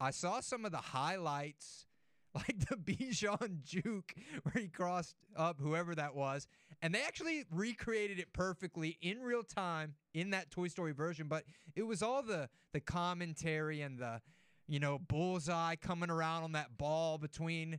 I 0.00 0.10
saw 0.10 0.40
some 0.40 0.64
of 0.64 0.72
the 0.72 0.78
highlights 0.78 1.86
like 2.34 2.68
the 2.68 2.76
Bijan 2.76 3.62
juke 3.62 4.14
where 4.42 4.62
he 4.62 4.68
crossed 4.68 5.14
up 5.36 5.60
whoever 5.60 5.94
that 5.94 6.14
was, 6.14 6.46
and 6.82 6.94
they 6.94 7.02
actually 7.02 7.44
recreated 7.50 8.18
it 8.18 8.32
perfectly 8.32 8.98
in 9.00 9.22
real 9.22 9.42
time 9.42 9.94
in 10.14 10.30
that 10.30 10.50
Toy 10.50 10.68
Story 10.68 10.92
version. 10.92 11.26
But 11.28 11.44
it 11.74 11.82
was 11.82 12.02
all 12.02 12.22
the 12.22 12.48
the 12.72 12.80
commentary 12.80 13.80
and 13.80 13.98
the 13.98 14.20
you 14.68 14.80
know 14.80 14.98
bullseye 14.98 15.76
coming 15.76 16.10
around 16.10 16.44
on 16.44 16.52
that 16.52 16.76
ball 16.76 17.18
between 17.18 17.78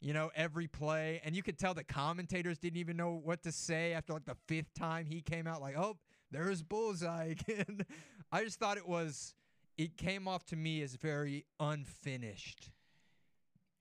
you 0.00 0.12
know 0.12 0.30
every 0.34 0.68
play, 0.68 1.20
and 1.24 1.34
you 1.34 1.42
could 1.42 1.58
tell 1.58 1.74
the 1.74 1.84
commentators 1.84 2.58
didn't 2.58 2.78
even 2.78 2.96
know 2.96 3.20
what 3.22 3.42
to 3.42 3.52
say 3.52 3.92
after 3.92 4.12
like 4.12 4.26
the 4.26 4.36
fifth 4.46 4.72
time 4.74 5.06
he 5.06 5.20
came 5.20 5.46
out. 5.46 5.60
Like, 5.60 5.76
oh, 5.76 5.96
there's 6.30 6.62
bullseye 6.62 7.34
again. 7.48 7.80
I 8.32 8.44
just 8.44 8.58
thought 8.58 8.76
it 8.76 8.88
was. 8.88 9.34
It 9.76 9.96
came 9.96 10.28
off 10.28 10.44
to 10.46 10.56
me 10.56 10.82
as 10.82 10.94
very 10.94 11.46
unfinished. 11.58 12.70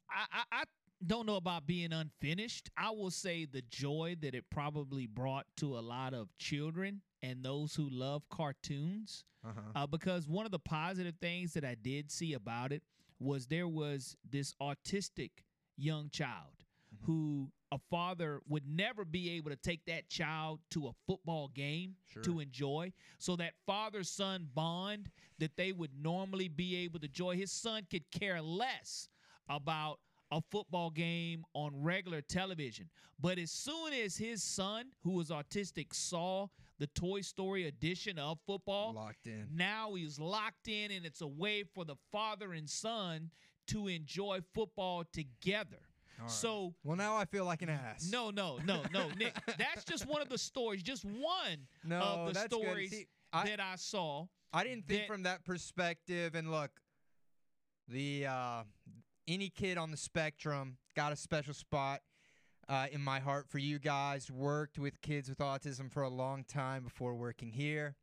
I, 0.10 0.39
I, 0.52 0.62
I 0.62 0.64
don't 1.06 1.26
know 1.26 1.36
about 1.38 1.66
being 1.66 1.93
unfinished. 1.93 2.70
I 2.78 2.89
will 2.91 3.12
say 3.12 3.45
the 3.45 3.62
joy 3.70 4.16
that 4.22 4.36
it 4.36 4.45
probably 4.50 5.08
brought 5.08 5.45
to 5.58 5.78
a 5.78 5.80
lot 5.82 6.14
of 6.14 6.28
children 6.38 7.02
and 7.22 7.43
those 7.43 7.76
who 7.76 7.88
love 7.89 8.28
cartoons. 8.30 9.24
Uh-huh. 9.45 9.62
Uh, 9.74 9.88
because 9.88 10.28
one 10.28 10.45
of 10.45 10.52
the 10.52 10.60
positive 10.60 11.16
things 11.22 11.54
that 11.54 11.64
I 11.64 11.76
did 11.76 12.12
see 12.12 12.34
about 12.34 12.72
it 12.74 12.84
was 13.20 13.47
there 13.47 13.68
was 13.68 14.18
this 14.30 14.54
autistic 14.62 15.32
young 15.78 16.10
child 16.10 16.66
who 17.06 17.50
a 17.72 17.78
father 17.89 18.41
would 18.50 18.68
never 18.68 19.06
be 19.06 19.30
able 19.32 19.52
to 19.52 19.56
take 19.56 19.86
that 19.86 20.10
child 20.10 20.60
to 20.72 20.88
a 20.88 20.91
football 21.06 21.47
game 21.50 21.95
Sure. 22.12 22.24
to 22.24 22.39
enjoy. 22.39 22.91
So 23.20 23.36
that 23.38 23.54
father 23.66 24.04
son 24.04 24.50
bond 24.54 25.10
that 25.38 25.56
they 25.56 25.72
would 25.72 25.91
normally 26.02 26.47
be 26.50 26.76
able 26.78 27.00
to 27.00 27.06
enjoy, 27.06 27.36
his 27.38 27.52
son 27.52 27.86
could 27.89 28.10
care 28.12 28.41
less 28.41 29.08
about 29.47 30.00
a 30.32 30.42
football 30.52 30.90
game 30.92 31.44
on 31.54 31.72
regular 31.82 32.22
television. 32.22 32.90
But 33.20 33.38
as 33.40 33.52
soon 33.52 33.94
as 33.94 34.16
his 34.18 34.44
son, 34.44 34.92
who 35.04 35.12
was 35.12 35.30
autistic, 35.30 35.94
saw 35.94 36.48
the 36.78 36.88
Toy 36.88 37.22
Story 37.22 37.66
edition 37.68 38.18
of 38.20 38.38
football, 38.46 38.94
Locked 38.94 39.28
in. 39.28 39.48
now 39.54 39.96
he's 39.96 40.20
locked 40.20 40.68
in, 40.68 40.92
and 40.92 41.06
it's 41.06 41.22
a 41.22 41.28
way 41.28 41.64
for 41.64 41.84
the 41.84 41.96
father 42.12 42.54
and 42.54 42.70
son 42.70 43.32
to 43.68 43.88
enjoy 43.88 44.40
football 44.54 45.04
together. 45.12 45.80
Right. 46.20 46.30
So 46.32 46.74
Well, 46.84 46.96
now 46.98 47.16
I 47.18 47.26
feel 47.26 47.46
like 47.46 47.62
an 47.62 47.70
ass. 47.70 48.10
no, 48.12 48.30
no, 48.30 48.60
no, 48.66 48.84
no, 48.94 49.10
Nick. 49.18 49.34
That's 49.58 49.84
just 49.84 50.06
one 50.06 50.22
of 50.22 50.30
the 50.30 50.38
stories, 50.38 50.84
just 50.84 51.04
one 51.06 51.68
No, 51.84 52.00
of 52.01 52.34
the 52.34 52.39
stories 52.46 52.92
See, 52.92 53.08
I- 53.34 53.46
that 53.47 53.60
I 53.60 53.76
saw. 53.78 54.26
I 54.54 54.64
didn't 54.64 54.88
think 54.88 55.01
that- 55.01 55.08
from 55.08 55.24
that 55.24 55.43
perspective. 55.46 56.36
And 56.36 56.50
look, 56.51 56.72
the 57.88 58.26
uh, 58.28 58.64
any 59.30 59.50
kid 59.50 59.78
on 59.78 59.92
the 59.92 59.97
spectrum 59.97 60.78
got 60.96 61.14
a 61.14 61.16
special 61.16 61.54
spot 61.54 62.01
uh, 62.68 62.88
in 62.92 63.01
my 63.01 63.20
heart 63.20 63.47
for 63.47 63.60
you 63.60 63.80
guys. 63.80 64.30
Worked 64.32 64.80
with 64.80 65.00
kids 65.01 65.30
with 65.30 65.38
autism 65.38 65.92
for 65.92 66.04
a 66.04 66.10
long 66.10 66.43
time 66.43 66.84
before 66.84 67.14
working 67.16 67.51
here. 67.51 67.96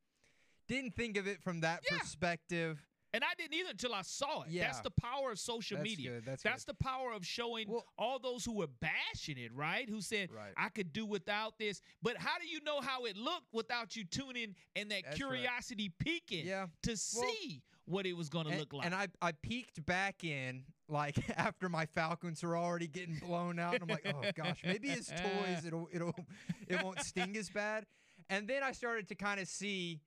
Didn't 0.69 0.95
think 0.95 1.17
of 1.17 1.27
it 1.27 1.43
from 1.43 1.61
that 1.61 1.83
Yeah. 1.91 1.99
perspective. 1.99 2.87
And 3.15 3.25
I 3.25 3.35
didn't 3.39 3.55
either 3.55 3.71
until 3.71 3.95
I 3.95 4.03
saw 4.03 4.43
it. 4.43 4.51
Yeah. 4.51 4.65
That's 4.67 4.81
the 4.81 4.91
power 4.91 5.31
of 5.31 5.39
social 5.39 5.79
That's 5.79 5.89
media. 5.89 6.21
good, 6.21 6.39
that's 6.43 6.65
the 6.65 6.75
power 6.75 7.13
of 7.13 7.25
showing 7.25 7.69
Well- 7.69 7.87
all 7.97 8.19
those 8.19 8.45
who 8.45 8.53
were 8.53 8.67
bashing 8.67 9.39
it, 9.39 9.53
right? 9.55 9.89
Who 9.89 10.01
said, 10.03 10.31
Right. 10.31 10.53
I 10.57 10.69
could 10.69 10.93
do 10.93 11.07
without 11.07 11.57
this. 11.59 11.81
But 12.03 12.19
how 12.19 12.39
do 12.39 12.47
you 12.47 12.61
know 12.61 12.81
how 12.81 13.05
it 13.07 13.17
looked 13.17 13.53
without 13.55 13.97
you 13.97 14.05
tuning 14.05 14.55
and 14.75 14.91
that 14.91 15.05
That's 15.05 15.21
right. 15.21 15.31
curiosity 15.31 15.89
peeking 15.99 16.47
Yeah. 16.47 16.67
to 16.83 16.91
Well, 16.91 16.97
see 16.97 17.63
what 17.87 18.07
it 18.07 18.15
was 18.15 18.29
going 18.29 18.47
to 18.47 18.57
look 18.57 18.73
like? 18.73 18.85
and 18.85 18.95
I, 18.95 19.09
I 19.23 19.33
peeked 19.33 19.85
back 19.87 20.25
in 20.25 20.65
like 20.89 21.17
after 21.37 21.69
my 21.69 21.87
Falcons 21.87 22.43
were 22.43 22.57
already 22.57 22.89
getting 22.89 23.17
blown 23.17 23.59
out, 23.59 23.75
and 23.75 23.83
I'm 23.83 23.89
like, 23.89 24.07
oh 24.15 24.23
gosh, 24.35 24.63
maybe 24.65 24.89
his 24.89 25.09
toys 25.09 25.65
it'll 25.67 25.89
it'll 25.93 26.15
it 26.69 26.83
won't 26.83 27.01
sting 27.01 27.37
as 27.37 27.49
bad. 27.51 27.87
And 28.29 28.49
then 28.49 28.63
I 28.63 28.73
started 28.73 29.09
to 29.09 29.15
kind 29.15 29.41
of 29.41 29.49
see, 29.49 30.01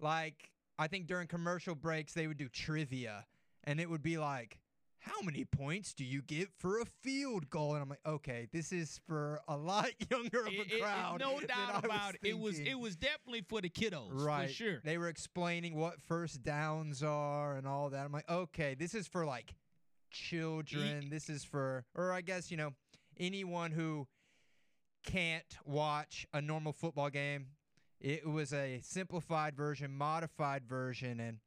like 0.00 0.50
I 0.78 0.88
think 0.88 1.06
during 1.06 1.26
commercial 1.28 1.74
breaks 1.74 2.12
they 2.14 2.26
would 2.26 2.38
do 2.38 2.48
trivia, 2.48 3.24
and 3.64 3.80
it 3.80 3.88
would 3.88 4.02
be 4.02 4.18
like, 4.18 4.58
how 5.06 5.20
many 5.22 5.44
points 5.44 5.94
do 5.94 6.04
you 6.04 6.20
get 6.20 6.48
for 6.58 6.80
a 6.80 6.84
field 7.02 7.48
goal? 7.48 7.74
And 7.74 7.82
I'm 7.82 7.88
like, 7.88 8.00
okay, 8.06 8.48
this 8.52 8.72
is 8.72 9.00
for 9.06 9.40
a 9.48 9.56
lot 9.56 9.90
younger 10.10 10.40
of 10.40 10.46
a 10.48 10.50
It- 10.50 10.66
it- 10.66 10.72
it- 10.74 10.80
crowd. 10.82 11.20
no 11.20 11.38
doubt 11.40 11.84
about 11.84 12.14
it. 12.16 12.20
It 12.22 12.38
was 12.38 12.58
it 12.58 12.74
was 12.78 12.96
definitely 12.96 13.42
for 13.48 13.60
the 13.60 13.70
kiddos, 13.70 14.08
right. 14.12 14.48
for 14.48 14.52
sure. 14.52 14.80
They 14.84 14.98
were 14.98 15.08
explaining 15.08 15.76
what 15.76 16.00
first 16.02 16.42
downs 16.42 17.02
are 17.02 17.56
and 17.56 17.66
all 17.66 17.90
that. 17.90 18.04
I'm 18.04 18.12
like, 18.12 18.28
okay, 18.28 18.74
this 18.74 18.94
is 18.94 19.06
for 19.06 19.24
like 19.24 19.54
children. 20.10 21.08
This 21.10 21.28
is 21.28 21.44
for, 21.44 21.84
or 21.94 22.12
I 22.12 22.20
guess 22.20 22.50
you 22.50 22.56
know, 22.56 22.72
anyone 23.18 23.70
who 23.70 24.06
can't 25.04 25.56
watch 25.64 26.26
a 26.32 26.40
normal 26.40 26.72
football 26.72 27.10
game. 27.10 27.46
It 28.00 28.28
was 28.28 28.52
a 28.52 28.80
simplified 28.82 29.56
version, 29.56 29.90
modified 29.96 30.64
version, 30.66 31.18
and 31.20 31.38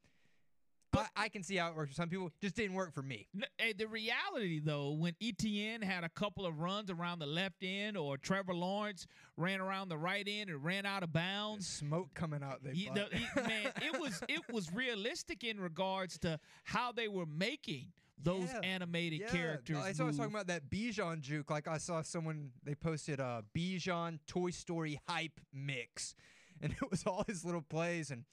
I, 1.16 1.26
I 1.26 1.30
can 1.30 1.44
see 1.44 1.56
how 1.58 1.70
it 1.70 1.76
works 1.76 1.92
for 1.92 1.96
some 1.96 2.10
people. 2.10 2.32
Just 2.42 2.56
didn't 2.56 2.76
work 2.76 2.94
for 2.94 3.02
me. 3.02 3.28
Eh, 3.60 3.74
the 3.78 3.88
reality, 3.88 4.60
though, 4.60 4.92
when 4.92 5.16
Etienne 5.22 5.82
had 5.82 6.04
a 6.04 6.10
couple 6.10 6.46
of 6.46 6.60
runs 6.60 6.90
around 6.90 7.20
the 7.20 7.26
left 7.26 7.64
end, 7.64 7.98
or 7.98 8.18
Trevor 8.18 8.54
Lawrence 8.54 9.06
ran 9.38 9.60
around 9.62 9.90
the 9.90 9.98
right 9.98 10.26
end 10.28 10.50
and 10.50 10.64
ran 10.64 10.86
out 10.86 11.04
of 11.04 11.12
bounds, 11.14 11.68
Smoke 11.68 12.14
coming 12.14 12.44
out. 12.44 12.64
They 12.64 12.74
you- 12.74 12.94
the- 12.94 13.06
it- 13.12 13.36
man, 13.48 13.72
it 13.82 14.00
was 14.00 14.22
it 14.30 14.42
was 14.52 14.72
realistic 14.74 15.44
in 15.44 15.60
regards 15.60 16.18
to 16.20 16.40
how 16.64 16.92
they 16.92 17.08
were 17.08 17.26
making 17.26 17.92
those 18.22 18.50
Yeah, 18.52 18.60
animated 18.64 19.22
Yeah, 19.22 19.28
characters. 19.32 19.78
no, 19.78 19.84
That's 19.84 19.98
what 20.00 20.06
I 20.06 20.08
was 20.08 20.18
talking 20.18 20.34
about 20.34 20.48
that 20.48 20.70
Bijan 20.70 21.22
juke. 21.22 21.50
Like 21.50 21.70
I 21.70 21.78
saw 21.78 22.02
someone 22.02 22.52
they 22.64 22.76
posted 22.76 23.20
a 23.22 23.44
Bijan 23.56 24.20
Toy 24.28 24.50
Story 24.50 25.00
hype 25.08 25.40
mix, 25.54 26.16
and 26.62 26.74
it 26.82 26.92
was 26.92 27.06
all 27.06 27.24
his 27.28 27.46
little 27.46 27.62
plays. 27.62 28.12
And 28.12 28.26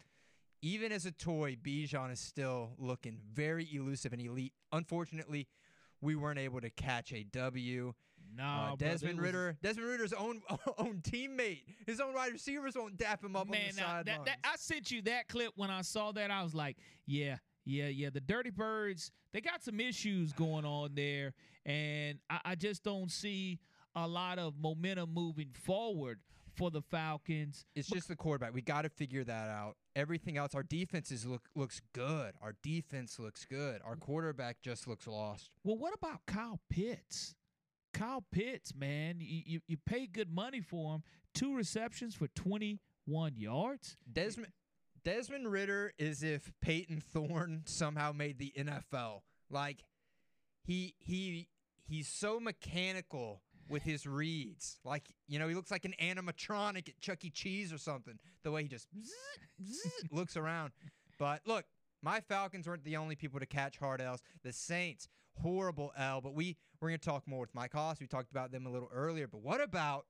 even 0.66 0.90
as 0.90 1.06
a 1.06 1.12
toy, 1.12 1.56
Bijan 1.62 2.10
is 2.12 2.18
still 2.18 2.70
looking 2.78 3.18
very 3.32 3.68
elusive 3.72 4.12
and 4.12 4.20
elite. 4.20 4.52
Unfortunately, 4.72 5.47
we 6.01 6.16
weren't 6.16 6.40
able 6.40 6.60
to 6.60 6.70
catch 6.70 7.12
a 7.12 7.22
W. 7.22 7.93
No, 8.36 8.43
Uh, 8.44 8.76
Desmond 8.76 9.20
Ridder, 9.20 9.56
Desmond 9.62 9.88
Ridder's 9.88 10.12
own 10.12 10.43
own 10.78 11.01
teammate, 11.02 11.62
his 11.86 12.01
own 12.01 12.12
wide 12.14 12.32
receivers 12.32 12.74
won't 12.74 12.97
dap 12.97 13.22
him 13.24 13.36
up 13.36 13.48
Man, 13.48 13.60
on 13.60 13.74
the 13.76 13.80
now, 13.80 13.86
sidelines. 13.86 14.06
that, 14.06 14.24
that, 14.24 14.38
I 14.43 14.56
sent 14.56 14.90
you 14.90 15.02
that 15.02 15.28
clip 15.28 15.52
when 15.55 15.70
I 15.70 15.82
saw 15.82 16.10
that. 16.12 16.30
I 16.32 16.43
was 16.43 16.52
like, 16.55 16.76
yeah, 17.06 17.36
yeah, 17.64 17.86
yeah. 17.86 18.10
The 18.10 18.20
Dirty 18.20 18.51
Birds, 18.51 19.12
they 19.32 19.40
got 19.40 19.62
some 19.62 19.78
issues 19.78 20.32
going 20.32 20.64
on 20.64 20.90
there, 20.97 21.32
and 21.64 22.18
I, 22.28 22.40
I 22.44 22.55
just 22.56 22.82
don't 22.82 23.10
see 23.10 23.60
a 23.94 24.06
lot 24.09 24.38
of 24.40 24.55
momentum 24.60 25.14
moving 25.14 25.51
forward 25.55 26.18
for 26.56 26.70
the 26.70 26.82
Falcons. 26.82 27.64
It's 27.74 27.88
just 27.88 28.08
the 28.08 28.16
quarterback. 28.16 28.54
We 28.54 28.62
got 28.62 28.82
to 28.82 28.88
figure 28.88 29.24
that 29.24 29.48
out. 29.50 29.76
Everything 29.94 30.36
else, 30.36 30.54
our 30.54 30.62
defense 30.62 31.10
is 31.10 31.26
look 31.26 31.48
looks 31.54 31.80
good. 31.92 32.34
Our 32.42 32.54
defense 32.62 33.18
looks 33.18 33.44
good. 33.44 33.80
Our 33.84 33.96
quarterback 33.96 34.62
just 34.62 34.86
looks 34.86 35.06
lost. 35.06 35.50
Well, 35.64 35.76
what 35.76 35.94
about 35.94 36.26
Kyle 36.26 36.60
Pitts? 36.70 37.34
Kyle 37.92 38.24
Pitts, 38.30 38.74
man, 38.74 39.16
you, 39.20 39.42
you, 39.46 39.60
you 39.66 39.76
pay 39.86 40.06
good 40.06 40.30
money 40.30 40.60
for 40.60 40.94
him. 40.94 41.02
Two 41.34 41.56
receptions 41.56 42.14
for 42.14 42.28
21 42.28 43.36
yards. 43.36 43.96
Desmond 44.10 44.52
Desmond 45.02 45.50
Ridder 45.50 45.92
is 45.98 46.22
if 46.22 46.52
Payton 46.60 47.00
Thorne 47.00 47.62
somehow 47.66 48.12
made 48.12 48.38
the 48.38 48.52
NFL. 48.58 49.20
Like 49.50 49.84
he 50.64 50.94
he 50.98 51.48
he's 51.88 52.08
so 52.08 52.40
mechanical 52.40 53.42
with 53.68 53.82
his 53.82 54.06
reads. 54.06 54.78
Like, 54.84 55.05
you 55.28 55.38
know, 55.38 55.48
he 55.48 55.55
looks 55.55 55.70
like 55.70 55.84
an 55.84 55.94
animatronic 56.01 56.88
at 56.88 57.01
Chuck 57.01 57.24
E. 57.24 57.30
Cheese 57.30 57.72
or 57.72 57.78
something. 57.78 58.18
The 58.43 58.51
way 58.51 58.62
he 58.62 58.68
just 58.68 58.88
zzz, 58.98 59.12
zzz, 59.64 60.05
looks 60.10 60.36
around. 60.36 60.72
But 61.18 61.43
look, 61.47 61.64
my 62.02 62.20
Falcons 62.20 62.68
weren't 62.68 62.84
the 62.84 62.97
only 62.97 63.16
people 63.16 63.40
to 63.40 63.47
catch 63.47 63.78
hard 63.78 64.01
L's. 64.01 64.22
The 64.43 64.52
Saints, 64.52 65.09
horrible 65.43 65.93
L. 65.98 66.20
But 66.20 66.34
we 66.34 66.56
we're 66.80 66.88
gonna 66.88 66.98
talk 66.98 67.26
more 67.26 67.40
with 67.40 67.55
Mike 67.55 67.72
Hoss. 67.72 68.01
We 68.01 68.06
talked 68.06 68.30
about 68.30 68.52
them 68.52 68.66
a 68.66 68.70
little 68.70 68.90
earlier. 68.93 69.26
But 69.26 69.43
what 69.43 69.60
about 69.60 70.06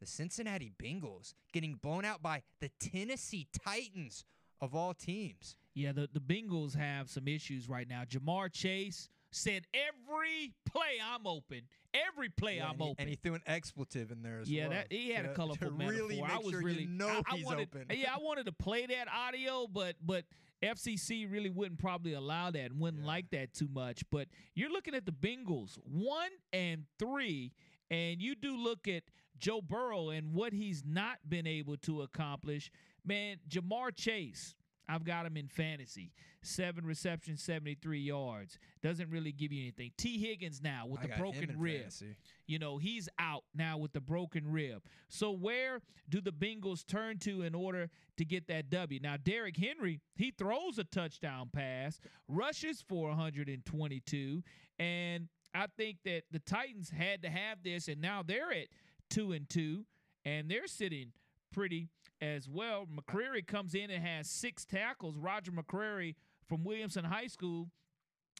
the 0.00 0.06
Cincinnati 0.06 0.72
Bengals 0.82 1.34
getting 1.52 1.74
blown 1.74 2.04
out 2.04 2.22
by 2.22 2.42
the 2.60 2.70
Tennessee 2.80 3.48
Titans 3.64 4.24
of 4.60 4.74
all 4.74 4.94
teams? 4.94 5.56
Yeah, 5.74 5.92
the, 5.92 6.08
the 6.10 6.20
Bengals 6.20 6.74
have 6.74 7.10
some 7.10 7.28
issues 7.28 7.68
right 7.68 7.88
now. 7.88 8.02
Ja'Marr 8.04 8.50
Chase 8.50 9.10
said 9.30 9.66
every 9.74 10.52
play 10.64 10.98
I'm 11.04 11.26
open, 11.26 11.62
every 11.92 12.28
play 12.28 12.56
Yeah, 12.56 12.64
I'm 12.68 12.70
and 12.72 12.80
he, 12.80 12.84
open. 12.90 12.96
and 13.00 13.08
he 13.10 13.16
threw 13.16 13.34
an 13.34 13.42
expletive 13.46 14.10
in 14.10 14.22
there 14.22 14.40
as 14.40 14.48
well. 14.48 14.54
yeah, 14.56 14.68
well. 14.68 14.76
that 14.78 14.86
he 14.92 15.10
had 15.10 15.24
to- 15.24 15.32
a 15.32 15.34
colorful 15.34 15.68
to 15.68 15.74
metaphor. 15.74 15.92
really 16.06 16.22
I 16.22 16.38
was 16.38 16.50
sure 16.50 16.62
really 16.62 16.82
you 16.82 16.88
know 16.88 17.08
I, 17.08 17.36
I 17.36 17.42
wanted, 17.44 17.68
open. 17.74 17.86
Yeah, 17.96 18.14
I 18.14 18.18
wanted 18.18 18.46
to 18.46 18.52
play 18.52 18.86
that 18.86 19.08
audio, 19.12 19.66
but 19.66 19.96
but 20.02 20.24
FCC 20.62 21.30
really 21.30 21.50
wouldn't 21.50 21.78
probably 21.78 22.14
allow 22.14 22.50
that 22.50 22.70
and 22.70 22.80
wouldn't 22.80 23.04
like 23.04 23.30
that 23.30 23.52
too 23.52 23.68
much. 23.72 24.02
But 24.10 24.28
you're 24.54 24.70
looking 24.70 24.94
at 24.94 25.04
the 25.04 25.12
Bengals 25.12 25.76
one 25.84 26.30
and 26.52 26.84
three, 26.98 27.52
and 27.90 28.22
you 28.22 28.34
do 28.34 28.56
look 28.56 28.88
at 28.88 29.02
Joe 29.38 29.60
Burrow 29.60 30.08
and 30.08 30.32
what 30.32 30.54
he's 30.54 30.82
not 30.86 31.18
been 31.28 31.46
able 31.46 31.76
to 31.78 32.00
accomplish. 32.02 32.70
Man, 33.04 33.36
Ja'Marr 33.50 33.94
Chase. 33.94 34.54
I've 34.88 35.04
got 35.04 35.26
him 35.26 35.36
in 35.36 35.48
fantasy. 35.48 36.12
Seven 36.42 36.86
receptions, 36.86 37.42
73 37.42 37.98
yards. 37.98 38.58
Doesn't 38.82 39.10
really 39.10 39.32
give 39.32 39.52
you 39.52 39.62
anything. 39.62 39.90
Tee 39.96 40.18
Higgins 40.18 40.62
now 40.62 40.86
with 40.86 41.00
I 41.00 41.08
the 41.08 41.16
broken 41.16 41.56
rib. 41.58 41.78
fantasy. 41.80 42.16
You 42.46 42.58
know, 42.60 42.78
he's 42.78 43.08
out 43.18 43.42
now 43.54 43.78
with 43.78 43.92
the 43.92 44.00
broken 44.00 44.50
rib. 44.52 44.82
So 45.08 45.32
where 45.32 45.80
do 46.08 46.20
the 46.20 46.30
Bengals 46.30 46.86
turn 46.86 47.18
to 47.20 47.42
in 47.42 47.54
order 47.54 47.90
to 48.16 48.24
get 48.24 48.46
that 48.46 48.70
W? 48.70 49.00
Now, 49.02 49.16
Derrick 49.16 49.56
Henry, 49.56 50.00
he 50.14 50.30
throws 50.30 50.78
a 50.78 50.84
touchdown 50.84 51.50
pass, 51.52 51.98
rushes 52.28 52.84
for 52.88 53.08
122, 53.08 54.42
and 54.78 55.28
I 55.54 55.66
think 55.76 55.98
that 56.04 56.22
the 56.30 56.38
Titans 56.38 56.90
had 56.90 57.22
to 57.22 57.30
have 57.30 57.62
this, 57.64 57.88
and 57.88 58.00
now 58.00 58.22
they're 58.24 58.52
at 58.52 58.68
two 59.10 59.32
and 59.32 59.48
two, 59.48 59.84
and 60.24 60.48
they're 60.50 60.66
sitting 60.66 61.12
pretty 61.52 61.88
as 62.20 62.48
well. 62.48 62.86
McCreary 62.86 63.46
comes 63.46 63.74
in 63.74 63.90
and 63.90 64.04
has 64.04 64.28
six 64.28 64.64
tackles. 64.64 65.16
Roger 65.16 65.52
McCreary 65.52 66.14
from 66.48 66.64
Williamson 66.64 67.04
High 67.04 67.26
School 67.26 67.68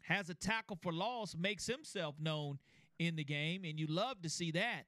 has 0.05 0.31
a 0.31 0.35
tackle 0.35 0.79
for 0.81 0.93
loss, 0.93 1.35
makes 1.37 1.67
himself 1.67 2.15
known 2.21 2.59
in 2.99 3.17
the 3.17 3.25
game, 3.25 3.65
and 3.65 3.79
you 3.79 3.87
love 3.87 4.23
to 4.23 4.29
see 4.29 4.51
that. 4.53 4.85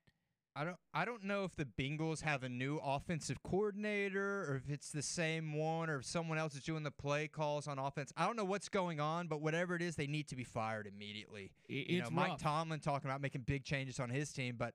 I 0.56 0.64
don't 0.64 0.76
I 0.92 1.04
don't 1.04 1.22
know 1.22 1.44
if 1.44 1.54
the 1.54 1.64
Bengals 1.66 2.22
have 2.22 2.42
a 2.42 2.48
new 2.48 2.80
offensive 2.82 3.40
coordinator 3.44 4.40
or 4.48 4.56
if 4.56 4.68
it's 4.72 4.90
the 4.90 5.02
same 5.02 5.56
one 5.56 5.88
or 5.88 5.98
if 5.98 6.04
someone 6.04 6.36
else 6.36 6.54
is 6.56 6.62
doing 6.64 6.82
the 6.82 6.90
play 6.90 7.28
calls 7.28 7.68
on 7.68 7.78
offense. 7.78 8.12
I 8.16 8.26
don't 8.26 8.34
know 8.34 8.44
what's 8.44 8.68
going 8.68 8.98
on, 8.98 9.28
but 9.28 9.40
whatever 9.40 9.76
it 9.76 9.82
is, 9.82 9.94
they 9.94 10.08
need 10.08 10.26
to 10.28 10.36
be 10.36 10.42
fired 10.42 10.88
immediately. 10.88 11.52
It- 11.68 11.88
you 11.90 11.98
it's 12.00 12.10
know, 12.10 12.16
Mike 12.16 12.30
rough. 12.30 12.42
Tomlin 12.42 12.80
talking 12.80 13.08
about 13.08 13.20
making 13.20 13.42
big 13.42 13.62
changes 13.62 14.00
on 14.00 14.10
his 14.10 14.32
team, 14.32 14.56
but 14.58 14.74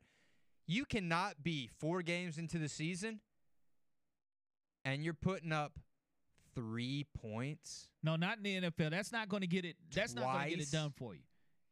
you 0.68 0.86
cannot 0.86 1.44
be 1.44 1.70
four 1.80 2.02
games 2.02 2.38
into 2.38 2.60
the 2.60 2.70
season 2.70 3.20
and 4.86 5.04
you're 5.04 5.14
putting 5.14 5.52
up 5.52 5.74
three 6.56 7.06
points. 7.20 7.88
No, 8.04 8.16
not 8.16 8.38
in 8.38 8.44
the 8.44 8.70
NFL. 8.70 8.92
That's 8.92 9.12
not 9.12 9.30
going 9.30 9.42
to 9.42 9.48
get 9.48 9.66
it. 9.66 9.76
That's 9.94 10.14
not 10.14 10.26
going 10.26 10.50
to 10.50 10.58
get 10.58 10.68
it 10.68 10.72
done 10.72 10.94
for 10.96 11.14
you. 11.14 11.22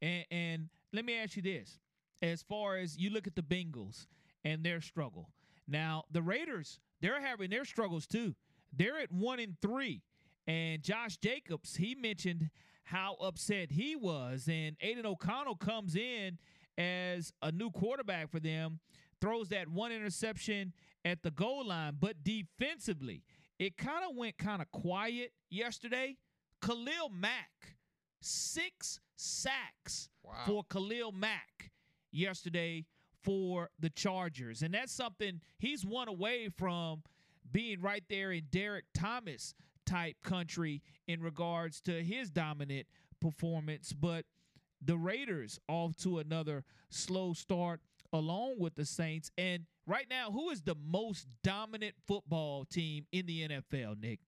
And 0.01 0.25
and 0.31 0.69
let 0.93 1.05
me 1.05 1.17
ask 1.17 1.35
you 1.35 1.41
this: 1.41 1.79
as 2.21 2.41
far 2.41 2.77
as 2.77 2.97
you 2.97 3.09
look 3.09 3.27
at 3.27 3.35
the 3.35 3.41
Bengals 3.41 4.07
and 4.43 4.63
their 4.63 4.81
struggle, 4.81 5.29
now 5.67 6.03
the 6.11 6.21
Raiders 6.21 6.79
they're 7.01 7.21
having 7.21 7.49
their 7.49 7.65
struggles 7.65 8.07
too. 8.07 8.35
They're 8.73 8.99
at 8.99 9.11
one 9.11 9.39
and 9.39 9.55
three, 9.61 10.01
and 10.47 10.81
Josh 10.81 11.17
Jacobs 11.17 11.75
he 11.75 11.95
mentioned 11.95 12.49
how 12.83 13.15
upset 13.21 13.71
he 13.71 13.95
was, 13.95 14.47
and 14.49 14.75
Aidan 14.81 15.05
O'Connell 15.05 15.55
comes 15.55 15.95
in 15.95 16.37
as 16.77 17.33
a 17.41 17.51
new 17.51 17.69
quarterback 17.69 18.31
for 18.31 18.39
them, 18.39 18.79
throws 19.19 19.49
that 19.49 19.67
one 19.67 19.91
interception 19.91 20.73
at 21.05 21.23
the 21.23 21.31
goal 21.31 21.67
line, 21.67 21.97
but 21.99 22.23
defensively 22.23 23.23
it 23.59 23.77
kind 23.77 24.03
of 24.09 24.15
went 24.15 24.37
kind 24.37 24.61
of 24.61 24.71
quiet 24.71 25.33
yesterday. 25.49 26.17
Khalil 26.61 27.09
Mack, 27.09 27.75
six 28.21 28.99
sacks 29.15 30.09
for 30.45 30.63
Khalil 30.63 31.11
Mack 31.11 31.71
yesterday 32.11 32.85
for 33.23 33.69
the 33.79 33.89
Chargers. 33.89 34.61
And 34.61 34.73
that's 34.73 34.91
something 34.91 35.41
he's 35.59 35.85
one 35.85 36.07
away 36.07 36.49
from 36.49 37.03
being 37.51 37.81
right 37.81 38.03
there 38.09 38.31
in 38.31 38.45
Derrick 38.51 38.85
Thomas 38.93 39.53
type 39.85 40.15
country 40.23 40.81
in 41.07 41.21
regards 41.21 41.81
to 41.81 42.03
his 42.03 42.29
dominant 42.29 42.87
performance. 43.19 43.93
But 43.93 44.25
the 44.83 44.97
Raiders 44.97 45.59
off 45.67 45.95
to 45.97 46.19
another 46.19 46.63
slow 46.89 47.33
start 47.33 47.81
along 48.13 48.55
with 48.59 48.75
the 48.75 48.85
Saints. 48.85 49.31
And 49.37 49.65
right 49.87 50.05
now, 50.09 50.31
who 50.31 50.49
is 50.49 50.61
the 50.61 50.75
most 50.75 51.27
dominant 51.43 51.95
football 52.07 52.65
team 52.65 53.05
in 53.11 53.25
the 53.25 53.47
NFL, 53.47 53.99
Nick? 53.99 54.19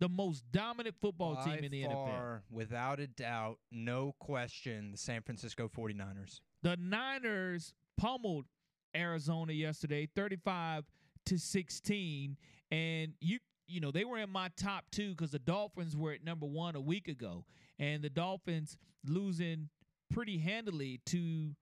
The 0.00 0.08
most 0.08 0.44
dominant 0.52 0.94
football 1.00 1.34
By 1.34 1.44
team 1.44 1.64
in 1.64 1.72
the 1.72 1.82
NFL. 1.82 2.06
far, 2.06 2.42
without 2.50 3.00
a 3.00 3.08
doubt, 3.08 3.58
no 3.72 4.14
question, 4.20 4.92
the 4.92 4.98
San 4.98 5.22
Francisco 5.22 5.68
49ers. 5.68 6.40
The 6.62 6.76
Niners 6.76 7.74
pummeled 7.96 8.46
Arizona 8.94 9.52
yesterday, 9.52 10.08
35 10.14 10.84
to 11.26 11.38
16. 11.38 12.36
And 12.70 13.14
you 13.20 13.38
you 13.68 13.80
know, 13.80 13.90
they 13.90 14.04
were 14.04 14.18
in 14.18 14.30
my 14.30 14.48
top 14.56 14.84
two 14.90 15.10
because 15.10 15.30
the 15.30 15.38
Dolphins 15.38 15.94
were 15.94 16.12
at 16.12 16.24
number 16.24 16.46
one 16.46 16.74
a 16.74 16.80
week 16.80 17.06
ago. 17.06 17.44
And 17.78 18.02
the 18.02 18.08
Dolphins 18.08 18.78
losing 19.06 19.68
pretty 20.10 20.38
handily 20.38 21.00
to 21.06 21.54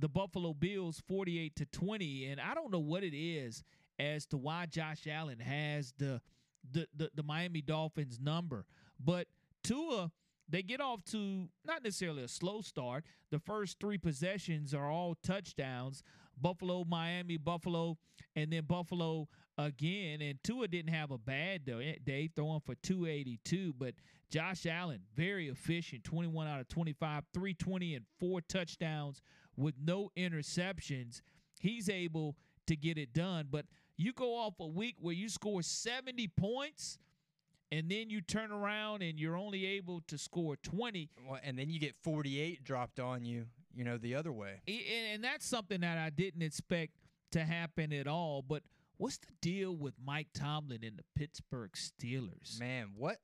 the 0.00 0.08
Buffalo 0.08 0.54
Bills 0.54 1.02
48 1.06 1.54
to 1.56 1.66
20 1.66 2.26
and 2.26 2.40
I 2.40 2.54
don't 2.54 2.70
know 2.72 2.80
what 2.80 3.04
it 3.04 3.14
is 3.14 3.62
as 3.98 4.26
to 4.26 4.38
why 4.38 4.66
Josh 4.66 5.06
Allen 5.08 5.38
has 5.38 5.92
the 5.98 6.20
the 6.72 6.86
the, 6.96 7.10
the 7.14 7.22
Miami 7.22 7.60
Dolphins 7.60 8.18
number 8.20 8.64
but 8.98 9.26
Tua 9.62 10.10
they 10.48 10.62
get 10.62 10.80
off 10.80 11.04
to 11.04 11.48
not 11.64 11.84
necessarily 11.84 12.24
a 12.24 12.28
slow 12.28 12.60
start. 12.60 13.04
The 13.30 13.38
first 13.38 13.78
3 13.78 13.98
possessions 13.98 14.74
are 14.74 14.90
all 14.90 15.14
touchdowns. 15.22 16.02
Buffalo 16.40 16.84
Miami 16.84 17.36
Buffalo 17.36 17.98
and 18.34 18.52
then 18.52 18.64
Buffalo 18.64 19.28
again 19.58 20.22
and 20.22 20.42
Tua 20.42 20.66
didn't 20.68 20.92
have 20.92 21.10
a 21.10 21.18
bad 21.18 21.64
day 22.04 22.30
throwing 22.34 22.60
for 22.60 22.74
282 22.76 23.74
but 23.78 23.94
Josh 24.30 24.64
Allen 24.64 25.00
very 25.14 25.48
efficient 25.48 26.04
21 26.04 26.48
out 26.48 26.60
of 26.60 26.68
25 26.68 27.24
320 27.34 27.94
and 27.94 28.04
four 28.18 28.40
touchdowns 28.40 29.20
with 29.60 29.74
no 29.82 30.10
interceptions, 30.16 31.20
he's 31.60 31.88
able 31.88 32.36
to 32.66 32.76
get 32.76 32.98
it 32.98 33.12
done. 33.12 33.48
But 33.50 33.66
you 33.96 34.12
go 34.12 34.36
off 34.36 34.54
a 34.60 34.66
week 34.66 34.96
where 35.00 35.14
you 35.14 35.28
score 35.28 35.62
70 35.62 36.28
points 36.28 36.98
and 37.72 37.90
then 37.90 38.10
you 38.10 38.20
turn 38.20 38.50
around 38.50 39.02
and 39.02 39.18
you're 39.18 39.36
only 39.36 39.66
able 39.66 40.02
to 40.08 40.18
score 40.18 40.56
20. 40.56 41.10
Well, 41.28 41.40
and 41.42 41.58
then 41.58 41.70
you 41.70 41.78
get 41.78 41.94
48 42.02 42.64
dropped 42.64 42.98
on 42.98 43.24
you, 43.24 43.46
you 43.74 43.84
know, 43.84 43.96
the 43.96 44.14
other 44.14 44.32
way. 44.32 44.60
And 45.12 45.22
that's 45.22 45.46
something 45.46 45.80
that 45.82 45.98
I 45.98 46.10
didn't 46.10 46.42
expect 46.42 46.92
to 47.32 47.44
happen 47.44 47.92
at 47.92 48.06
all. 48.06 48.42
But 48.42 48.62
what's 48.96 49.18
the 49.18 49.32
deal 49.40 49.76
with 49.76 49.94
Mike 50.04 50.28
Tomlin 50.34 50.82
and 50.82 50.98
the 50.98 51.04
Pittsburgh 51.14 51.72
Steelers? 51.72 52.58
Man, 52.58 52.90
what 52.96 53.18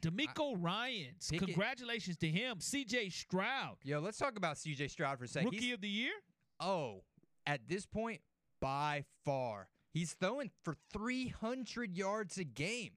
DeMeco 0.00 0.56
Ryans. 0.58 1.30
Congratulations 1.36 2.16
to 2.18 2.28
him. 2.28 2.58
CJ 2.58 3.12
Stroud. 3.12 3.76
Yo, 3.82 4.00
let's 4.00 4.18
talk 4.18 4.36
about 4.36 4.56
CJ 4.56 4.90
Stroud 4.90 5.18
for 5.18 5.24
a 5.24 5.28
second. 5.28 5.46
Rookie 5.52 5.66
He's, 5.66 5.74
of 5.74 5.80
the 5.80 5.88
year? 5.88 6.12
Oh, 6.60 7.02
at 7.46 7.60
this 7.68 7.86
point, 7.86 8.20
by 8.60 9.04
far. 9.24 9.68
He's 9.92 10.12
throwing 10.12 10.50
for 10.62 10.76
300 10.92 11.96
yards 11.96 12.38
a 12.38 12.44
game. 12.44 12.92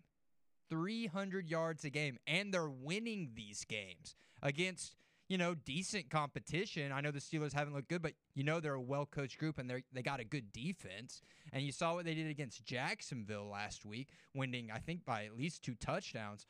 300 0.69 1.49
yards 1.49 1.83
a 1.83 1.89
game. 1.89 2.17
And 2.27 2.53
they're 2.53 2.69
winning 2.69 3.31
these 3.35 3.65
games 3.65 4.15
against, 4.41 4.95
you 5.27 5.37
know, 5.37 5.55
decent 5.55 6.09
competition. 6.09 6.91
I 6.91 7.01
know 7.01 7.11
the 7.11 7.19
Steelers 7.19 7.53
haven't 7.53 7.73
looked 7.73 7.89
good, 7.89 8.01
but 8.01 8.13
you 8.33 8.43
know 8.43 8.59
they're 8.59 8.73
a 8.73 8.81
well 8.81 9.05
coached 9.05 9.37
group 9.37 9.57
and 9.57 9.69
they 9.69 9.83
they 9.93 10.01
got 10.01 10.19
a 10.19 10.23
good 10.23 10.51
defense. 10.51 11.21
And 11.53 11.63
you 11.63 11.71
saw 11.71 11.93
what 11.93 12.05
they 12.05 12.13
did 12.13 12.29
against 12.29 12.65
Jacksonville 12.65 13.49
last 13.49 13.85
week, 13.85 14.09
winning, 14.33 14.69
I 14.73 14.79
think, 14.79 15.05
by 15.05 15.25
at 15.25 15.37
least 15.37 15.63
two 15.63 15.75
touchdowns. 15.75 16.45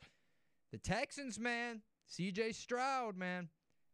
The 0.72 0.78
Texans, 0.78 1.38
man, 1.38 1.82
CJ 2.10 2.54
Stroud, 2.54 3.16
man. 3.16 3.48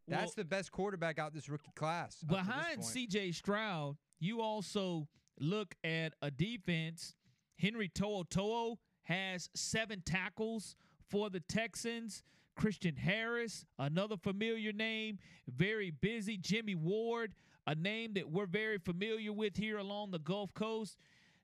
That's 0.07 0.27
well, 0.27 0.33
the 0.37 0.45
best 0.45 0.71
quarterback 0.71 1.19
out 1.19 1.33
this 1.33 1.49
rookie 1.49 1.71
class. 1.75 2.23
Behind 2.23 2.79
CJ 2.79 3.35
Stroud, 3.35 3.97
you 4.19 4.41
also 4.41 5.07
look 5.39 5.75
at 5.83 6.13
a 6.21 6.31
defense. 6.31 7.15
Henry 7.59 7.89
To'oTo'o 7.89 8.77
has 9.03 9.49
seven 9.53 10.01
tackles 10.05 10.75
for 11.09 11.29
the 11.29 11.41
Texans. 11.41 12.23
Christian 12.55 12.95
Harris, 12.95 13.65
another 13.77 14.17
familiar 14.17 14.73
name, 14.73 15.19
very 15.47 15.91
busy. 15.91 16.37
Jimmy 16.37 16.75
Ward, 16.75 17.33
a 17.67 17.75
name 17.75 18.13
that 18.15 18.29
we're 18.29 18.47
very 18.47 18.77
familiar 18.79 19.31
with 19.31 19.55
here 19.55 19.77
along 19.77 20.11
the 20.11 20.19
Gulf 20.19 20.53
Coast. 20.53 20.97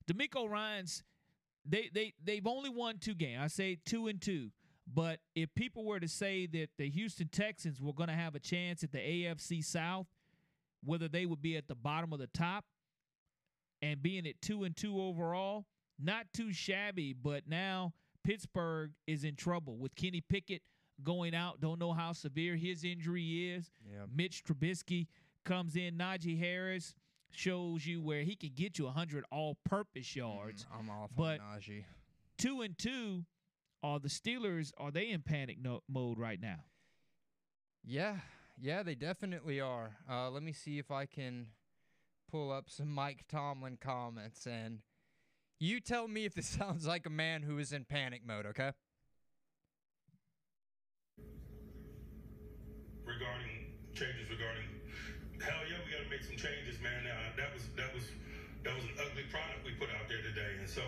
DeMeco 0.07 0.49
Ryans, 0.49 1.03
they 1.65 1.89
they 1.93 2.13
they've 2.23 2.45
only 2.45 2.69
won 2.69 2.97
two 2.97 3.15
games. 3.15 3.39
I 3.41 3.47
say 3.47 3.77
two 3.85 4.07
and 4.07 4.21
two. 4.21 4.51
But 4.91 5.19
if 5.33 5.53
people 5.55 5.83
were 5.83 5.99
to 5.99 6.07
say 6.07 6.45
that 6.47 6.67
the 6.77 6.89
Houston 6.89 7.27
Texans 7.27 7.81
were 7.81 7.93
going 7.93 8.09
to 8.09 8.15
have 8.15 8.35
a 8.35 8.39
chance 8.39 8.83
at 8.83 8.91
the 8.91 8.99
AFC 8.99 9.63
South, 9.63 10.07
whether 10.83 11.07
they 11.07 11.25
would 11.25 11.41
be 11.41 11.57
at 11.57 11.67
the 11.67 11.75
bottom 11.75 12.13
of 12.13 12.19
the 12.19 12.27
top 12.27 12.65
and 13.81 14.01
being 14.01 14.27
at 14.27 14.41
two 14.41 14.63
and 14.63 14.75
two 14.75 15.01
overall, 15.01 15.65
not 15.99 16.27
too 16.33 16.53
shabby. 16.53 17.13
But 17.13 17.47
now 17.47 17.93
Pittsburgh 18.23 18.91
is 19.07 19.23
in 19.23 19.35
trouble 19.35 19.77
with 19.77 19.95
Kenny 19.95 20.21
Pickett 20.21 20.61
going 21.03 21.33
out. 21.35 21.59
Don't 21.59 21.79
know 21.79 21.93
how 21.93 22.13
severe 22.13 22.55
his 22.55 22.83
injury 22.83 23.53
is. 23.53 23.71
Yeah. 23.91 24.05
Mitch 24.15 24.43
Trubisky 24.43 25.07
comes 25.43 25.75
in. 25.75 25.97
Najee 25.97 26.39
Harris 26.39 26.95
shows 27.31 27.85
you 27.85 28.01
where 28.01 28.21
he 28.21 28.35
can 28.35 28.51
get 28.55 28.77
you 28.77 28.85
100 28.85 29.25
all-purpose 29.31 30.15
yards. 30.15 30.65
Mm, 30.65 30.79
I'm 30.79 30.89
off 30.89 31.09
but 31.15 31.39
on 31.39 31.59
Najee. 31.59 31.83
Two 32.37 32.61
and 32.61 32.77
two 32.77 33.23
are 33.85 33.99
the 33.99 34.09
Steelers 34.09 34.71
are 34.77 34.89
they 34.89 35.11
in 35.11 35.21
panic 35.21 35.57
no- 35.61 35.83
mode 35.87 36.17
right 36.17 36.41
now? 36.41 36.65
Yeah, 37.83 38.17
yeah, 38.59 38.81
they 38.81 38.95
definitely 38.95 39.61
are. 39.61 39.97
Uh, 40.09 40.31
let 40.31 40.41
me 40.41 40.53
see 40.53 40.79
if 40.79 40.89
I 40.89 41.05
can 41.05 41.49
pull 42.31 42.51
up 42.51 42.65
some 42.67 42.89
Mike 42.89 43.25
Tomlin 43.29 43.77
comments 43.79 44.47
and 44.47 44.79
you 45.59 45.79
tell 45.79 46.07
me 46.07 46.25
if 46.25 46.33
this 46.33 46.47
sounds 46.59 46.87
like 46.87 47.05
a 47.05 47.11
man 47.11 47.43
who 47.43 47.59
is 47.59 47.71
in 47.71 47.85
panic 47.85 48.23
mode, 48.25 48.47
okay? 48.47 48.71
Regarding 53.05 53.69
changes 53.93 54.27
regarding 54.31 54.65
hell 55.39 55.61
yeah, 55.69 55.77
we 55.85 55.91
got 55.93 56.01
to 56.03 56.09
make 56.09 56.23
some 56.23 56.35
changes, 56.35 56.81
man. 56.81 57.05
Uh, 57.05 57.37
that 57.37 57.53
was 57.53 57.61
that 57.77 57.93
was 57.93 58.03
that 58.65 58.73
was 58.73 58.83
an 58.83 58.97
ugly 58.97 59.29
product 59.29 59.61
we 59.63 59.77
put 59.77 59.93
out 59.93 60.09
there 60.09 60.25
today, 60.25 60.57
and 60.57 60.67
so 60.67 60.81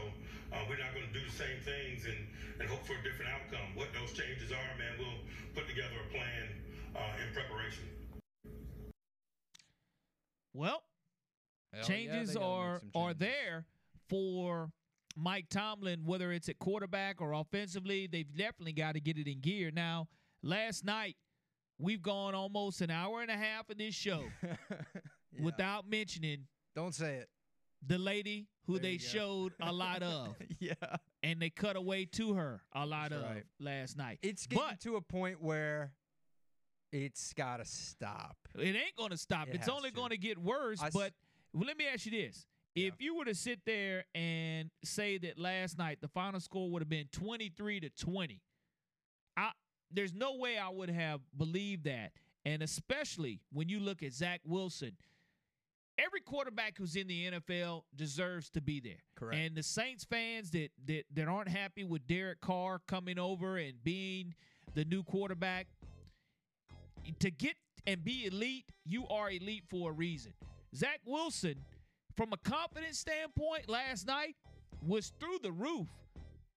uh, 0.54 0.58
we're 0.70 0.78
not 0.78 0.94
going 0.94 1.06
to 1.08 1.14
do 1.14 1.26
the 1.26 1.32
same 1.32 1.60
things 1.64 2.06
and, 2.06 2.18
and 2.60 2.70
hope 2.70 2.86
for 2.86 2.94
a 2.94 3.04
different 3.04 3.32
outcome. 3.32 3.76
What 3.76 3.90
those 3.94 4.14
changes 4.14 4.52
are, 4.52 4.78
man, 4.78 4.94
we'll 4.98 5.20
put 5.54 5.68
together 5.68 5.96
a 6.08 6.12
plan 6.12 6.48
uh, 6.96 7.24
in 7.26 7.34
preparation. 7.34 7.84
Well, 10.54 10.84
Hell 11.74 11.84
changes 11.84 12.36
yeah, 12.36 12.42
are 12.42 12.80
changes. 12.80 12.92
are 12.96 13.14
there 13.14 13.66
for 14.10 14.72
Mike 15.16 15.50
Tomlin, 15.50 16.06
whether 16.06 16.32
it's 16.32 16.50
at 16.50 16.60
quarterback 16.60 17.22
or 17.22 17.34
offensively. 17.34 18.08
They've 18.08 18.32
definitely 18.32 18.74
got 18.74 18.94
to 18.94 19.00
get 19.00 19.18
it 19.18 19.28
in 19.28 19.42
gear. 19.42 19.72
Now, 19.72 20.08
last 20.42 20.86
night 20.86 21.18
we've 21.78 22.02
gone 22.02 22.34
almost 22.34 22.82
an 22.82 22.90
hour 22.90 23.22
and 23.22 23.30
a 23.30 23.38
half 23.38 23.70
of 23.70 23.78
this 23.78 23.94
show 23.94 24.24
yeah. 24.44 24.56
without 25.42 25.88
mentioning. 25.90 26.48
Don't 26.76 26.96
say 26.96 27.16
it 27.16 27.30
the 27.86 27.98
lady 27.98 28.48
who 28.66 28.74
there 28.74 28.92
they 28.92 28.98
showed 28.98 29.54
a 29.62 29.72
lot 29.72 30.04
of. 30.04 30.36
yeah. 30.60 30.74
And 31.24 31.42
they 31.42 31.50
cut 31.50 31.76
away 31.76 32.06
to 32.14 32.34
her 32.34 32.62
a 32.74 32.86
lot 32.86 33.10
That's 33.10 33.24
of 33.24 33.30
right. 33.30 33.44
last 33.60 33.98
night. 33.98 34.20
It's 34.22 34.46
getting 34.48 34.66
but, 34.70 34.80
to 34.82 34.96
a 34.96 35.02
point 35.02 35.42
where 35.42 35.92
it's 36.92 37.34
got 37.34 37.58
to 37.58 37.66
stop. 37.66 38.38
It 38.58 38.76
ain't 38.76 38.96
going 38.98 39.12
to 39.12 39.18
stop. 39.18 39.48
It 39.50 39.56
it's 39.56 39.70
only 39.70 39.92
going 39.92 40.10
to 40.10 40.18
get 40.18 40.38
worse. 40.38 40.82
I 40.82 40.90
but 40.90 41.14
well, 41.54 41.66
let 41.66 41.78
me 41.78 41.86
ask 41.92 42.06
you 42.06 42.12
this. 42.12 42.46
Yeah. 42.76 42.88
If 42.88 42.96
you 43.00 43.16
were 43.16 43.26
to 43.26 43.36
sit 43.36 43.60
there 43.66 44.06
and 44.14 44.70
say 44.84 45.18
that 45.18 45.40
last 45.40 45.78
night 45.78 46.00
the 46.02 46.08
final 46.08 46.40
score 46.40 46.70
would 46.70 46.82
have 46.82 46.90
been 46.90 47.08
23 47.12 47.82
to 47.82 47.90
20, 47.90 48.42
I 49.36 49.52
there's 49.92 50.14
no 50.14 50.36
way 50.36 50.58
I 50.58 50.70
would 50.70 50.90
have 50.90 51.22
believed 51.36 51.86
that. 51.86 52.12
And 52.46 52.62
especially 52.62 53.42
when 53.52 53.68
you 53.68 53.80
look 53.80 54.04
at 54.04 54.14
Zach 54.14 54.42
Wilson– 54.46 54.98
every 55.98 56.22
quarterback 56.22 56.78
who's 56.78 56.96
in 56.96 57.08
the 57.08 57.32
NFL 57.32 57.84
deserves 57.96 58.50
to 58.52 58.62
be 58.62 58.80
there. 58.80 59.04
Correct. 59.16 59.36
And 59.36 59.56
the 59.56 59.64
Saints 59.64 60.04
fans 60.04 60.52
that 60.52 60.70
that 60.86 61.06
that 61.14 61.28
aren't 61.28 61.50
happy 61.50 61.84
with 61.84 62.08
Derek 62.08 62.42
Carr 62.42 62.82
coming 62.88 63.20
over 63.20 63.58
and 63.58 63.84
being 63.84 64.34
the 64.74 64.86
new 64.86 65.04
quarterback 65.04 65.68
to 67.20 67.32
get 67.32 67.56
and 67.86 68.04
be 68.04 68.26
elite, 68.26 68.66
you 68.86 69.08
are 69.08 69.32
elite 69.32 69.64
for 69.70 69.92
a 69.92 69.94
reason. 69.94 70.34
Zach 70.76 71.00
Wilson, 71.06 71.56
from 72.16 72.34
a 72.34 72.38
confidence 72.38 73.00
standpoint, 73.00 73.70
last 73.70 74.06
night 74.06 74.36
was 74.86 75.14
through 75.20 75.40
the 75.42 75.52
roof 75.52 75.88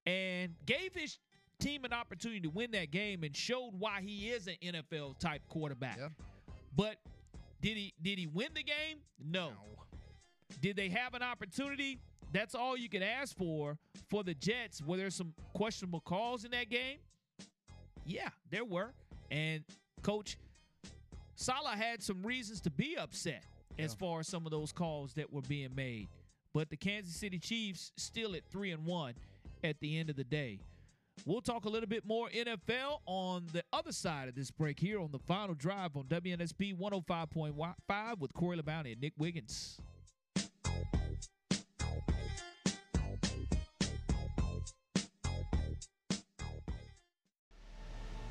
and 0.07 0.55
gave 0.67 0.93
his 0.95 1.19
team 1.61 1.85
an 1.85 1.93
opportunity 1.93 2.41
to 2.41 2.51
win 2.51 2.73
that 2.73 2.91
game 2.91 3.23
and 3.23 3.37
showed 3.37 3.71
why 3.79 4.01
he 4.01 4.31
is 4.31 4.49
an 4.49 4.57
NFL 4.63 5.19
type 5.19 5.43
quarterback. 5.49 5.99
Yeah. 5.99 6.09
But 6.75 6.97
did 7.61 7.77
he 7.77 7.93
did 8.01 8.19
he 8.19 8.27
win 8.27 8.49
the 8.55 8.63
game? 8.63 8.99
No. 9.23 9.51
no. 9.51 9.55
Did 10.61 10.77
they 10.77 10.89
have 10.89 11.15
an 11.15 11.23
opportunity? 11.23 12.01
That's 12.33 12.55
all 12.55 12.77
you 12.77 12.89
can 12.89 13.03
ask 13.03 13.37
for 13.37 13.77
for 14.09 14.23
the 14.23 14.35
Jets. 14.35 14.83
Were 14.83 14.97
there 14.97 15.11
some 15.11 15.35
questionable 15.55 16.01
calls 16.01 16.45
in 16.45 16.51
that 16.53 16.71
game? 16.71 16.99
Yeah, 18.05 18.29
there 18.51 18.65
were. 18.65 18.93
And 19.31 19.65
coach 20.03 20.37
Saleh 21.37 21.77
had 21.77 22.03
some 22.03 22.23
reasons 22.23 22.61
to 22.63 22.71
be 22.71 22.97
upset 22.97 23.45
yeah. 23.79 23.85
as 23.85 23.95
far 23.95 24.21
as 24.21 24.29
some 24.29 24.45
of 24.45 24.51
those 24.51 24.73
calls 24.73 25.15
that 25.15 25.33
were 25.33 25.43
being 25.43 25.75
made. 25.75 26.09
But 26.53 26.69
the 26.69 26.77
Kansas 26.77 27.15
City 27.15 27.39
Chiefs 27.39 27.93
still 27.97 28.35
at 28.35 28.43
3 28.51 28.73
and 28.73 28.85
1 28.85 29.15
at 29.63 29.79
the 29.81 29.99
end 29.99 30.11
of 30.11 30.17
the 30.17 30.25
day. 30.25 30.61
We'll 31.27 31.43
talk 31.43 31.67
a 31.67 31.69
little 31.69 31.89
bit 31.89 32.07
more 32.07 32.29
NFL 32.31 33.01
on 33.07 33.47
the 33.53 33.63
other 33.73 33.93
side 33.93 34.29
of 34.29 34.35
this 34.35 34.51
break 34.51 34.81
here 34.81 35.01
on 35.01 35.11
the 35.13 35.19
final 35.19 35.55
drive 35.55 35.97
on 35.97 36.05
WNSP 36.05 36.77
105.5 36.79 38.19
with 38.19 38.33
Corey 38.33 38.57
LeBounty 38.57 38.93
and 38.93 39.01
Nick 39.01 39.13
Wiggins. 39.19 39.79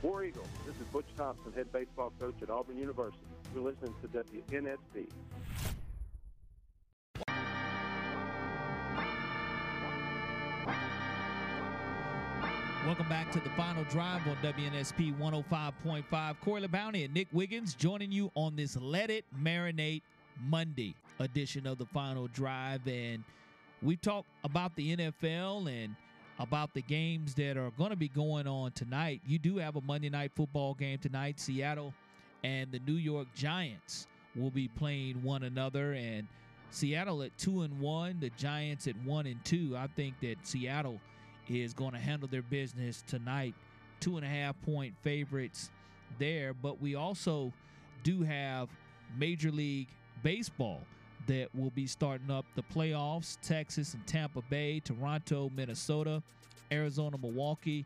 War 0.02 0.24
Eagle, 0.24 0.48
this 0.66 0.76
is 0.76 0.88
Butch 0.94 1.06
Thompson, 1.18 1.52
head 1.54 1.72
baseball 1.72 2.14
coach 2.20 2.36
at 2.42 2.50
Auburn 2.50 2.78
University. 2.78 3.20
You're 3.54 3.64
listening 3.64 3.94
to 4.02 4.08
WNSP. 4.08 5.10
Welcome 12.90 13.08
back 13.08 13.32
to 13.34 13.40
the 13.40 13.52
final 13.52 13.84
drive 13.84 14.28
on 14.28 14.36
WNSP 14.38 15.16
105.5. 15.20 16.36
Corey 16.42 16.62
LeBounty 16.64 17.06
and 17.06 17.14
Nick 17.14 17.28
Wiggins 17.32 17.76
joining 17.76 18.12
you 18.12 18.32
on 18.34 18.56
this 18.56 18.76
Let 18.78 19.12
It 19.12 19.26
Marinate 19.40 20.02
Monday 20.48 20.96
edition 21.20 21.68
of 21.68 21.78
the 21.78 21.86
final 21.86 22.26
drive. 22.30 22.82
And 22.88 23.24
we 23.84 23.96
talked 23.96 24.28
about 24.44 24.76
the 24.76 24.98
NFL 24.98 25.68
and 25.72 25.96
about 26.40 26.74
the 26.74 26.82
games 26.82 27.36
that 27.36 27.58
are 27.58 27.70
going 27.78 27.92
to 27.92 27.96
be 27.96 28.08
going 28.08 28.48
on 28.48 28.72
tonight. 28.72 29.22
You 29.28 29.38
do 29.38 29.58
have 29.58 29.76
a 29.76 29.82
Monday 29.82 30.10
night 30.10 30.32
football 30.36 30.74
game 30.74 30.98
tonight. 30.98 31.40
Seattle 31.40 31.94
and 32.44 32.72
the 32.72 32.80
New 32.88 32.98
York 32.98 33.28
Giants 33.36 34.08
will 34.36 34.50
be 34.50 34.68
playing 34.68 35.22
one 35.22 35.44
another. 35.44 35.94
And 35.94 36.28
Seattle 36.72 37.22
at 37.22 37.38
two 37.38 37.62
and 37.62 37.80
one, 37.80 38.20
the 38.20 38.32
Giants 38.32 38.88
at 38.88 38.96
one 39.06 39.28
and 39.28 39.46
two. 39.46 39.76
I 39.78 39.86
think 39.96 40.20
that 40.22 40.38
Seattle 40.42 41.00
is 41.50 41.74
going 41.74 41.92
to 41.92 42.00
handle 42.00 42.28
their 42.28 42.42
business 42.42 43.04
tonight. 43.08 43.54
Two 44.00 44.18
and 44.18 44.26
a 44.26 44.30
half 44.30 44.60
point 44.62 44.94
favorites 45.02 45.70
there, 46.18 46.54
but 46.54 46.82
we 46.82 46.96
also 46.96 47.52
do 48.04 48.22
have 48.24 48.70
Major 49.18 49.52
League 49.52 49.88
Baseball 50.24 50.82
that 51.28 51.54
will 51.54 51.72
be 51.72 51.86
starting 51.86 52.32
up 52.32 52.46
the 52.56 52.64
playoffs 52.64 53.38
Texas 53.42 53.94
and 53.94 54.06
Tampa 54.08 54.42
Bay, 54.50 54.80
Toronto, 54.80 55.52
Minnesota, 55.56 56.24
Arizona, 56.72 57.18
Milwaukee, 57.22 57.86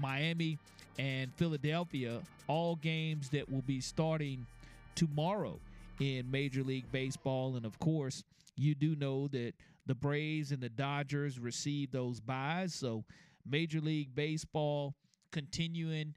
Miami, 0.00 0.58
and 0.98 1.32
Philadelphia. 1.34 2.20
All 2.48 2.76
games 2.76 3.28
that 3.30 3.50
will 3.50 3.62
be 3.62 3.80
starting 3.80 4.46
tomorrow 4.94 5.58
in 6.00 6.30
Major 6.30 6.62
League 6.62 6.90
Baseball. 6.92 7.56
And 7.56 7.64
of 7.64 7.78
course, 7.78 8.24
you 8.56 8.74
do 8.74 8.94
know 8.96 9.28
that 9.28 9.54
the 9.86 9.94
Braves 9.94 10.52
and 10.52 10.62
the 10.62 10.68
Dodgers 10.68 11.38
received 11.38 11.92
those 11.92 12.20
byes. 12.20 12.74
So 12.74 13.04
Major 13.46 13.80
League 13.80 14.14
Baseball 14.14 14.94
continuing 15.30 16.14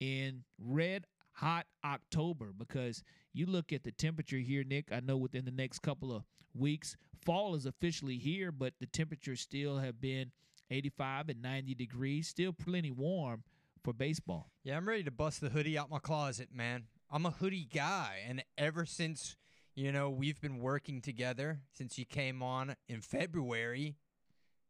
in 0.00 0.44
red 0.58 1.06
hot 1.32 1.66
October 1.84 2.52
because 2.56 3.02
you 3.32 3.46
look 3.46 3.72
at 3.72 3.84
the 3.84 3.92
temperature 3.92 4.38
here, 4.38 4.64
Nick. 4.64 4.92
I 4.92 5.00
know 5.00 5.16
within 5.16 5.44
the 5.44 5.50
next 5.50 5.80
couple 5.80 6.14
of 6.14 6.24
weeks, 6.54 6.96
fall 7.24 7.54
is 7.54 7.66
officially 7.66 8.16
here, 8.16 8.50
but 8.52 8.74
the 8.80 8.86
temperatures 8.86 9.40
still 9.40 9.78
have 9.78 10.00
been 10.00 10.32
85 10.70 11.28
and 11.28 11.42
90 11.42 11.74
degrees, 11.74 12.28
still 12.28 12.52
plenty 12.52 12.90
warm 12.90 13.44
for 13.84 13.92
baseball. 13.92 14.50
Yeah, 14.64 14.76
I'm 14.76 14.88
ready 14.88 15.04
to 15.04 15.10
bust 15.10 15.40
the 15.40 15.50
hoodie 15.50 15.78
out 15.78 15.90
my 15.90 15.98
closet, 15.98 16.48
man. 16.52 16.84
I'm 17.10 17.26
a 17.26 17.30
hoodie 17.30 17.68
guy, 17.72 18.18
and 18.26 18.42
ever 18.58 18.84
since 18.84 19.36
you 19.76 19.92
know, 19.92 20.08
we've 20.08 20.40
been 20.40 20.58
working 20.58 21.02
together 21.02 21.60
since 21.74 21.98
you 21.98 22.06
came 22.06 22.42
on 22.42 22.74
in 22.88 23.02
February. 23.02 23.94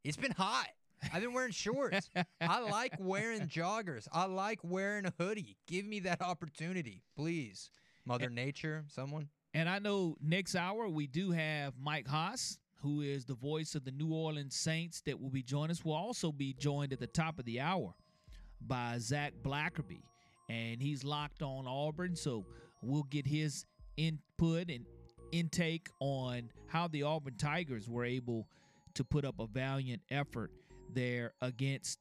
It's 0.03 0.17
been 0.17 0.33
hot. 0.33 0.67
I've 1.15 1.23
been 1.23 1.33
wearing 1.33 1.53
shorts. 1.53 2.11
I 2.41 2.59
like 2.59 2.95
wearing 2.99 3.43
joggers. 3.43 4.09
I 4.13 4.25
like 4.25 4.59
wearing 4.65 5.07
a 5.07 5.13
hoodie. 5.17 5.59
Give 5.69 5.87
me 5.87 6.01
that 6.01 6.21
opportunity, 6.21 7.05
please. 7.17 7.71
Mother 8.05 8.29
Nature, 8.29 8.85
someone. 8.89 9.29
And 9.55 9.69
I 9.69 9.79
know 9.79 10.17
next 10.21 10.57
hour 10.57 10.89
we 10.89 11.07
do 11.07 11.31
have 11.31 11.75
Mike 11.81 12.09
Hoss, 12.09 12.59
who 12.83 13.01
is 13.01 13.25
the 13.25 13.35
voice 13.35 13.77
of 13.77 13.85
the 13.85 13.93
New 13.93 14.13
Orleans 14.13 14.57
Saints, 14.57 15.03
that 15.03 15.21
will 15.21 15.31
be 15.31 15.43
joining 15.43 15.71
us. 15.71 15.85
We'll 15.85 15.95
also 15.95 16.33
be 16.33 16.53
joined 16.53 16.93
at 16.93 16.99
the 16.99 17.07
top 17.07 17.39
of 17.39 17.45
the 17.45 17.61
hour 17.61 17.95
by 18.61 18.97
Zach 18.99 19.35
Blackerby, 19.41 20.03
and 20.49 20.83
he's 20.83 21.05
locked 21.05 21.43
on 21.43 21.67
Auburn, 21.69 22.17
so 22.17 22.45
we'll 22.83 23.05
get 23.05 23.27
his 23.27 23.65
input 23.97 24.69
and 24.69 24.85
intake 25.33 25.89
on 26.01 26.51
how 26.67 26.89
the 26.89 27.03
Auburn 27.03 27.37
Tigers 27.37 27.89
were 27.89 28.05
able 28.05 28.47
to 28.95 29.05
put 29.05 29.25
up 29.25 29.39
a 29.39 29.47
valiant 29.47 30.03
effort 30.11 30.51
there 30.95 31.33
against 31.41 31.99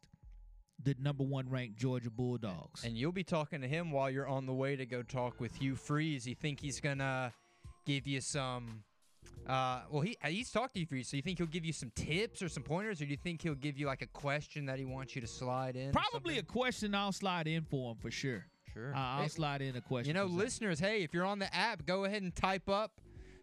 the 0.84 0.96
number 1.00 1.24
one 1.24 1.50
ranked 1.50 1.78
Georgia 1.78 2.10
Bulldogs. 2.10 2.84
And 2.84 2.98
you'll 2.98 3.12
be 3.12 3.24
talking 3.24 3.62
to 3.62 3.68
him 3.68 3.92
while 3.92 4.10
you're 4.10 4.28
on 4.28 4.46
the 4.46 4.54
way 4.54 4.76
to 4.76 4.86
go 4.86 5.02
talk 5.02 5.40
with 5.40 5.56
Hugh 5.56 5.76
Freeze. 5.76 6.28
You 6.28 6.36
think 6.36 6.60
he's 6.60 6.80
gonna 6.80 7.34
give 7.86 8.08
you 8.08 8.22
some? 8.22 8.84
Uh, 9.48 9.82
well, 9.90 10.02
he 10.02 10.18
he's 10.26 10.52
talked 10.52 10.74
to 10.74 10.80
you 10.80 10.86
Freeze. 10.86 11.10
So 11.10 11.18
you 11.18 11.24
think 11.24 11.38
he'll 11.38 11.48
give 11.48 11.66
you 11.66 11.74
some 11.74 11.92
tips 11.96 12.42
or 12.42 12.50
some 12.50 12.64
pointers, 12.64 13.02
or 13.02 13.06
do 13.06 13.12
you 13.12 13.18
think 13.18 13.42
he'll 13.42 13.56
give 13.56 13.78
you 13.78 13.86
like 13.86 14.02
a 14.02 14.08
question 14.08 14.66
that 14.66 14.80
he 14.80 14.86
wants 14.86 15.16
you 15.16 15.22
to 15.22 15.28
slide 15.28 15.76
in? 15.76 15.92
Probably 15.92 16.38
a 16.38 16.44
question 16.44 16.94
I'll 16.94 17.12
slide 17.12 17.48
in 17.48 17.64
for 17.64 17.92
him 17.92 17.98
for 17.98 18.12
sure. 18.12 18.46
Sure. 18.74 18.94
Uh, 18.94 19.00
I'll 19.00 19.22
hey, 19.24 19.28
slide 19.30 19.62
in 19.62 19.76
a 19.78 19.82
question. 19.82 20.10
You 20.10 20.14
know, 20.14 20.26
listeners, 20.26 20.80
hey, 20.80 21.04
if 21.04 21.14
you're 21.14 21.26
on 21.26 21.40
the 21.40 21.54
app, 21.56 21.86
go 21.86 22.04
ahead 22.04 22.24
and 22.24 22.36
type 22.36 22.68
up 22.68 22.92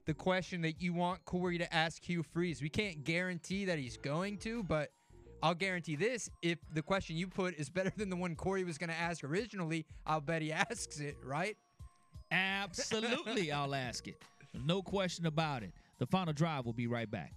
the 0.05 0.15
question 0.15 0.63
that 0.63 0.81
you 0.81 0.93
want 0.93 1.25
Corey 1.25 1.59
to 1.59 1.75
ask 1.75 2.05
Hugh 2.05 2.23
Freeze. 2.23 2.61
We 2.61 2.69
can't 2.69 3.05
guarantee 3.05 3.67
that 3.67 3.79
he's 3.79 3.97
going 3.97 4.39
to, 4.39 4.63
but 4.65 4.91
I'll 5.43 5.55
guarantee 5.55 5.97
this: 5.97 6.31
if 6.43 6.59
the 6.73 6.83
question 6.83 7.17
you 7.17 7.29
put 7.29 7.55
is 7.55 7.71
better 7.71 7.93
than 7.97 8.11
the 8.11 8.17
one 8.17 8.35
Corey 8.35 8.65
was 8.65 8.79
going 8.79 8.91
to 8.91 8.99
ask 8.99 9.25
originally, 9.25 9.87
I'll 10.07 10.21
bet 10.21 10.43
he 10.43 10.53
asks 10.53 11.01
it, 11.01 11.17
right? 11.25 11.57
Absolutely, 12.31 13.53
I'll 13.53 13.75
ask 13.75 14.09
it. 14.09 14.23
No 14.55 14.83
question 14.83 15.27
about 15.27 15.63
it. 15.63 15.73
The 15.99 16.07
final 16.07 16.33
drive 16.33 16.67
will 16.67 16.73
be 16.73 16.87
right 16.87 17.11
back. 17.11 17.33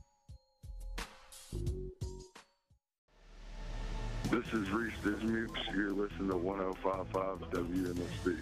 This 4.32 4.46
is 4.54 4.70
Reese 4.72 4.92
Dismukes. 5.04 5.60
You're 5.74 5.94
listening 5.94 6.32
to 6.32 6.38
1055 6.38 7.52
WNSP. 7.52 8.38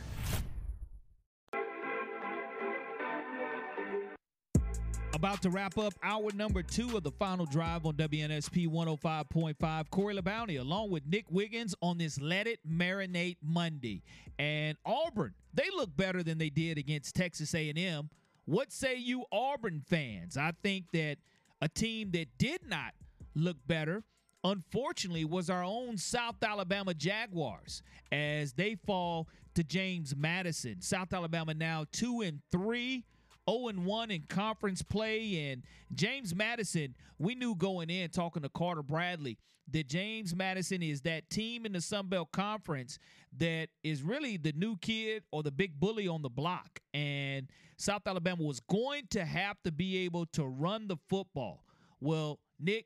About 5.24 5.42
to 5.44 5.50
wrap 5.50 5.78
up 5.78 5.94
hour 6.04 6.34
number 6.34 6.62
two 6.62 6.98
of 6.98 7.04
the 7.04 7.12
final 7.12 7.46
drive 7.46 7.86
on 7.86 7.94
WNSP 7.94 8.68
105.5. 8.68 9.90
Corey 9.90 10.18
LeBounty 10.18 10.60
along 10.60 10.92
with 10.92 11.06
Nick 11.08 11.24
Wiggins 11.30 11.74
on 11.82 11.98
this 11.98 12.20
Let 12.20 12.46
It 12.46 12.60
Marinate 12.70 13.38
Monday. 13.42 14.04
And 14.38 14.78
Auburn, 14.86 15.34
they 15.54 15.70
look 15.74 15.96
better 15.96 16.24
than 16.24 16.40
they 16.40 16.50
did 16.50 16.78
against 16.78 17.16
Texas 17.16 17.56
A&M. 17.56 18.10
What 18.44 18.74
say 18.74 18.98
you 18.98 19.24
Auburn 19.32 19.82
fans? 19.88 20.36
I 20.36 20.52
think 20.62 20.88
that 20.92 21.20
a 21.62 21.70
team 21.70 22.12
that 22.12 22.28
did 22.38 22.68
not 22.68 22.94
look 23.34 23.56
better 23.66 24.04
unfortunately 24.44 25.24
was 25.24 25.50
our 25.50 25.64
own 25.64 25.98
South 25.98 26.44
Alabama 26.44 26.94
Jaguars 26.94 27.82
as 28.12 28.52
they 28.52 28.76
fall 28.86 29.30
to 29.56 29.64
James 29.64 30.18
Madison. 30.18 30.82
South 30.82 31.14
Alabama 31.14 31.54
now 31.54 31.86
2 31.94 32.24
and 32.24 32.42
3 32.52 33.06
0 33.50 33.72
1 33.74 34.12
in 34.12 34.24
conference 34.30 34.82
play. 34.82 35.52
And 35.52 35.64
James 35.94 36.34
Madison, 36.36 36.96
we 37.18 37.36
knew 37.36 37.56
going 37.56 37.90
in 37.90 38.10
talking 38.10 38.44
to 38.44 38.50
Carter 38.50 38.84
Bradley 38.84 39.38
that 39.72 39.88
James 39.88 40.36
Madison 40.36 40.84
is 40.84 41.02
that 41.02 41.30
team 41.30 41.66
in 41.66 41.72
the 41.74 41.82
Sun 41.82 42.08
Belt 42.08 42.32
Conference 42.32 43.00
that 43.38 43.70
is 43.84 44.04
really 44.04 44.38
the 44.38 44.54
new 44.54 44.78
kid 44.78 45.24
or 45.32 45.42
the 45.42 45.52
big 45.52 45.80
bully 45.80 46.08
on 46.08 46.22
the 46.22 46.30
block. 46.30 46.80
And 46.94 47.50
South 47.78 48.02
Alabama 48.06 48.44
was 48.44 48.60
going 48.60 49.08
to 49.12 49.24
have 49.26 49.62
to 49.64 49.72
be 49.72 49.98
able 50.00 50.26
to 50.28 50.46
run 50.46 50.88
the 50.88 50.98
football. 51.08 51.64
Well, 52.02 52.40
Nick, 52.60 52.86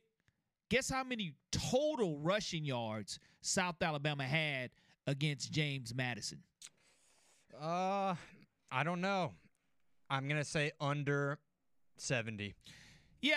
guess 0.69 0.89
how 0.89 1.03
many 1.03 1.33
total 1.51 2.19
rushing 2.19 2.63
yards 2.63 3.19
South 3.41 3.81
Alabama 3.81 4.23
had 4.23 4.69
against 5.07 5.51
James 5.51 5.93
Madison? 5.95 6.43
Uh, 7.59 8.13
I 8.71 8.83
don't 8.83 9.01
know. 9.01 9.31
I'm 10.09 10.27
gonna 10.27 10.43
say 10.43 10.71
under 10.79 11.39
seventy. 11.97 12.55
Yeah, 13.21 13.35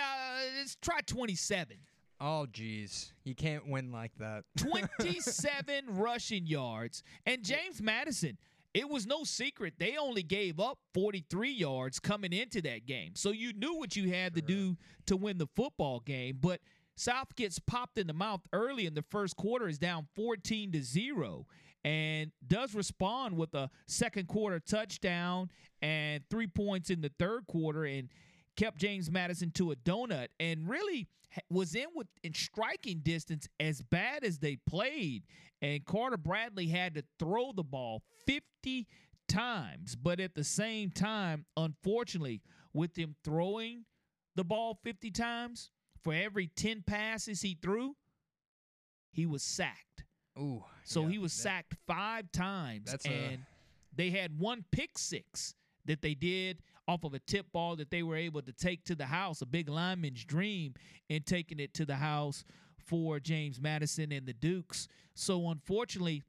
let's 0.57 0.77
try 0.81 1.01
twenty-seven. 1.01 1.77
Oh, 2.23 2.45
geez. 2.45 3.13
You 3.23 3.33
can't 3.33 3.67
win 3.67 3.91
like 3.91 4.11
that. 4.19 4.43
27 4.57 5.85
rushing 5.89 6.45
yards. 6.45 7.01
And 7.25 7.43
James 7.43 7.81
Madison, 7.81 8.37
it 8.75 8.87
was 8.87 9.07
no 9.07 9.23
secret. 9.23 9.73
They 9.79 9.97
only 9.97 10.21
gave 10.21 10.59
up 10.59 10.77
43 10.93 11.49
yards 11.49 11.99
coming 11.99 12.31
into 12.31 12.61
that 12.61 12.85
game. 12.85 13.13
So 13.15 13.31
you 13.31 13.53
knew 13.53 13.75
what 13.75 13.95
you 13.95 14.11
had 14.11 14.33
sure. 14.33 14.41
to 14.41 14.41
do 14.41 14.77
to 15.07 15.17
win 15.17 15.39
the 15.39 15.47
football 15.55 15.99
game. 15.99 16.37
But 16.39 16.61
South 16.95 17.35
gets 17.35 17.57
popped 17.57 17.97
in 17.97 18.05
the 18.05 18.13
mouth 18.13 18.41
early 18.53 18.85
in 18.85 18.93
the 18.93 19.03
first 19.09 19.35
quarter, 19.35 19.67
is 19.67 19.79
down 19.79 20.07
14 20.15 20.73
to 20.73 20.83
0 20.83 21.47
and 21.83 22.31
does 22.45 22.75
respond 22.75 23.37
with 23.37 23.53
a 23.53 23.69
second 23.87 24.27
quarter 24.27 24.59
touchdown 24.59 25.49
and 25.81 26.23
three 26.29 26.47
points 26.47 26.89
in 26.89 27.01
the 27.01 27.11
third 27.17 27.47
quarter 27.47 27.85
and 27.85 28.09
kept 28.55 28.77
James 28.77 29.09
Madison 29.09 29.51
to 29.51 29.71
a 29.71 29.75
donut 29.75 30.27
and 30.39 30.69
really 30.69 31.07
was 31.49 31.75
in 31.75 31.87
with 31.95 32.07
in 32.23 32.33
striking 32.33 32.99
distance 32.99 33.47
as 33.59 33.81
bad 33.81 34.23
as 34.23 34.39
they 34.39 34.57
played. 34.57 35.23
And 35.61 35.85
Carter 35.85 36.17
Bradley 36.17 36.67
had 36.67 36.95
to 36.95 37.03
throw 37.17 37.51
the 37.53 37.63
ball 37.63 38.03
50 38.27 38.87
times 39.27 39.95
but 39.95 40.19
at 40.19 40.35
the 40.35 40.43
same 40.43 40.91
time 40.91 41.45
unfortunately 41.55 42.41
with 42.73 42.97
him 42.97 43.15
throwing 43.23 43.85
the 44.35 44.43
ball 44.43 44.77
50 44.83 45.09
times 45.11 45.71
for 46.03 46.13
every 46.13 46.47
10 46.47 46.83
passes 46.85 47.41
he 47.41 47.57
threw 47.61 47.95
he 49.09 49.25
was 49.25 49.41
sacked 49.41 50.03
Ooh. 50.37 50.63
So 50.83 51.03
yeah, 51.03 51.09
he 51.09 51.17
was 51.19 51.33
that- 51.35 51.41
sacked 51.41 51.75
five 51.87 52.31
times, 52.31 52.91
That's 52.91 53.05
a- 53.05 53.09
and 53.09 53.45
they 53.93 54.09
had 54.11 54.37
one 54.39 54.63
pick 54.71 54.97
six 54.97 55.55
that 55.85 56.01
they 56.01 56.13
did 56.13 56.61
off 56.87 57.03
of 57.03 57.13
a 57.13 57.19
tip 57.19 57.51
ball 57.51 57.75
that 57.75 57.89
they 57.91 58.03
were 58.03 58.15
able 58.15 58.41
to 58.41 58.51
take 58.51 58.83
to 58.85 58.95
the 58.95 59.05
house, 59.07 59.41
a 59.41 59.45
big 59.45 59.69
lineman's 59.69 60.23
dream, 60.25 60.73
and 61.09 61.25
taking 61.25 61.59
it 61.59 61.73
to 61.75 61.85
the 61.85 61.95
house 61.97 62.43
for 62.77 63.19
James 63.19 63.59
Madison 63.59 64.11
and 64.11 64.25
the 64.25 64.33
Dukes. 64.33 64.87
So 65.13 65.49
unfortunately, 65.49 66.23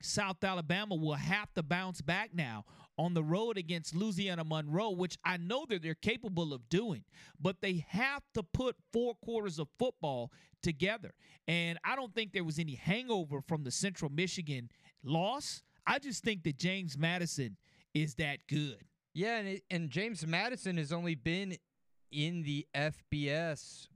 South 0.00 0.42
Alabama 0.42 0.94
will 0.94 1.14
have 1.14 1.52
to 1.54 1.62
bounce 1.62 2.00
back 2.00 2.34
now 2.34 2.64
on 2.98 3.14
the 3.14 3.22
road 3.24 3.56
against 3.56 3.94
Louisiana 3.94 4.44
Monroe, 4.44 4.90
which 4.90 5.16
I 5.24 5.36
know 5.38 5.64
that 5.68 5.82
they're 5.82 5.94
capable 5.94 6.52
of 6.52 6.68
doing, 6.68 7.04
but 7.40 7.60
they 7.60 7.84
have 7.88 8.22
to 8.34 8.42
put 8.42 8.76
four 8.92 9.14
quarters 9.24 9.58
of 9.58 9.68
football 9.78 10.30
together. 10.62 11.14
And 11.48 11.78
I 11.84 11.96
don't 11.96 12.14
think 12.14 12.32
there 12.32 12.44
was 12.44 12.58
any 12.58 12.74
hangover 12.74 13.40
from 13.40 13.64
the 13.64 13.70
Central 13.70 14.10
Michigan 14.10 14.68
loss. 15.02 15.62
I 15.86 15.98
just 15.98 16.22
think 16.22 16.42
that 16.44 16.58
James 16.58 16.96
Madison 16.98 17.56
is 17.94 18.14
that 18.16 18.38
good. 18.48 18.84
Yeah, 19.14 19.38
and, 19.38 19.48
it, 19.48 19.62
and 19.70 19.90
James 19.90 20.26
Madison 20.26 20.76
has 20.76 20.92
only 20.92 21.14
been 21.14 21.56
in 22.10 22.42
the 22.42 22.66
FBS 22.74 23.88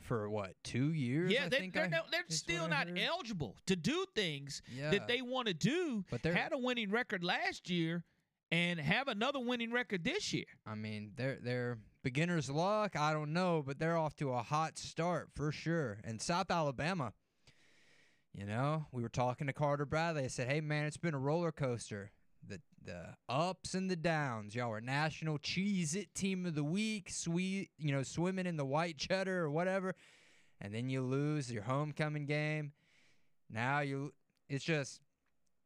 for 0.00 0.28
what 0.28 0.54
two 0.64 0.92
years? 0.92 1.32
Yeah, 1.32 1.44
I 1.46 1.48
they, 1.48 1.58
think 1.58 1.74
they're, 1.74 1.84
I- 1.84 1.88
no, 1.88 2.00
they're 2.10 2.24
still 2.28 2.68
not 2.68 2.88
eligible 2.96 3.56
to 3.66 3.76
do 3.76 4.04
things 4.14 4.62
Yeah. 4.76 4.90
that 4.90 5.08
they 5.08 5.22
want 5.22 5.48
to 5.48 5.54
do. 5.54 6.04
But 6.10 6.22
they're- 6.22 6.34
had 6.34 6.52
a 6.52 6.58
winning 6.58 6.90
record 6.90 7.22
last 7.24 7.70
year 7.70 8.04
and 8.52 8.78
have 8.78 9.08
another 9.08 9.40
winning 9.40 9.72
record 9.72 10.04
this 10.04 10.32
year. 10.34 10.44
I 10.66 10.74
mean, 10.74 11.12
they're 11.16 11.38
they're 11.42 11.78
beginner's 12.04 12.50
luck. 12.50 12.94
I 12.94 13.14
don't 13.14 13.32
know, 13.32 13.64
but 13.66 13.78
they're 13.78 13.96
off 13.96 14.14
to 14.16 14.32
a 14.32 14.42
hot 14.42 14.78
start 14.78 15.30
for 15.34 15.50
sure. 15.50 15.98
And 16.04 16.20
South 16.20 16.50
Alabama, 16.50 17.14
you 18.34 18.44
know, 18.44 18.86
we 18.92 19.02
were 19.02 19.08
talking 19.08 19.46
to 19.46 19.54
Carter 19.54 19.86
Bradley. 19.86 20.24
I 20.24 20.28
said, 20.28 20.48
"Hey, 20.48 20.60
man, 20.60 20.84
it's 20.84 20.98
been 20.98 21.14
a 21.14 21.18
roller 21.18 21.50
coaster. 21.50 22.12
The 22.46 22.60
the 22.84 23.14
ups 23.26 23.72
and 23.72 23.90
the 23.90 23.96
downs. 23.96 24.54
Y'all 24.54 24.70
are 24.70 24.82
national 24.82 25.38
cheese 25.38 25.94
it 25.94 26.14
team 26.14 26.44
of 26.44 26.54
the 26.54 26.64
week. 26.64 27.08
Sweet, 27.08 27.70
you 27.78 27.90
know, 27.90 28.02
swimming 28.02 28.46
in 28.46 28.58
the 28.58 28.66
white 28.66 28.98
cheddar 28.98 29.44
or 29.44 29.50
whatever, 29.50 29.94
and 30.60 30.74
then 30.74 30.90
you 30.90 31.00
lose 31.00 31.50
your 31.50 31.62
homecoming 31.62 32.26
game. 32.26 32.72
Now 33.48 33.80
you, 33.80 34.12
it's 34.46 34.64
just." 34.64 35.00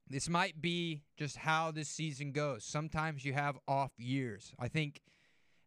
This 0.08 0.28
might 0.28 0.60
be 0.60 1.02
just 1.16 1.36
how 1.36 1.70
this 1.72 1.88
season 1.88 2.32
goes. 2.32 2.64
Sometimes 2.64 3.24
you 3.24 3.32
have 3.32 3.58
off 3.66 3.90
years. 3.98 4.52
I 4.58 4.68
think 4.68 5.00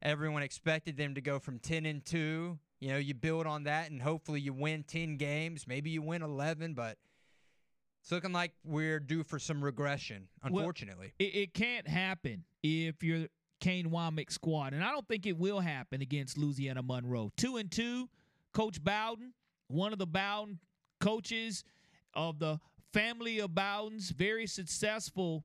everyone 0.01 0.43
expected 0.43 0.95
them 0.97 1.15
to 1.15 1.21
go 1.21 1.39
from 1.39 1.59
10 1.59 1.85
and 1.85 2.05
2. 2.05 2.57
You 2.79 2.87
know, 2.87 2.97
you 2.97 3.13
build 3.13 3.45
on 3.47 3.63
that 3.63 3.91
and 3.91 4.01
hopefully 4.01 4.39
you 4.39 4.53
win 4.53 4.83
10 4.83 5.17
games. 5.17 5.67
Maybe 5.67 5.89
you 5.89 6.01
win 6.01 6.21
11, 6.21 6.73
but 6.73 6.97
it's 8.01 8.11
looking 8.11 8.31
like 8.31 8.53
we're 8.63 9.01
due 9.01 9.23
for 9.23 9.39
some 9.39 9.61
regression, 9.61 10.29
Well, 10.41 10.59
unfortunately. 10.59 11.11
it, 11.19 11.35
it 11.35 11.53
can't 11.53 11.87
happen 11.87 12.45
if 12.63 13.03
you're 13.03 13.27
Kane 13.59 13.89
Wommack 13.89 14.31
squad, 14.31 14.73
and 14.73 14.81
I 14.81 14.91
don't 14.91 15.05
think 15.05 15.25
it 15.25 15.37
will 15.37 15.59
happen 15.59 16.01
against 16.01 16.37
Louisiana 16.37 16.81
Monroe. 16.81 17.29
Two 17.35 17.57
and 17.57 17.69
two, 17.69 18.07
Coach 18.53 18.81
Bowden, 18.81 19.33
one 19.67 19.91
of 19.91 19.99
the 19.99 20.07
Bowden 20.07 20.59
coaches 21.01 21.65
of 22.13 22.39
the 22.39 22.57
family 22.93 23.39
of 23.39 23.51
Bowdens, 23.51 24.11
very 24.11 24.47
successful 24.47 25.43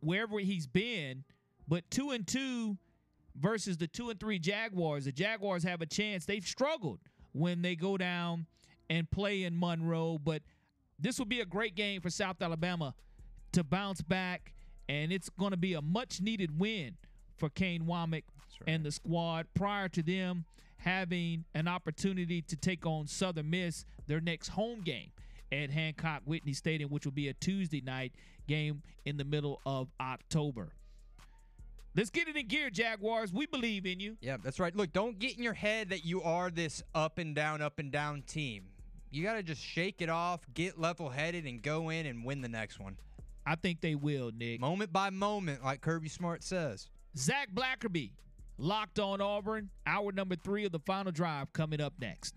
wherever 0.00 0.38
he's 0.38 0.66
been. 0.66 1.24
But 1.68 1.90
two 1.90 2.10
and 2.10 2.26
two 2.26 2.78
versus 3.36 3.76
the 3.76 3.86
two 3.86 4.10
and 4.10 4.18
three 4.18 4.38
Jaguars, 4.38 5.04
the 5.04 5.12
Jaguars 5.12 5.62
have 5.64 5.80
a 5.80 5.86
chance. 5.86 6.24
They've 6.24 6.46
struggled 6.46 7.00
when 7.32 7.62
they 7.62 7.76
go 7.76 7.96
down 7.96 8.46
and 8.88 9.10
play 9.10 9.44
in 9.44 9.58
Monroe, 9.58 10.18
but 10.18 10.42
this 10.98 11.18
will 11.18 11.26
be 11.26 11.40
a 11.40 11.46
great 11.46 11.76
game 11.76 12.00
for 12.00 12.10
South 12.10 12.42
Alabama 12.42 12.94
to 13.52 13.62
bounce 13.62 14.02
back, 14.02 14.52
and 14.88 15.12
it's 15.12 15.28
going 15.28 15.52
to 15.52 15.56
be 15.56 15.74
a 15.74 15.82
much 15.82 16.20
needed 16.20 16.58
win 16.58 16.96
for 17.36 17.48
Kane 17.48 17.82
Wommack 17.82 18.24
and 18.66 18.84
the 18.84 18.92
squad 18.92 19.46
prior 19.54 19.88
to 19.88 20.02
them 20.02 20.44
having 20.78 21.44
an 21.54 21.68
opportunity 21.68 22.42
to 22.42 22.56
take 22.56 22.84
on 22.86 23.06
Southern 23.06 23.50
Miss 23.50 23.84
their 24.06 24.20
next 24.20 24.48
home 24.48 24.80
game 24.80 25.12
at 25.52 25.70
Hancock 25.70 26.22
Whitney 26.24 26.52
Stadium, 26.52 26.90
which 26.90 27.04
will 27.04 27.12
be 27.12 27.28
a 27.28 27.34
Tuesday 27.34 27.80
night 27.80 28.12
game 28.46 28.82
in 29.04 29.16
the 29.16 29.24
middle 29.24 29.60
of 29.66 29.88
October. 30.00 30.72
Let's 31.96 32.10
get 32.10 32.28
it 32.28 32.36
in 32.36 32.46
gear, 32.46 32.70
Jaguars. 32.70 33.32
We 33.32 33.46
believe 33.46 33.84
in 33.84 33.98
you. 33.98 34.16
Yeah, 34.20 34.36
that's 34.42 34.60
right. 34.60 34.74
Look, 34.74 34.92
don't 34.92 35.18
get 35.18 35.36
in 35.36 35.42
your 35.42 35.54
head 35.54 35.90
that 35.90 36.04
you 36.04 36.22
are 36.22 36.50
this 36.50 36.82
up 36.94 37.18
and 37.18 37.34
down, 37.34 37.60
up 37.60 37.80
and 37.80 37.90
down 37.90 38.22
team. 38.22 38.64
You 39.10 39.24
got 39.24 39.34
to 39.34 39.42
just 39.42 39.60
shake 39.60 40.00
it 40.00 40.08
off, 40.08 40.40
get 40.54 40.78
level 40.78 41.08
headed, 41.08 41.46
and 41.46 41.60
go 41.60 41.88
in 41.88 42.06
and 42.06 42.24
win 42.24 42.42
the 42.42 42.48
next 42.48 42.78
one. 42.78 42.96
I 43.44 43.56
think 43.56 43.80
they 43.80 43.96
will, 43.96 44.30
Nick. 44.36 44.60
Moment 44.60 44.92
by 44.92 45.10
moment, 45.10 45.64
like 45.64 45.80
Kirby 45.80 46.08
Smart 46.08 46.44
says. 46.44 46.88
Zach 47.16 47.48
Blackerby, 47.52 48.12
locked 48.56 49.00
on 49.00 49.20
Auburn. 49.20 49.70
Hour 49.84 50.12
number 50.12 50.36
three 50.36 50.64
of 50.64 50.70
the 50.70 50.78
final 50.78 51.10
drive 51.10 51.52
coming 51.52 51.80
up 51.80 51.94
next. 51.98 52.36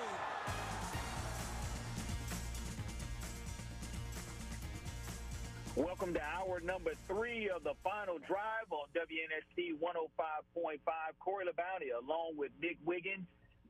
Welcome 5.77 6.13
to 6.15 6.19
hour 6.19 6.59
number 6.59 6.91
three 7.07 7.47
of 7.47 7.63
the 7.63 7.79
final 7.79 8.19
drive 8.27 8.67
on 8.75 8.91
WNSP 8.91 9.79
105.5. 9.79 10.83
Corey 11.23 11.45
LaBounty 11.47 11.95
along 11.95 12.35
with 12.35 12.51
Nick 12.59 12.75
Wiggins 12.83 13.23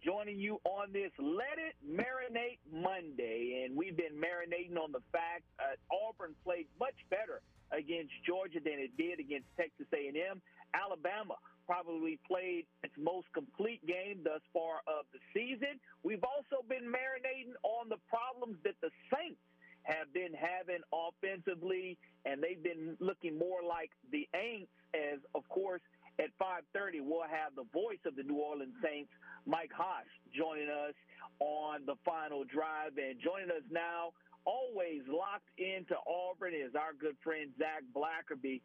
joining 0.04 0.40
you 0.40 0.58
on 0.66 0.90
this 0.92 1.12
Let 1.22 1.62
It 1.62 1.78
Marinate 1.86 2.58
Monday. 2.74 3.62
And 3.62 3.78
we've 3.78 3.96
been 3.96 4.18
marinating 4.18 4.82
on 4.82 4.92
the 4.92 5.06
fact 5.14 5.46
uh, 5.62 5.78
Auburn 5.94 6.34
played 6.44 6.66
much 6.80 6.98
better 7.12 7.46
against 7.70 8.10
Georgia 8.26 8.58
than 8.58 8.82
it 8.82 8.98
did 8.98 9.22
against 9.22 9.46
Texas 9.54 9.86
A&M. 9.94 10.42
Alabama 10.74 11.38
probably 11.70 12.18
played 12.26 12.66
its 12.82 12.98
most 12.98 13.30
complete 13.32 13.86
game 13.86 14.26
thus 14.26 14.42
far 14.50 14.82
of 14.90 15.06
the 15.14 15.22
season. 15.38 15.78
We've 16.02 16.26
also 16.26 16.66
been 16.66 16.90
marinating 16.90 17.54
on 17.62 17.94
the 17.94 18.02
problems 18.10 18.58
that 18.66 18.74
the 18.82 18.90
Saints 19.14 19.38
have 19.84 20.14
been 20.14 20.34
having 20.34 20.82
offensively, 20.94 21.98
and 22.26 22.42
they've 22.42 22.62
been 22.62 22.96
looking 23.00 23.38
more 23.38 23.64
like 23.68 23.92
the 24.12 24.28
Aints. 24.36 24.68
As 24.94 25.20
of 25.34 25.48
course, 25.50 25.82
at 26.20 26.30
5:30, 26.38 27.02
we'll 27.02 27.24
have 27.24 27.56
the 27.56 27.64
voice 27.72 28.00
of 28.06 28.16
the 28.16 28.24
New 28.24 28.36
Orleans 28.36 28.76
Saints, 28.84 29.12
Mike 29.46 29.72
Hoss, 29.72 30.06
joining 30.36 30.70
us 30.70 30.94
on 31.40 31.86
the 31.86 31.96
final 32.04 32.44
drive. 32.44 32.98
And 32.98 33.20
joining 33.20 33.50
us 33.50 33.64
now, 33.72 34.14
always 34.46 35.02
locked 35.08 35.50
into 35.58 35.96
Auburn, 36.06 36.54
is 36.54 36.76
our 36.76 36.94
good 36.94 37.18
friend 37.24 37.52
Zach 37.58 37.84
Blackerby. 37.96 38.62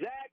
Zach, 0.00 0.30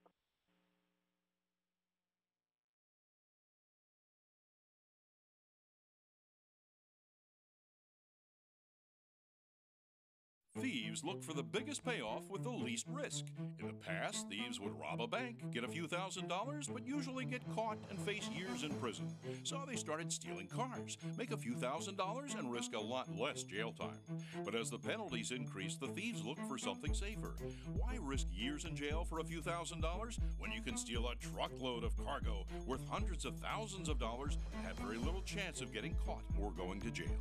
Thieves 10.64 11.04
look 11.04 11.22
for 11.22 11.34
the 11.34 11.44
biggest 11.44 11.84
payoff 11.84 12.30
with 12.30 12.44
the 12.44 12.50
least 12.50 12.86
risk. 12.90 13.26
In 13.60 13.68
the 13.68 13.74
past, 13.74 14.30
thieves 14.30 14.62
would 14.62 14.80
rob 14.80 15.02
a 15.02 15.08
bank, 15.08 15.52
get 15.52 15.66
a 15.66 15.68
few 15.68 15.88
thousand 15.88 16.30
dollars, 16.30 16.70
but 16.72 16.88
usually 16.88 17.26
get 17.26 17.42
caught 17.54 17.78
and 17.90 18.00
face 18.00 18.30
years 18.30 18.64
in 18.64 18.74
prison. 18.76 19.14
So 19.44 19.62
they 19.68 19.76
started 19.76 20.10
stealing 20.10 20.48
cars, 20.48 20.98
make 21.18 21.34
a 21.34 21.38
few 21.38 21.54
thousand 21.56 21.98
dollars, 21.98 22.36
and 22.36 22.50
risk 22.50 22.76
a 22.76 22.80
lot 22.80 23.14
less 23.14 23.44
jail 23.44 23.74
time. 23.74 24.00
But 24.46 24.56
as 24.56 24.70
the 24.70 24.80
penalties 24.80 25.32
increased, 25.32 25.82
the 25.82 25.88
thieves 25.88 26.24
looked 26.24 26.48
for 26.48 26.58
something 26.58 26.94
safer. 26.94 27.36
Why 27.74 27.98
risk 28.02 28.28
years 28.32 28.64
in 28.64 28.74
jail 28.74 29.04
for 29.04 29.20
a 29.20 29.26
few 29.26 29.42
thousand 29.42 29.82
dollars 29.82 30.18
when 30.38 30.54
you 30.54 30.62
can 30.62 30.78
steal 30.78 31.10
a 31.10 31.16
truckload 31.16 31.84
of 31.84 31.98
cargo 31.98 32.46
worth 32.66 32.88
hundreds 32.88 33.26
of 33.26 33.36
thousands 33.36 33.90
of 33.90 34.00
dollars 34.00 34.38
and 34.56 34.66
have 34.66 34.78
very 34.78 34.98
little 34.98 35.24
chance 35.24 35.60
of 35.60 35.74
getting 35.74 35.98
caught 36.06 36.24
or 36.42 36.52
going 36.52 36.80
to 36.80 36.90
jail? 36.90 37.18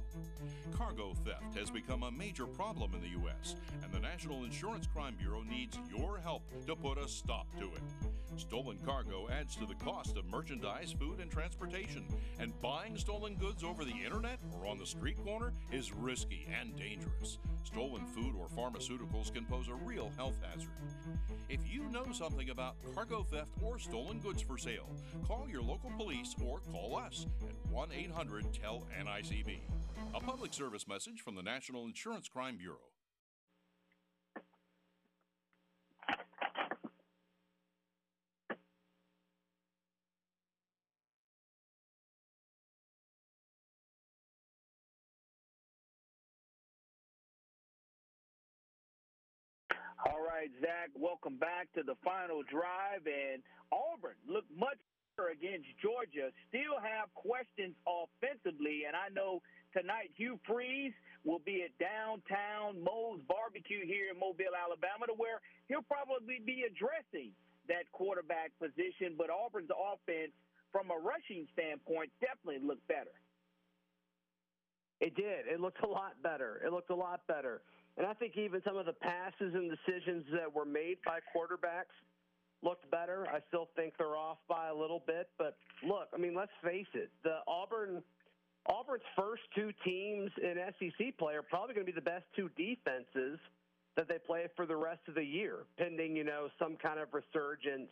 Cargo 0.73 1.15
theft 1.25 1.59
has 1.59 1.71
become 1.71 2.05
a 2.05 2.11
major 2.13 2.47
problem 2.47 2.95
in 2.95 3.01
the 3.01 3.09
U.S., 3.21 3.32
and 3.83 3.93
the 3.93 4.01
National 4.01 4.45
Insurance 4.45 4.87
Crime 4.87 5.15
Bureau 5.19 5.43
needs 5.43 5.79
your 5.89 6.19
help 6.19 6.43
to 6.67 6.77
put 6.77 6.99
a 6.99 7.09
stop 7.09 7.47
to 7.59 7.65
it. 7.65 7.83
Stolen 8.37 8.79
cargo 8.85 9.29
adds 9.31 9.57
to 9.57 9.67
the 9.67 9.75
cost 9.75 10.17
of 10.17 10.25
merchandise, 10.27 10.95
food, 10.99 11.21
and 11.21 11.31
transportation, 11.31 12.07
and 12.39 12.59
buying 12.63 12.97
stolen 12.97 13.35
goods 13.35 13.63
over 13.63 13.85
the 13.85 13.95
internet 14.05 14.39
or 14.55 14.67
on 14.67 14.79
the 14.79 14.87
street 14.87 15.23
corner 15.23 15.53
is 15.71 15.93
risky 15.93 16.47
and 16.61 16.75
dangerous. 16.77 17.39
Stolen 17.65 18.07
food 18.07 18.35
or 18.39 18.49
pharmaceuticals 18.49 19.33
can 19.33 19.45
pose 19.45 19.69
a 19.69 19.75
real 19.75 20.11
health 20.17 20.39
hazard. 20.43 20.71
If 21.49 21.61
you 21.71 21.85
know 21.91 22.07
something 22.13 22.51
about 22.51 22.77
cargo 22.95 23.23
theft 23.23 23.51
or 23.63 23.79
stolen 23.79 24.19
goods 24.21 24.41
for 24.43 24.57
sale, 24.57 24.89
call 25.27 25.47
your 25.51 25.63
local 25.63 25.91
police 25.97 26.35
or 26.43 26.61
call 26.73 26.97
us 26.97 27.27
at 27.43 27.71
1 27.71 27.89
800 27.93 28.47
TELL 28.53 28.87
NICB. 29.05 29.61
A 30.15 30.21
public 30.21 30.55
service 30.55 30.89
message 30.89 31.21
from 31.21 31.35
the 31.35 31.43
National 31.43 31.85
Insurance 31.85 32.29
Crime 32.29 32.57
Bureau. 32.57 32.79
All 50.05 50.21
right, 50.43 50.51
Zach, 50.59 50.91
welcome 50.99 51.39
back 51.39 51.71
to 51.71 51.87
the 51.87 51.95
final 52.03 52.43
drive. 52.43 53.07
And 53.07 53.47
Auburn 53.71 54.19
looked 54.27 54.51
much 54.51 54.75
better 55.15 55.31
against 55.31 55.71
Georgia. 55.79 56.35
Still 56.51 56.83
have 56.83 57.15
questions 57.15 57.79
offensively. 57.87 58.91
And 58.91 58.99
I 58.99 59.07
know 59.15 59.39
tonight 59.71 60.11
Hugh 60.19 60.43
Freeze 60.43 60.99
will 61.23 61.39
be 61.47 61.63
at 61.63 61.71
downtown 61.79 62.83
Moe's 62.83 63.23
Barbecue 63.31 63.87
here 63.87 64.11
in 64.11 64.19
Mobile, 64.19 64.51
Alabama, 64.59 65.07
to 65.07 65.15
where 65.15 65.39
he'll 65.71 65.87
probably 65.87 66.43
be 66.43 66.67
addressing 66.67 67.31
that 67.71 67.87
quarterback 67.95 68.51
position. 68.59 69.15
But 69.15 69.31
Auburn's 69.31 69.71
offense, 69.71 70.35
from 70.75 70.91
a 70.91 70.99
rushing 70.99 71.47
standpoint, 71.55 72.11
definitely 72.19 72.67
looked 72.67 72.83
better. 72.91 73.15
It 74.99 75.15
did. 75.15 75.47
It 75.47 75.63
looked 75.63 75.87
a 75.87 75.89
lot 75.89 76.19
better. 76.19 76.59
It 76.67 76.75
looked 76.75 76.91
a 76.91 76.99
lot 76.99 77.23
better. 77.31 77.63
And 77.97 78.07
I 78.07 78.15
think 78.15 78.37
even 78.37 78.63
some 78.65 78.77
of 78.77 78.87
the 78.87 78.95
passes 78.95 79.55
and 79.55 79.71
decisions 79.71 80.25
that 80.33 80.53
were 80.53 80.65
made 80.65 80.99
by 81.05 81.19
quarterbacks 81.35 81.93
looked 82.63 82.91
better. 82.91 83.27
I 83.29 83.41
still 83.49 83.69
think 83.77 83.95
they're 83.99 84.17
off 84.17 84.39
by 84.49 84.69
a 84.69 84.75
little 84.75 85.03
bit, 85.07 85.29
but 85.37 85.57
look, 85.87 86.09
I 86.15 86.19
mean, 86.19 86.35
let's 86.35 86.53
face 86.63 86.87
it. 86.95 87.11
The 87.25 87.39
Auburn 87.47 88.03
Auburn's 88.67 89.03
first 89.17 89.43
two 89.57 89.73
teams 89.85 90.31
in 90.41 90.55
SEC 90.79 91.19
play 91.19 91.35
are 91.35 91.43
probably 91.43 91.75
going 91.75 91.85
to 91.85 91.93
be 91.93 91.97
the 91.97 92.01
best 92.01 92.25
two 92.37 92.49
defenses 92.57 93.41
that 93.97 94.09
they 94.09 94.19
play 94.25 94.47
for 94.55 94.67
the 94.67 94.77
rest 94.77 95.01
of 95.09 95.17
the 95.17 95.25
year, 95.25 95.67
pending, 95.77 96.15
you 96.15 96.23
know, 96.23 96.49
some 96.59 96.77
kind 96.77 97.01
of 97.01 97.09
resurgence 97.13 97.91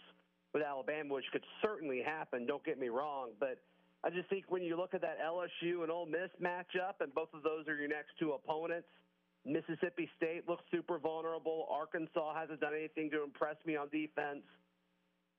with 0.55 0.63
Alabama, 0.63 1.15
which 1.15 1.25
could 1.33 1.45
certainly 1.61 2.03
happen. 2.03 2.47
Don't 2.47 2.65
get 2.65 2.79
me 2.79 2.89
wrong, 2.89 3.31
but 3.41 3.59
I 4.05 4.11
just 4.11 4.29
think 4.31 4.45
when 4.49 4.63
you 4.63 4.77
look 4.77 4.95
at 4.95 5.01
that 5.03 5.19
LSU 5.21 5.83
and 5.83 5.91
Ole 5.91 6.07
Miss 6.07 6.31
matchup, 6.41 7.01
and 7.01 7.13
both 7.15 7.29
of 7.35 7.43
those 7.43 7.67
are 7.69 7.75
your 7.75 7.89
next 7.89 8.11
two 8.19 8.33
opponents, 8.33 8.87
Mississippi 9.45 10.09
State 10.17 10.49
looks 10.49 10.65
super 10.71 10.99
vulnerable. 10.99 11.67
Arkansas 11.71 12.35
hasn't 12.39 12.61
done 12.61 12.75
anything 12.77 13.11
to 13.11 13.23
impress 13.23 13.57
me 13.65 13.77
on 13.77 13.89
defense. 13.89 14.43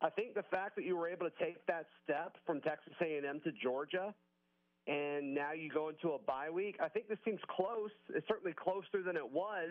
I 0.01 0.09
think 0.09 0.33
the 0.33 0.43
fact 0.49 0.75
that 0.77 0.85
you 0.85 0.97
were 0.97 1.07
able 1.07 1.29
to 1.29 1.35
take 1.43 1.63
that 1.67 1.85
step 2.03 2.35
from 2.45 2.61
Texas 2.61 2.93
A&M 2.99 3.39
to 3.43 3.51
Georgia, 3.61 4.13
and 4.87 5.35
now 5.35 5.51
you 5.51 5.69
go 5.69 5.89
into 5.89 6.15
a 6.15 6.19
bye 6.19 6.49
week, 6.49 6.77
I 6.83 6.89
think 6.89 7.07
this 7.07 7.19
seems 7.23 7.39
close. 7.47 7.91
It's 8.15 8.27
certainly 8.27 8.53
closer 8.53 9.03
than 9.05 9.15
it 9.15 9.31
was 9.31 9.69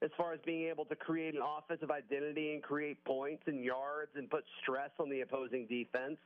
as 0.00 0.10
far 0.16 0.32
as 0.32 0.40
being 0.46 0.68
able 0.68 0.86
to 0.86 0.96
create 0.96 1.34
an 1.34 1.42
offensive 1.42 1.90
identity 1.90 2.54
and 2.54 2.62
create 2.62 3.04
points 3.04 3.42
and 3.46 3.62
yards 3.62 4.12
and 4.14 4.30
put 4.30 4.44
stress 4.62 4.90
on 4.98 5.10
the 5.10 5.20
opposing 5.20 5.66
defense. 5.66 6.16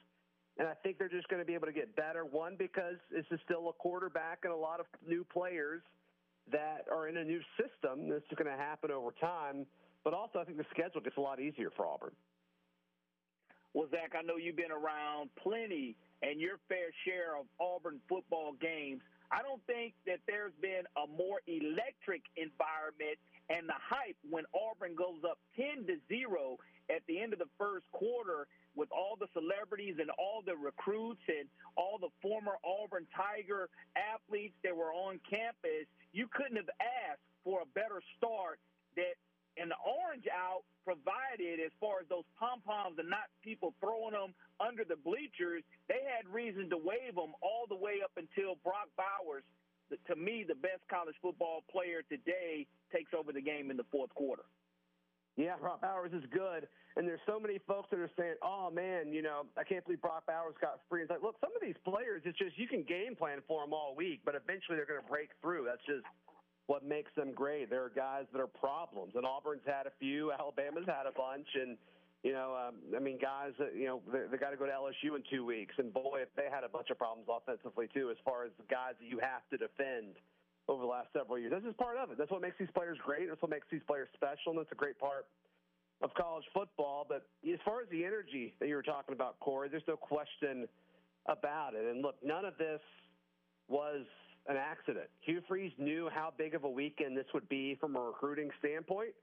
And 0.59 0.69
I 0.69 0.75
think 0.75 0.99
they're 0.99 1.09
just 1.09 1.27
going 1.29 1.41
to 1.41 1.47
be 1.47 1.55
able 1.55 1.67
to 1.67 1.73
get 1.73 1.97
better. 1.97 2.25
One, 2.25 2.55
because 2.57 2.97
this 3.11 3.25
is 3.33 3.41
still 3.45 3.71
a 3.71 3.73
quarterback 3.73 4.41
and 4.45 4.53
a 4.53 4.57
lot 4.57 4.79
of 4.79 4.87
new 5.05 5.25
players– 5.25 5.83
that 6.51 6.87
are 6.91 7.09
in 7.09 7.17
a 7.17 7.25
new 7.25 7.41
system. 7.57 8.09
This 8.09 8.23
is 8.31 8.37
going 8.37 8.51
to 8.51 8.61
happen 8.61 8.91
over 8.91 9.11
time. 9.21 9.67
But 10.05 10.15
also, 10.15 10.41
I 10.41 10.45
think 10.45 10.59
the 10.59 10.67
schedule 10.71 11.01
gets 11.01 11.17
a 11.17 11.21
lot 11.21 11.41
easier 11.41 11.71
for 11.77 11.87
Auburn. 11.87 12.13
Well, 13.75 13.89
Zach, 13.91 14.13
I 14.19 14.23
know 14.23 14.37
you've 14.37 14.57
been 14.57 14.73
around 14.75 15.31
plenty 15.41 15.97
and 16.21 16.41
your 16.41 16.59
fair 16.69 16.93
share 17.07 17.39
of 17.39 17.47
Auburn 17.59 18.01
football 18.09 18.53
games. 18.61 19.01
I 19.33 19.41
don't 19.41 19.65
think 19.67 19.95
that 20.07 20.21
there's 20.27 20.53
been 20.61 20.85
a 21.01 21.09
more 21.09 21.41
electric 21.49 22.21
environment 22.37 23.17
and 23.49 23.69
the 23.69 23.79
hype 23.81 24.17
when 24.29 24.45
Auburn 24.53 24.95
goes 24.95 25.25
up 25.25 25.39
10 25.57 25.87
to 25.89 25.97
0 26.09 26.59
at 26.91 27.03
the 27.07 27.21
end 27.21 27.33
of 27.33 27.39
the 27.39 27.51
first 27.59 27.85
quarter 27.93 28.47
with 28.75 28.89
all 28.91 29.17
the 29.21 29.29
celebrities 29.35 29.97
and 30.01 30.11
all 30.19 30.43
the 30.45 30.57
recruits 30.57 31.23
and 31.29 31.47
all 31.77 31.99
the 32.01 32.09
former 32.21 32.57
Auburn 32.65 33.07
Tiger 33.15 33.69
athletes 33.95 34.55
that 34.65 34.75
were 34.75 34.93
on 34.93 35.21
campus, 35.29 35.87
you 36.13 36.27
couldn't 36.33 36.57
have 36.57 36.73
asked 36.81 37.27
for 37.45 37.61
a 37.63 37.69
better 37.75 38.01
start 38.17 38.59
that 38.97 39.17
and 39.61 39.69
the 39.69 39.77
orange 39.85 40.25
out 40.33 40.65
provided 40.85 41.61
as 41.61 41.71
far 41.79 42.01
as 42.01 42.09
those 42.09 42.25
pom 42.41 42.65
poms 42.65 42.97
and 42.99 43.09
not 43.09 43.29
people 43.45 43.75
throwing 43.81 44.17
them 44.17 44.33
under 44.59 44.83
the 44.85 44.97
bleachers, 44.97 45.63
they 45.89 46.01
had 46.09 46.27
reason 46.33 46.71
to 46.71 46.79
wave 46.79 47.15
them 47.15 47.37
all 47.45 47.69
the 47.69 47.77
way 47.77 48.01
up 48.03 48.13
until 48.17 48.57
Brock 48.65 48.89
Bowers, 48.97 49.45
to 50.09 50.17
me, 50.17 50.45
the 50.47 50.57
best 50.57 50.81
college 50.89 51.15
football 51.21 51.63
player 51.71 52.01
today, 52.09 52.67
takes 52.91 53.13
over 53.13 53.33
the 53.33 53.43
game 53.45 53.71
in 53.71 53.77
the 53.77 53.85
fourth 53.93 54.13
quarter. 54.15 54.43
Yeah, 55.37 55.57
Brock 55.57 55.81
Bowers 55.81 56.13
is 56.13 56.25
good. 56.31 56.69
And 56.97 57.09
there's 57.09 57.25
so 57.25 57.41
many 57.41 57.59
folks 57.67 57.89
that 57.91 57.99
are 57.99 58.11
saying, 58.19 58.37
oh, 58.43 58.71
man, 58.71 59.13
you 59.13 59.23
know, 59.23 59.49
I 59.57 59.65
can't 59.65 59.83
believe 59.85 60.03
Brock 60.03 60.27
Bowers 60.27 60.55
got 60.61 60.81
free. 60.91 61.01
It's 61.01 61.11
like, 61.11 61.23
look, 61.23 61.37
some 61.41 61.57
of 61.57 61.63
these 61.63 61.79
players, 61.85 62.21
it's 62.25 62.37
just 62.37 62.59
you 62.59 62.69
can 62.69 62.83
game 62.83 63.17
plan 63.17 63.41
for 63.49 63.65
them 63.65 63.73
all 63.73 63.97
week, 63.97 64.21
but 64.25 64.35
eventually 64.35 64.77
they're 64.77 64.89
going 64.89 65.01
to 65.01 65.09
break 65.09 65.31
through. 65.41 65.65
That's 65.65 65.85
just 65.89 66.05
what 66.67 66.85
makes 66.85 67.11
them 67.17 67.33
great. 67.33 67.71
There 67.71 67.83
are 67.83 67.93
guys 67.95 68.29
that 68.33 68.41
are 68.41 68.47
problems. 68.47 69.17
And 69.17 69.25
Auburn's 69.25 69.65
had 69.65 69.87
a 69.87 69.95
few, 69.99 70.33
Alabama's 70.33 70.85
had 70.85 71.09
a 71.09 71.17
bunch. 71.17 71.49
And, 71.57 71.81
you 72.23 72.37
know, 72.37 72.53
um, 72.53 72.77
I 72.95 73.01
mean, 73.01 73.17
guys, 73.17 73.57
that, 73.59 73.73
you 73.75 73.89
know, 73.89 74.03
they, 74.13 74.29
they 74.31 74.37
got 74.37 74.51
to 74.51 74.61
go 74.61 74.67
to 74.69 74.73
LSU 74.73 75.17
in 75.17 75.25
two 75.33 75.47
weeks. 75.49 75.73
And 75.79 75.97
boy, 75.97 76.21
if 76.21 76.29
they 76.37 76.53
had 76.53 76.63
a 76.63 76.69
bunch 76.69 76.93
of 76.93 77.01
problems 77.01 77.25
offensively, 77.33 77.89
too, 77.89 78.13
as 78.13 78.21
far 78.21 78.45
as 78.45 78.53
the 78.61 78.69
guys 78.69 79.01
that 79.01 79.09
you 79.09 79.17
have 79.17 79.49
to 79.49 79.57
defend 79.57 80.21
over 80.69 80.83
the 80.83 80.89
last 80.89 81.09
several 81.13 81.39
years. 81.39 81.53
This 81.53 81.69
is 81.69 81.77
part 81.77 81.97
of 81.97 82.11
it. 82.11 82.19
That's 82.19 82.31
what 82.31 82.41
makes 82.41 82.57
these 82.59 82.71
players 82.75 82.99
great. 83.05 83.29
That's 83.29 83.43
what 83.43 83.51
makes 83.51 83.67
these 83.71 83.83
players 83.87 84.09
special. 84.15 84.53
And 84.53 84.61
it's 84.61 84.73
a 84.73 84.77
great 84.77 84.99
part 84.99 85.27
of 86.03 86.15
college 86.15 86.45
football. 86.55 87.07
But 87.09 87.27
as 87.47 87.59
far 87.65 87.81
as 87.83 87.89
the 87.91 88.05
energy 88.05 88.55
that 88.61 88.69
you 88.69 88.75
were 88.75 88.83
talking 88.83 89.15
about, 89.15 89.39
Corey, 89.41 89.69
there's 89.69 89.83
no 89.89 89.97
question 89.97 90.69
about 91.27 91.75
it. 91.75 91.85
And 91.85 92.03
look, 92.03 92.17
none 92.23 92.45
of 92.45 92.57
this 92.59 92.81
was 93.69 94.05
an 94.49 94.57
accident. 94.57 95.07
Hugh 95.21 95.41
Freeze 95.47 95.73
knew 95.79 96.09
how 96.13 96.33
big 96.37 96.55
of 96.55 96.65
a 96.65 96.71
weekend 96.71 97.17
this 97.17 97.27
would 97.33 97.49
be 97.49 97.77
from 97.81 97.97
a 97.97 98.01
recruiting 98.01 98.51
standpoint. 98.59 99.15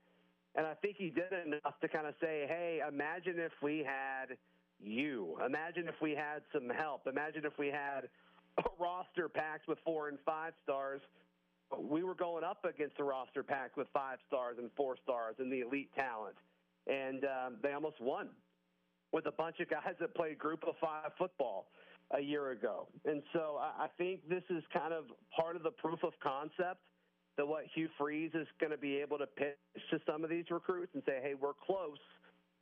And 0.56 0.66
I 0.66 0.74
think 0.74 0.96
he 0.96 1.10
did 1.10 1.32
enough 1.46 1.78
to 1.80 1.88
kind 1.88 2.06
of 2.06 2.14
say, 2.20 2.44
hey, 2.48 2.80
imagine 2.86 3.34
if 3.38 3.52
we 3.62 3.84
had 3.86 4.36
you. 4.82 5.36
Imagine 5.46 5.86
if 5.88 5.94
we 6.02 6.12
had 6.12 6.42
some 6.52 6.68
help. 6.70 7.06
Imagine 7.06 7.44
if 7.44 7.52
we 7.58 7.68
had 7.68 8.08
a 8.58 8.62
roster 8.80 9.28
packed 9.28 9.68
with 9.68 9.78
four 9.84 10.08
and 10.08 10.18
five 10.24 10.54
stars. 10.64 11.00
We 11.78 12.02
were 12.02 12.14
going 12.14 12.44
up 12.44 12.64
against 12.64 12.98
a 12.98 13.04
roster 13.04 13.42
packed 13.42 13.76
with 13.76 13.88
five 13.92 14.18
stars 14.26 14.56
and 14.58 14.70
four 14.76 14.96
stars 15.02 15.36
and 15.38 15.52
the 15.52 15.60
elite 15.60 15.90
talent 15.94 16.36
and 16.86 17.24
um, 17.24 17.56
they 17.62 17.72
almost 17.72 18.00
won 18.00 18.28
with 19.12 19.26
a 19.26 19.32
bunch 19.32 19.60
of 19.60 19.68
guys 19.68 19.94
that 20.00 20.14
played 20.14 20.38
group 20.38 20.64
of 20.66 20.74
five 20.80 21.10
football 21.18 21.66
a 22.16 22.20
year 22.20 22.50
ago. 22.50 22.88
And 23.04 23.22
so 23.32 23.58
I, 23.60 23.84
I 23.84 23.86
think 23.98 24.28
this 24.28 24.42
is 24.50 24.62
kind 24.72 24.92
of 24.92 25.04
part 25.34 25.56
of 25.56 25.62
the 25.62 25.70
proof 25.70 26.02
of 26.02 26.12
concept 26.22 26.80
that 27.36 27.46
what 27.46 27.64
Hugh 27.74 27.88
Freeze 27.96 28.32
is 28.34 28.46
going 28.58 28.72
to 28.72 28.78
be 28.78 28.96
able 28.96 29.18
to 29.18 29.26
pitch 29.26 29.56
to 29.90 30.00
some 30.06 30.24
of 30.24 30.30
these 30.30 30.44
recruits 30.50 30.90
and 30.94 31.02
say, 31.06 31.20
hey, 31.22 31.34
we're 31.40 31.52
close. 31.64 31.98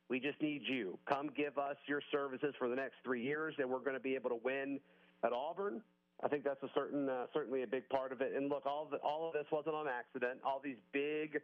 We 0.08 0.20
just 0.20 0.40
need 0.40 0.62
you. 0.66 0.98
Come 1.08 1.30
give 1.36 1.58
us 1.58 1.76
your 1.86 2.00
services 2.12 2.54
for 2.58 2.68
the 2.68 2.76
next 2.76 2.94
three 3.04 3.22
years, 3.22 3.54
and 3.58 3.68
we're 3.68 3.80
going 3.80 3.94
to 3.94 4.00
be 4.00 4.14
able 4.14 4.30
to 4.30 4.38
win 4.42 4.80
at 5.24 5.32
Auburn. 5.32 5.82
I 6.22 6.28
think 6.28 6.42
that's 6.44 6.62
a 6.62 6.70
certain, 6.74 7.08
uh, 7.08 7.26
certainly 7.32 7.62
a 7.62 7.66
big 7.66 7.88
part 7.88 8.12
of 8.12 8.20
it. 8.20 8.32
And 8.34 8.48
look, 8.48 8.66
all 8.66 8.84
of, 8.84 8.90
the, 8.90 8.96
all 8.98 9.28
of 9.28 9.32
this 9.32 9.46
wasn't 9.52 9.76
on 9.76 9.86
accident. 9.86 10.40
All 10.44 10.60
these 10.62 10.80
big 10.92 11.40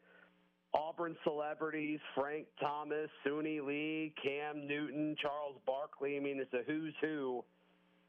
Auburn 0.75 1.17
celebrities, 1.23 2.01
Frank 2.17 2.47
Thomas, 2.61 3.09
Suni 3.25 3.65
Lee, 3.65 4.13
Cam 4.21 4.67
Newton, 4.67 5.15
Charles 5.23 5.57
Barkley. 5.65 6.17
I 6.17 6.21
mean, 6.21 6.41
it's 6.41 6.53
a 6.53 6.63
who's 6.67 6.95
who. 7.01 7.45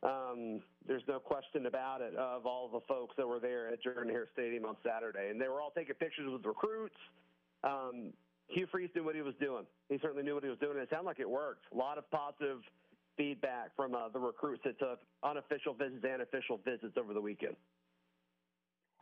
Um, 0.01 0.61
there's 0.87 1.03
no 1.07 1.19
question 1.19 1.67
about 1.67 2.01
it 2.01 2.15
of 2.15 2.45
all 2.45 2.67
the 2.67 2.81
folks 2.87 3.15
that 3.17 3.27
were 3.27 3.39
there 3.39 3.69
at 3.69 3.81
Jordan 3.81 4.09
Hare 4.09 4.27
Stadium 4.33 4.65
on 4.65 4.75
Saturday. 4.83 5.29
And 5.29 5.39
they 5.39 5.47
were 5.47 5.61
all 5.61 5.71
taking 5.71 5.95
pictures 5.95 6.27
with 6.31 6.45
recruits. 6.45 6.95
Um, 7.63 8.11
Hugh 8.47 8.67
Freeze 8.71 8.89
knew 8.95 9.03
what 9.03 9.15
he 9.15 9.21
was 9.21 9.33
doing. 9.39 9.65
He 9.89 9.97
certainly 10.01 10.23
knew 10.23 10.35
what 10.35 10.43
he 10.43 10.49
was 10.49 10.59
doing. 10.59 10.73
And 10.73 10.81
it 10.81 10.89
sounded 10.89 11.07
like 11.07 11.19
it 11.19 11.29
worked. 11.29 11.65
A 11.73 11.77
lot 11.77 11.97
of 11.97 12.09
positive 12.11 12.61
feedback 13.17 13.75
from 13.75 13.95
uh, 13.95 14.09
the 14.09 14.19
recruits 14.19 14.63
that 14.65 14.79
took 14.79 14.99
unofficial 15.23 15.73
visits 15.73 16.05
and 16.07 16.21
official 16.21 16.59
visits 16.63 16.97
over 16.97 17.13
the 17.13 17.21
weekend. 17.21 17.55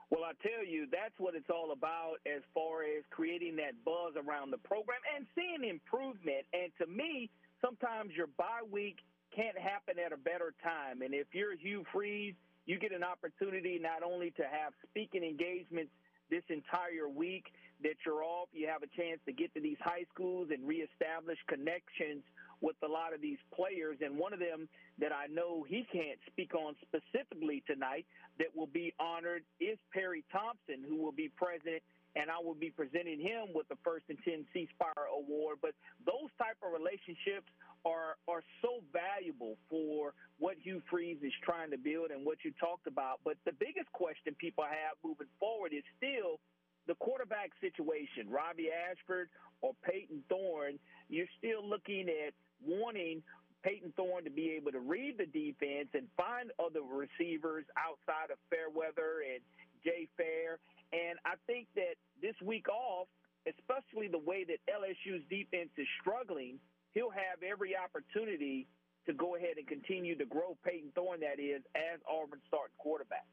Well, 0.10 0.30
I 0.30 0.38
tell 0.46 0.62
you, 0.62 0.86
that's 0.92 1.18
what 1.18 1.34
it's 1.34 1.50
all 1.50 1.72
about 1.72 2.22
as 2.30 2.44
far 2.54 2.84
as 2.84 3.02
creating 3.10 3.56
that 3.58 3.74
buzz 3.84 4.14
around 4.14 4.52
the 4.52 4.62
program 4.62 5.02
and 5.10 5.26
seeing 5.34 5.68
improvement. 5.68 6.46
And 6.54 6.70
to 6.78 6.86
me, 6.86 7.32
sometimes 7.66 8.12
your 8.14 8.28
bye 8.38 8.62
week 8.70 9.02
can't 9.36 9.58
happen 9.58 9.96
at 9.98 10.14
a 10.14 10.18
better 10.18 10.54
time. 10.62 11.02
And 11.02 11.14
if 11.14 11.26
you're 11.34 11.58
Hugh 11.58 11.84
Freeze, 11.92 12.36
you 12.66 12.78
get 12.78 12.94
an 12.94 13.04
opportunity 13.04 13.80
not 13.82 14.04
only 14.04 14.30
to 14.38 14.44
have 14.44 14.74
speaking 14.88 15.24
engagements 15.24 15.92
this 16.30 16.44
entire 16.50 17.10
week 17.10 17.50
that 17.82 17.98
you're 18.06 18.24
off, 18.24 18.50
you 18.54 18.68
have 18.68 18.84
a 18.84 18.92
chance 18.96 19.20
to 19.26 19.34
get 19.34 19.54
to 19.56 19.62
these 19.62 19.82
high 19.82 20.06
schools 20.14 20.50
and 20.54 20.62
reestablish 20.68 21.38
connections 21.48 22.22
with 22.64 22.80
a 22.82 22.88
lot 22.88 23.14
of 23.14 23.22
these 23.22 23.38
players. 23.54 23.98
And 24.00 24.18
one 24.18 24.32
of 24.32 24.40
them 24.40 24.70
that 24.98 25.12
I 25.12 25.28
know 25.28 25.66
he 25.68 25.86
can't 25.92 26.18
speak 26.32 26.56
on 26.56 26.76
specifically 26.82 27.62
tonight 27.68 28.08
that 28.40 28.48
will 28.56 28.72
be 28.72 28.96
honored 29.00 29.44
is 29.60 29.78
Perry 29.92 30.24
Thompson, 30.32 30.82
who 30.88 30.96
will 30.96 31.12
be 31.12 31.30
president 31.36 31.84
and 32.16 32.30
I 32.30 32.38
will 32.38 32.54
be 32.54 32.70
presenting 32.70 33.20
him 33.20 33.58
with 33.58 33.68
the 33.70 33.78
first 33.84 34.06
and 34.10 34.18
10 34.24 34.46
C 34.54 34.70
Spire 34.78 35.10
Award. 35.10 35.58
But 35.62 35.74
those 36.06 36.30
type 36.38 36.58
of 36.62 36.72
relationships 36.72 37.50
are 37.86 38.16
are 38.30 38.46
so 38.62 38.86
valuable 38.94 39.58
for 39.70 40.14
what 40.40 40.56
Hugh 40.62 40.82
Freeze 40.90 41.18
is 41.22 41.34
trying 41.44 41.72
to 41.72 41.78
build 41.78 42.12
and 42.12 42.26
what 42.26 42.46
you 42.46 42.54
talked 42.60 42.88
about. 42.88 43.20
But 43.26 43.38
the 43.46 43.52
biggest 43.52 43.92
question 43.92 44.36
people 44.38 44.64
have 44.64 44.96
moving 45.04 45.28
forward 45.40 45.74
is 45.74 45.84
still 45.98 46.40
the 46.88 46.96
quarterback 46.96 47.52
situation. 47.60 48.30
Robbie 48.30 48.70
Ashford 48.70 49.30
or 49.62 49.74
Payton 49.84 50.24
Thorne, 50.30 50.78
you're 51.10 51.32
still 51.40 51.64
looking 51.68 52.08
at 52.10 52.34
wanting 52.66 53.24
Payton 53.64 53.94
Thorne 53.96 54.24
to 54.26 54.30
be 54.30 54.52
able 54.52 54.72
to 54.72 54.80
read 54.80 55.18
the 55.18 55.26
defense 55.26 55.88
and 55.94 56.08
find 56.18 56.52
other 56.60 56.84
receivers 56.84 57.64
outside 57.80 58.32
of 58.32 58.38
Fairweather 58.50 59.24
and 59.24 59.40
Jay 59.84 60.08
Fair. 60.18 60.60
And 60.92 61.18
I 61.26 61.36
think 61.48 61.68
that 61.76 61.96
this 62.22 62.36
week 62.44 62.68
off, 62.70 63.08
especially 63.48 64.08
the 64.08 64.20
way 64.20 64.44
that 64.44 64.60
LSU's 64.68 65.24
defense 65.30 65.72
is 65.78 65.88
struggling, 66.02 66.60
he'll 66.94 67.12
have 67.12 67.42
every 67.42 67.76
opportunity 67.76 68.68
to 69.06 69.14
go 69.14 69.36
ahead 69.36 69.58
and 69.58 69.68
continue 69.68 70.18
to 70.18 70.26
grow 70.26 70.56
Payton 70.64 70.92
Thorne, 70.96 71.20
that 71.20 71.40
is, 71.40 71.62
as 71.76 72.00
Auburn's 72.08 72.44
starting 72.48 72.76
quarterback. 72.78 73.28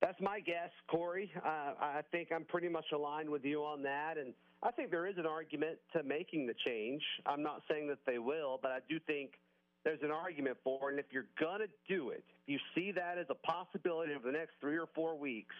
That's 0.00 0.20
my 0.20 0.40
guess, 0.40 0.70
Corey. 0.88 1.30
Uh, 1.36 1.74
I 1.78 2.00
think 2.10 2.32
I'm 2.34 2.44
pretty 2.44 2.68
much 2.68 2.86
aligned 2.94 3.28
with 3.28 3.44
you 3.44 3.60
on 3.60 3.82
that. 3.82 4.16
And 4.16 4.32
I 4.62 4.70
think 4.70 4.90
there 4.90 5.06
is 5.06 5.16
an 5.16 5.26
argument 5.26 5.78
to 5.94 6.02
making 6.02 6.46
the 6.46 6.54
change. 6.64 7.02
I'm 7.26 7.42
not 7.42 7.62
saying 7.70 7.88
that 7.88 7.98
they 8.06 8.18
will, 8.18 8.58
but 8.60 8.70
I 8.70 8.78
do 8.88 9.00
think 9.06 9.32
there's 9.84 10.02
an 10.02 10.10
argument 10.10 10.58
for 10.62 10.90
it. 10.90 10.94
And 10.94 11.00
if 11.00 11.06
you're 11.10 11.28
going 11.40 11.60
to 11.60 11.68
do 11.88 12.10
it, 12.10 12.24
if 12.46 12.48
you 12.48 12.58
see 12.74 12.92
that 12.92 13.16
as 13.16 13.26
a 13.30 13.34
possibility 13.34 14.12
over 14.12 14.26
the 14.30 14.36
next 14.36 14.52
three 14.60 14.76
or 14.76 14.88
four 14.94 15.16
weeks, 15.16 15.54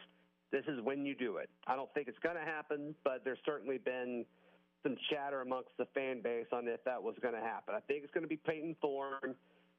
this 0.52 0.64
is 0.68 0.82
when 0.82 1.06
you 1.06 1.14
do 1.14 1.36
it. 1.36 1.48
I 1.66 1.76
don't 1.76 1.92
think 1.94 2.08
it's 2.08 2.18
going 2.18 2.36
to 2.36 2.42
happen, 2.42 2.94
but 3.04 3.22
there's 3.24 3.38
certainly 3.46 3.78
been 3.78 4.26
some 4.82 4.96
chatter 5.10 5.40
amongst 5.40 5.70
the 5.78 5.86
fan 5.94 6.20
base 6.22 6.46
on 6.52 6.66
if 6.68 6.82
that 6.84 7.02
was 7.02 7.14
going 7.22 7.34
to 7.34 7.40
happen. 7.40 7.74
I 7.74 7.80
think 7.80 8.04
it's 8.04 8.12
going 8.12 8.24
to 8.24 8.28
be 8.28 8.36
Payton 8.36 8.76
Thorne. 8.82 9.34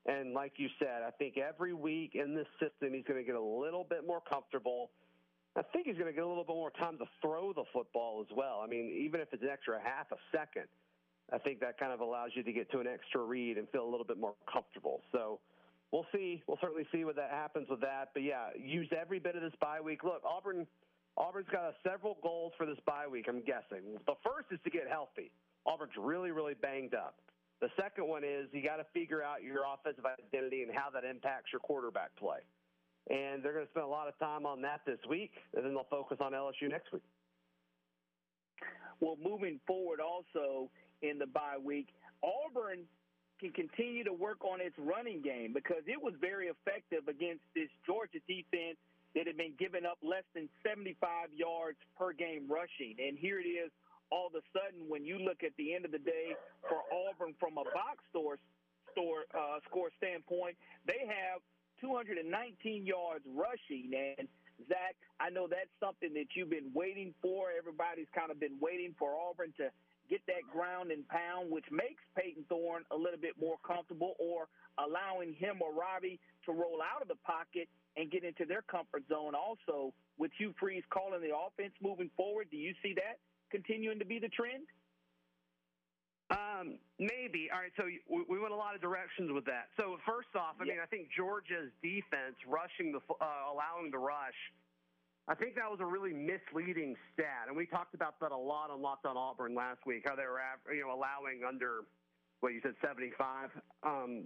And 0.05 0.33
like 0.33 0.53
you 0.57 0.67
said, 0.79 1.03
I 1.05 1.11
think 1.11 1.37
every 1.37 1.73
week 1.73 2.11
in 2.15 2.33
this 2.33 2.47
system, 2.59 2.93
he's 2.93 3.05
going 3.05 3.19
to 3.19 3.25
get 3.25 3.35
a 3.35 3.41
little 3.41 3.85
bit 3.87 4.07
more 4.07 4.21
comfortable. 4.21 4.89
I 5.57 5.63
think 5.73 5.85
he's 5.85 5.97
going 5.97 6.07
to 6.07 6.13
get 6.13 6.23
a 6.23 6.27
little 6.27 6.45
bit 6.45 6.55
more 6.55 6.71
time 6.71 6.97
to 6.99 7.05
throw 7.21 7.51
the 7.51 7.65
football 7.73 8.23
as 8.23 8.35
well. 8.35 8.61
I 8.63 8.67
mean, 8.67 8.89
even 9.03 9.19
if 9.19 9.27
it's 9.33 9.43
an 9.43 9.49
extra 9.49 9.79
half 9.83 10.07
a 10.11 10.19
second, 10.31 10.67
I 11.31 11.37
think 11.37 11.59
that 11.59 11.77
kind 11.77 11.91
of 11.91 11.99
allows 11.99 12.31
you 12.35 12.43
to 12.43 12.53
get 12.53 12.71
to 12.71 12.79
an 12.79 12.87
extra 12.87 13.21
read 13.23 13.57
and 13.57 13.67
feel 13.69 13.83
a 13.83 13.91
little 13.91 14.05
bit 14.05 14.17
more 14.17 14.35
comfortable. 14.51 15.01
So 15.11 15.39
we'll 15.91 16.05
see. 16.13 16.41
We'll 16.47 16.59
certainly 16.61 16.87
see 16.91 17.03
what 17.03 17.15
that 17.17 17.31
happens 17.31 17.67
with 17.69 17.81
that. 17.81 18.09
But 18.13 18.23
yeah, 18.23 18.49
use 18.57 18.87
every 18.95 19.19
bit 19.19 19.35
of 19.35 19.41
this 19.41 19.53
bye 19.59 19.81
week. 19.81 20.03
Look, 20.03 20.23
Auburn, 20.23 20.65
Auburn's 21.17 21.49
got 21.51 21.73
several 21.83 22.17
goals 22.23 22.53
for 22.57 22.65
this 22.65 22.79
bye 22.85 23.07
week. 23.07 23.25
I'm 23.27 23.41
guessing 23.41 23.99
the 24.07 24.15
first 24.23 24.47
is 24.51 24.59
to 24.63 24.69
get 24.69 24.87
healthy. 24.89 25.31
Auburn's 25.65 25.93
really, 25.99 26.31
really 26.31 26.55
banged 26.55 26.93
up. 26.93 27.15
The 27.59 27.69
second 27.79 28.07
one 28.07 28.23
is 28.23 28.47
you 28.53 28.63
got 28.63 28.77
to 28.77 28.85
figure 28.93 29.21
out 29.21 29.43
your 29.43 29.63
offensive 29.71 30.05
identity 30.05 30.63
and 30.63 30.71
how 30.73 30.89
that 30.89 31.03
impacts 31.03 31.51
your 31.53 31.59
quarterback 31.59 32.15
play. 32.15 32.39
And 33.09 33.43
they're 33.43 33.53
going 33.53 33.65
to 33.65 33.71
spend 33.71 33.85
a 33.85 33.89
lot 33.89 34.07
of 34.07 34.17
time 34.19 34.45
on 34.45 34.61
that 34.61 34.81
this 34.85 34.99
week, 35.09 35.31
and 35.55 35.65
then 35.65 35.73
they'll 35.73 35.89
focus 35.89 36.17
on 36.21 36.33
LSU 36.33 36.69
next 36.69 36.93
week. 36.93 37.03
Well, 38.99 39.17
moving 39.21 39.59
forward, 39.65 39.99
also 39.99 40.69
in 41.01 41.17
the 41.17 41.25
bye 41.25 41.57
week, 41.57 41.87
Auburn 42.21 42.85
can 43.39 43.51
continue 43.51 44.03
to 44.03 44.13
work 44.13 44.45
on 44.45 44.61
its 44.61 44.77
running 44.77 45.21
game 45.21 45.51
because 45.51 45.81
it 45.87 45.97
was 45.97 46.13
very 46.21 46.47
effective 46.47 47.09
against 47.09 47.41
this 47.57 47.69
Georgia 47.85 48.21
defense 48.29 48.77
that 49.17 49.25
had 49.25 49.35
been 49.35 49.57
giving 49.57 49.83
up 49.83 49.97
less 50.05 50.23
than 50.37 50.47
75 50.61 51.33
yards 51.33 51.81
per 51.97 52.13
game 52.13 52.45
rushing. 52.47 52.95
And 53.01 53.17
here 53.17 53.41
it 53.41 53.49
is 53.49 53.73
all 54.13 54.27
of 54.27 54.35
a 54.37 54.45
sudden 54.53 54.85
when 54.87 55.03
you 55.03 55.17
look 55.17 55.41
at 55.41 55.51
the 55.57 55.73
end 55.73 55.83
of 55.83 55.91
the 55.91 55.99
day 55.99 56.37
for 56.69 56.85
Auburn 56.93 57.33
from 57.39 57.57
a 57.57 57.65
box 57.73 58.05
store 58.13 58.37
store 58.93 59.23
uh, 59.33 59.57
score 59.67 59.89
standpoint, 59.97 60.55
they 60.85 61.07
have 61.07 61.41
219 61.81 62.85
yards 62.85 63.25
rushing. 63.25 63.91
And 64.17 64.27
Zach, 64.69 64.95
I 65.19 65.29
know 65.29 65.47
that's 65.49 65.73
something 65.81 66.13
that 66.13 66.31
you've 66.35 66.49
been 66.49 66.71
waiting 66.73 67.13
for. 67.21 67.49
Everybody's 67.51 68.09
kind 68.13 68.31
of 68.31 68.39
been 68.39 68.57
waiting 68.61 68.95
for 68.97 69.11
Auburn 69.17 69.53
to 69.57 69.73
get 70.09 70.21
that 70.27 70.45
ground 70.51 70.91
and 70.91 71.07
pound, 71.07 71.49
which 71.49 71.65
makes 71.71 72.03
Payton 72.15 72.45
Thorne 72.47 72.83
a 72.91 72.95
little 72.95 73.19
bit 73.19 73.33
more 73.39 73.57
comfortable, 73.65 74.13
or 74.19 74.47
allowing 74.77 75.33
him 75.33 75.59
or 75.59 75.73
Robbie 75.73 76.19
to 76.45 76.51
roll 76.51 76.79
out 76.79 77.01
of 77.01 77.07
the 77.07 77.19
pocket 77.25 77.67
and 77.97 78.11
get 78.11 78.23
into 78.23 78.45
their 78.45 78.61
comfort 78.61 79.03
zone. 79.09 79.33
Also, 79.35 79.93
with 80.17 80.31
Hugh 80.37 80.53
Freeze 80.59 80.83
calling 80.89 81.21
the 81.21 81.35
offense 81.35 81.73
moving 81.81 82.09
forward, 82.15 82.47
do 82.51 82.57
you 82.57 82.73
see 82.83 82.93
that? 82.95 83.19
continuing 83.51 83.99
to 83.99 84.05
be 84.05 84.17
the 84.17 84.29
trend? 84.29 84.63
Um, 86.31 86.79
maybe. 86.97 87.51
All 87.51 87.59
right. 87.59 87.75
So 87.75 87.83
we, 87.85 88.23
we 88.27 88.39
went 88.39 88.53
a 88.53 88.55
lot 88.55 88.73
of 88.73 88.81
directions 88.81 89.29
with 89.31 89.45
that. 89.45 89.67
So 89.75 89.99
first 90.07 90.31
off, 90.33 90.55
I 90.59 90.63
yeah. 90.63 90.73
mean, 90.73 90.81
I 90.81 90.87
think 90.87 91.11
Georgia's 91.11 91.75
defense 91.83 92.39
rushing 92.47 92.95
the, 92.95 93.03
uh, 93.19 93.51
allowing 93.51 93.91
the 93.91 93.99
rush. 93.99 94.39
I 95.27 95.35
think 95.35 95.53
that 95.55 95.69
was 95.69 95.79
a 95.79 95.85
really 95.85 96.11
misleading 96.11 96.97
stat, 97.13 97.45
and 97.47 97.55
we 97.55 97.69
talked 97.69 97.93
about 97.93 98.19
that 98.19 98.31
a 98.33 98.37
lot 98.37 98.71
on 98.73 98.81
Locked 98.81 99.05
on 99.05 99.15
Auburn 99.15 99.53
last 99.53 99.85
week. 99.85 100.03
How 100.09 100.15
they 100.17 100.25
were, 100.25 100.41
you 100.73 100.81
know, 100.81 100.91
allowing 100.91 101.45
under 101.47 101.85
what 102.41 102.57
you 102.57 102.59
said, 102.63 102.73
seventy-five. 102.81 103.53
Um, 103.83 104.25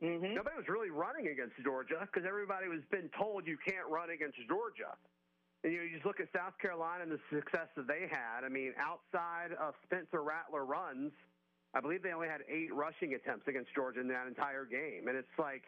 mm-hmm. 0.00 0.32
Nobody 0.32 0.56
was 0.56 0.68
really 0.70 0.90
running 0.90 1.28
against 1.34 1.58
Georgia 1.64 2.06
because 2.06 2.22
everybody 2.22 2.68
was 2.68 2.78
been 2.92 3.10
told 3.18 3.44
you 3.44 3.58
can't 3.58 3.90
run 3.90 4.10
against 4.10 4.38
Georgia. 4.48 4.94
And, 5.64 5.72
you 5.74 5.78
know, 5.80 5.84
you 5.84 5.98
just 5.98 6.06
look 6.06 6.20
at 6.20 6.28
South 6.30 6.54
Carolina 6.62 7.02
and 7.02 7.12
the 7.12 7.20
success 7.28 7.66
that 7.74 7.88
they 7.88 8.06
had. 8.06 8.46
I 8.46 8.48
mean, 8.48 8.72
outside 8.78 9.50
of 9.58 9.74
Spencer 9.82 10.22
Rattler 10.22 10.64
runs, 10.64 11.10
I 11.74 11.80
believe 11.80 12.02
they 12.02 12.12
only 12.12 12.28
had 12.28 12.40
eight 12.48 12.72
rushing 12.72 13.14
attempts 13.14 13.48
against 13.48 13.74
Georgia 13.74 14.00
in 14.00 14.08
that 14.08 14.26
entire 14.26 14.64
game. 14.64 15.08
And 15.08 15.16
it's 15.16 15.36
like, 15.38 15.62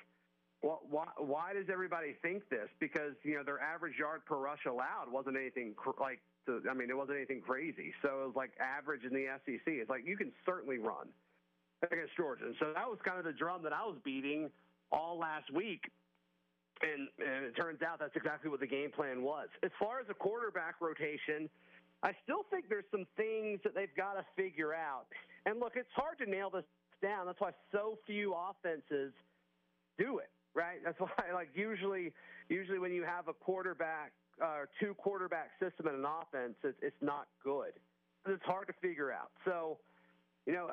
well, 0.63 0.81
why, 0.91 1.07
why 1.19 1.53
does 1.53 1.67
everybody 1.71 2.17
think 2.23 2.49
this? 2.49 2.69
Because 2.81 3.13
you 3.23 3.37
know 3.37 3.45
their 3.45 3.61
average 3.61 3.99
yard 3.99 4.25
per 4.27 4.37
rush 4.37 4.65
allowed 4.67 5.07
wasn't 5.11 5.37
anything 5.37 5.75
cr- 5.77 6.01
like. 6.01 6.21
To, 6.47 6.63
I 6.71 6.73
mean, 6.73 6.89
it 6.89 6.97
wasn't 6.97 7.19
anything 7.19 7.43
crazy. 7.43 7.93
So 8.01 8.23
it 8.23 8.27
was 8.29 8.37
like 8.37 8.53
average 8.59 9.05
in 9.05 9.13
the 9.13 9.27
SEC. 9.45 9.67
It's 9.67 9.91
like 9.91 10.07
you 10.07 10.17
can 10.17 10.33
certainly 10.47 10.79
run 10.79 11.09
against 11.83 12.17
Georgia. 12.17 12.47
And 12.47 12.55
so 12.59 12.73
that 12.75 12.89
was 12.89 12.99
kind 13.05 13.19
of 13.19 13.25
the 13.25 13.33
drum 13.33 13.63
that 13.65 13.73
I 13.73 13.85
was 13.85 13.97
beating 14.03 14.51
all 14.91 15.19
last 15.19 15.53
week 15.53 15.91
and, 16.83 17.09
and 17.19 17.45
it 17.45 17.57
turns 17.57 17.83
out 17.83 17.99
that's 17.99 18.15
exactly 18.17 18.51
what 18.51 18.61
the 18.61 18.67
game 18.67 18.91
plan 18.91 19.23
was. 19.23 19.49
As 19.63 19.71
far 19.79 20.01
as 20.01 20.07
the 20.07 20.15
quarterback 20.15 20.81
rotation, 20.81 21.49
I 22.03 22.15
still 22.23 22.45
think 22.51 22.69
there's 22.69 22.89
some 22.91 23.07
things 23.17 23.61
that 23.65 23.75
they've 23.75 23.95
got 23.97 24.15
to 24.15 24.25
figure 24.37 24.75
out. 24.75 25.07
And 25.49 25.61
look, 25.61 25.73
it's 25.77 25.89
hard 25.95 26.19
to 26.19 26.29
nail 26.29 26.51
this 26.51 26.65
down. 27.01 27.25
That's 27.25 27.41
why 27.41 27.53
so 27.73 27.99
few 28.07 28.35
offenses 28.35 29.15
do 29.97 30.19
it, 30.19 30.29
right? 30.55 30.79
That's 30.85 31.01
why, 31.01 31.09
like, 31.33 31.49
usually, 31.55 32.13
usually 32.51 32.79
when 32.79 32.93
you 32.93 33.03
have 33.03 33.29
a 33.29 33.33
quarterback 33.33 34.13
or 34.41 34.63
uh, 34.63 34.67
two 34.79 34.95
quarterback 34.95 35.51
system 35.59 35.89
in 35.89 35.95
an 35.95 36.05
offense, 36.05 36.55
it's, 36.63 36.77
it's 36.83 37.01
not 37.01 37.29
good. 37.43 37.73
It's 38.27 38.45
hard 38.45 38.67
to 38.67 38.75
figure 38.83 39.11
out. 39.11 39.31
So 39.47 39.79
you 40.47 40.53
know, 40.53 40.71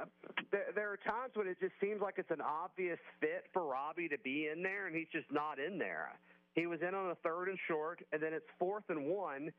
there, 0.51 0.67
there 0.73 0.91
are 0.91 0.97
times 0.97 1.31
when 1.35 1.47
it 1.47 1.57
just 1.59 1.73
seems 1.81 2.01
like 2.01 2.15
it's 2.17 2.31
an 2.31 2.41
obvious 2.41 2.99
fit 3.19 3.43
for 3.51 3.65
Robbie 3.65 4.07
to 4.09 4.17
be 4.19 4.47
in 4.51 4.61
there, 4.63 4.87
and 4.87 4.95
he's 4.95 5.09
just 5.11 5.29
not 5.31 5.59
in 5.59 5.77
there. 5.77 6.13
He 6.53 6.65
was 6.65 6.79
in 6.81 6.95
on 6.95 7.11
a 7.11 7.15
third 7.15 7.49
and 7.49 7.57
short, 7.67 7.99
and 8.13 8.21
then 8.21 8.33
it's 8.33 8.45
fourth 8.57 8.85
and 8.89 9.05
one, 9.05 9.51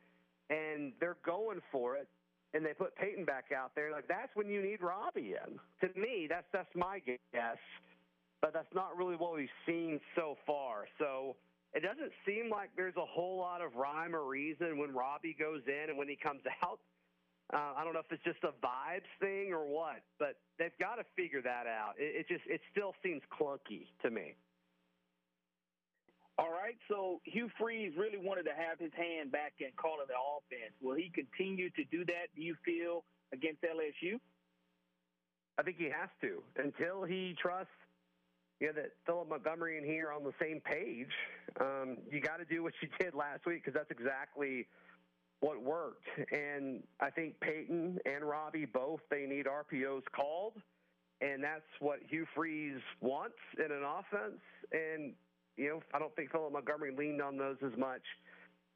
and 0.48 0.92
they're 1.00 1.18
going 1.24 1.60
for 1.70 1.96
it, 1.96 2.08
and 2.54 2.64
they 2.64 2.72
put 2.72 2.94
Payton 2.96 3.24
back 3.24 3.46
out 3.56 3.72
there. 3.74 3.90
Like 3.90 4.08
that's 4.08 4.34
when 4.34 4.48
you 4.48 4.62
need 4.62 4.80
Robbie 4.80 5.34
in. 5.34 5.58
To 5.80 6.00
me, 6.00 6.26
that's 6.28 6.46
that's 6.52 6.74
my 6.74 7.00
guess, 7.00 7.58
but 8.40 8.52
that's 8.52 8.72
not 8.74 8.96
really 8.96 9.16
what 9.16 9.34
we've 9.34 9.48
seen 9.66 10.00
so 10.14 10.36
far. 10.46 10.86
So 10.98 11.36
it 11.74 11.82
doesn't 11.82 12.12
seem 12.24 12.50
like 12.50 12.70
there's 12.76 12.96
a 12.96 13.04
whole 13.04 13.38
lot 13.38 13.60
of 13.60 13.74
rhyme 13.74 14.14
or 14.14 14.24
reason 14.24 14.78
when 14.78 14.94
Robbie 14.94 15.36
goes 15.38 15.62
in 15.66 15.90
and 15.90 15.98
when 15.98 16.08
he 16.08 16.16
comes 16.16 16.42
out. 16.64 16.78
Uh, 17.52 17.74
I 17.76 17.84
don't 17.84 17.92
know 17.92 18.00
if 18.00 18.10
it's 18.10 18.24
just 18.24 18.42
a 18.42 18.50
vibes 18.64 19.06
thing 19.20 19.52
or 19.52 19.66
what, 19.66 20.02
but 20.18 20.34
they've 20.58 20.76
got 20.80 20.96
to 20.96 21.04
figure 21.14 21.42
that 21.42 21.66
out. 21.66 21.94
It, 21.96 22.26
it 22.26 22.28
just 22.28 22.42
it 22.46 22.60
still 22.72 22.94
seems 23.04 23.22
clunky 23.30 23.86
to 24.02 24.10
me. 24.10 24.34
All 26.38 26.50
right, 26.50 26.76
so 26.88 27.20
Hugh 27.24 27.48
Freeze 27.58 27.92
really 27.96 28.18
wanted 28.18 28.44
to 28.44 28.52
have 28.52 28.78
his 28.78 28.92
hand 28.92 29.32
back 29.32 29.54
in 29.60 29.68
calling 29.76 30.06
the 30.06 30.20
offense. 30.20 30.76
Will 30.82 30.94
he 30.94 31.10
continue 31.14 31.70
to 31.70 31.84
do 31.90 32.04
that, 32.04 32.28
do 32.36 32.42
you 32.42 32.54
feel, 32.62 33.04
against 33.32 33.62
LSU? 33.62 34.20
I 35.58 35.62
think 35.62 35.78
he 35.78 35.84
has 35.84 36.10
to 36.20 36.42
until 36.56 37.04
he 37.04 37.34
trusts 37.40 37.72
you 38.60 38.68
know, 38.68 38.72
that 38.74 38.92
Philip 39.06 39.28
Montgomery 39.28 39.78
and 39.78 39.86
he 39.86 39.98
are 40.00 40.12
on 40.12 40.24
the 40.24 40.32
same 40.40 40.60
page. 40.60 41.08
Um, 41.60 41.98
you 42.10 42.20
got 42.20 42.38
to 42.38 42.44
do 42.44 42.62
what 42.62 42.74
you 42.82 42.88
did 42.98 43.14
last 43.14 43.46
week 43.46 43.64
because 43.64 43.74
that's 43.74 43.90
exactly 43.90 44.66
what 45.40 45.62
worked. 45.62 46.06
And 46.32 46.82
I 47.00 47.10
think 47.10 47.40
Payton 47.40 47.98
and 48.04 48.24
Robbie 48.24 48.66
both 48.66 49.00
they 49.10 49.26
need 49.26 49.46
RPOs 49.46 50.02
called, 50.14 50.54
and 51.20 51.42
that's 51.42 51.68
what 51.80 51.98
Hugh 52.08 52.26
Freeze 52.34 52.80
wants 53.00 53.36
in 53.58 53.72
an 53.72 53.82
offense. 53.82 54.40
And 54.72 55.12
you 55.56 55.68
know, 55.68 55.80
I 55.94 55.98
don't 55.98 56.14
think 56.14 56.30
Philip 56.30 56.52
Montgomery 56.52 56.94
leaned 56.96 57.22
on 57.22 57.36
those 57.36 57.56
as 57.64 57.76
much 57.78 58.02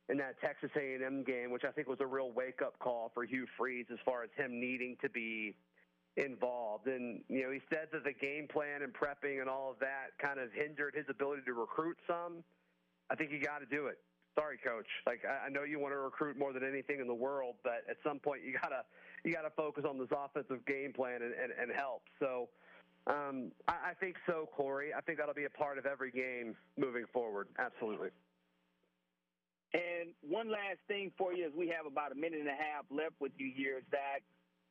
in 0.09 0.19
that 0.19 0.41
Texas 0.41 0.71
A&M 0.77 1.23
game, 1.25 1.51
which 1.51 1.65
I 1.65 1.71
think 1.71 1.89
was 1.89 2.01
a 2.01 2.07
real 2.07 2.33
wake-up 2.33 2.79
call 2.81 3.11
for 3.15 3.25
Hugh 3.25 3.47
Freeze 3.57 3.87
as 3.93 3.99
far 4.05 4.25
as 4.25 4.31
him 4.37 4.59
needing 4.59 4.97
to 5.03 5.09
be 5.09 5.55
involved. 6.17 6.87
And 6.87 7.23
you 7.29 7.43
know, 7.43 7.51
he 7.53 7.61
said 7.71 7.89
that 7.93 8.05
the 8.05 8.13
game 8.13 8.49
plan 8.49 8.83
and 8.83 8.93
prepping 8.93 9.41
and 9.41 9.49
all 9.49 9.71
of 9.71 9.79
that 9.79 10.19
kind 10.21 10.41
of 10.41 10.51
hindered 10.53 10.95
his 10.95 11.07
ability 11.09 11.43
to 11.47 11.53
recruit 11.53 11.97
some. 12.07 12.43
I 13.11 13.15
think 13.15 13.31
you 13.31 13.41
got 13.41 13.59
to 13.59 13.67
do 13.67 13.87
it. 13.87 13.99
Sorry, 14.39 14.59
coach. 14.65 14.87
Like 15.07 15.23
I 15.25 15.49
know 15.49 15.65
you 15.65 15.79
want 15.79 15.93
to 15.93 15.99
recruit 15.99 16.39
more 16.39 16.53
than 16.53 16.63
anything 16.65 17.01
in 17.01 17.07
the 17.07 17.15
world, 17.15 17.57
but 17.63 17.83
at 17.89 17.97
some 18.05 18.19
point 18.19 18.43
you 18.45 18.55
gotta 18.63 18.83
you 19.25 19.33
gotta 19.33 19.51
focus 19.51 19.85
on 19.89 19.99
this 19.99 20.09
offensive 20.11 20.65
game 20.67 20.93
plan 20.93 21.23
and, 21.23 21.35
and, 21.35 21.53
and 21.61 21.71
help. 21.75 22.03
So 22.21 22.49
um, 23.07 23.53
I, 23.69 23.91
I 23.91 23.95
think 23.99 24.17
so, 24.27 24.49
Corey. 24.55 24.91
I 24.97 25.01
think 25.01 25.19
that'll 25.19 25.35
be 25.35 25.45
a 25.45 25.51
part 25.51 25.79
of 25.79 25.87
every 25.87 26.11
game 26.11 26.55
moving 26.77 27.05
forward. 27.13 27.49
Absolutely. 27.59 28.11
And 29.73 30.11
one 30.21 30.51
last 30.51 30.83
thing 30.89 31.13
for 31.17 31.33
you, 31.33 31.47
as 31.47 31.53
we 31.57 31.69
have 31.69 31.87
about 31.87 32.13
a 32.13 32.15
minute 32.15 32.41
and 32.41 32.49
a 32.49 32.59
half 32.59 32.85
left 32.91 33.15
with 33.21 33.33
you 33.39 33.53
here, 33.55 33.81
Zach, 33.91 34.23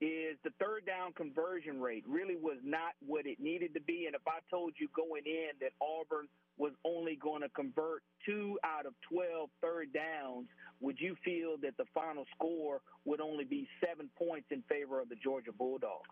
is 0.01 0.37
the 0.43 0.51
third 0.59 0.85
down 0.85 1.11
conversion 1.13 1.79
rate 1.81 2.03
really 2.07 2.35
was 2.35 2.57
not 2.63 2.95
what 3.05 3.25
it 3.25 3.39
needed 3.39 3.73
to 3.73 3.81
be. 3.81 4.05
And 4.05 4.15
if 4.15 4.21
I 4.27 4.39
told 4.49 4.73
you 4.79 4.87
going 4.95 5.23
in 5.25 5.51
that 5.59 5.71
Auburn 5.81 6.27
was 6.57 6.71
only 6.85 7.15
going 7.15 7.41
to 7.41 7.49
convert 7.49 8.03
two 8.25 8.59
out 8.63 8.85
of 8.85 8.93
12 9.11 9.49
third 9.61 9.91
downs, 9.93 10.47
would 10.79 10.99
you 10.99 11.15
feel 11.23 11.55
that 11.61 11.75
the 11.77 11.85
final 11.93 12.25
score 12.35 12.81
would 13.05 13.19
only 13.19 13.43
be 13.43 13.67
seven 13.85 14.09
points 14.17 14.47
in 14.51 14.63
favor 14.69 15.01
of 15.01 15.09
the 15.09 15.15
Georgia 15.15 15.51
Bulldogs? 15.51 16.07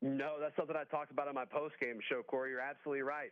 No, 0.00 0.36
that's 0.40 0.54
something 0.56 0.76
I 0.76 0.84
talked 0.84 1.10
about 1.10 1.26
on 1.26 1.34
my 1.34 1.44
post-game 1.44 1.98
show, 2.08 2.22
Corey. 2.22 2.50
You're 2.50 2.60
absolutely 2.60 3.02
right. 3.02 3.30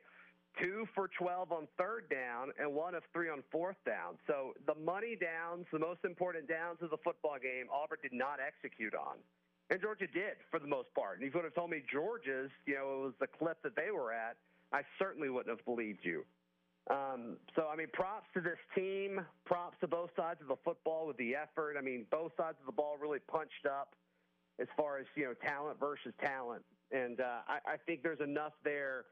Two 0.60 0.86
for 0.94 1.08
12 1.18 1.52
on 1.52 1.68
third 1.78 2.08
down 2.08 2.48
and 2.58 2.72
one 2.72 2.94
of 2.94 3.02
three 3.12 3.28
on 3.28 3.44
fourth 3.52 3.76
down. 3.84 4.16
So 4.26 4.54
the 4.66 4.74
money 4.74 5.14
downs, 5.14 5.66
the 5.70 5.78
most 5.78 6.00
important 6.02 6.48
downs 6.48 6.78
of 6.80 6.90
the 6.90 6.96
football 7.04 7.36
game, 7.40 7.66
Auburn 7.70 7.98
did 8.02 8.12
not 8.12 8.38
execute 8.40 8.94
on. 8.94 9.18
And 9.68 9.80
Georgia 9.80 10.06
did 10.06 10.40
for 10.50 10.58
the 10.58 10.66
most 10.66 10.88
part. 10.94 11.18
And 11.18 11.26
if 11.26 11.34
you 11.34 11.38
would 11.38 11.44
have 11.44 11.54
told 11.54 11.70
me 11.70 11.82
Georgia's, 11.92 12.50
you 12.66 12.74
know, 12.74 13.02
it 13.02 13.04
was 13.04 13.14
the 13.20 13.26
clip 13.26 13.62
that 13.62 13.76
they 13.76 13.90
were 13.90 14.12
at, 14.12 14.36
I 14.72 14.82
certainly 14.98 15.28
wouldn't 15.28 15.54
have 15.54 15.64
believed 15.66 16.00
you. 16.02 16.24
Um, 16.88 17.36
so, 17.56 17.66
I 17.66 17.76
mean, 17.76 17.88
props 17.92 18.26
to 18.34 18.40
this 18.40 18.58
team, 18.74 19.20
props 19.44 19.76
to 19.80 19.88
both 19.88 20.10
sides 20.16 20.40
of 20.40 20.48
the 20.48 20.56
football 20.64 21.06
with 21.06 21.16
the 21.16 21.34
effort. 21.34 21.74
I 21.76 21.82
mean, 21.82 22.06
both 22.10 22.30
sides 22.36 22.56
of 22.60 22.66
the 22.66 22.72
ball 22.72 22.96
really 23.00 23.18
punched 23.18 23.66
up 23.68 23.94
as 24.58 24.68
far 24.76 24.98
as 24.98 25.06
you 25.14 25.24
know 25.24 25.34
talent 25.34 25.78
versus 25.78 26.12
talent, 26.20 26.62
and 26.92 27.20
uh, 27.20 27.40
I, 27.48 27.74
I 27.74 27.76
think 27.84 28.02
there's 28.02 28.20
enough 28.20 28.52
there 28.64 29.04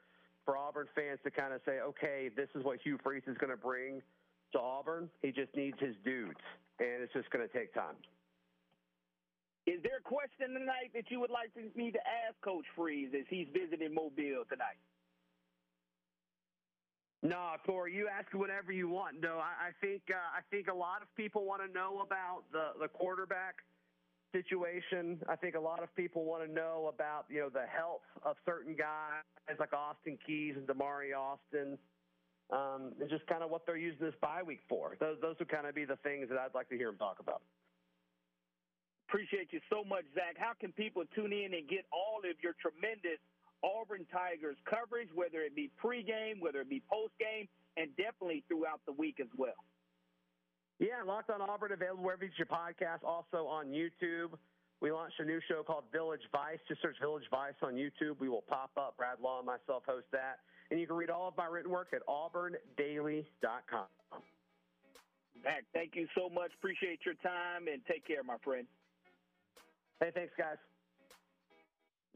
for 0.45 0.57
Auburn 0.57 0.87
fans 0.95 1.19
to 1.25 1.31
kind 1.31 1.53
of 1.53 1.61
say, 1.65 1.81
okay, 1.81 2.31
this 2.35 2.49
is 2.55 2.65
what 2.65 2.79
Hugh 2.83 2.99
Freeze 3.03 3.23
is 3.27 3.37
going 3.39 3.51
to 3.51 3.57
bring 3.57 4.03
to 4.53 4.61
Auburn. 4.61 5.09
He 5.23 5.33
just 5.33 5.55
needs 5.57 5.79
his 5.81 5.97
dudes, 6.05 6.41
and 6.79 7.03
it's 7.03 7.13
just 7.13 7.31
going 7.31 7.47
to 7.47 7.53
take 7.53 7.73
time. 7.75 7.97
Is 9.67 9.81
there 9.83 9.97
a 9.99 10.03
question 10.03 10.53
tonight 10.53 10.93
that 10.95 11.11
you 11.11 11.21
would 11.21 11.31
like 11.31 11.51
me 11.75 11.91
to 11.91 11.99
ask 11.99 12.39
Coach 12.43 12.67
Freeze 12.77 13.09
as 13.19 13.25
he's 13.31 13.49
visiting 13.53 13.95
Mobile 13.95 14.45
tonight? 14.51 14.77
No, 17.25 17.57
Corey, 17.65 17.95
you 17.95 18.07
ask 18.07 18.29
whatever 18.35 18.71
you 18.71 18.91
want. 18.91 19.19
No, 19.23 19.41
I, 19.41 19.69
I 19.69 19.71
think 19.81 20.03
uh, 20.13 20.21
I 20.37 20.45
think 20.51 20.69
a 20.69 20.75
lot 20.75 21.01
of 21.01 21.09
people 21.17 21.47
want 21.47 21.63
to 21.65 21.73
know 21.73 22.05
about 22.05 22.45
the 22.53 22.77
the 22.79 22.89
quarterback 22.89 23.65
situation. 24.35 25.23
I 25.31 25.37
think 25.37 25.55
a 25.57 25.61
lot 25.61 25.83
of 25.83 25.95
people 25.97 26.27
want 26.27 26.47
to 26.47 26.53
know 26.53 26.91
about 26.93 27.27
you 27.31 27.41
know 27.41 27.51
the 27.51 27.67
health 27.71 28.03
of 28.25 28.37
certain 28.45 28.77
guys 28.77 29.25
like 29.61 29.73
Austin 29.75 30.19
Keys 30.27 30.57
and 30.59 30.69
Damari 30.69 31.17
Alston. 31.17 31.79
um, 32.53 32.93
and 33.01 33.11
just 33.11 33.27
kind 33.27 33.43
of 33.43 33.51
what 33.51 33.67
they're 33.67 33.79
using 33.79 34.05
this 34.07 34.15
bye 34.21 34.43
week 34.45 34.61
for. 34.69 34.97
Those 35.01 35.19
those 35.23 35.37
would 35.41 35.49
kind 35.51 35.67
of 35.67 35.75
be 35.75 35.87
the 35.87 35.99
things 36.05 36.29
that 36.31 36.39
I'd 36.39 36.55
like 36.55 36.69
to 36.71 36.77
hear 36.77 36.91
them 36.91 36.99
talk 36.99 37.19
about. 37.21 37.43
Appreciate 39.09 39.53
you 39.53 39.61
so 39.71 39.85
much, 39.85 40.05
Zach. 40.15 40.37
How 40.39 40.53
can 40.61 40.73
people 40.73 41.05
tune 41.15 41.33
in 41.33 41.55
and 41.55 41.69
get 41.69 41.87
all 41.93 42.21
of 42.21 42.37
your 42.43 42.55
tremendous 42.61 43.21
Auburn 43.63 44.07
Tigers 44.13 44.57
coverage, 44.69 45.09
whether 45.15 45.41
it 45.43 45.55
be 45.57 45.71
pregame, 45.83 46.41
whether 46.41 46.61
it 46.61 46.71
be 46.71 46.83
postgame, 46.93 47.49
and 47.77 47.95
definitely 47.97 48.45
throughout 48.49 48.81
the 48.87 48.93
week 48.93 49.21
as 49.21 49.29
well? 49.39 49.55
Yeah, 50.79 51.03
Locked 51.07 51.31
on 51.31 51.41
Auburn 51.41 51.73
available 51.73 52.03
wherever 52.03 52.25
you 52.25 52.31
get 52.31 52.39
your 52.39 52.47
podcast. 52.47 53.05
Also 53.05 53.47
on 53.47 53.67
YouTube. 53.67 54.37
We 54.81 54.91
launched 54.91 55.19
a 55.21 55.25
new 55.25 55.41
show 55.49 55.63
called 55.63 55.85
Village 55.93 56.21
Vice. 56.33 56.59
Just 56.69 56.83
search 56.83 56.97
Village 57.01 57.25
Vice 57.31 57.55
on 57.63 57.75
YouTube. 57.75 58.19
We 58.19 58.29
will 58.29 58.43
pop 58.43 58.73
up. 58.77 58.97
Brad 58.97 59.21
Law 59.23 59.39
and 59.39 59.47
myself 59.47 59.85
host 59.87 60.07
that. 60.13 60.41
And 60.71 60.81
you 60.81 60.87
can 60.87 60.97
read 60.97 61.11
all 61.11 61.29
of 61.29 61.37
my 61.37 61.47
written 61.47 61.71
work 61.71 61.95
at 61.95 62.03
auburndaily.com. 62.07 63.87
Zach, 65.43 65.65
thank 65.73 65.95
you 65.95 66.07
so 66.17 66.29
much. 66.29 66.51
Appreciate 66.59 67.01
your 67.05 67.15
time 67.23 67.69
and 67.73 67.81
take 67.87 68.07
care, 68.07 68.23
my 68.23 68.37
friend. 68.43 68.67
Hey, 70.01 70.11
thanks, 70.15 70.33
guys. 70.37 70.57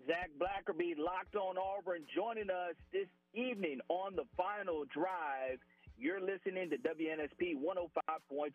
Zach 0.07 0.31
Blackerby, 0.39 0.97
Locked 0.99 1.37
on 1.37 1.57
Auburn, 1.59 2.03
joining 2.15 2.51
us 2.51 2.75
this 2.93 3.09
evening 3.35 3.81
on 3.89 4.17
the 4.17 4.25
final 4.37 4.85
drive. 4.93 5.59
You're 6.01 6.21
listening 6.21 6.71
to 6.71 6.77
WNSP 6.77 7.57
105.5. 7.57 8.53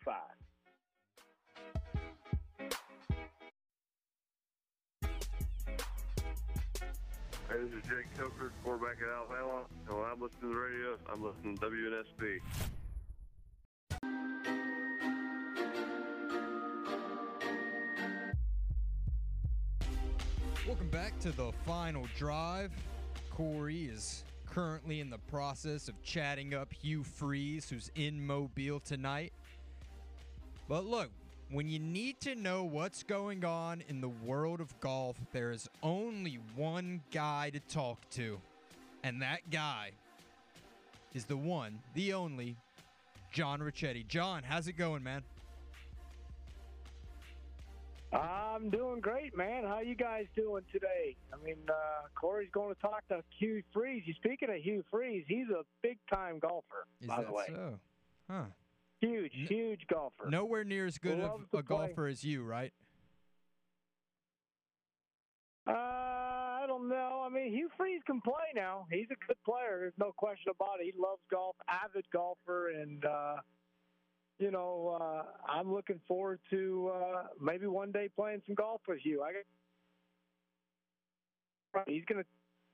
Hey, 7.50 7.58
this 7.60 7.68
is 7.68 7.82
Jake 7.82 8.08
Coker, 8.16 8.50
quarterback 8.64 8.96
at 9.02 9.08
Alabama. 9.14 9.64
And 9.86 9.94
when 9.94 10.06
I'm 10.10 10.22
listening 10.22 10.40
to 10.40 10.48
the 10.48 10.54
radio, 10.54 10.96
I'm 11.12 11.22
listening 11.22 11.58
to 11.58 11.66
WNSP. 11.66 12.40
Welcome 20.66 20.88
back 20.88 21.18
to 21.20 21.30
the 21.30 21.52
final 21.66 22.06
drive. 22.16 22.72
Corey 23.30 23.82
is 23.82 24.24
currently 24.54 25.00
in 25.00 25.10
the 25.10 25.18
process 25.18 25.88
of 25.88 26.00
chatting 26.04 26.54
up 26.54 26.72
Hugh 26.72 27.02
Freeze, 27.02 27.68
who's 27.68 27.90
in 27.96 28.24
Mobile 28.24 28.78
tonight. 28.78 29.32
But 30.68 30.86
look, 30.86 31.10
when 31.50 31.68
you 31.68 31.80
need 31.80 32.20
to 32.20 32.36
know 32.36 32.62
what's 32.62 33.02
going 33.02 33.44
on 33.44 33.82
in 33.88 34.00
the 34.00 34.08
world 34.08 34.60
of 34.60 34.78
golf, 34.78 35.16
there 35.32 35.50
is 35.50 35.68
only 35.82 36.38
one 36.54 37.02
guy 37.10 37.50
to 37.50 37.58
talk 37.60 37.98
to. 38.10 38.38
And 39.02 39.20
that 39.22 39.50
guy 39.50 39.90
is 41.14 41.24
the 41.24 41.36
one, 41.36 41.80
the 41.94 42.12
only, 42.12 42.56
John 43.32 43.58
Ricchetti. 43.58 44.06
John, 44.06 44.44
how's 44.44 44.68
it 44.68 44.74
going, 44.74 45.02
man? 45.02 45.22
I'm 48.14 48.70
doing 48.70 49.00
great, 49.00 49.36
man. 49.36 49.64
How 49.64 49.80
you 49.80 49.94
guys 49.96 50.26
doing 50.36 50.62
today? 50.72 51.16
I 51.32 51.44
mean, 51.44 51.56
uh, 51.68 52.06
Corey's 52.14 52.50
going 52.52 52.74
to 52.74 52.80
talk 52.80 53.06
to 53.08 53.22
Hugh 53.38 53.62
Freeze. 53.72 54.04
You 54.06 54.14
Speaking 54.14 54.48
of 54.50 54.56
Hugh 54.56 54.84
Freeze, 54.90 55.24
he's 55.26 55.48
a 55.50 55.62
big 55.82 55.98
time 56.12 56.38
golfer, 56.38 56.86
Is 57.00 57.08
by 57.08 57.24
the 57.24 57.32
way. 57.32 57.44
so? 57.48 57.80
Huh. 58.30 58.44
Huge, 59.00 59.32
huge 59.48 59.80
golfer. 59.92 60.28
Nowhere 60.30 60.64
near 60.64 60.86
as 60.86 60.96
good 60.98 61.18
of 61.20 61.30
Loves 61.30 61.44
a 61.52 61.62
play. 61.62 61.62
golfer 61.62 62.06
as 62.06 62.22
you, 62.24 62.44
right? 62.44 62.72
Uh, 65.66 65.72
I 65.72 66.64
don't 66.66 66.88
know. 66.88 67.24
I 67.26 67.28
mean, 67.30 67.52
Hugh 67.52 67.68
Freeze 67.76 68.00
can 68.06 68.20
play 68.20 68.52
now. 68.54 68.86
He's 68.90 69.06
a 69.10 69.26
good 69.26 69.36
player. 69.44 69.78
There's 69.80 69.92
no 69.98 70.12
question 70.16 70.52
about 70.54 70.80
it. 70.80 70.84
He 70.84 70.92
loves 71.00 71.20
golf, 71.30 71.56
avid 71.68 72.04
golfer, 72.12 72.68
and 72.70 73.04
uh, 73.04 73.36
you 74.38 74.50
know, 74.50 74.98
uh, 75.00 75.22
I'm 75.50 75.72
looking 75.72 76.00
forward 76.06 76.40
to 76.50 76.92
uh, 76.94 77.22
maybe 77.40 77.66
one 77.66 77.92
day 77.92 78.08
playing 78.14 78.42
some 78.46 78.54
golf 78.54 78.80
with 78.88 79.00
you. 79.04 79.22
I 79.22 79.32
he's 81.86 82.04
gonna 82.04 82.24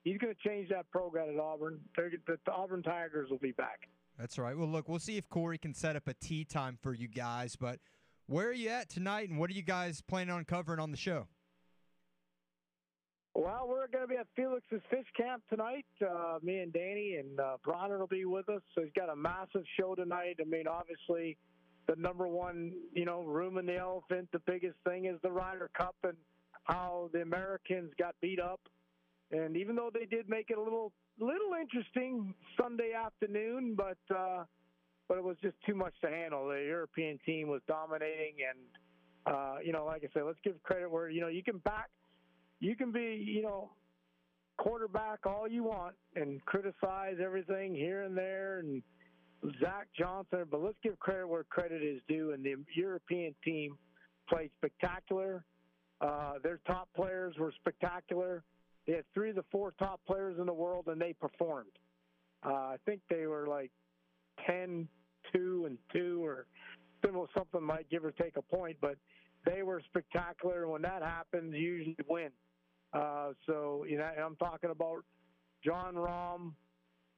he's 0.04 0.18
gonna 0.18 0.34
change 0.44 0.68
that 0.70 0.90
program 0.90 1.30
at 1.30 1.40
Auburn. 1.40 1.80
They're, 1.96 2.10
the, 2.26 2.36
the 2.44 2.52
Auburn 2.52 2.82
Tigers 2.82 3.30
will 3.30 3.38
be 3.38 3.52
back. 3.52 3.88
That's 4.18 4.38
right. 4.38 4.56
Well, 4.56 4.68
look, 4.68 4.88
we'll 4.88 4.98
see 4.98 5.16
if 5.16 5.28
Corey 5.28 5.58
can 5.58 5.74
set 5.74 5.96
up 5.96 6.06
a 6.06 6.14
tee 6.14 6.44
time 6.44 6.78
for 6.82 6.92
you 6.92 7.08
guys. 7.08 7.56
But 7.56 7.78
where 8.26 8.48
are 8.48 8.52
you 8.52 8.68
at 8.68 8.90
tonight, 8.90 9.30
and 9.30 9.38
what 9.38 9.50
are 9.50 9.54
you 9.54 9.62
guys 9.62 10.02
planning 10.02 10.34
on 10.34 10.44
covering 10.44 10.78
on 10.78 10.90
the 10.90 10.96
show? 10.96 11.26
Well, 13.34 13.66
we're 13.68 13.86
going 13.86 14.04
to 14.04 14.08
be 14.08 14.16
at 14.16 14.26
Felix's 14.34 14.82
Fish 14.90 15.06
Camp 15.16 15.42
tonight. 15.48 15.86
Uh, 16.04 16.38
me 16.42 16.58
and 16.58 16.72
Danny 16.72 17.16
and 17.18 17.38
uh, 17.38 17.56
Bronner 17.64 17.98
will 17.98 18.08
be 18.08 18.24
with 18.24 18.48
us. 18.48 18.60
So 18.74 18.82
he's 18.82 18.92
got 18.94 19.08
a 19.08 19.16
massive 19.16 19.62
show 19.78 19.94
tonight. 19.94 20.36
I 20.40 20.44
mean, 20.44 20.66
obviously, 20.66 21.38
the 21.88 21.96
number 21.96 22.28
one, 22.28 22.72
you 22.92 23.04
know, 23.04 23.22
room 23.22 23.58
in 23.58 23.66
the 23.66 23.76
elephant, 23.76 24.28
the 24.32 24.40
biggest 24.40 24.76
thing 24.86 25.06
is 25.06 25.16
the 25.22 25.30
Ryder 25.30 25.70
Cup 25.76 25.96
and 26.04 26.16
how 26.64 27.10
the 27.12 27.22
Americans 27.22 27.92
got 27.98 28.14
beat 28.20 28.40
up. 28.40 28.60
And 29.32 29.56
even 29.56 29.76
though 29.76 29.90
they 29.92 30.06
did 30.06 30.28
make 30.28 30.50
it 30.50 30.58
a 30.58 30.62
little 30.62 30.92
little 31.18 31.52
interesting 31.60 32.34
Sunday 32.60 32.92
afternoon, 32.92 33.76
but 33.76 33.98
uh, 34.14 34.44
but 35.08 35.18
it 35.18 35.24
was 35.24 35.36
just 35.42 35.56
too 35.66 35.74
much 35.74 35.94
to 36.02 36.08
handle. 36.08 36.48
The 36.48 36.64
European 36.66 37.18
team 37.24 37.48
was 37.48 37.60
dominating, 37.68 38.34
and 38.48 39.34
uh, 39.34 39.56
you 39.64 39.72
know, 39.72 39.84
like 39.84 40.02
I 40.04 40.08
said, 40.12 40.22
let's 40.26 40.38
give 40.42 40.60
credit 40.62 40.90
where 40.90 41.10
you 41.10 41.20
know 41.20 41.28
you 41.28 41.42
can 41.42 41.58
back, 41.58 41.90
you 42.60 42.76
can 42.76 42.92
be, 42.92 43.22
you 43.24 43.42
know, 43.42 43.70
quarterback 44.58 45.26
all 45.26 45.48
you 45.48 45.64
want 45.64 45.94
and 46.16 46.44
criticize 46.44 47.16
everything 47.22 47.74
here 47.74 48.02
and 48.02 48.16
there 48.16 48.58
and 48.58 48.82
Zach 49.60 49.88
Johnson, 49.98 50.44
but 50.50 50.62
let's 50.62 50.76
give 50.82 50.98
credit 50.98 51.26
where 51.26 51.44
credit 51.44 51.82
is 51.82 52.00
due. 52.08 52.32
And 52.32 52.44
the 52.44 52.56
European 52.76 53.34
team 53.44 53.76
played 54.28 54.50
spectacular. 54.58 55.44
Uh, 56.00 56.34
their 56.42 56.60
top 56.66 56.88
players 56.94 57.34
were 57.38 57.52
spectacular. 57.60 58.42
They 58.86 58.94
had 58.94 59.04
three 59.14 59.30
of 59.30 59.36
the 59.36 59.44
four 59.50 59.72
top 59.78 60.00
players 60.06 60.38
in 60.38 60.46
the 60.46 60.52
world, 60.52 60.86
and 60.88 61.00
they 61.00 61.12
performed. 61.12 61.72
Uh, 62.44 62.48
I 62.48 62.76
think 62.86 63.00
they 63.10 63.26
were 63.26 63.46
like 63.46 63.70
10, 64.46 64.88
2, 65.34 65.64
and 65.66 65.78
2, 65.92 66.24
or 66.24 66.46
something 67.34 67.62
might 67.62 67.88
give 67.90 68.04
or 68.04 68.12
take 68.12 68.36
a 68.36 68.42
point, 68.42 68.76
but 68.80 68.96
they 69.44 69.62
were 69.62 69.82
spectacular. 69.86 70.62
And 70.62 70.72
when 70.72 70.82
that 70.82 71.02
happens, 71.02 71.54
you 71.54 71.72
usually 71.72 71.96
win. 72.08 72.30
Uh, 72.92 73.32
so, 73.46 73.84
you 73.88 73.98
know, 73.98 74.04
I'm 74.04 74.36
talking 74.36 74.70
about 74.70 75.04
Jon 75.64 75.94
Rahm, 75.94 76.52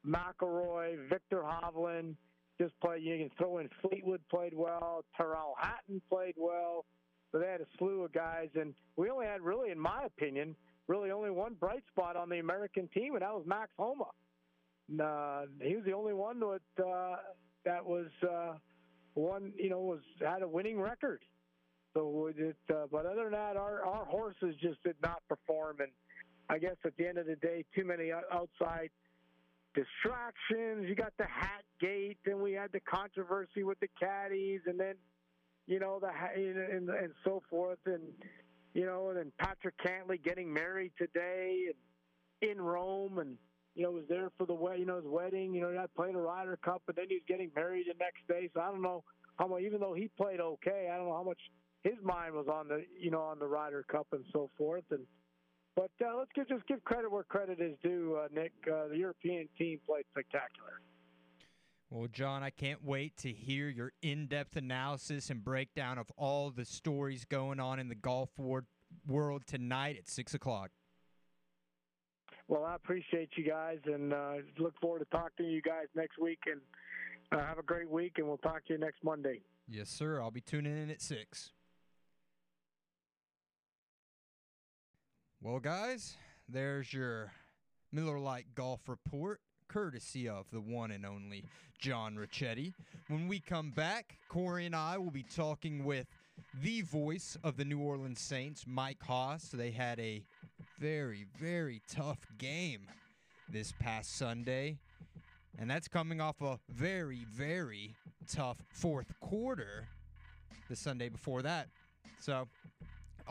McIlroy, 0.06 1.08
Viktor 1.08 1.42
Hovland, 1.42 2.16
just 2.60 2.78
play. 2.80 2.98
You 2.98 3.18
can 3.18 3.30
throw 3.38 3.58
in 3.58 3.68
Fleetwood 3.80 4.20
played 4.30 4.54
well. 4.54 5.04
Tyrrell 5.16 5.54
Hatton 5.58 6.00
played 6.08 6.34
well. 6.36 6.84
So 7.30 7.38
they 7.38 7.46
had 7.46 7.60
a 7.60 7.66
slew 7.78 8.02
of 8.02 8.12
guys, 8.12 8.48
and 8.54 8.74
we 8.96 9.08
only 9.08 9.26
had 9.26 9.40
really, 9.40 9.70
in 9.70 9.78
my 9.78 10.04
opinion, 10.04 10.54
really 10.86 11.10
only 11.10 11.30
one 11.30 11.54
bright 11.54 11.82
spot 11.90 12.14
on 12.14 12.28
the 12.28 12.38
American 12.38 12.88
team, 12.88 13.14
and 13.14 13.22
that 13.22 13.32
was 13.32 13.44
Max 13.46 13.70
Homa. 13.78 14.04
Uh, 15.02 15.46
he 15.62 15.76
was 15.76 15.84
the 15.86 15.92
only 15.92 16.12
one 16.12 16.40
that 16.40 16.84
uh, 16.84 17.16
that 17.64 17.84
was 17.84 18.08
uh, 18.28 18.54
one, 19.14 19.52
you 19.56 19.70
know, 19.70 19.80
was 19.80 20.00
had 20.20 20.42
a 20.42 20.48
winning 20.48 20.78
record. 20.78 21.22
So 21.94 22.30
it, 22.36 22.56
uh, 22.70 22.86
but 22.90 23.06
other 23.06 23.24
than 23.24 23.32
that, 23.32 23.56
our 23.56 23.82
our 23.84 24.04
horses 24.04 24.54
just 24.60 24.82
did 24.82 24.96
not 25.02 25.22
perform, 25.28 25.76
and 25.80 25.90
I 26.50 26.58
guess 26.58 26.76
at 26.84 26.96
the 26.98 27.06
end 27.06 27.16
of 27.16 27.26
the 27.26 27.36
day, 27.36 27.64
too 27.74 27.84
many 27.84 28.10
outside 28.12 28.90
distractions. 29.74 30.88
You 30.88 30.94
got 30.94 31.12
the 31.18 31.24
hat 31.24 31.64
gate, 31.80 32.18
then 32.24 32.40
we 32.40 32.52
had 32.52 32.72
the 32.72 32.80
controversy 32.80 33.62
with 33.62 33.78
the 33.80 33.88
caddies, 34.00 34.60
and 34.66 34.78
then 34.78 34.94
you 35.66 35.78
know 35.80 36.00
the 36.00 36.08
and, 36.08 36.88
and 36.88 37.12
so 37.24 37.42
forth, 37.50 37.78
and 37.86 38.02
you 38.74 38.86
know, 38.86 39.08
and 39.08 39.18
then 39.18 39.32
Patrick 39.38 39.74
Cantlay 39.78 40.22
getting 40.22 40.52
married 40.52 40.92
today 40.98 41.66
and 41.66 42.50
in 42.50 42.60
Rome, 42.60 43.18
and 43.18 43.36
you 43.74 43.84
know 43.84 43.90
was 43.90 44.04
there 44.08 44.30
for 44.38 44.46
the 44.46 44.54
way 44.54 44.78
you 44.78 44.86
know 44.86 44.96
his 44.96 45.06
wedding. 45.06 45.54
You 45.54 45.62
know, 45.62 45.70
he 45.70 45.78
played 45.96 46.14
a 46.14 46.18
Ryder 46.18 46.58
Cup, 46.64 46.82
and 46.88 46.96
then 46.96 47.06
he's 47.08 47.22
getting 47.28 47.50
married 47.54 47.86
the 47.88 47.94
next 47.98 48.26
day. 48.28 48.50
So 48.54 48.60
I 48.60 48.70
don't 48.70 48.82
know 48.82 49.04
how 49.38 49.46
much, 49.46 49.62
even 49.62 49.80
though 49.80 49.94
he 49.94 50.10
played 50.16 50.40
okay, 50.40 50.90
I 50.92 50.96
don't 50.96 51.06
know 51.06 51.16
how 51.16 51.24
much 51.24 51.40
his 51.82 51.94
mind 52.02 52.34
was 52.34 52.46
on 52.48 52.68
the 52.68 52.84
you 52.98 53.10
know 53.10 53.22
on 53.22 53.38
the 53.38 53.46
Ryder 53.46 53.84
Cup 53.90 54.08
and 54.12 54.24
so 54.32 54.50
forth, 54.58 54.84
and. 54.90 55.06
But 55.74 55.90
uh, 56.04 56.18
let's 56.18 56.30
give, 56.34 56.48
just 56.48 56.66
give 56.66 56.84
credit 56.84 57.10
where 57.10 57.22
credit 57.22 57.60
is 57.60 57.76
due, 57.82 58.18
uh, 58.22 58.28
Nick. 58.34 58.52
Uh, 58.66 58.88
the 58.88 58.96
European 58.96 59.48
team 59.58 59.80
played 59.86 60.04
spectacular. 60.10 60.80
Well, 61.90 62.08
John, 62.10 62.42
I 62.42 62.50
can't 62.50 62.82
wait 62.84 63.16
to 63.18 63.30
hear 63.30 63.68
your 63.68 63.92
in 64.02 64.26
depth 64.26 64.56
analysis 64.56 65.30
and 65.30 65.44
breakdown 65.44 65.98
of 65.98 66.10
all 66.16 66.50
the 66.50 66.64
stories 66.64 67.24
going 67.24 67.60
on 67.60 67.78
in 67.78 67.88
the 67.88 67.94
golf 67.94 68.30
world 68.38 69.42
tonight 69.46 69.96
at 69.98 70.08
6 70.08 70.34
o'clock. 70.34 70.70
Well, 72.48 72.64
I 72.64 72.74
appreciate 72.74 73.30
you 73.36 73.44
guys 73.44 73.78
and 73.86 74.12
uh, 74.12 74.34
look 74.58 74.74
forward 74.80 75.00
to 75.00 75.04
talking 75.06 75.46
to 75.46 75.50
you 75.50 75.62
guys 75.62 75.86
next 75.94 76.18
week. 76.18 76.40
And 76.46 76.60
uh, 77.32 77.44
have 77.44 77.58
a 77.58 77.62
great 77.62 77.88
week, 77.88 78.14
and 78.18 78.26
we'll 78.26 78.38
talk 78.38 78.64
to 78.66 78.74
you 78.74 78.78
next 78.78 79.02
Monday. 79.02 79.40
Yes, 79.68 79.88
sir. 79.88 80.20
I'll 80.20 80.30
be 80.30 80.40
tuning 80.40 80.76
in 80.76 80.90
at 80.90 81.00
6. 81.00 81.50
Well, 85.44 85.58
guys, 85.58 86.16
there's 86.48 86.92
your 86.92 87.32
Miller 87.90 88.20
Lite 88.20 88.54
Golf 88.54 88.88
Report 88.88 89.40
courtesy 89.66 90.28
of 90.28 90.46
the 90.52 90.60
one 90.60 90.92
and 90.92 91.04
only 91.04 91.42
John 91.80 92.14
Ricchetti. 92.14 92.72
When 93.08 93.26
we 93.26 93.40
come 93.40 93.72
back, 93.72 94.18
Corey 94.28 94.66
and 94.66 94.76
I 94.76 94.98
will 94.98 95.10
be 95.10 95.24
talking 95.24 95.84
with 95.84 96.06
the 96.62 96.82
voice 96.82 97.36
of 97.42 97.56
the 97.56 97.64
New 97.64 97.80
Orleans 97.80 98.20
Saints, 98.20 98.66
Mike 98.68 99.02
Hoss. 99.02 99.48
They 99.48 99.72
had 99.72 99.98
a 99.98 100.22
very, 100.78 101.26
very 101.40 101.82
tough 101.90 102.20
game 102.38 102.82
this 103.48 103.72
past 103.80 104.16
Sunday. 104.16 104.78
And 105.58 105.68
that's 105.68 105.88
coming 105.88 106.20
off 106.20 106.40
a 106.40 106.60
very, 106.68 107.26
very 107.28 107.96
tough 108.32 108.62
fourth 108.72 109.12
quarter 109.18 109.88
the 110.70 110.76
Sunday 110.76 111.08
before 111.08 111.42
that. 111.42 111.66
So, 112.20 112.46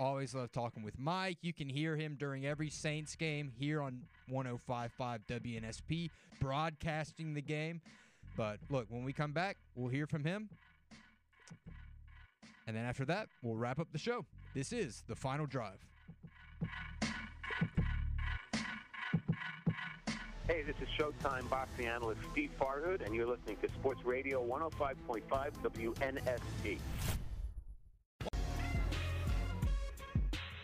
always 0.02 0.34
love 0.34 0.52
talking 0.52 0.84
with 0.84 0.98
Mike. 0.98 1.38
You 1.41 1.53
can 1.53 1.69
hear 1.69 1.95
him 1.95 2.15
during 2.19 2.45
every 2.45 2.69
Saints 2.69 3.15
game 3.15 3.52
here 3.56 3.82
on 3.82 4.02
1055 4.30 5.22
WNSP 5.28 6.10
broadcasting 6.40 7.34
the 7.34 7.41
game. 7.41 7.82
But 8.36 8.57
look, 8.69 8.88
when 8.90 9.03
we 9.03 9.14
come 9.14 9.32
back, 9.32 9.57
we'll 9.76 9.90
hear 9.90 10.07
from 10.07 10.23
him. 10.23 10.49
And 12.65 12.76
then 12.76 12.84
after 12.84 13.06
that, 13.06 13.28
we'll 13.44 13.57
wrap 13.57 13.80
up 13.80 13.88
the 13.91 13.99
show. 13.99 14.26
This 14.56 14.73
is 14.73 15.03
the 15.07 15.15
final 15.15 15.45
drive. 15.45 15.86
Hey, 20.48 20.64
this 20.64 20.76
is 20.82 20.88
Showtime 20.99 21.49
boxing 21.49 21.86
analyst 21.86 22.22
Steve 22.32 22.49
Farhood, 22.60 23.06
and 23.06 23.15
you're 23.15 23.28
listening 23.28 23.57
to 23.61 23.69
Sports 23.69 24.03
Radio 24.03 24.44
105.5 24.45 25.23
WNSP. 25.64 26.80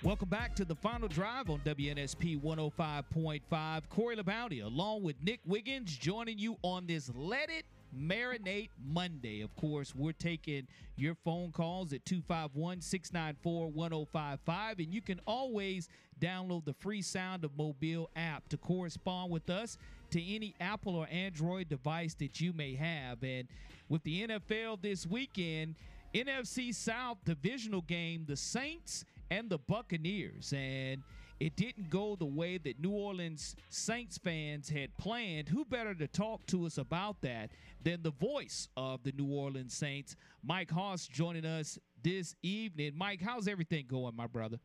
Welcome 0.03 0.30
back 0.30 0.56
to 0.57 0.64
the 0.64 0.76
final 0.76 1.07
drive 1.07 1.49
on 1.49 1.60
WNSP 1.61 2.40
105.5. 2.40 3.82
Corey 3.90 4.15
LeBounty, 4.15 4.64
along 4.64 5.02
with 5.02 5.15
Nick 5.24 5.40
Wiggins, 5.44 5.98
joining 5.98 6.38
you 6.38 6.56
on 6.61 6.86
this 6.86 7.10
Let 7.15 7.49
It 7.49 7.65
Marinate 7.98 8.69
Monday. 8.86 9.41
Of 9.41 9.56
course, 9.56 9.95
we're 9.95 10.11
taking 10.11 10.68
your 10.98 11.15
phone 11.26 11.52
calls 11.52 11.94
at 11.94 12.06
251 12.06 12.80
694 12.80 13.72
1055, 13.72 14.80
and 14.80 14.94
you 14.94 15.02
can 15.02 15.19
always 15.26 15.90
download 16.22 16.65
the 16.65 16.74
free 16.74 17.02
Sound 17.02 17.44
of 17.44 17.57
Mobile 17.57 18.11
app 18.15 18.48
to 18.49 18.57
correspond 18.57 19.32
with 19.32 19.49
us 19.49 19.80
to 20.11 20.24
any 20.24 20.53
Apple 20.61 20.95
or 20.95 21.07
Android 21.07 21.69
device 21.69 22.14
that 22.19 22.40
you 22.40 22.53
may 22.53 22.76
have. 22.76 23.24
And 23.24 23.48
with 23.90 24.03
the 24.03 24.28
NFL 24.28 24.80
this 24.80 25.07
weekend, 25.07 25.74
NFC 26.14 26.74
South 26.74 27.18
divisional 27.26 27.82
game, 27.82 28.26
the 28.28 28.38
Saints 28.38 29.03
and 29.30 29.49
the 29.49 29.58
Buccaneers. 29.58 30.54
And 30.56 31.04
it 31.40 31.56
didn't 31.56 31.90
go 31.90 32.16
the 32.16 32.26
way 32.26 32.58
that 32.58 32.80
New 32.80 32.91
Orleans 32.91 33.56
Saints 33.70 34.18
fans 34.18 34.70
had 34.70 34.95
planned. 34.98 35.49
Who 35.49 35.66
better 35.66 35.94
to 35.95 36.08
talk 36.08 36.45
to 36.48 36.66
us 36.66 36.78
about 36.78 37.22
that 37.22 37.52
than 37.84 38.02
the 38.02 38.12
voice 38.12 38.68
of 38.76 39.04
the 39.04 39.12
New 39.12 39.32
Orleans 39.32 39.74
Saints, 39.74 40.16
Mike 40.44 40.72
Hoss, 40.72 41.08
joining 41.08 41.45
us 41.45 41.78
this 42.04 42.36
evening. 42.41 42.94
Mike, 42.95 43.22
how's 43.22 43.48
everything 43.48 43.86
going, 43.88 44.16
my 44.16 44.28
brother? 44.28 44.60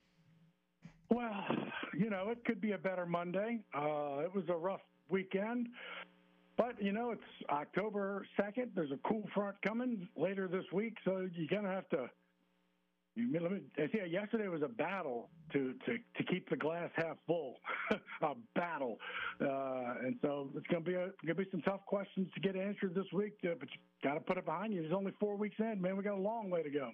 Well, 1.10 1.44
you 1.96 2.08
know, 2.08 2.30
it 2.30 2.42
could 2.46 2.60
be 2.60 2.72
a 2.72 2.78
better 2.78 3.04
Monday. 3.04 3.60
Uh, 3.74 4.20
it 4.20 4.34
was 4.34 4.44
a 4.48 4.56
rough 4.56 4.80
weekend. 5.10 5.68
But, 6.56 6.82
you 6.82 6.92
know, 6.92 7.10
it's 7.10 7.22
October 7.50 8.26
2nd. 8.38 8.70
There's 8.74 8.92
a 8.92 8.98
cool 9.06 9.24
front 9.34 9.56
coming 9.62 10.08
later 10.16 10.48
this 10.48 10.64
week, 10.72 10.94
so 11.04 11.28
you're 11.34 11.62
to 11.62 11.68
have 11.68 11.88
to 11.90 12.08
yeah, 13.14 14.04
yesterday 14.08 14.48
was 14.48 14.62
a 14.62 14.68
battle 14.68 15.28
to, 15.52 15.74
to, 15.86 15.98
to 16.16 16.24
keep 16.24 16.48
the 16.48 16.56
glass 16.56 16.90
half 16.94 17.16
full, 17.26 17.56
a 18.22 18.34
battle, 18.54 18.98
uh, 19.40 19.94
and 20.04 20.16
so 20.22 20.50
it's 20.56 20.66
going 20.68 20.84
to 20.84 20.90
be 20.90 20.94
a, 20.94 21.10
going 21.24 21.28
to 21.28 21.34
be 21.34 21.46
some 21.50 21.62
tough 21.62 21.84
questions 21.86 22.28
to 22.34 22.40
get 22.40 22.56
answered 22.56 22.94
this 22.94 23.06
week. 23.12 23.34
Uh, 23.44 23.54
but 23.58 23.68
you 23.70 23.78
got 24.02 24.14
to 24.14 24.20
put 24.20 24.38
it 24.38 24.44
behind 24.44 24.72
you. 24.72 24.80
There's 24.82 24.94
only 24.94 25.12
four 25.20 25.36
weeks 25.36 25.56
in, 25.58 25.80
man. 25.80 25.96
We 25.96 26.02
got 26.02 26.14
a 26.14 26.20
long 26.20 26.50
way 26.50 26.62
to 26.62 26.70
go. 26.70 26.90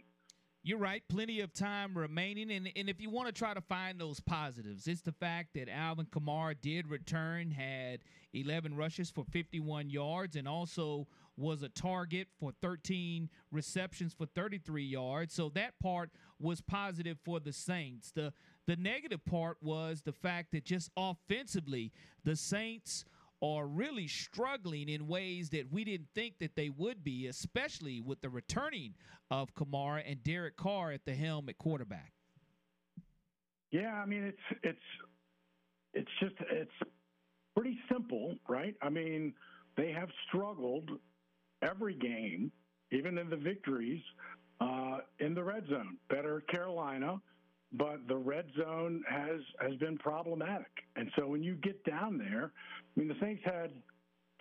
You're 0.64 0.78
right. 0.78 1.02
Plenty 1.08 1.40
of 1.40 1.52
time 1.54 1.96
remaining. 1.96 2.50
And, 2.50 2.68
and 2.74 2.88
if 2.88 3.00
you 3.00 3.10
want 3.10 3.28
to 3.28 3.32
try 3.32 3.54
to 3.54 3.60
find 3.60 3.98
those 3.98 4.20
positives, 4.20 4.86
it's 4.86 5.02
the 5.02 5.12
fact 5.12 5.54
that 5.54 5.68
Alvin 5.68 6.06
Kamara 6.06 6.56
did 6.60 6.88
return, 6.88 7.50
had 7.50 8.00
11 8.32 8.74
rushes 8.76 9.10
for 9.10 9.24
51 9.24 9.88
yards, 9.88 10.36
and 10.36 10.48
also 10.48 11.06
was 11.38 11.62
a 11.62 11.68
target 11.68 12.28
for 12.38 12.52
13 12.60 13.28
receptions 13.50 14.12
for 14.12 14.26
33 14.26 14.84
yards. 14.84 15.34
So 15.34 15.48
that 15.50 15.78
part 15.80 16.10
was 16.38 16.60
positive 16.60 17.18
for 17.24 17.40
the 17.40 17.52
Saints. 17.52 18.10
The 18.10 18.32
The 18.66 18.76
negative 18.76 19.24
part 19.24 19.56
was 19.62 20.02
the 20.02 20.12
fact 20.12 20.52
that 20.52 20.64
just 20.64 20.90
offensively, 20.96 21.92
the 22.24 22.36
Saints 22.36 23.04
are 23.40 23.66
really 23.66 24.08
struggling 24.08 24.88
in 24.88 25.06
ways 25.06 25.50
that 25.50 25.72
we 25.72 25.84
didn't 25.84 26.08
think 26.14 26.38
that 26.40 26.56
they 26.56 26.68
would 26.68 27.04
be, 27.04 27.28
especially 27.28 28.00
with 28.00 28.20
the 28.20 28.28
returning 28.28 28.94
of 29.30 29.54
Kamara 29.54 30.02
and 30.04 30.22
Derek 30.24 30.56
Carr 30.56 30.90
at 30.90 31.04
the 31.04 31.14
helm 31.14 31.48
at 31.48 31.56
quarterback. 31.56 32.12
Yeah, 33.70 33.92
I 33.92 34.06
mean 34.06 34.24
it's 34.24 34.58
it's 34.62 34.78
it's 35.94 36.10
just 36.20 36.34
it's 36.50 36.72
pretty 37.54 37.78
simple, 37.90 38.34
right? 38.48 38.74
I 38.82 38.88
mean, 38.88 39.34
they 39.76 39.92
have 39.92 40.08
struggled 40.28 40.90
every 41.68 41.94
game, 41.94 42.50
even 42.90 43.18
in 43.18 43.28
the 43.28 43.36
victories, 43.36 44.02
uh, 44.60 44.98
in 45.20 45.34
the 45.34 45.42
red 45.42 45.64
zone. 45.68 45.96
Better 46.08 46.42
Carolina, 46.50 47.20
but 47.72 47.98
the 48.08 48.16
red 48.16 48.46
zone 48.56 49.02
has 49.08 49.40
has 49.60 49.76
been 49.78 49.98
problematic. 49.98 50.70
And 50.96 51.10
so 51.16 51.26
when 51.26 51.42
you 51.42 51.54
get 51.56 51.84
down 51.84 52.18
there, 52.18 52.52
I 52.54 53.00
mean, 53.00 53.08
the 53.08 53.16
Saints 53.20 53.42
had 53.44 53.70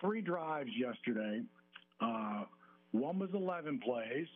three 0.00 0.20
drives 0.20 0.70
yesterday. 0.76 1.42
Uh, 2.00 2.44
one 2.92 3.18
was 3.18 3.30
11 3.34 3.80
plays. 3.84 4.26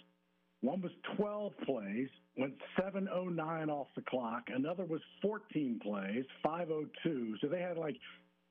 One 0.63 0.81
was 0.81 0.93
12 1.17 1.53
plays, 1.67 2.09
went 2.39 2.55
709 2.77 3.69
off 3.69 3.89
the 3.97 4.03
clock. 4.03 4.45
Another 4.47 4.85
was 4.85 5.01
14 5.21 5.81
plays, 5.83 6.25
502. 6.45 7.35
So 7.41 7.49
they 7.49 7.61
had 7.61 7.77
like 7.77 7.97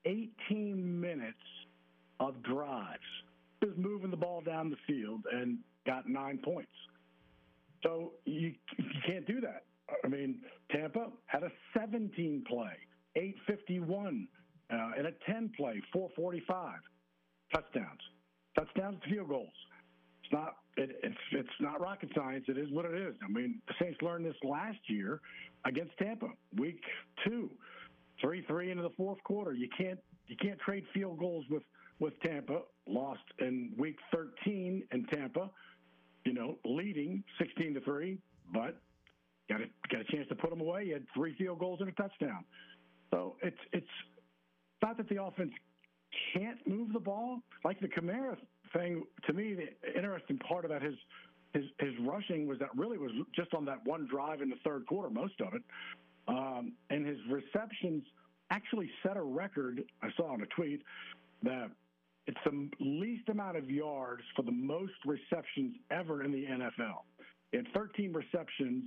18 0.04 1.00
minutes 1.00 1.38
of 2.20 2.42
drives, 2.42 3.00
just 3.62 3.76
moving 3.76 4.10
the 4.10 4.16
ball 4.16 4.40
down 4.40 4.70
the 4.70 4.76
field 4.86 5.22
and 5.32 5.58
got 5.86 6.08
nine 6.08 6.38
points. 6.44 6.72
So 7.82 8.12
you, 8.24 8.52
you 8.78 9.00
can't 9.06 9.26
do 9.26 9.40
that. 9.40 9.64
I 10.04 10.08
mean, 10.08 10.40
Tampa 10.70 11.08
had 11.26 11.42
a 11.42 11.50
17 11.76 12.44
play, 12.48 12.76
851, 13.16 14.28
uh, 14.72 14.76
and 14.96 15.06
a 15.06 15.12
10 15.26 15.52
play, 15.56 15.82
445 15.92 16.78
touchdowns, 17.52 18.00
touchdowns 18.56 18.98
to 19.04 19.10
field 19.10 19.28
goals. 19.28 19.52
It's 20.24 20.32
not 20.32 20.56
it, 20.76 20.90
it's 21.02 21.16
it's 21.32 21.48
not 21.60 21.80
rocket 21.80 22.08
science. 22.14 22.44
It 22.48 22.56
is 22.56 22.70
what 22.70 22.86
it 22.86 22.94
is. 22.94 23.14
I 23.22 23.30
mean, 23.30 23.60
the 23.66 23.74
Saints 23.80 24.00
learned 24.00 24.24
this 24.24 24.36
last 24.42 24.78
year 24.86 25.20
against 25.66 25.92
Tampa, 25.98 26.28
week 26.58 26.80
two, 27.26 27.50
three 28.20 28.42
three 28.46 28.70
into 28.70 28.82
the 28.82 28.94
fourth 28.96 29.22
quarter. 29.24 29.52
You 29.52 29.68
can't 29.76 29.98
you 30.28 30.36
can't 30.36 30.58
trade 30.60 30.84
field 30.94 31.18
goals 31.18 31.44
with 31.50 31.62
with 32.02 32.20
Tampa. 32.20 32.62
Lost 32.88 33.22
in 33.38 33.72
week 33.78 33.96
13 34.12 34.82
in 34.90 35.06
Tampa, 35.06 35.48
you 36.24 36.34
know, 36.34 36.58
leading 36.64 37.22
16 37.38 37.74
to 37.74 37.80
three, 37.82 38.18
but 38.52 38.82
got 39.48 39.60
a 39.60 39.66
got 39.88 40.00
a 40.00 40.04
chance 40.04 40.26
to 40.28 40.34
put 40.34 40.50
them 40.50 40.60
away. 40.60 40.86
You 40.86 40.94
had 40.94 41.06
three 41.14 41.34
field 41.38 41.60
goals 41.60 41.78
and 41.80 41.88
a 41.88 41.92
touchdown. 41.92 42.44
So 43.12 43.36
it's 43.40 43.56
it's 43.72 43.86
not 44.82 44.96
that 44.96 45.08
the 45.08 45.22
offense 45.22 45.52
can't 46.34 46.58
move 46.66 46.92
the 46.92 46.98
ball. 46.98 47.38
Like 47.64 47.78
the 47.78 47.86
Kamara 47.86 48.36
thing, 48.74 49.04
to 49.28 49.32
me, 49.32 49.54
the 49.54 49.96
interesting 49.96 50.38
part 50.38 50.64
about 50.64 50.82
his 50.82 50.94
his 51.54 51.64
his 51.78 51.92
rushing 52.00 52.48
was 52.48 52.58
that 52.58 52.76
really 52.76 52.98
was 52.98 53.12
just 53.32 53.54
on 53.54 53.64
that 53.66 53.78
one 53.86 54.08
drive 54.10 54.42
in 54.42 54.50
the 54.50 54.58
third 54.64 54.86
quarter, 54.88 55.08
most 55.08 55.40
of 55.40 55.54
it, 55.54 55.62
um, 56.26 56.72
and 56.90 57.06
his 57.06 57.18
receptions 57.30 58.02
actually 58.50 58.90
set 59.04 59.16
a 59.16 59.22
record. 59.22 59.84
I 60.02 60.08
saw 60.16 60.32
on 60.32 60.42
a 60.42 60.46
tweet 60.46 60.82
that 61.44 61.70
it's 62.26 62.38
the 62.44 62.68
least 62.80 63.28
amount 63.28 63.56
of 63.56 63.70
yards 63.70 64.22
for 64.36 64.42
the 64.42 64.52
most 64.52 64.92
receptions 65.04 65.74
ever 65.90 66.22
in 66.22 66.30
the 66.30 66.44
NFL. 66.44 67.02
He 67.50 67.58
had 67.58 67.66
13 67.74 68.12
receptions 68.12 68.84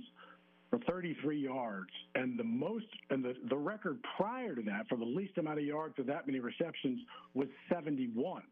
for 0.70 0.78
33 0.88 1.38
yards, 1.38 1.90
and 2.14 2.38
the 2.38 2.44
most 2.44 2.86
and 3.10 3.24
the, 3.24 3.34
the 3.48 3.56
record 3.56 3.98
prior 4.16 4.54
to 4.54 4.62
that 4.62 4.88
for 4.88 4.96
the 4.96 5.04
least 5.04 5.38
amount 5.38 5.58
of 5.58 5.64
yards 5.64 5.94
for 5.96 6.02
that 6.04 6.26
many 6.26 6.40
receptions 6.40 7.00
was 7.34 7.48
71. 7.72 8.42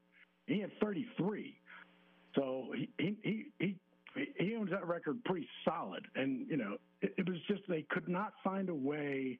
He 0.47 0.61
had 0.61 0.71
33, 0.81 1.57
so 2.37 2.67
he 2.77 2.89
he 2.99 3.47
he 3.59 3.77
he 4.37 4.55
owns 4.57 4.71
that 4.71 4.87
record 4.87 5.25
pretty 5.25 5.49
solid. 5.65 6.05
And 6.15 6.47
you 6.49 6.57
know, 6.57 6.77
it, 7.01 7.15
it 7.19 7.29
was 7.29 7.39
just 7.49 7.63
they 7.69 7.85
could 7.91 8.09
not 8.09 8.35
find 8.45 8.69
a 8.69 8.75
way 8.75 9.39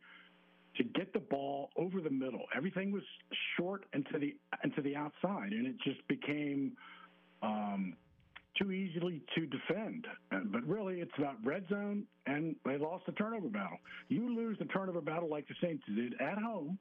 to 0.77 0.85
get 0.85 1.13
the 1.13 1.21
ball 1.21 1.71
over 1.77 2.01
the 2.01 2.11
middle. 2.11 2.43
Everything 2.57 2.93
was 2.93 3.03
short 3.57 3.85
and 3.93 4.07
to 4.13 4.19
the 4.19 4.35
and 4.63 4.75
to 4.75 4.83
the 4.83 4.97
outside, 4.97 5.53
and 5.53 5.67
it 5.67 5.77
just 5.85 6.07
became 6.09 6.73
um, 7.43 7.95
too 8.61 8.73
easily 8.73 9.23
to 9.35 9.47
defend. 9.47 10.07
But 10.31 10.67
really, 10.67 11.01
it's 11.01 11.13
about 11.19 11.37
red 11.45 11.65
zone, 11.69 12.05
and 12.27 12.57
they 12.65 12.77
lost 12.77 13.07
the 13.07 13.13
turnover 13.13 13.49
battle. 13.49 13.79
You 14.09 14.35
lose 14.35 14.59
the 14.59 14.67
turnover 14.67 15.01
battle 15.01 15.29
like 15.29 15.47
the 15.49 15.55
Saints 15.63 15.85
did 15.95 16.15
at 16.21 16.39
home, 16.39 16.79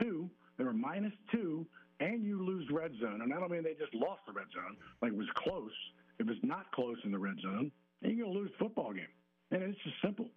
two. 0.00 0.30
They 0.58 0.64
were 0.64 0.72
minus 0.72 1.12
two, 1.30 1.66
and 2.00 2.24
you 2.24 2.42
lose 2.44 2.66
red 2.70 2.92
zone. 3.00 3.20
And 3.22 3.32
I 3.32 3.40
don't 3.40 3.50
mean 3.50 3.62
they 3.62 3.74
just 3.74 3.94
lost 3.94 4.20
the 4.26 4.32
red 4.32 4.46
zone. 4.54 4.76
Like 5.02 5.12
it 5.12 5.18
was 5.18 5.28
close. 5.34 5.72
It 6.18 6.26
was 6.26 6.36
not 6.42 6.70
close 6.72 6.96
in 7.04 7.12
the 7.12 7.18
red 7.18 7.36
zone. 7.42 7.70
And 8.02 8.12
you're 8.12 8.26
going 8.26 8.34
to 8.34 8.40
lose 8.40 8.50
football 8.58 8.92
game. 8.92 9.08
And 9.50 9.62
it's 9.62 9.78
just 9.82 9.96
simple. 10.02 10.28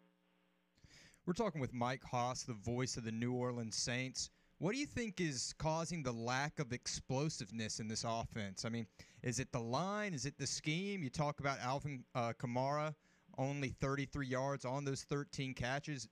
We're 1.29 1.33
talking 1.33 1.61
with 1.61 1.75
Mike 1.75 2.03
Hoss, 2.03 2.41
the 2.41 2.53
voice 2.53 2.97
of 2.97 3.03
the 3.03 3.11
New 3.11 3.33
Orleans 3.33 3.75
Saints. 3.75 4.31
What 4.57 4.73
do 4.73 4.79
you 4.79 4.87
think 4.87 5.21
is 5.21 5.53
causing 5.59 6.01
the 6.01 6.11
lack 6.11 6.57
of 6.57 6.73
explosiveness 6.73 7.79
in 7.79 7.87
this 7.87 8.03
offense? 8.03 8.65
I 8.65 8.69
mean, 8.69 8.87
is 9.21 9.37
it 9.37 9.51
the 9.51 9.59
line? 9.59 10.15
Is 10.15 10.25
it 10.25 10.39
the 10.39 10.47
scheme? 10.47 11.03
You 11.03 11.11
talk 11.11 11.39
about 11.39 11.59
Alvin 11.59 12.03
uh, 12.15 12.33
Kamara, 12.41 12.95
only 13.37 13.75
33 13.79 14.25
yards 14.25 14.65
on 14.65 14.83
those 14.83 15.03
13 15.03 15.53
catches. 15.53 16.07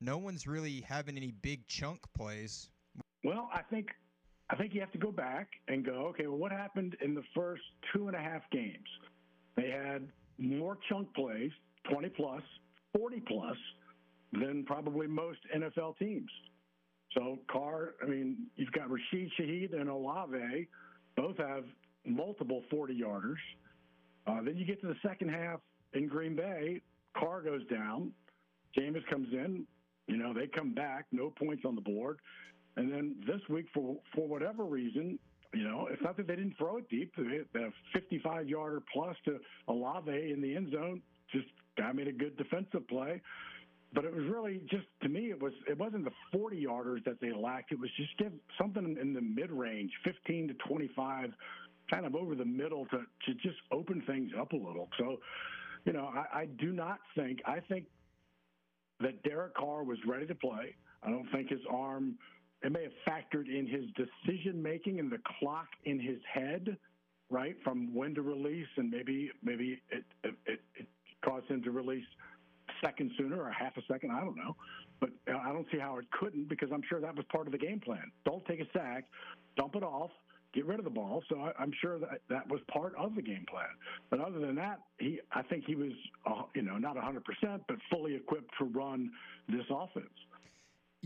No 0.00 0.16
one's 0.16 0.46
really 0.46 0.80
having 0.88 1.18
any 1.18 1.32
big 1.32 1.66
chunk 1.66 2.00
plays. 2.16 2.70
Well, 3.24 3.50
I 3.52 3.60
think 3.60 3.88
I 4.48 4.56
think 4.56 4.72
you 4.72 4.80
have 4.80 4.92
to 4.92 4.98
go 4.98 5.12
back 5.12 5.48
and 5.68 5.84
go, 5.84 6.06
okay, 6.06 6.28
well, 6.28 6.38
what 6.38 6.50
happened 6.50 6.96
in 7.02 7.14
the 7.14 7.24
first 7.34 7.62
two 7.92 8.08
and 8.08 8.16
a 8.16 8.20
half 8.20 8.40
games? 8.50 8.88
They 9.54 9.68
had 9.68 10.08
more 10.38 10.78
chunk 10.88 11.12
plays, 11.14 11.50
20 11.90 12.08
plus, 12.08 12.42
40 12.96 13.20
plus, 13.28 13.56
than 14.40 14.64
probably 14.64 15.06
most 15.06 15.38
NFL 15.54 15.98
teams. 15.98 16.30
So 17.14 17.38
Carr, 17.50 17.94
I 18.02 18.06
mean, 18.06 18.46
you've 18.56 18.72
got 18.72 18.90
Rashid 18.90 19.30
Shaheed 19.38 19.78
and 19.78 19.88
Olave, 19.88 20.68
both 21.16 21.36
have 21.38 21.64
multiple 22.04 22.62
40 22.70 23.00
yarders. 23.00 23.36
Uh, 24.26 24.42
then 24.42 24.56
you 24.56 24.64
get 24.64 24.80
to 24.82 24.88
the 24.88 24.96
second 25.06 25.30
half 25.30 25.60
in 25.94 26.08
Green 26.08 26.36
Bay, 26.36 26.82
Carr 27.16 27.40
goes 27.40 27.66
down, 27.68 28.12
Jameis 28.76 29.06
comes 29.08 29.28
in, 29.32 29.66
you 30.06 30.16
know, 30.16 30.34
they 30.34 30.46
come 30.46 30.74
back, 30.74 31.06
no 31.12 31.30
points 31.30 31.62
on 31.64 31.74
the 31.74 31.80
board. 31.80 32.18
And 32.76 32.92
then 32.92 33.16
this 33.26 33.40
week, 33.48 33.66
for 33.72 33.96
for 34.14 34.28
whatever 34.28 34.64
reason, 34.64 35.18
you 35.54 35.64
know, 35.64 35.88
it's 35.90 36.02
not 36.02 36.16
that 36.18 36.26
they 36.26 36.36
didn't 36.36 36.56
throw 36.58 36.76
it 36.76 36.88
deep. 36.90 37.14
The 37.16 37.72
55 37.94 38.48
yarder 38.48 38.82
plus 38.92 39.16
to 39.24 39.38
Olave 39.68 40.10
in 40.10 40.42
the 40.42 40.54
end 40.54 40.72
zone, 40.72 41.00
just 41.32 41.46
guy 41.78 41.92
made 41.92 42.08
a 42.08 42.12
good 42.12 42.36
defensive 42.36 42.86
play. 42.88 43.22
But 43.96 44.04
it 44.04 44.14
was 44.14 44.26
really 44.26 44.60
just 44.70 44.84
to 45.02 45.08
me, 45.08 45.30
it 45.30 45.40
was 45.40 45.54
it 45.66 45.78
wasn't 45.78 46.04
the 46.04 46.10
40 46.30 46.62
yarders 46.62 47.02
that 47.06 47.18
they 47.18 47.32
lacked. 47.32 47.72
It 47.72 47.80
was 47.80 47.88
just 47.96 48.10
give 48.18 48.30
something 48.60 48.98
in 49.00 49.14
the 49.14 49.22
mid 49.22 49.50
range, 49.50 49.90
15 50.04 50.48
to 50.48 50.54
25, 50.68 51.30
kind 51.90 52.04
of 52.04 52.14
over 52.14 52.34
the 52.34 52.44
middle 52.44 52.84
to 52.90 52.98
to 52.98 53.34
just 53.42 53.56
open 53.72 54.02
things 54.06 54.32
up 54.38 54.52
a 54.52 54.56
little. 54.56 54.90
So, 54.98 55.16
you 55.86 55.94
know, 55.94 56.12
I, 56.14 56.40
I 56.40 56.44
do 56.60 56.72
not 56.72 56.98
think 57.16 57.40
I 57.46 57.60
think 57.60 57.86
that 59.00 59.22
Derek 59.22 59.54
Carr 59.54 59.82
was 59.82 59.96
ready 60.06 60.26
to 60.26 60.34
play. 60.34 60.76
I 61.02 61.08
don't 61.08 61.28
think 61.32 61.48
his 61.48 61.60
arm 61.70 62.18
it 62.62 62.72
may 62.72 62.82
have 62.82 62.92
factored 63.08 63.48
in 63.48 63.66
his 63.66 63.84
decision 63.96 64.62
making 64.62 65.00
and 65.00 65.10
the 65.10 65.20
clock 65.38 65.68
in 65.86 65.98
his 65.98 66.18
head, 66.30 66.76
right, 67.30 67.56
from 67.64 67.94
when 67.94 68.14
to 68.14 68.20
release, 68.20 68.68
and 68.76 68.90
maybe 68.90 69.30
maybe 69.42 69.80
it 69.90 70.04
it, 70.22 70.60
it 70.74 70.86
caused 71.24 71.46
him 71.46 71.62
to 71.62 71.70
release 71.70 72.04
second 72.84 73.10
sooner 73.18 73.40
or 73.40 73.50
half 73.50 73.76
a 73.76 73.82
second. 73.90 74.10
I 74.10 74.20
don't 74.20 74.36
know, 74.36 74.56
but 75.00 75.10
I 75.28 75.52
don't 75.52 75.66
see 75.72 75.78
how 75.78 75.98
it 75.98 76.06
couldn't 76.10 76.48
because 76.48 76.70
I'm 76.72 76.82
sure 76.88 77.00
that 77.00 77.14
was 77.14 77.24
part 77.30 77.46
of 77.46 77.52
the 77.52 77.58
game 77.58 77.80
plan. 77.80 78.10
Don't 78.24 78.44
take 78.46 78.60
a 78.60 78.66
sack, 78.72 79.04
dump 79.56 79.76
it 79.76 79.82
off, 79.82 80.10
get 80.54 80.66
rid 80.66 80.78
of 80.78 80.84
the 80.84 80.90
ball. 80.90 81.22
So 81.28 81.40
I, 81.40 81.62
am 81.62 81.72
sure 81.80 81.98
that 81.98 82.20
that 82.28 82.48
was 82.48 82.60
part 82.72 82.94
of 82.96 83.14
the 83.14 83.22
game 83.22 83.44
plan. 83.48 83.68
But 84.10 84.20
other 84.20 84.38
than 84.38 84.54
that, 84.56 84.80
he 84.98 85.20
I 85.32 85.42
think 85.42 85.64
he 85.66 85.74
was 85.74 85.92
uh, 86.26 86.42
you 86.54 86.62
know 86.62 86.78
not 86.78 86.96
100 86.96 87.24
percent, 87.24 87.62
but 87.68 87.76
fully 87.90 88.14
equipped 88.14 88.50
to 88.58 88.64
run 88.64 89.10
this 89.48 89.64
offense 89.70 90.08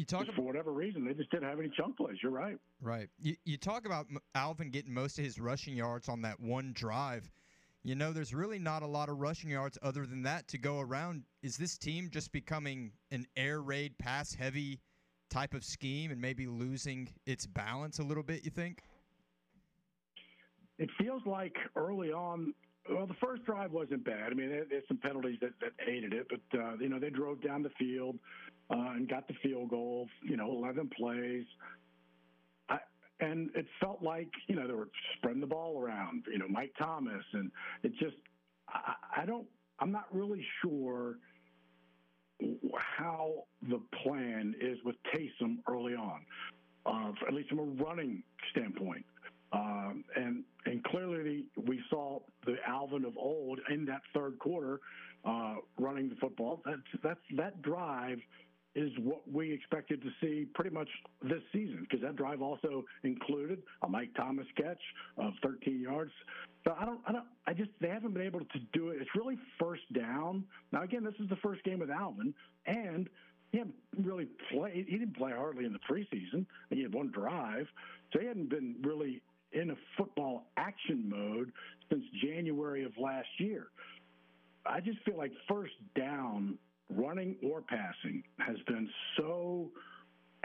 you 0.01 0.07
talk 0.07 0.23
about, 0.23 0.37
for 0.37 0.43
whatever 0.43 0.73
reason 0.73 1.05
they 1.05 1.13
just 1.13 1.31
didn't 1.31 1.49
have 1.49 1.59
any 1.59 1.71
chunk 1.77 1.97
plays. 1.97 2.17
You're 2.23 2.33
right. 2.33 2.57
Right. 2.81 3.09
You 3.21 3.37
you 3.45 3.57
talk 3.57 3.85
about 3.85 4.07
Alvin 4.35 4.71
getting 4.71 4.95
most 4.95 5.19
of 5.19 5.25
his 5.25 5.39
rushing 5.39 5.77
yards 5.77 6.09
on 6.09 6.23
that 6.23 6.41
one 6.41 6.73
drive. 6.73 7.31
You 7.83 7.95
know, 7.95 8.13
there's 8.13 8.35
really 8.35 8.59
not 8.59 8.83
a 8.83 8.87
lot 8.87 9.09
of 9.09 9.21
rushing 9.21 9.51
yards 9.51 9.79
other 9.83 10.05
than 10.05 10.23
that 10.25 10.49
to 10.49 10.59
go 10.59 10.81
around. 10.81 11.23
Is 11.43 11.57
this 11.57 11.79
team 11.79 12.11
just 12.13 12.31
becoming 12.31 12.93
an 13.11 13.27
air 13.37 13.63
raid, 13.63 13.97
pass 13.99 14.35
heavy 14.35 14.81
type 15.31 15.55
of 15.55 15.65
scheme 15.65 16.11
and 16.11 16.21
maybe 16.21 16.47
losing 16.47 17.09
its 17.25 17.47
balance 17.47 17.99
a 17.99 18.03
little 18.03 18.23
bit? 18.23 18.45
You 18.45 18.51
think? 18.51 18.83
It 20.79 20.91
feels 20.99 21.23
like 21.25 21.55
early 21.75 22.13
on. 22.13 22.53
Well, 22.91 23.07
the 23.07 23.15
first 23.15 23.45
drive 23.45 23.73
wasn't 23.73 24.05
bad. 24.05 24.31
I 24.31 24.35
mean, 24.35 24.51
there's 24.51 24.85
some 24.89 24.99
penalties 24.99 25.39
that, 25.41 25.53
that 25.61 25.73
aided 25.87 26.13
it, 26.13 26.27
but 26.29 26.59
uh, 26.59 26.75
you 26.81 26.89
know 26.89 26.99
they 26.99 27.11
drove 27.11 27.43
down 27.43 27.63
the 27.63 27.71
field 27.79 28.19
uh, 28.71 28.93
and 28.95 29.09
got 29.09 29.29
the 29.29 29.35
field 29.43 29.71
goal. 29.71 30.09
You 30.23 30.37
know, 30.37 30.51
11 30.51 30.91
plays. 30.97 31.45
And 33.21 33.51
it 33.55 33.67
felt 33.81 34.03
like 34.03 34.29
you 34.49 34.57
know 34.57 34.67
they 34.67 34.75
were 34.75 34.89
spreading 35.17 35.41
the 35.41 35.47
ball 35.47 35.81
around. 35.81 36.25
You 36.31 36.39
know, 36.39 36.49
Mike 36.49 36.73
Thomas, 36.79 37.25
and 37.33 37.51
it 37.83 37.93
just 37.99 38.17
I, 38.69 39.23
I 39.23 39.27
don't. 39.27 39.47
I'm 39.79 39.93
not 39.93 40.07
really 40.13 40.45
sure 40.63 41.17
how 42.75 43.45
the 43.69 43.81
plan 44.03 44.55
is 44.61 44.79
with 44.85 44.97
Taysom 45.15 45.59
early 45.69 45.95
on, 45.95 46.21
uh, 46.87 47.13
at 47.27 47.35
least 47.35 47.49
from 47.49 47.59
a 47.59 47.85
running 47.85 48.23
standpoint. 48.51 49.05
Um, 49.53 50.05
and 50.17 50.45
and 50.67 50.83
clearly 50.85 51.45
we 51.67 51.81
saw 51.91 52.21
the 52.47 52.57
Alvin 52.67 53.05
of 53.05 53.17
old 53.17 53.59
in 53.71 53.85
that 53.87 54.03
third 54.15 54.39
quarter 54.39 54.81
uh, 55.25 55.57
running 55.79 56.09
the 56.09 56.15
football. 56.17 56.63
That's 56.65 56.81
that's 57.03 57.21
that 57.37 57.61
drive 57.63 58.19
is 58.75 58.91
what 59.03 59.23
we 59.31 59.53
expected 59.53 60.01
to 60.03 60.09
see 60.21 60.47
pretty 60.55 60.71
much 60.71 60.89
this 61.23 61.43
season 61.53 61.81
because 61.81 62.01
that 62.03 62.17
drive 62.17 62.41
also 62.41 62.85
included 63.03 63.63
a 63.83 63.89
Mike 63.89 64.11
Thomas 64.17 64.47
catch 64.57 64.81
of 65.19 65.33
13 65.43 65.81
yards. 65.81 66.13
So 66.65 66.75
I 66.79 66.85
don't, 66.85 67.01
I 67.07 67.13
don't, 67.13 67.25
I 67.47 67.53
just 67.53 67.71
they 67.81 67.89
haven't 67.89 68.15
been 68.15 68.23
able 68.23 68.41
to 68.41 68.59
do 68.73 68.91
it. 68.91 68.99
It's 69.01 69.11
really 69.17 69.39
first 69.59 69.83
down. 69.93 70.45
Now 70.73 70.83
again, 70.83 71.03
this 71.03 71.15
is 71.21 71.29
the 71.29 71.37
first 71.37 71.65
game 71.65 71.81
with 71.81 71.91
Alvin, 71.91 72.33
and 72.67 73.09
he 73.51 73.59
hadn't 73.59 73.75
really 74.03 74.29
played. 74.53 74.87
He 74.89 74.99
didn't 74.99 75.17
play 75.17 75.33
hardly 75.33 75.65
in 75.65 75.73
the 75.73 75.81
preseason. 75.91 76.47
He 76.71 76.83
had 76.83 76.95
one 76.95 77.11
drive, 77.11 77.67
so 78.13 78.21
he 78.21 78.27
hadn't 78.27 78.51
been 78.51 78.77
really 78.83 79.23
in 79.53 79.71
a 79.71 79.75
football 79.97 80.45
action 80.57 81.09
mode 81.09 81.51
since 81.91 82.05
January 82.23 82.85
of 82.85 82.93
last 82.97 83.29
year. 83.39 83.69
I 84.65 84.81
just 84.81 84.99
feel 85.05 85.17
like 85.17 85.33
first 85.49 85.73
down, 85.97 86.59
running 86.91 87.37
or 87.43 87.63
passing, 87.63 88.23
has 88.39 88.57
been 88.67 88.89
so 89.17 89.71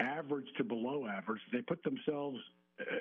average 0.00 0.46
to 0.58 0.64
below 0.64 1.06
average. 1.06 1.40
They 1.52 1.62
put 1.62 1.82
themselves 1.82 2.38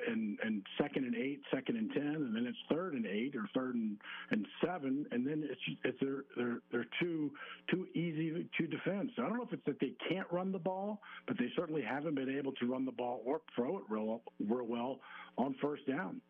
in, 0.07 0.37
in 0.45 0.63
second 0.79 1.05
and 1.05 1.15
eight, 1.15 1.41
second 1.53 1.75
and 1.75 1.91
ten, 1.91 2.15
and 2.15 2.35
then 2.35 2.45
it's 2.45 2.57
third 2.69 2.93
and 2.93 3.05
eight 3.05 3.35
or 3.35 3.47
third 3.53 3.75
and, 3.75 3.97
and 4.31 4.47
seven, 4.63 5.05
and 5.11 5.25
then 5.27 5.43
it's, 5.49 5.61
it's 5.83 5.97
they're 5.99 6.23
they're 6.37 6.61
they're 6.71 6.87
too 6.99 7.31
too 7.69 7.87
easy 7.93 8.47
to 8.57 8.67
defend. 8.67 9.11
So 9.15 9.23
I 9.23 9.27
don't 9.27 9.37
know 9.37 9.43
if 9.43 9.53
it's 9.53 9.65
that 9.65 9.79
they 9.79 9.93
can't 10.09 10.27
run 10.31 10.51
the 10.51 10.59
ball, 10.59 11.01
but 11.27 11.37
they 11.37 11.49
certainly 11.55 11.81
haven't 11.81 12.15
been 12.15 12.29
able 12.29 12.53
to 12.53 12.65
run 12.65 12.85
the 12.85 12.91
ball 12.91 13.21
or 13.25 13.41
throw 13.55 13.77
it 13.77 13.83
real 13.89 14.21
real 14.47 14.65
well 14.65 14.99
on 15.37 15.55
first 15.61 15.85
down 15.87 16.21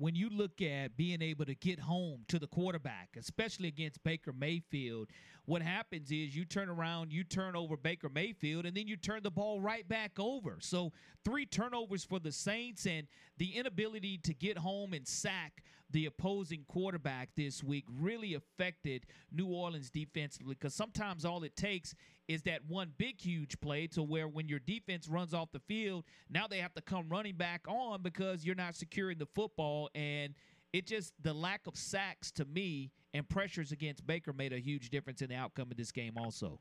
when 0.00 0.14
you 0.14 0.30
look 0.30 0.62
at 0.62 0.96
being 0.96 1.20
able 1.20 1.44
to 1.44 1.54
get 1.54 1.78
home 1.78 2.24
to 2.26 2.38
the 2.38 2.46
quarterback, 2.46 3.10
especially 3.18 3.68
against 3.68 4.02
Baker 4.02 4.32
Mayfield, 4.32 5.08
what 5.50 5.62
happens 5.62 6.12
is 6.12 6.36
you 6.36 6.44
turn 6.44 6.68
around, 6.68 7.12
you 7.12 7.24
turn 7.24 7.56
over 7.56 7.76
Baker 7.76 8.08
Mayfield, 8.08 8.66
and 8.66 8.76
then 8.76 8.86
you 8.86 8.96
turn 8.96 9.24
the 9.24 9.32
ball 9.32 9.60
right 9.60 9.86
back 9.88 10.12
over. 10.20 10.58
So, 10.60 10.92
three 11.24 11.44
turnovers 11.44 12.04
for 12.04 12.20
the 12.20 12.30
Saints 12.30 12.86
and 12.86 13.08
the 13.36 13.56
inability 13.56 14.18
to 14.18 14.32
get 14.32 14.56
home 14.56 14.92
and 14.92 15.08
sack 15.08 15.64
the 15.90 16.06
opposing 16.06 16.64
quarterback 16.68 17.30
this 17.36 17.64
week 17.64 17.84
really 18.00 18.34
affected 18.34 19.06
New 19.32 19.48
Orleans 19.48 19.90
defensively 19.90 20.54
because 20.54 20.72
sometimes 20.72 21.24
all 21.24 21.42
it 21.42 21.56
takes 21.56 21.96
is 22.28 22.42
that 22.42 22.60
one 22.68 22.92
big, 22.96 23.20
huge 23.20 23.60
play 23.60 23.88
to 23.88 24.04
where 24.04 24.28
when 24.28 24.48
your 24.48 24.60
defense 24.60 25.08
runs 25.08 25.34
off 25.34 25.50
the 25.50 25.58
field, 25.58 26.04
now 26.30 26.46
they 26.46 26.58
have 26.58 26.72
to 26.74 26.80
come 26.80 27.08
running 27.08 27.34
back 27.34 27.62
on 27.66 28.02
because 28.02 28.44
you're 28.44 28.54
not 28.54 28.76
securing 28.76 29.18
the 29.18 29.26
football. 29.26 29.90
And 29.96 30.34
it 30.72 30.86
just, 30.86 31.12
the 31.22 31.32
lack 31.32 31.66
of 31.66 31.76
sacks 31.76 32.30
to 32.32 32.44
me 32.44 32.90
and 33.14 33.28
pressures 33.28 33.72
against 33.72 34.06
Baker 34.06 34.32
made 34.32 34.52
a 34.52 34.60
huge 34.60 34.90
difference 34.90 35.22
in 35.22 35.28
the 35.28 35.34
outcome 35.34 35.70
of 35.70 35.76
this 35.76 35.92
game, 35.92 36.14
also. 36.16 36.60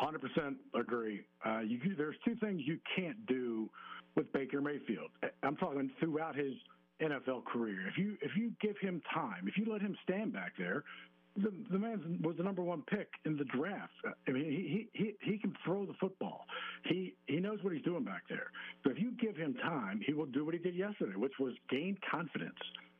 100% 0.00 0.54
agree. 0.74 1.20
Uh, 1.44 1.60
you, 1.60 1.78
there's 1.96 2.16
two 2.24 2.34
things 2.36 2.62
you 2.64 2.78
can't 2.96 3.24
do 3.26 3.68
with 4.16 4.32
Baker 4.32 4.60
Mayfield. 4.60 5.10
I'm 5.42 5.56
talking 5.56 5.90
throughout 6.00 6.34
his 6.34 6.54
NFL 7.00 7.44
career. 7.44 7.88
If 7.88 7.98
you 7.98 8.16
if 8.20 8.32
you 8.36 8.52
give 8.60 8.76
him 8.78 9.02
time, 9.12 9.48
if 9.48 9.56
you 9.56 9.70
let 9.70 9.80
him 9.80 9.96
stand 10.04 10.32
back 10.32 10.52
there, 10.56 10.84
the 11.36 11.52
the 11.70 11.78
man 11.78 12.20
was 12.22 12.36
the 12.36 12.42
number 12.42 12.62
one 12.62 12.82
pick 12.82 13.08
in 13.24 13.36
the 13.36 13.44
draft. 13.44 13.92
I 14.28 14.30
mean, 14.30 14.44
he 14.44 14.88
he 14.92 15.14
he 15.22 15.38
can 15.38 15.54
throw 15.64 15.86
the 15.86 15.94
football. 16.00 16.46
He 16.84 17.14
he 17.26 17.40
knows 17.40 17.58
what 17.62 17.72
he's 17.72 17.82
doing 17.82 18.04
back 18.04 18.22
there. 18.28 18.50
So 18.84 18.90
if 18.90 18.98
you 18.98 19.12
give 19.12 19.36
him 19.36 19.54
time, 19.54 20.00
he 20.04 20.12
will 20.12 20.26
do 20.26 20.44
what 20.44 20.54
he 20.54 20.60
did 20.60 20.74
yesterday, 20.74 21.16
which 21.16 21.32
was 21.40 21.54
gain 21.70 21.96
confidence. 22.10 22.58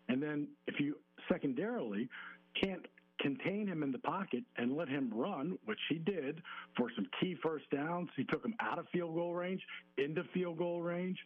And 0.08 0.22
then 0.22 0.48
if 0.66 0.80
you 0.80 0.96
secondarily 1.28 2.08
can't 2.60 2.86
contain 3.22 3.66
him 3.66 3.82
in 3.82 3.92
the 3.92 3.98
pocket 3.98 4.42
and 4.56 4.76
let 4.76 4.88
him 4.88 5.10
run, 5.14 5.56
which 5.64 5.78
he 5.88 5.96
did 5.96 6.42
for 6.76 6.88
some 6.96 7.06
key 7.20 7.36
first 7.42 7.64
downs. 7.70 8.08
He 8.16 8.24
took 8.24 8.44
him 8.44 8.54
out 8.60 8.78
of 8.78 8.86
field 8.92 9.14
goal 9.14 9.32
range, 9.32 9.62
into 9.96 10.24
field 10.34 10.58
goal 10.58 10.82
range. 10.82 11.18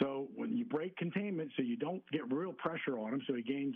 So 0.00 0.28
when 0.34 0.56
you 0.56 0.64
break 0.64 0.96
containment, 0.96 1.50
so 1.56 1.62
you 1.62 1.76
don't 1.76 2.02
get 2.10 2.32
real 2.32 2.54
pressure 2.54 2.98
on 2.98 3.12
him, 3.14 3.22
so 3.26 3.34
he 3.34 3.42
gains 3.42 3.74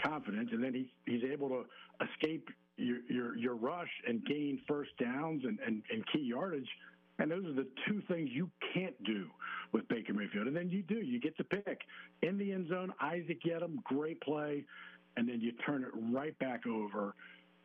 confidence, 0.00 0.50
and 0.52 0.62
then 0.62 0.74
he, 0.74 0.92
he's 1.06 1.24
able 1.24 1.48
to 1.48 1.64
escape 2.04 2.48
your, 2.76 2.98
your, 3.08 3.36
your 3.36 3.54
rush 3.54 3.90
and 4.06 4.24
gain 4.24 4.60
first 4.68 4.90
downs 5.00 5.42
and, 5.44 5.58
and, 5.66 5.82
and 5.92 6.04
key 6.12 6.22
yardage. 6.22 6.68
And 7.18 7.30
those 7.30 7.44
are 7.44 7.52
the 7.52 7.68
two 7.86 8.02
things 8.08 8.30
you 8.32 8.50
can't 8.74 9.00
do 9.04 9.26
with 9.72 9.86
Baker 9.88 10.14
Mayfield. 10.14 10.46
And 10.46 10.56
then 10.56 10.70
you 10.70 10.82
do. 10.82 10.96
You 10.96 11.20
get 11.20 11.36
the 11.36 11.44
pick 11.44 11.80
in 12.22 12.38
the 12.38 12.52
end 12.52 12.68
zone. 12.68 12.92
Isaac 13.00 13.42
Yiadom, 13.46 13.82
great 13.84 14.20
play 14.22 14.64
and 15.16 15.28
then 15.28 15.40
you 15.40 15.52
turn 15.66 15.82
it 15.82 15.90
right 16.12 16.38
back 16.38 16.66
over, 16.66 17.14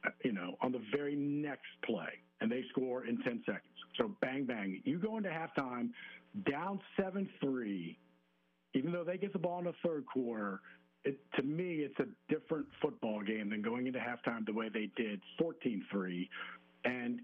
uh, 0.06 0.10
you 0.24 0.32
know, 0.32 0.56
on 0.62 0.72
the 0.72 0.82
very 0.96 1.16
next 1.16 1.68
play, 1.86 2.10
and 2.42 2.52
they 2.52 2.64
score 2.70 3.06
in 3.06 3.18
10 3.22 3.44
seconds. 3.46 3.64
So 3.98 4.12
bang, 4.22 4.46
bang. 4.46 4.82
You 4.86 5.00
go 5.00 5.18
into 5.18 5.30
halftime 5.30 5.90
down 6.50 6.80
7 7.00 7.28
3, 7.42 7.98
even 8.74 8.92
though 8.92 9.04
they 9.04 9.18
get 9.18 9.34
the 9.34 9.40
ball 9.40 9.60
in 9.60 9.66
the 9.66 9.74
third 9.84 10.06
quarter. 10.06 10.62
It, 11.08 11.20
to 11.38 11.44
me, 11.44 11.86
it's 11.86 12.00
a 12.00 12.34
different 12.34 12.66
football 12.82 13.22
game 13.22 13.50
than 13.50 13.62
going 13.62 13.88
into 13.88 14.00
halftime 14.00 14.46
the 14.46 14.54
way 14.54 14.70
they 14.70 14.90
did 14.96 15.22
14 15.40 15.86
3. 15.92 16.30
And 16.84 17.22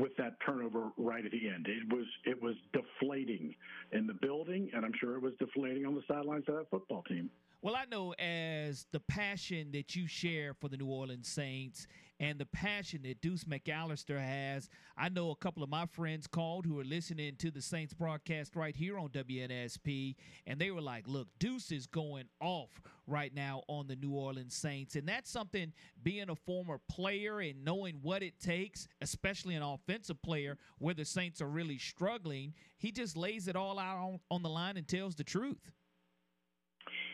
with 0.00 0.16
that 0.18 0.36
turnover 0.44 0.90
right 0.96 1.24
at 1.24 1.30
the 1.30 1.48
end. 1.48 1.66
It 1.68 1.92
was 1.92 2.06
it 2.24 2.42
was 2.42 2.54
deflating 2.72 3.54
in 3.92 4.06
the 4.06 4.14
building, 4.14 4.70
and 4.74 4.84
I'm 4.84 4.92
sure 5.00 5.16
it 5.16 5.22
was 5.22 5.32
deflating 5.38 5.86
on 5.86 5.94
the 5.94 6.02
sidelines 6.08 6.44
of 6.48 6.56
that 6.56 6.70
football 6.70 7.02
team. 7.04 7.30
Well, 7.62 7.76
I 7.76 7.84
know 7.84 8.12
as 8.14 8.86
the 8.90 9.00
passion 9.00 9.70
that 9.72 9.94
you 9.94 10.08
share 10.08 10.52
for 10.52 10.68
the 10.68 10.76
New 10.76 10.88
Orleans 10.88 11.28
Saints 11.28 11.86
and 12.22 12.38
the 12.38 12.46
passion 12.46 13.00
that 13.02 13.20
Deuce 13.20 13.42
McAllister 13.42 14.16
has, 14.16 14.68
I 14.96 15.08
know 15.08 15.32
a 15.32 15.36
couple 15.36 15.64
of 15.64 15.68
my 15.68 15.86
friends 15.86 16.28
called 16.28 16.64
who 16.64 16.78
are 16.78 16.84
listening 16.84 17.34
to 17.38 17.50
the 17.50 17.60
Saints 17.60 17.92
broadcast 17.92 18.54
right 18.54 18.76
here 18.76 18.96
on 18.96 19.08
WNSP, 19.08 20.14
and 20.46 20.60
they 20.60 20.70
were 20.70 20.80
like, 20.80 21.08
look, 21.08 21.26
Deuce 21.40 21.72
is 21.72 21.88
going 21.88 22.26
off 22.40 22.80
right 23.08 23.34
now 23.34 23.64
on 23.66 23.88
the 23.88 23.96
New 23.96 24.12
Orleans 24.12 24.54
Saints. 24.54 24.94
And 24.94 25.08
that's 25.08 25.28
something 25.28 25.72
being 26.04 26.30
a 26.30 26.36
former 26.36 26.78
player 26.88 27.40
and 27.40 27.64
knowing 27.64 27.98
what 28.02 28.22
it 28.22 28.38
takes, 28.38 28.86
especially 29.00 29.56
an 29.56 29.64
offensive 29.64 30.22
player 30.22 30.58
where 30.78 30.94
the 30.94 31.04
Saints 31.04 31.42
are 31.42 31.48
really 31.48 31.78
struggling, 31.78 32.54
he 32.78 32.92
just 32.92 33.16
lays 33.16 33.48
it 33.48 33.56
all 33.56 33.80
out 33.80 33.98
on, 33.98 34.20
on 34.30 34.42
the 34.44 34.48
line 34.48 34.76
and 34.76 34.86
tells 34.86 35.16
the 35.16 35.24
truth. 35.24 35.72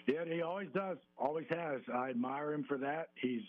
Yeah, 0.07 0.25
he 0.31 0.43
always 0.43 0.69
does. 0.75 0.99
Always 1.17 1.47
has. 1.49 1.81
I 1.95 2.11
admire 2.11 2.53
him 2.53 2.67
for 2.69 2.77
that. 2.77 3.09
He's 3.23 3.43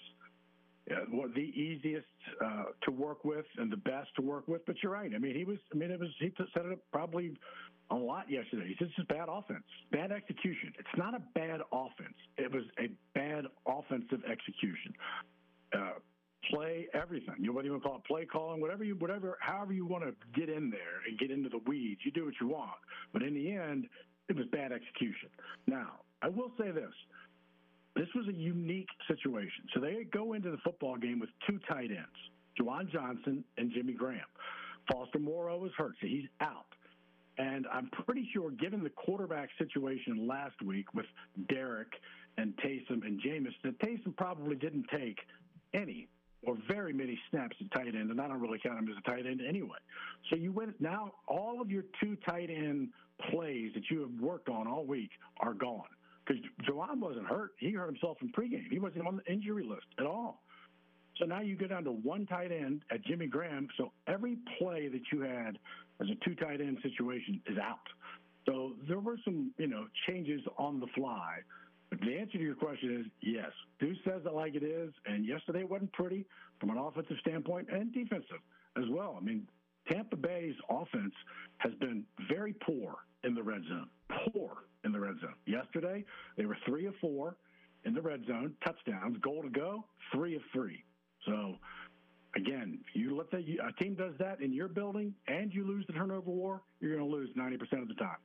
the 0.90 1.40
easiest 1.40 2.06
uh, 2.44 2.64
to 2.84 2.92
work 2.92 3.24
with 3.24 3.46
and 3.58 3.72
the 3.72 3.78
best 3.78 4.10
to 4.16 4.22
work 4.22 4.48
with. 4.48 4.66
But 4.66 4.76
you're 4.82 4.92
right. 4.92 5.12
I 5.14 5.18
mean, 5.20 5.36
he 5.36 5.44
was. 5.44 5.58
I 5.74 5.78
mean, 5.78 5.92
it 5.92 6.00
was. 6.00 6.10
He 6.20 6.32
set 6.38 6.66
it 6.66 6.72
up 6.72 6.80
probably 6.92 7.34
a 7.92 7.96
lot 7.96 8.30
yesterday. 8.30 8.68
He 8.68 8.76
says 8.80 8.92
it's 8.98 9.08
bad 9.08 9.28
offense, 9.30 9.64
bad 9.92 10.12
execution. 10.12 10.74
It's 10.78 10.98
not 10.98 11.16
a 11.16 11.22
bad 11.36 11.62
offense. 11.72 12.16
It 12.38 12.52
was 12.52 12.64
a 12.80 12.90
bad 13.14 13.46
offensive 13.66 14.22
execution. 14.30 14.94
Uh, 15.74 16.00
play 16.52 16.88
everything. 16.94 17.36
You 17.40 17.48
know, 17.48 17.54
whether 17.54 17.68
you 17.68 17.80
call 17.80 17.98
it 17.98 18.06
play 18.06 18.26
calling, 18.26 18.62
whatever 18.62 18.84
you, 18.84 18.96
whatever, 18.96 19.38
however 19.42 19.74
you 19.74 19.86
want 19.86 20.04
to 20.04 20.14
get 20.40 20.50
in 20.50 20.70
there 20.70 21.02
and 21.08 21.20
get 21.20 21.32
into 21.32 21.50
the 21.50 21.60
weeds, 21.68 22.02
you 22.04 22.12
do 22.12 22.26
what 22.26 22.34
you 22.40 22.48
want. 22.48 22.72
But 23.12 23.24
in 23.24 23.34
the 23.34 23.52
end, 23.52 23.88
it 24.30 24.36
was 24.36 24.46
bad 24.52 24.72
execution. 24.72 25.30
Now, 25.68 26.02
I 26.22 26.30
will 26.30 26.52
say 26.60 26.72
this. 26.72 26.94
This 27.96 28.08
was 28.16 28.28
a 28.28 28.34
unique 28.34 28.90
situation. 29.08 29.66
So 29.74 29.80
they 29.80 30.06
go 30.12 30.34
into 30.34 30.52
the 30.52 30.58
football 30.64 30.98
game 30.98 31.20
with 31.20 31.30
two 31.48 31.60
tight 31.68 31.90
ends, 31.92 32.08
Juwan 32.60 32.92
Johnson 32.92 33.44
and 33.58 33.72
Jimmy 33.72 33.94
Graham. 33.94 34.22
Foster 34.92 35.20
Moreau 35.20 35.66
is 35.66 35.72
hurt, 35.78 35.94
so 36.02 36.08
he's 36.08 36.28
out. 36.42 36.66
And 37.38 37.66
I'm 37.72 37.90
pretty 38.06 38.28
sure, 38.34 38.52
given 38.52 38.84
the 38.84 38.90
quarterback 38.90 39.50
situation 39.58 40.28
last 40.28 40.62
week 40.62 40.94
with 40.94 41.06
Derek 41.48 41.88
and 42.38 42.54
Taysom 42.58 43.06
and 43.06 43.22
Jameis, 43.22 43.54
that 43.64 43.80
Taysom 43.80 44.16
probably 44.18 44.56
didn't 44.56 44.86
take 44.92 45.18
any 45.74 46.08
or 46.44 46.58
very 46.70 46.94
many 46.94 47.20
snaps 47.30 47.56
at 47.60 47.72
tight 47.72 47.96
end, 47.96 48.12
and 48.12 48.20
I 48.20 48.28
don't 48.28 48.40
really 48.40 48.60
count 48.60 48.80
him 48.80 48.90
as 48.90 48.96
a 48.98 49.10
tight 49.10 49.26
end 49.26 49.42
anyway. 49.48 49.78
So 50.30 50.36
you 50.36 50.52
went 50.52 50.80
now 50.80 51.14
all 51.28 51.62
of 51.62 51.70
your 51.70 51.84
two 52.02 52.18
tight 52.28 52.50
end 52.50 52.90
plays 53.30 53.72
that 53.74 53.84
you 53.90 54.02
have 54.02 54.22
worked 54.22 54.48
on 54.48 54.68
all 54.68 54.86
week 54.86 55.12
are 55.42 55.54
gone 55.54 55.84
because 56.30 56.44
Juwan 56.70 57.00
wasn't 57.00 57.26
hurt. 57.26 57.52
He 57.58 57.72
hurt 57.72 57.88
himself 57.88 58.18
in 58.22 58.32
pregame. 58.32 58.70
He 58.70 58.80
wasn't 58.80 59.08
on 59.08 59.18
the 59.18 59.32
injury 59.32 59.66
list 59.68 59.88
at 60.00 60.06
all. 60.06 60.42
So 61.18 61.26
now 61.26 61.42
you 61.42 61.56
go 61.56 61.68
down 61.68 61.84
to 61.86 61.92
one 61.92 62.26
tight 62.26 62.52
end 62.52 62.82
at 62.92 63.04
Jimmy 63.04 63.28
Graham. 63.28 63.68
So 63.78 63.92
every 64.08 64.38
play 64.58 64.88
that 64.88 65.02
you 65.12 65.22
had 65.22 65.58
as 66.00 66.08
a 66.10 66.26
two 66.26 66.36
tight 66.36 66.62
end 66.62 66.78
situation 66.82 67.42
is 67.48 67.58
out. 67.58 67.80
So 68.46 68.74
there 68.88 69.00
were 69.00 69.18
some, 69.26 69.52
you 69.58 69.68
know, 69.68 69.88
changes 70.08 70.42
on 70.58 70.80
the 70.80 70.88
fly. 70.96 71.40
But 71.90 72.00
the 72.02 72.18
answer 72.18 72.38
to 72.38 72.44
your 72.44 72.56
question 72.56 73.02
is 73.02 73.06
yes. 73.22 73.52
Deuce 73.80 73.98
says 74.06 74.22
it 74.26 74.34
like 74.34 74.56
it 74.56 74.64
is, 74.64 74.94
and 75.08 75.26
yesterday 75.26 75.64
wasn't 75.64 75.92
pretty 75.94 76.26
from 76.60 76.70
an 76.70 76.78
offensive 76.78 77.18
standpoint 77.22 77.68
and 77.72 77.92
defensive 77.92 78.40
as 78.78 78.86
well. 78.90 79.18
I 79.20 79.24
mean, 79.24 79.48
Tampa 79.92 80.16
Bay's 80.16 80.56
offense 80.70 81.14
has 81.58 81.74
been 81.80 82.04
very 82.32 82.54
poor 82.54 82.96
in 83.24 83.34
the 83.34 83.42
red 83.42 83.64
zone. 83.68 83.90
Poor 84.32 84.52
in 84.84 84.92
the 84.92 85.00
red 85.00 85.16
zone. 85.22 85.36
Yesterday, 85.46 86.06
they 86.38 86.46
were 86.46 86.58
three 86.66 86.86
of 86.86 86.94
four 87.02 87.36
in 87.86 87.94
the 87.94 88.02
red 88.02 88.22
zone, 88.28 88.54
touchdowns, 88.64 89.18
goal 89.22 89.42
to 89.44 89.50
go, 89.50 89.86
three 90.14 90.36
of 90.36 90.42
three. 90.54 90.84
So, 91.26 91.56
again, 92.36 92.80
you 92.94 93.16
let 93.18 93.32
the, 93.32 93.38
a 93.38 93.84
team 93.84 93.96
does 93.96 94.14
that 94.20 94.42
in 94.42 94.54
your 94.54 94.68
building 94.68 95.14
and 95.28 95.54
you 95.54 95.66
lose 95.66 95.86
the 95.88 95.94
turnover 95.94 96.30
war, 96.30 96.62
you're 96.80 96.96
going 96.96 97.10
to 97.10 97.16
lose 97.16 97.30
90% 97.38 97.82
of 97.82 97.88
the 97.88 97.94
time. 97.96 98.18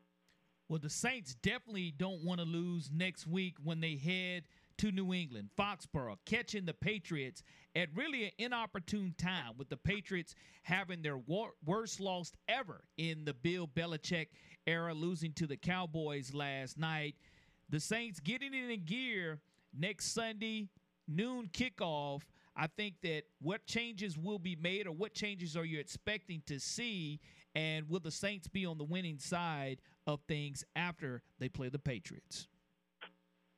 Well, 0.68 0.80
the 0.80 0.90
Saints 0.90 1.34
definitely 1.42 1.92
don't 1.96 2.24
want 2.24 2.40
to 2.40 2.46
lose 2.46 2.90
next 2.92 3.26
week 3.26 3.56
when 3.62 3.80
they 3.80 3.96
head 3.96 4.44
to 4.78 4.90
New 4.90 5.12
England, 5.12 5.50
Foxborough, 5.56 6.16
catching 6.24 6.64
the 6.64 6.74
Patriots 6.74 7.42
at 7.76 7.88
really 7.94 8.24
an 8.24 8.30
inopportune 8.38 9.14
time 9.18 9.52
with 9.56 9.68
the 9.68 9.76
Patriots 9.76 10.34
having 10.62 11.02
their 11.02 11.18
wor- 11.18 11.54
worst 11.64 12.00
loss 12.00 12.32
ever 12.48 12.84
in 12.96 13.24
the 13.24 13.34
Bill 13.34 13.68
Belichick 13.68 14.28
era, 14.66 14.94
losing 14.94 15.32
to 15.34 15.46
the 15.46 15.56
Cowboys 15.56 16.34
last 16.34 16.78
night. 16.78 17.14
The 17.70 17.80
Saints 17.80 18.20
getting 18.20 18.54
it 18.54 18.70
in 18.70 18.84
gear 18.84 19.40
next 19.76 20.14
Sunday, 20.14 20.68
noon 21.08 21.48
kickoff. 21.52 22.22
I 22.56 22.68
think 22.68 22.94
that 23.02 23.22
what 23.40 23.66
changes 23.66 24.16
will 24.16 24.38
be 24.38 24.56
made 24.56 24.86
or 24.86 24.92
what 24.92 25.12
changes 25.12 25.56
are 25.56 25.64
you 25.64 25.80
expecting 25.80 26.42
to 26.46 26.60
see? 26.60 27.20
And 27.54 27.88
will 27.88 28.00
the 28.00 28.10
Saints 28.10 28.48
be 28.48 28.66
on 28.66 28.78
the 28.78 28.84
winning 28.84 29.18
side 29.18 29.80
of 30.06 30.20
things 30.28 30.64
after 30.76 31.22
they 31.38 31.48
play 31.48 31.68
the 31.68 31.78
Patriots? 31.78 32.46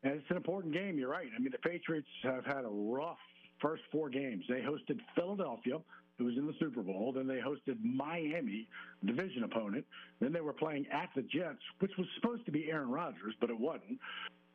And 0.02 0.14
it's 0.14 0.30
an 0.30 0.36
important 0.36 0.72
game. 0.72 0.98
You're 0.98 1.10
right. 1.10 1.28
I 1.34 1.40
mean, 1.40 1.50
the 1.50 1.68
Patriots 1.68 2.08
have 2.22 2.44
had 2.44 2.64
a 2.64 2.70
rough 2.70 3.18
first 3.60 3.82
four 3.90 4.08
games. 4.08 4.44
They 4.48 4.60
hosted 4.60 5.00
Philadelphia, 5.14 5.78
who 6.18 6.24
was 6.24 6.36
in 6.36 6.46
the 6.46 6.54
Super 6.58 6.82
Bowl. 6.82 7.12
Then 7.14 7.26
they 7.26 7.38
hosted 7.38 7.82
Miami, 7.82 8.68
division 9.04 9.44
opponent. 9.44 9.84
Then 10.20 10.32
they 10.32 10.40
were 10.40 10.52
playing 10.52 10.86
at 10.92 11.10
the 11.14 11.22
Jets, 11.22 11.62
which 11.80 11.92
was 11.98 12.06
supposed 12.20 12.44
to 12.46 12.52
be 12.52 12.70
Aaron 12.70 12.90
Rodgers, 12.90 13.34
but 13.40 13.50
it 13.50 13.58
wasn't. 13.58 13.98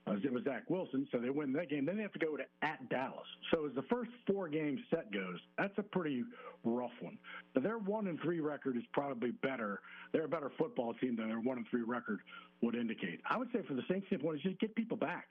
It 0.08 0.34
was 0.34 0.44
Zach 0.44 0.64
Wilson, 0.68 1.08
so 1.12 1.20
they 1.20 1.30
win 1.30 1.54
that 1.54 1.70
game. 1.70 1.86
Then 1.86 1.96
they 1.96 2.02
have 2.02 2.12
to 2.14 2.20
go 2.20 2.36
to 2.36 2.44
at 2.64 2.90
Dallas. 2.90 3.28
So 3.54 3.68
as 3.68 3.76
the 3.76 3.84
first 3.84 4.10
four 4.28 4.50
game 4.50 4.84
set 4.90 5.12
goes, 5.14 5.38
that's 5.58 5.78
a 5.78 5.84
pretty 5.84 6.24
rough 6.64 6.92
one. 7.00 7.18
But 7.54 7.64
their 7.64 7.78
one 7.78 8.08
and 8.08 8.20
three 8.20 8.40
record 8.40 8.76
is 8.76 8.84
probably 8.94 9.32
better. 9.32 9.80
They're 10.12 10.26
a 10.26 10.30
better 10.30 10.52
football 10.58 10.96
team 10.96 11.16
than 11.16 11.30
their 11.30 11.40
one 11.40 11.58
and 11.58 11.68
three 11.70 11.84
record 11.84 12.20
would 12.62 12.76
indicate. 12.76 13.22
I 13.30 13.38
would 13.38 13.50
say 13.54 13.60
for 13.68 13.74
the 13.74 13.84
Saints 13.90 14.08
standpoint, 14.08 14.38
is 14.38 14.44
just 14.44 14.60
get 14.60 14.76
people 14.76 14.98
back 14.98 15.28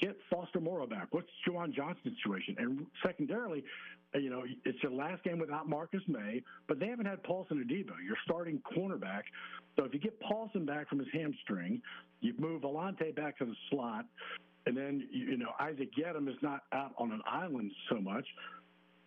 get 0.00 0.16
Foster 0.30 0.60
Moreau 0.60 0.86
back? 0.86 1.08
What's 1.10 1.28
Juwan 1.46 1.72
Johnson's 1.72 2.16
situation? 2.22 2.56
And 2.58 2.86
secondarily, 3.04 3.64
Uh, 4.14 4.18
you 4.18 4.30
know, 4.30 4.44
it's 4.64 4.82
your 4.82 4.92
last 4.92 5.22
game 5.24 5.38
without 5.38 5.68
Marcus 5.68 6.02
Maye, 6.06 6.42
but 6.68 6.78
they 6.78 6.86
haven't 6.86 7.06
had 7.06 7.22
Paulson 7.22 7.58
Adebo, 7.58 7.92
your 8.04 8.16
starting 8.24 8.60
cornerback. 8.76 9.22
So 9.76 9.84
if 9.84 9.92
you 9.92 10.00
get 10.00 10.18
Paulson 10.20 10.64
back 10.64 10.88
from 10.88 10.98
his 10.98 11.08
hamstring, 11.12 11.82
you 12.20 12.34
move 12.38 12.62
Alontae 12.62 13.14
back 13.14 13.38
to 13.38 13.44
the 13.44 13.54
slot, 13.70 14.06
and 14.66 14.76
then 14.76 15.06
you 15.10 15.36
know 15.36 15.50
Isaac 15.60 15.90
Yiadom 15.98 16.28
is 16.28 16.36
not 16.42 16.62
out 16.72 16.92
on 16.98 17.12
an 17.12 17.20
island 17.26 17.72
so 17.90 18.00
much, 18.00 18.26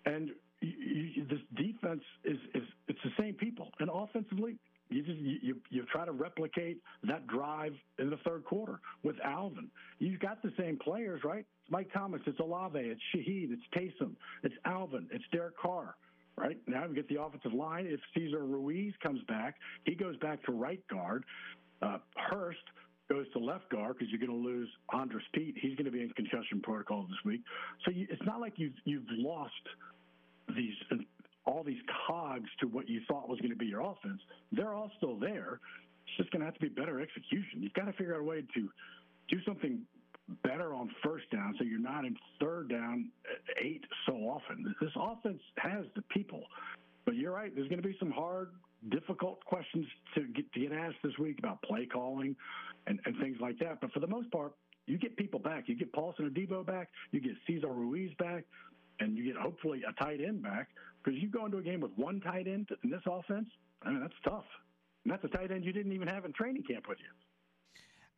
and 0.05 0.31
you, 0.61 0.69
you, 1.15 1.25
this 1.25 1.39
defense 1.55 2.03
is 2.23 2.37
is 2.53 2.63
it's 2.87 2.99
the 3.03 3.11
same 3.19 3.33
people, 3.33 3.69
and 3.79 3.89
offensively 3.91 4.57
you 4.89 5.03
just 5.03 5.19
you, 5.19 5.55
you 5.69 5.85
try 5.91 6.05
to 6.05 6.11
replicate 6.11 6.81
that 7.03 7.27
drive 7.27 7.73
in 7.99 8.09
the 8.09 8.17
third 8.17 8.43
quarter 8.45 8.79
with 9.03 9.15
Alvin. 9.23 9.69
You've 9.99 10.19
got 10.19 10.41
the 10.41 10.51
same 10.57 10.77
players, 10.77 11.21
right? 11.23 11.45
It's 11.61 11.71
Mike 11.71 11.89
Thomas, 11.93 12.21
it's 12.25 12.39
Olave, 12.39 12.79
it's 12.79 13.01
Shaheed, 13.15 13.51
it's 13.51 13.61
Taysom, 13.75 14.13
it's 14.43 14.55
Alvin, 14.65 15.07
it's 15.11 15.23
Derek 15.31 15.57
Carr. 15.57 15.95
Right 16.35 16.57
now, 16.67 16.87
we 16.87 16.95
get 16.95 17.09
the 17.09 17.21
offensive 17.21 17.53
line. 17.53 17.85
If 17.85 17.99
Cesar 18.15 18.45
Ruiz 18.45 18.93
comes 19.03 19.21
back, 19.27 19.55
he 19.83 19.93
goes 19.93 20.15
back 20.17 20.41
to 20.45 20.53
right 20.53 20.81
guard. 20.87 21.25
Uh, 21.81 21.97
Hurst 22.15 22.59
goes 23.09 23.25
to 23.33 23.39
left 23.39 23.69
guard 23.69 23.97
because 23.97 24.09
you're 24.09 24.25
going 24.25 24.41
to 24.41 24.47
lose 24.47 24.69
Andrus 24.93 25.23
Peat. 25.33 25.55
He's 25.59 25.75
going 25.75 25.85
to 25.85 25.91
be 25.91 26.01
in 26.01 26.09
concussion 26.11 26.61
protocol 26.61 27.03
this 27.03 27.17
week. 27.25 27.41
So 27.83 27.91
you, 27.91 28.07
it's 28.09 28.21
not 28.25 28.39
like 28.39 28.53
you've 28.55 28.73
you've 28.85 29.03
lost 29.09 29.51
these 30.55 30.75
all 31.45 31.63
these 31.63 31.81
cogs 32.07 32.49
to 32.59 32.67
what 32.67 32.89
you 32.89 33.01
thought 33.07 33.29
was 33.29 33.39
going 33.39 33.51
to 33.51 33.57
be 33.57 33.65
your 33.65 33.81
offense, 33.81 34.21
they're 34.51 34.73
all 34.73 34.91
still 34.97 35.17
there. 35.17 35.59
It's 36.05 36.17
just 36.17 36.31
going 36.31 36.41
to 36.41 36.45
have 36.45 36.55
to 36.55 36.59
be 36.59 36.69
better 36.69 36.99
execution. 37.01 37.61
You've 37.61 37.73
got 37.73 37.85
to 37.85 37.93
figure 37.93 38.15
out 38.15 38.21
a 38.21 38.23
way 38.23 38.41
to 38.41 38.69
do 39.29 39.37
something 39.45 39.81
better 40.43 40.73
on 40.73 40.91
first 41.03 41.29
down 41.31 41.55
so 41.57 41.63
you're 41.63 41.79
not 41.79 42.05
in 42.05 42.15
third 42.39 42.69
down 42.69 43.09
uh, 43.25 43.63
eight 43.63 43.83
so 44.05 44.13
often. 44.13 44.75
This 44.79 44.91
offense 44.95 45.41
has 45.57 45.85
the 45.95 46.01
people. 46.03 46.43
But 47.05 47.15
you're 47.15 47.33
right. 47.33 47.53
There's 47.53 47.67
going 47.67 47.81
to 47.81 47.87
be 47.87 47.95
some 47.99 48.11
hard, 48.11 48.51
difficult 48.89 49.43
questions 49.45 49.85
to 50.15 50.27
get, 50.27 50.51
to 50.53 50.59
get 50.59 50.71
asked 50.71 50.97
this 51.03 51.17
week 51.17 51.39
about 51.39 51.61
play 51.63 51.87
calling 51.87 52.35
and, 52.85 52.99
and 53.05 53.17
things 53.17 53.37
like 53.41 53.57
that. 53.59 53.81
But 53.81 53.91
for 53.91 53.99
the 53.99 54.07
most 54.07 54.29
part, 54.31 54.53
you 54.85 54.97
get 54.97 55.17
people 55.17 55.39
back. 55.39 55.67
You 55.67 55.75
get 55.75 55.91
Paulson 55.93 56.29
Adebo 56.29 56.65
back. 56.65 56.89
You 57.11 57.19
get 57.19 57.33
Cesar 57.47 57.67
Ruiz 57.67 58.11
back 58.19 58.43
and 58.99 59.17
you 59.17 59.23
get 59.23 59.35
hopefully 59.35 59.81
a 59.87 60.03
tight 60.03 60.19
end 60.21 60.43
back 60.43 60.67
because 61.03 61.19
you 61.19 61.29
go 61.29 61.45
into 61.45 61.57
a 61.57 61.61
game 61.61 61.81
with 61.81 61.91
one 61.95 62.19
tight 62.21 62.47
end 62.47 62.69
in 62.83 62.89
this 62.89 63.01
offense. 63.05 63.49
I 63.83 63.91
mean, 63.91 64.01
that's 64.01 64.13
tough. 64.23 64.45
And 65.05 65.13
that's 65.13 65.23
a 65.23 65.27
tight 65.29 65.51
end 65.51 65.63
you 65.63 65.71
didn't 65.71 65.93
even 65.93 66.07
have 66.07 66.25
in 66.25 66.33
training 66.33 66.63
camp 66.63 66.85
with 66.87 66.99
you. 66.99 67.05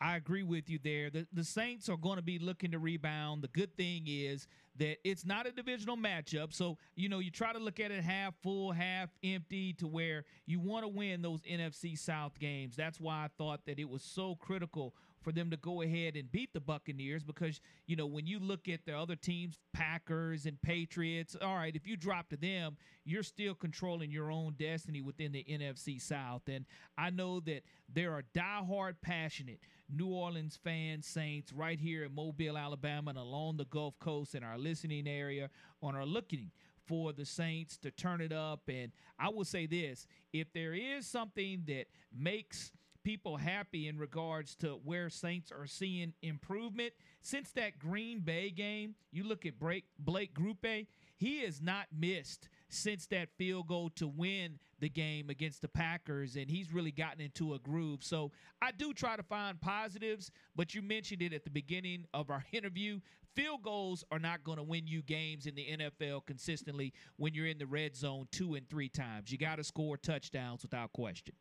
I 0.02 0.16
agree 0.16 0.42
with 0.42 0.68
you 0.68 0.80
there. 0.84 1.12
The, 1.12 1.28
the 1.32 1.44
Saints 1.44 1.88
are 1.88 1.98
going 1.98 2.16
to 2.16 2.24
be 2.24 2.40
looking 2.40 2.72
to 2.72 2.80
rebound. 2.80 3.44
The 3.44 3.50
good 3.50 3.78
thing 3.78 4.06
is 4.08 4.48
that 4.78 4.98
it's 5.04 5.26
not 5.26 5.46
a 5.46 5.52
divisional 5.52 5.96
matchup. 5.96 6.54
So, 6.54 6.80
you 6.96 7.08
know, 7.08 7.20
you 7.20 7.30
try 7.30 7.54
to 7.54 7.60
look 7.60 7.80
at 7.80 7.92
it 7.92 8.04
half 8.04 8.34
full, 8.42 8.72
half 8.72 9.10
empty 9.24 9.74
to 9.74 9.88
where 9.88 10.26
you 10.48 10.60
want 10.60 10.86
to 10.86 10.88
win 10.88 11.22
those 11.22 11.42
NFC 11.42 11.96
South 11.96 12.40
games. 12.40 12.76
That's 12.76 13.00
why 13.00 13.26
I 13.26 13.28
thought 13.38 13.66
that 13.68 13.78
it 13.78 13.88
was 13.88 14.02
so 14.02 14.36
critical 14.36 14.96
for 15.22 15.32
them 15.32 15.50
to 15.52 15.58
go 15.58 15.82
ahead 15.82 16.16
and 16.16 16.32
beat 16.32 16.54
the 16.54 16.60
Buccaneers 16.60 17.24
because, 17.24 17.62
you 17.86 17.96
know, 17.96 18.06
when 18.06 18.26
you 18.26 18.40
look 18.40 18.68
at 18.68 18.86
the 18.86 18.98
other 18.98 19.16
teams, 19.16 19.58
Packers 19.74 20.46
and 20.46 20.62
Patriots, 20.62 21.36
all 21.42 21.56
right, 21.56 21.76
if 21.76 21.88
you 21.88 21.96
drop 21.96 22.30
to 22.30 22.38
them, 22.38 22.78
you're 23.06 23.24
still 23.24 23.54
controlling 23.54 24.12
your 24.12 24.32
own 24.32 24.56
destiny 24.58 25.02
within 25.02 25.32
the 25.32 25.46
NFC 25.50 26.02
South. 26.02 26.44
And 26.48 26.66
I 26.98 27.10
know 27.10 27.40
that 27.42 27.64
there 27.94 28.14
are 28.14 28.24
diehard, 28.34 28.96
passionate 29.02 29.60
New 29.90 30.08
Orleans 30.08 30.58
fans, 30.64 31.06
Saints, 31.06 31.52
right 31.52 31.80
here 31.80 32.06
in 32.06 32.16
Mobile, 32.16 32.58
Alabama, 32.58 33.10
and 33.10 33.20
along 33.20 33.58
the 33.58 33.66
Gulf 33.66 34.00
Coast 34.00 34.36
in 34.36 34.44
our 34.44 34.58
listening 34.58 35.08
area, 35.08 35.50
and 35.82 35.98
are 35.98 36.06
looking 36.06 36.52
for 36.86 37.14
the 37.14 37.26
Saints 37.26 37.78
to 37.78 37.92
turn 37.92 38.22
it 38.22 38.32
up. 38.32 38.62
And 38.68 38.92
I 39.20 39.30
will 39.30 39.46
say 39.46 39.66
this 39.66 40.08
if 40.34 40.52
there 40.54 40.74
is 40.74 41.06
something 41.08 41.64
that 41.68 41.86
makes 42.14 42.72
people 43.04 43.38
happy 43.38 43.88
in 43.88 43.98
regards 43.98 44.56
to 44.56 44.80
where 44.84 45.10
Saints 45.10 45.52
are 45.52 45.68
seeing 45.68 46.14
improvement. 46.22 46.94
Since 47.22 47.52
that 47.52 47.80
Green 47.80 48.20
Bay 48.20 48.50
game, 48.50 48.96
you 49.12 49.24
look 49.24 49.46
at 49.46 49.60
Blake, 49.60 49.86
Grupe, 50.34 50.88
he 51.18 51.42
has 51.42 51.62
not 51.62 51.86
missed 51.96 52.50
since 52.70 53.06
that 53.08 53.30
field 53.38 53.68
goal 53.68 53.90
to 53.92 54.08
win 54.08 54.58
the 54.80 54.90
game 54.90 55.30
against 55.30 55.62
the 55.62 55.68
Packers, 55.68 56.36
and 56.36 56.50
he's 56.50 56.74
really 56.74 56.92
gotten 56.92 57.22
into 57.22 57.54
a 57.54 57.60
groove. 57.60 58.04
So 58.04 58.32
I 58.62 58.72
do 58.72 58.94
try 58.94 59.16
to 59.16 59.24
find 59.24 59.60
positives, 59.62 60.32
but 60.56 60.74
you 60.74 60.82
mentioned 60.82 61.22
it 61.22 61.34
at 61.34 61.44
the 61.44 61.50
beginning 61.50 62.06
of 62.14 62.30
our 62.30 62.44
interview. 62.52 63.00
Field 63.36 63.62
goals 63.62 64.04
are 64.12 64.20
not 64.20 64.44
going 64.44 64.58
to 64.58 64.64
win 64.64 64.88
you 64.88 65.02
games 65.04 65.46
in 65.46 65.56
the 65.56 65.66
NFL 65.78 66.26
consistently 66.26 66.94
when 67.18 67.34
you're 67.34 67.46
in 67.46 67.60
the 67.60 67.68
red 67.68 67.96
zone 67.96 68.28
two 68.32 68.56
and 68.56 68.68
three 68.70 68.90
times. 68.90 69.32
You 69.32 69.38
got 69.38 69.58
to 69.58 69.64
score 69.64 69.96
touchdowns 69.96 70.64
without 70.64 70.92
question. 70.92 71.36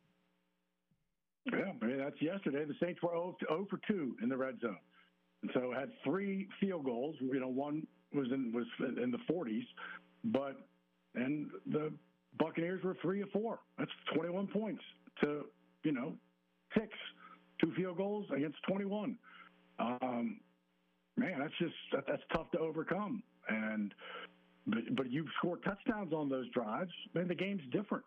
Yeah, 1.47 1.73
I 1.81 1.85
mean, 1.85 1.99
that's 1.99 2.21
yesterday. 2.21 2.65
The 2.65 2.75
Saints 2.81 3.01
were 3.03 3.11
0, 3.11 3.37
0 3.49 3.67
for 3.71 3.81
2 3.89 4.17
in 4.23 4.29
the 4.29 4.37
red 4.37 4.61
zone. 4.61 4.77
And 5.43 5.51
so 5.55 5.73
had 5.73 5.91
three 6.05 6.49
field 6.61 6.85
goals. 6.85 7.17
You 7.21 7.41
know, 7.41 7.49
one 7.49 7.87
was 8.15 8.27
in 8.33 8.53
was 8.53 8.67
in 9.03 9.11
the 9.11 9.33
40s, 9.33 9.65
but 10.25 10.57
and 11.15 11.51
the 11.73 11.93
Buccaneers 12.39 12.83
were 12.85 12.97
three 13.01 13.23
of 13.23 13.31
four. 13.31 13.61
That's 13.79 13.91
21 14.15 14.49
points 14.49 14.83
to 15.23 15.47
you 15.83 15.93
know 15.93 16.13
six, 16.77 16.89
two 17.61 17.73
field 17.75 17.97
goals 17.97 18.27
against 18.37 18.59
21. 18.69 19.17
Um, 19.79 20.41
man, 21.17 21.39
that's 21.41 21.57
just 21.59 21.75
that, 21.93 22.05
that's 22.07 22.23
tough 22.35 22.51
to 22.53 22.59
overcome. 22.59 23.23
And 23.49 23.95
but 24.67 24.79
but 24.95 25.11
you 25.11 25.25
score 25.39 25.57
touchdowns 25.59 26.13
on 26.13 26.29
those 26.29 26.51
drives. 26.51 26.93
Man, 27.15 27.29
the 27.29 27.35
game's 27.35 27.63
different 27.73 28.05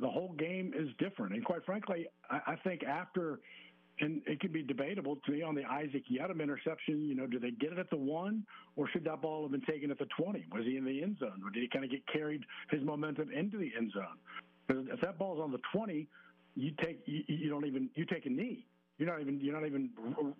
the 0.00 0.08
whole 0.08 0.32
game 0.38 0.72
is 0.76 0.88
different. 0.98 1.34
And 1.34 1.44
quite 1.44 1.64
frankly, 1.64 2.06
I, 2.30 2.52
I 2.52 2.56
think 2.56 2.82
after 2.84 3.40
and 4.00 4.22
it 4.26 4.40
can 4.40 4.50
be 4.50 4.62
debatable 4.62 5.16
to 5.26 5.32
me 5.32 5.42
on 5.42 5.54
the 5.54 5.64
Isaac 5.64 6.04
Yiadom 6.10 6.42
interception. 6.42 7.06
You 7.06 7.14
know, 7.14 7.26
do 7.26 7.38
they 7.38 7.50
get 7.50 7.72
it 7.72 7.78
at 7.78 7.90
the 7.90 7.96
one, 7.96 8.44
or 8.76 8.88
should 8.88 9.04
that 9.04 9.20
ball 9.20 9.42
have 9.42 9.52
been 9.52 9.60
taken 9.60 9.90
at 9.90 9.98
the 9.98 10.06
20? 10.18 10.46
Was 10.52 10.64
he 10.64 10.76
in 10.76 10.84
the 10.84 11.02
end 11.02 11.18
zone, 11.18 11.42
or 11.44 11.50
did 11.50 11.62
he 11.62 11.68
kind 11.68 11.84
of 11.84 11.90
get 11.90 12.06
carried 12.06 12.42
his 12.70 12.82
momentum 12.82 13.30
into 13.30 13.58
the 13.58 13.70
end 13.76 13.92
zone? 13.92 14.18
Because 14.66 14.86
if 14.92 15.00
that 15.02 15.18
ball's 15.18 15.40
on 15.40 15.52
the 15.52 15.60
20, 15.72 16.08
you 16.56 16.72
take 16.82 17.02
you, 17.06 17.22
you 17.26 17.50
don't 17.50 17.66
even 17.66 17.90
you 17.94 18.04
take 18.04 18.26
a 18.26 18.30
knee. 18.30 18.66
You're 18.98 19.08
not 19.08 19.20
even 19.20 19.40
you're 19.40 19.54
not 19.54 19.66
even 19.66 19.90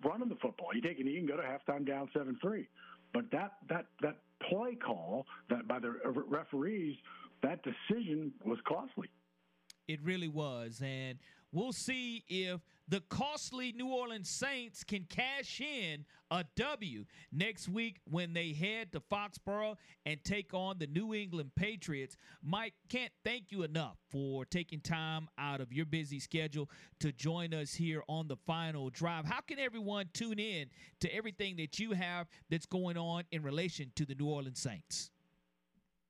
running 0.03 0.29
the 0.29 0.35
football. 0.35 0.69
You 0.73 0.81
take 0.81 0.99
a 0.99 1.03
knee 1.03 1.17
and 1.17 1.27
go 1.27 1.37
to 1.37 1.43
halftime 1.43 1.85
down 1.85 2.09
seven 2.13 2.37
three. 2.41 2.67
But 3.13 3.25
that 3.31 3.53
that 3.69 3.85
that 4.01 4.17
play 4.49 4.75
call 4.75 5.25
that 5.49 5.67
by 5.67 5.79
the 5.79 5.93
referees, 6.27 6.95
that 7.43 7.59
decision 7.63 8.31
was 8.45 8.57
costly. 8.67 9.09
It 9.87 10.01
really 10.03 10.27
was, 10.27 10.81
and 10.83 11.17
we'll 11.51 11.73
see 11.73 12.23
if 12.29 12.61
the 12.87 13.01
costly 13.09 13.71
New 13.71 13.87
Orleans 13.87 14.29
Saints 14.29 14.83
can 14.83 15.05
cash 15.09 15.61
in 15.61 16.05
a 16.29 16.43
W 16.55 17.05
next 17.31 17.69
week 17.69 17.99
when 18.09 18.33
they 18.33 18.51
head 18.51 18.91
to 18.91 18.99
Foxborough 18.99 19.77
and 20.05 20.21
take 20.23 20.53
on 20.53 20.77
the 20.77 20.87
New 20.87 21.13
England 21.13 21.51
Patriots. 21.55 22.17
Mike, 22.43 22.73
can't 22.89 23.11
thank 23.23 23.45
you 23.49 23.63
enough 23.63 23.97
for 24.09 24.45
taking 24.45 24.81
time 24.81 25.29
out 25.37 25.61
of 25.61 25.71
your 25.71 25.85
busy 25.85 26.19
schedule 26.19 26.69
to 26.99 27.11
join 27.11 27.53
us 27.53 27.73
here 27.73 28.03
on 28.09 28.27
the 28.27 28.37
final 28.45 28.89
drive. 28.89 29.25
How 29.25 29.41
can 29.41 29.57
everyone 29.57 30.09
tune 30.13 30.39
in 30.39 30.67
to 30.99 31.13
everything 31.15 31.55
that 31.57 31.79
you 31.79 31.93
have 31.93 32.27
that's 32.49 32.65
going 32.65 32.97
on 32.97 33.23
in 33.31 33.41
relation 33.41 33.91
to 33.95 34.05
the 34.05 34.15
New 34.15 34.27
Orleans 34.27 34.59
Saints? 34.59 35.11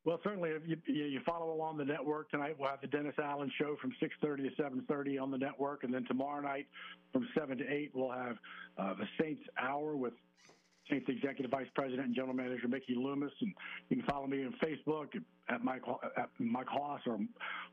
Well, 0.04 0.20
certainly, 0.24 0.50
if 0.50 0.64
you, 0.68 0.78
you 0.88 1.20
follow 1.26 1.54
along 1.54 1.78
the 1.78 1.86
network 1.86 2.32
tonight, 2.32 2.56
we'll 2.58 2.70
have 2.70 2.82
the 2.82 2.88
Dennis 2.88 3.14
Allen 3.22 3.52
show 3.60 3.76
from 3.80 3.92
6:30 4.02 4.56
to 4.56 4.62
7:30 4.62 5.22
on 5.22 5.30
the 5.30 5.38
network, 5.38 5.84
and 5.84 5.94
then 5.94 6.06
tomorrow 6.06 6.42
night 6.42 6.68
from 7.14 7.28
7 7.38 7.58
to 7.60 7.72
8, 7.72 7.92
we'll 7.94 8.12
have 8.12 8.38
uh, 8.80 8.96
the 8.96 9.06
Saints 9.20 9.44
Hour 9.60 9.96
with 9.96 10.14
Saints 10.90 11.06
Executive 11.08 11.52
Vice 11.52 11.68
President 11.76 12.08
and 12.08 12.16
General 12.16 12.34
Manager 12.34 12.68
Mickey 12.68 12.96
Loomis, 12.96 13.32
and 13.42 13.54
you 13.90 13.98
can 13.98 14.06
follow 14.08 14.26
me 14.26 14.44
on 14.44 14.56
Facebook 14.64 15.10
at 15.50 15.64
Mike 15.64 15.84
at 16.18 16.30
Mike 16.40 16.68
Hoss 16.68 17.02
or 17.06 17.20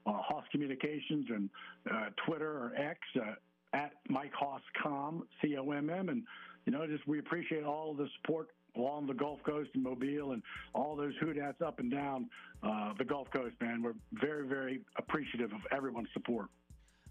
uh, 0.06 0.12
Hoss 0.12 0.44
Communications, 0.52 1.26
and 1.30 1.50
uh, 1.90 2.10
Twitter 2.26 2.50
or 2.50 2.72
X 2.76 2.98
uh, 3.16 3.34
at 3.72 3.92
Mike 4.10 4.32
Hoss 4.34 4.62
Com 4.82 5.26
C 5.40 5.56
O 5.56 5.70
M 5.70 5.88
M, 5.88 6.10
and 6.10 6.24
you 6.66 6.72
know, 6.72 6.86
just 6.86 7.08
we 7.08 7.18
appreciate 7.20 7.64
all 7.64 7.94
the 7.94 8.06
support 8.20 8.50
along 8.78 9.06
the 9.06 9.14
Gulf 9.14 9.42
Coast 9.42 9.70
and 9.74 9.82
Mobile 9.82 10.32
and 10.32 10.42
all 10.74 10.96
those 10.96 11.12
Who 11.20 11.32
Dats 11.32 11.60
up 11.60 11.80
and 11.80 11.90
down 11.90 12.28
uh, 12.62 12.92
the 12.98 13.04
Gulf 13.04 13.28
Coast, 13.30 13.54
man. 13.60 13.82
We're 13.82 13.94
very, 14.12 14.46
very 14.46 14.80
appreciative 14.96 15.52
of 15.52 15.60
everyone's 15.70 16.08
support. 16.12 16.46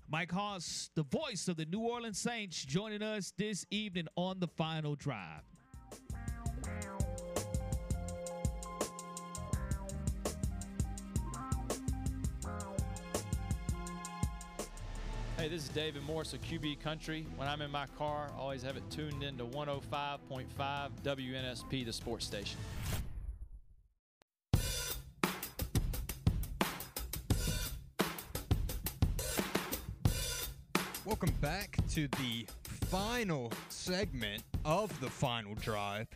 Mike 0.09 0.31
Hoss, 0.31 0.89
the 0.95 1.03
voice 1.03 1.49
of 1.49 1.57
the 1.57 1.65
New 1.65 1.81
Orleans 1.81 2.17
Saints, 2.17 2.63
joining 2.63 3.01
us 3.01 3.33
this 3.37 3.65
evening 3.69 4.07
on 4.15 4.39
the 4.39 4.47
final 4.47 4.95
drive. 4.95 5.41
Hey, 15.37 15.49
this 15.49 15.65
is 15.65 15.69
David 15.69 16.01
Morse 16.01 16.33
of 16.33 16.41
QB 16.41 16.79
Country. 16.79 17.23
When 17.35 17.47
I'm 17.47 17.61
in 17.61 17.69
my 17.69 17.85
car, 17.95 18.27
I 18.35 18.39
always 18.39 18.63
have 18.63 18.75
it 18.75 18.81
tuned 18.89 19.21
into 19.21 19.43
105.5 19.43 20.47
WNSP, 21.03 21.85
the 21.85 21.93
sports 21.93 22.25
station. 22.25 22.57
Welcome 31.05 31.33
back 31.39 31.77
to 31.91 32.07
the 32.07 32.47
final 32.87 33.53
segment 33.69 34.41
of 34.65 34.99
the 34.99 35.09
final 35.09 35.53
drive. 35.53 36.07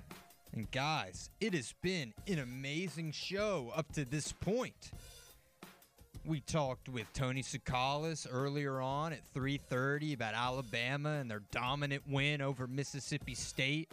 And 0.54 0.70
guys, 0.72 1.30
it 1.40 1.54
has 1.54 1.76
been 1.84 2.12
an 2.28 2.40
amazing 2.40 3.12
show 3.12 3.72
up 3.76 3.94
to 3.94 4.04
this 4.04 4.32
point. 4.32 4.90
We 6.24 6.42
talked 6.42 6.88
with 6.88 7.12
Tony 7.14 7.42
Tsoukalas 7.42 8.28
earlier 8.30 8.80
on 8.80 9.12
at 9.12 9.26
3:30 9.34 10.14
about 10.14 10.36
Alabama 10.36 11.14
and 11.14 11.30
their 11.30 11.42
dominant 11.52 12.08
win 12.08 12.42
over 12.42 12.68
Mississippi 12.68 13.34
State. 13.34 13.90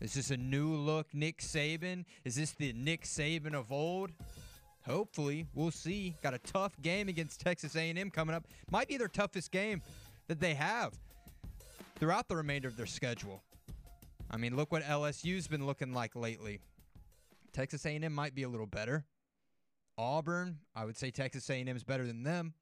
Is 0.00 0.14
this 0.14 0.30
a 0.30 0.36
new 0.36 0.74
look 0.74 1.12
Nick 1.12 1.40
Saban? 1.40 2.06
Is 2.24 2.36
this 2.36 2.52
the 2.52 2.72
Nick 2.72 3.02
Saban 3.02 3.52
of 3.52 3.70
old? 3.70 4.12
Hopefully, 4.86 5.46
we'll 5.54 5.70
see. 5.70 6.16
Got 6.22 6.32
a 6.32 6.38
tough 6.38 6.80
game 6.80 7.08
against 7.08 7.40
Texas 7.40 7.76
A&M 7.76 8.10
coming 8.10 8.34
up. 8.34 8.46
Might 8.70 8.88
be 8.88 8.96
their 8.96 9.08
toughest 9.08 9.50
game 9.50 9.82
that 10.28 10.40
they 10.40 10.54
have 10.54 10.98
throughout 11.96 12.28
the 12.28 12.36
remainder 12.36 12.68
of 12.68 12.76
their 12.76 12.86
schedule. 12.86 13.42
I 14.30 14.38
mean, 14.38 14.56
look 14.56 14.72
what 14.72 14.82
LSU's 14.84 15.46
been 15.46 15.66
looking 15.66 15.92
like 15.92 16.16
lately. 16.16 16.60
Texas 17.52 17.84
A&M 17.84 18.12
might 18.12 18.34
be 18.34 18.44
a 18.44 18.48
little 18.48 18.66
better. 18.66 19.04
Auburn, 19.98 20.60
I 20.76 20.84
would 20.84 20.96
say 20.96 21.10
Texas 21.10 21.50
A&M 21.50 21.68
is 21.68 21.82
better 21.82 22.06
than 22.06 22.22
them. 22.22 22.54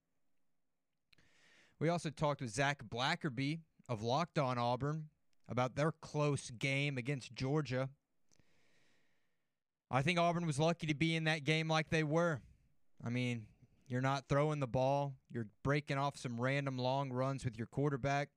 We 1.78 1.90
also 1.90 2.08
talked 2.08 2.40
with 2.40 2.50
Zach 2.50 2.82
Blackerby 2.82 3.60
of 3.88 4.02
Locked 4.02 4.38
On 4.38 4.56
Auburn 4.56 5.10
about 5.48 5.76
their 5.76 5.92
close 5.92 6.50
game 6.50 6.96
against 6.96 7.34
Georgia. 7.34 7.90
I 9.90 10.02
think 10.02 10.18
Auburn 10.18 10.46
was 10.46 10.58
lucky 10.58 10.86
to 10.86 10.94
be 10.94 11.14
in 11.14 11.24
that 11.24 11.44
game 11.44 11.68
like 11.68 11.90
they 11.90 12.02
were. 12.02 12.40
I 13.04 13.10
mean, 13.10 13.46
you're 13.86 14.00
not 14.00 14.24
throwing 14.28 14.58
the 14.58 14.66
ball, 14.66 15.14
you're 15.30 15.46
breaking 15.62 15.98
off 15.98 16.16
some 16.16 16.40
random 16.40 16.78
long 16.78 17.12
runs 17.12 17.44
with 17.44 17.56
your 17.56 17.66
quarterback. 17.66 18.30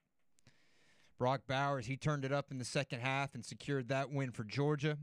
Brock 1.17 1.41
Bowers, 1.47 1.87
he 1.87 1.97
turned 1.97 2.23
it 2.23 2.31
up 2.31 2.51
in 2.51 2.59
the 2.59 2.65
second 2.65 2.99
half 2.99 3.33
and 3.33 3.43
secured 3.43 3.89
that 3.89 4.11
win 4.11 4.31
for 4.31 4.43
Georgia. 4.43 4.97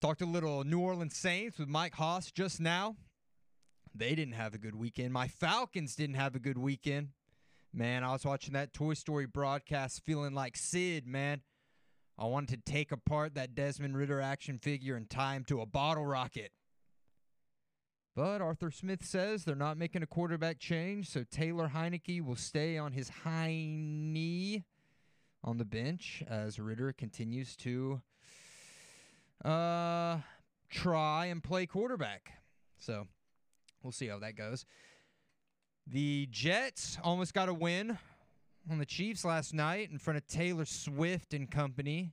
Talked 0.00 0.22
a 0.22 0.26
little 0.26 0.64
New 0.64 0.80
Orleans 0.80 1.14
Saints 1.14 1.58
with 1.58 1.68
Mike 1.68 1.94
Hoss 1.94 2.30
just 2.30 2.58
now. 2.58 2.96
They 3.94 4.14
didn't 4.14 4.32
have 4.32 4.54
a 4.54 4.58
good 4.58 4.74
weekend. 4.74 5.12
My 5.12 5.28
Falcons 5.28 5.94
didn't 5.94 6.14
have 6.14 6.34
a 6.34 6.38
good 6.38 6.56
weekend. 6.56 7.08
Man, 7.70 8.02
I 8.02 8.12
was 8.12 8.24
watching 8.24 8.54
that 8.54 8.72
Toy 8.72 8.94
Story 8.94 9.26
broadcast 9.26 10.00
feeling 10.06 10.32
like 10.32 10.56
Sid, 10.56 11.06
man. 11.06 11.42
I 12.18 12.24
wanted 12.24 12.64
to 12.64 12.72
take 12.72 12.92
apart 12.92 13.34
that 13.34 13.54
Desmond 13.54 13.94
Ridder 13.94 14.22
action 14.22 14.58
figure 14.58 14.96
and 14.96 15.08
tie 15.08 15.34
him 15.34 15.44
to 15.44 15.60
a 15.60 15.66
bottle 15.66 16.06
rocket. 16.06 16.52
But 18.16 18.40
Arthur 18.40 18.70
Smith 18.70 19.04
says 19.04 19.44
they're 19.44 19.54
not 19.54 19.76
making 19.76 20.02
a 20.02 20.06
quarterback 20.06 20.58
change, 20.58 21.10
so 21.10 21.24
Taylor 21.30 21.72
Heinicke 21.74 22.24
will 22.24 22.36
stay 22.36 22.78
on 22.78 22.92
his 22.92 23.10
high 23.10 23.66
knee 23.68 24.64
on 25.44 25.58
the 25.58 25.66
bench 25.66 26.22
as 26.26 26.58
Ridder 26.58 26.94
continues 26.94 27.54
to 27.56 28.00
uh, 29.44 30.18
try 30.68 31.26
and 31.26 31.42
play 31.42 31.66
quarterback. 31.66 32.32
So 32.78 33.06
we'll 33.82 33.92
see 33.92 34.08
how 34.08 34.18
that 34.18 34.36
goes. 34.36 34.64
The 35.86 36.28
Jets 36.30 36.98
almost 37.02 37.34
got 37.34 37.48
a 37.48 37.54
win 37.54 37.98
on 38.70 38.78
the 38.78 38.86
Chiefs 38.86 39.24
last 39.24 39.54
night 39.54 39.90
in 39.90 39.98
front 39.98 40.16
of 40.18 40.26
Taylor 40.26 40.64
Swift 40.64 41.34
and 41.34 41.50
company. 41.50 42.12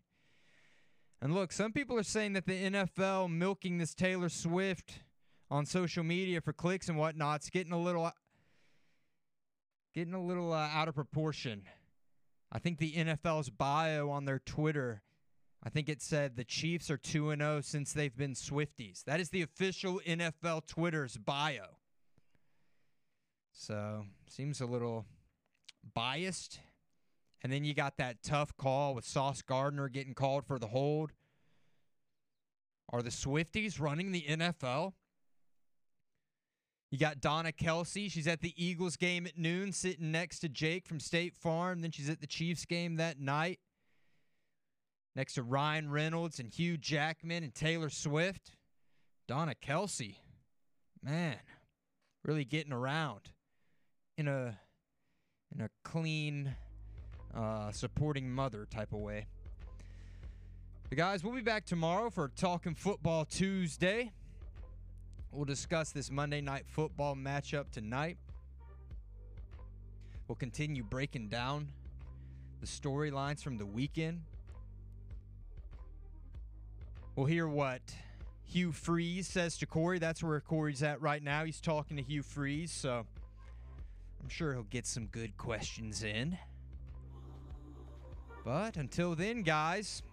And 1.22 1.34
look, 1.34 1.52
some 1.52 1.72
people 1.72 1.98
are 1.98 2.04
saying 2.04 2.34
that 2.34 2.46
the 2.46 2.70
NFL 2.70 3.32
milking 3.32 3.78
this 3.78 3.94
Taylor 3.94 4.30
Swift 4.30 5.00
on 5.50 5.66
social 5.66 6.04
media 6.04 6.42
for 6.42 6.54
clicks 6.54 6.90
and 6.90 6.98
whatnot's 6.98 7.50
getting 7.50 7.74
a 7.74 7.80
little 7.80 8.12
getting 9.94 10.14
a 10.14 10.22
little 10.22 10.54
uh, 10.54 10.70
out 10.74 10.88
of 10.88 10.96
proportion. 10.96 11.64
I 12.52 12.60
think 12.60 12.78
the 12.78 12.94
NFL's 12.94 13.50
bio 13.50 14.10
on 14.10 14.26
their 14.26 14.40
Twitter 14.40 15.02
I 15.64 15.70
think 15.70 15.90
it 15.90 16.02
said 16.02 16.36
the 16.36 16.44
Chiefs 16.44 16.90
are 16.92 16.98
2 16.98 17.36
0 17.36 17.62
since 17.62 17.94
they've 17.94 18.16
been 18.16 18.34
Swifties. 18.34 19.04
That 19.06 19.20
is 19.20 19.30
the 19.30 19.42
official 19.42 20.00
NFL 20.06 20.68
Twitter's 20.68 21.18
bio. 21.18 21.78
So, 23.52 24.06
seems 24.28 24.62
a 24.62 24.66
little 24.66 25.06
biased. 25.94 26.60
And 27.44 27.52
then 27.52 27.64
you 27.64 27.74
got 27.74 27.98
that 27.98 28.24
tough 28.24 28.56
call 28.58 28.94
with 28.94 29.06
Sauce 29.06 29.42
Gardner 29.42 29.90
getting 29.90 30.14
called 30.14 30.46
for 30.46 30.60
the 30.60 30.68
hold. 30.68 31.12
Are 32.90 33.02
the 33.02 33.10
Swifties 33.10 33.80
running 33.80 34.12
the 34.12 34.26
NFL? 34.28 34.94
You 36.90 36.98
got 36.98 37.20
Donna 37.20 37.52
Kelce. 37.52 38.10
She's 38.10 38.28
at 38.28 38.42
the 38.42 38.54
Eagles 38.56 38.96
game 38.96 39.28
at 39.28 39.38
noon, 39.38 39.74
sitting 39.74 40.12
next 40.12 40.40
to 40.40 40.50
Jake 40.50 40.88
from 40.88 41.00
State 41.00 41.36
Farm. 41.36 41.82
Then 41.82 41.92
she's 41.92 42.10
at 42.10 42.22
the 42.22 42.28
Chiefs 42.28 42.66
game 42.66 42.96
that 42.96 43.20
night 43.20 43.60
next 45.18 45.34
to 45.34 45.42
Ryan 45.42 45.90
Reynolds 45.90 46.40
and 46.40 46.54
Hugh 46.54 46.78
Jackman 46.78 47.44
and 47.44 47.54
Taylor 47.54 47.90
Swift. 47.90 48.52
Donna 49.28 49.56
Kelce. 49.62 50.16
man, 51.04 51.36
really 52.24 52.46
getting 52.46 52.72
around 52.72 53.22
in 54.18 54.28
a 54.28 54.58
in 55.54 55.62
a 55.62 55.70
clean, 55.84 56.56
uh, 57.36 57.72
supporting 57.72 58.30
mother 58.30 58.68
type 58.70 58.94
of 58.94 59.00
way. 59.00 59.26
But 60.88 60.98
guys, 60.98 61.24
we'll 61.24 61.34
be 61.34 61.42
back 61.42 61.66
tomorrow 61.66 62.10
for 62.10 62.30
Talking 62.30 62.76
Football 62.76 63.26
Tuesday. 63.26 64.12
We'll 65.32 65.46
discuss 65.46 65.92
this 65.92 66.12
Monday 66.12 66.42
night 66.42 66.66
football 66.68 67.16
matchup 67.16 67.72
tonight. 67.72 68.18
We'll 70.28 70.36
continue 70.36 70.84
breaking 70.84 71.30
down 71.30 71.70
the 72.62 72.68
storylines 72.68 73.42
from 73.42 73.58
the 73.58 73.66
weekend. 73.66 74.22
We'll 77.18 77.26
hear 77.26 77.48
what 77.48 77.82
Hugh 78.46 78.72
Freeze 78.72 79.26
says 79.26 79.58
to 79.58 79.66
Corey. 79.66 79.98
That's 79.98 80.22
where 80.22 80.40
Corey's 80.40 80.84
at 80.84 81.02
right 81.02 81.24
now. 81.24 81.46
He's 81.46 81.60
talking 81.60 81.98
to 81.98 82.04
Hugh 82.04 82.22
Freeze, 82.22 82.72
so 82.72 83.08
I'm 84.22 84.30
sure 84.30 84.54
he'll 84.54 84.62
get 84.62 84.86
some 84.86 85.08
good 85.08 85.36
questions 85.36 86.04
in. 86.04 86.38
But 88.46 88.78
until 88.78 89.16
then, 89.16 89.42
guys, 89.42 90.04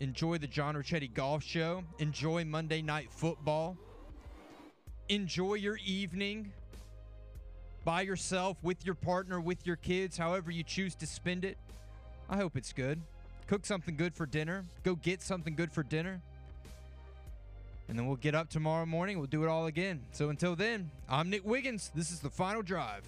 enjoy 0.00 0.38
the 0.38 0.48
John 0.48 0.74
Ricchetti 0.74 1.14
Golf 1.14 1.44
Show. 1.44 1.84
Enjoy 2.00 2.44
Monday 2.44 2.82
Night 2.82 3.12
Football. 3.12 3.76
Enjoy 5.08 5.54
your 5.54 5.78
evening 5.86 6.50
by 7.84 8.00
yourself, 8.00 8.56
with 8.60 8.84
your 8.84 8.96
partner, 8.96 9.40
with 9.40 9.64
your 9.64 9.76
kids, 9.76 10.18
however 10.18 10.50
you 10.50 10.64
choose 10.64 10.96
to 10.96 11.06
spend 11.06 11.44
it. 11.44 11.56
I 12.28 12.38
hope 12.38 12.56
it's 12.56 12.72
good. 12.72 13.00
Cook 13.46 13.64
something 13.64 13.96
good 13.96 14.14
for 14.14 14.26
dinner. 14.26 14.64
Go 14.82 14.96
get 14.96 15.22
something 15.22 15.54
good 15.54 15.70
for 15.70 15.84
dinner. 15.84 16.20
And 17.88 17.96
then 17.96 18.06
we'll 18.06 18.16
get 18.16 18.34
up 18.34 18.48
tomorrow 18.48 18.84
morning. 18.84 19.18
We'll 19.18 19.28
do 19.28 19.44
it 19.44 19.48
all 19.48 19.66
again. 19.66 20.02
So 20.10 20.30
until 20.30 20.56
then, 20.56 20.90
I'm 21.08 21.30
Nick 21.30 21.44
Wiggins. 21.44 21.92
This 21.94 22.10
is 22.10 22.18
the 22.18 22.30
final 22.30 22.62
drive. 22.62 23.02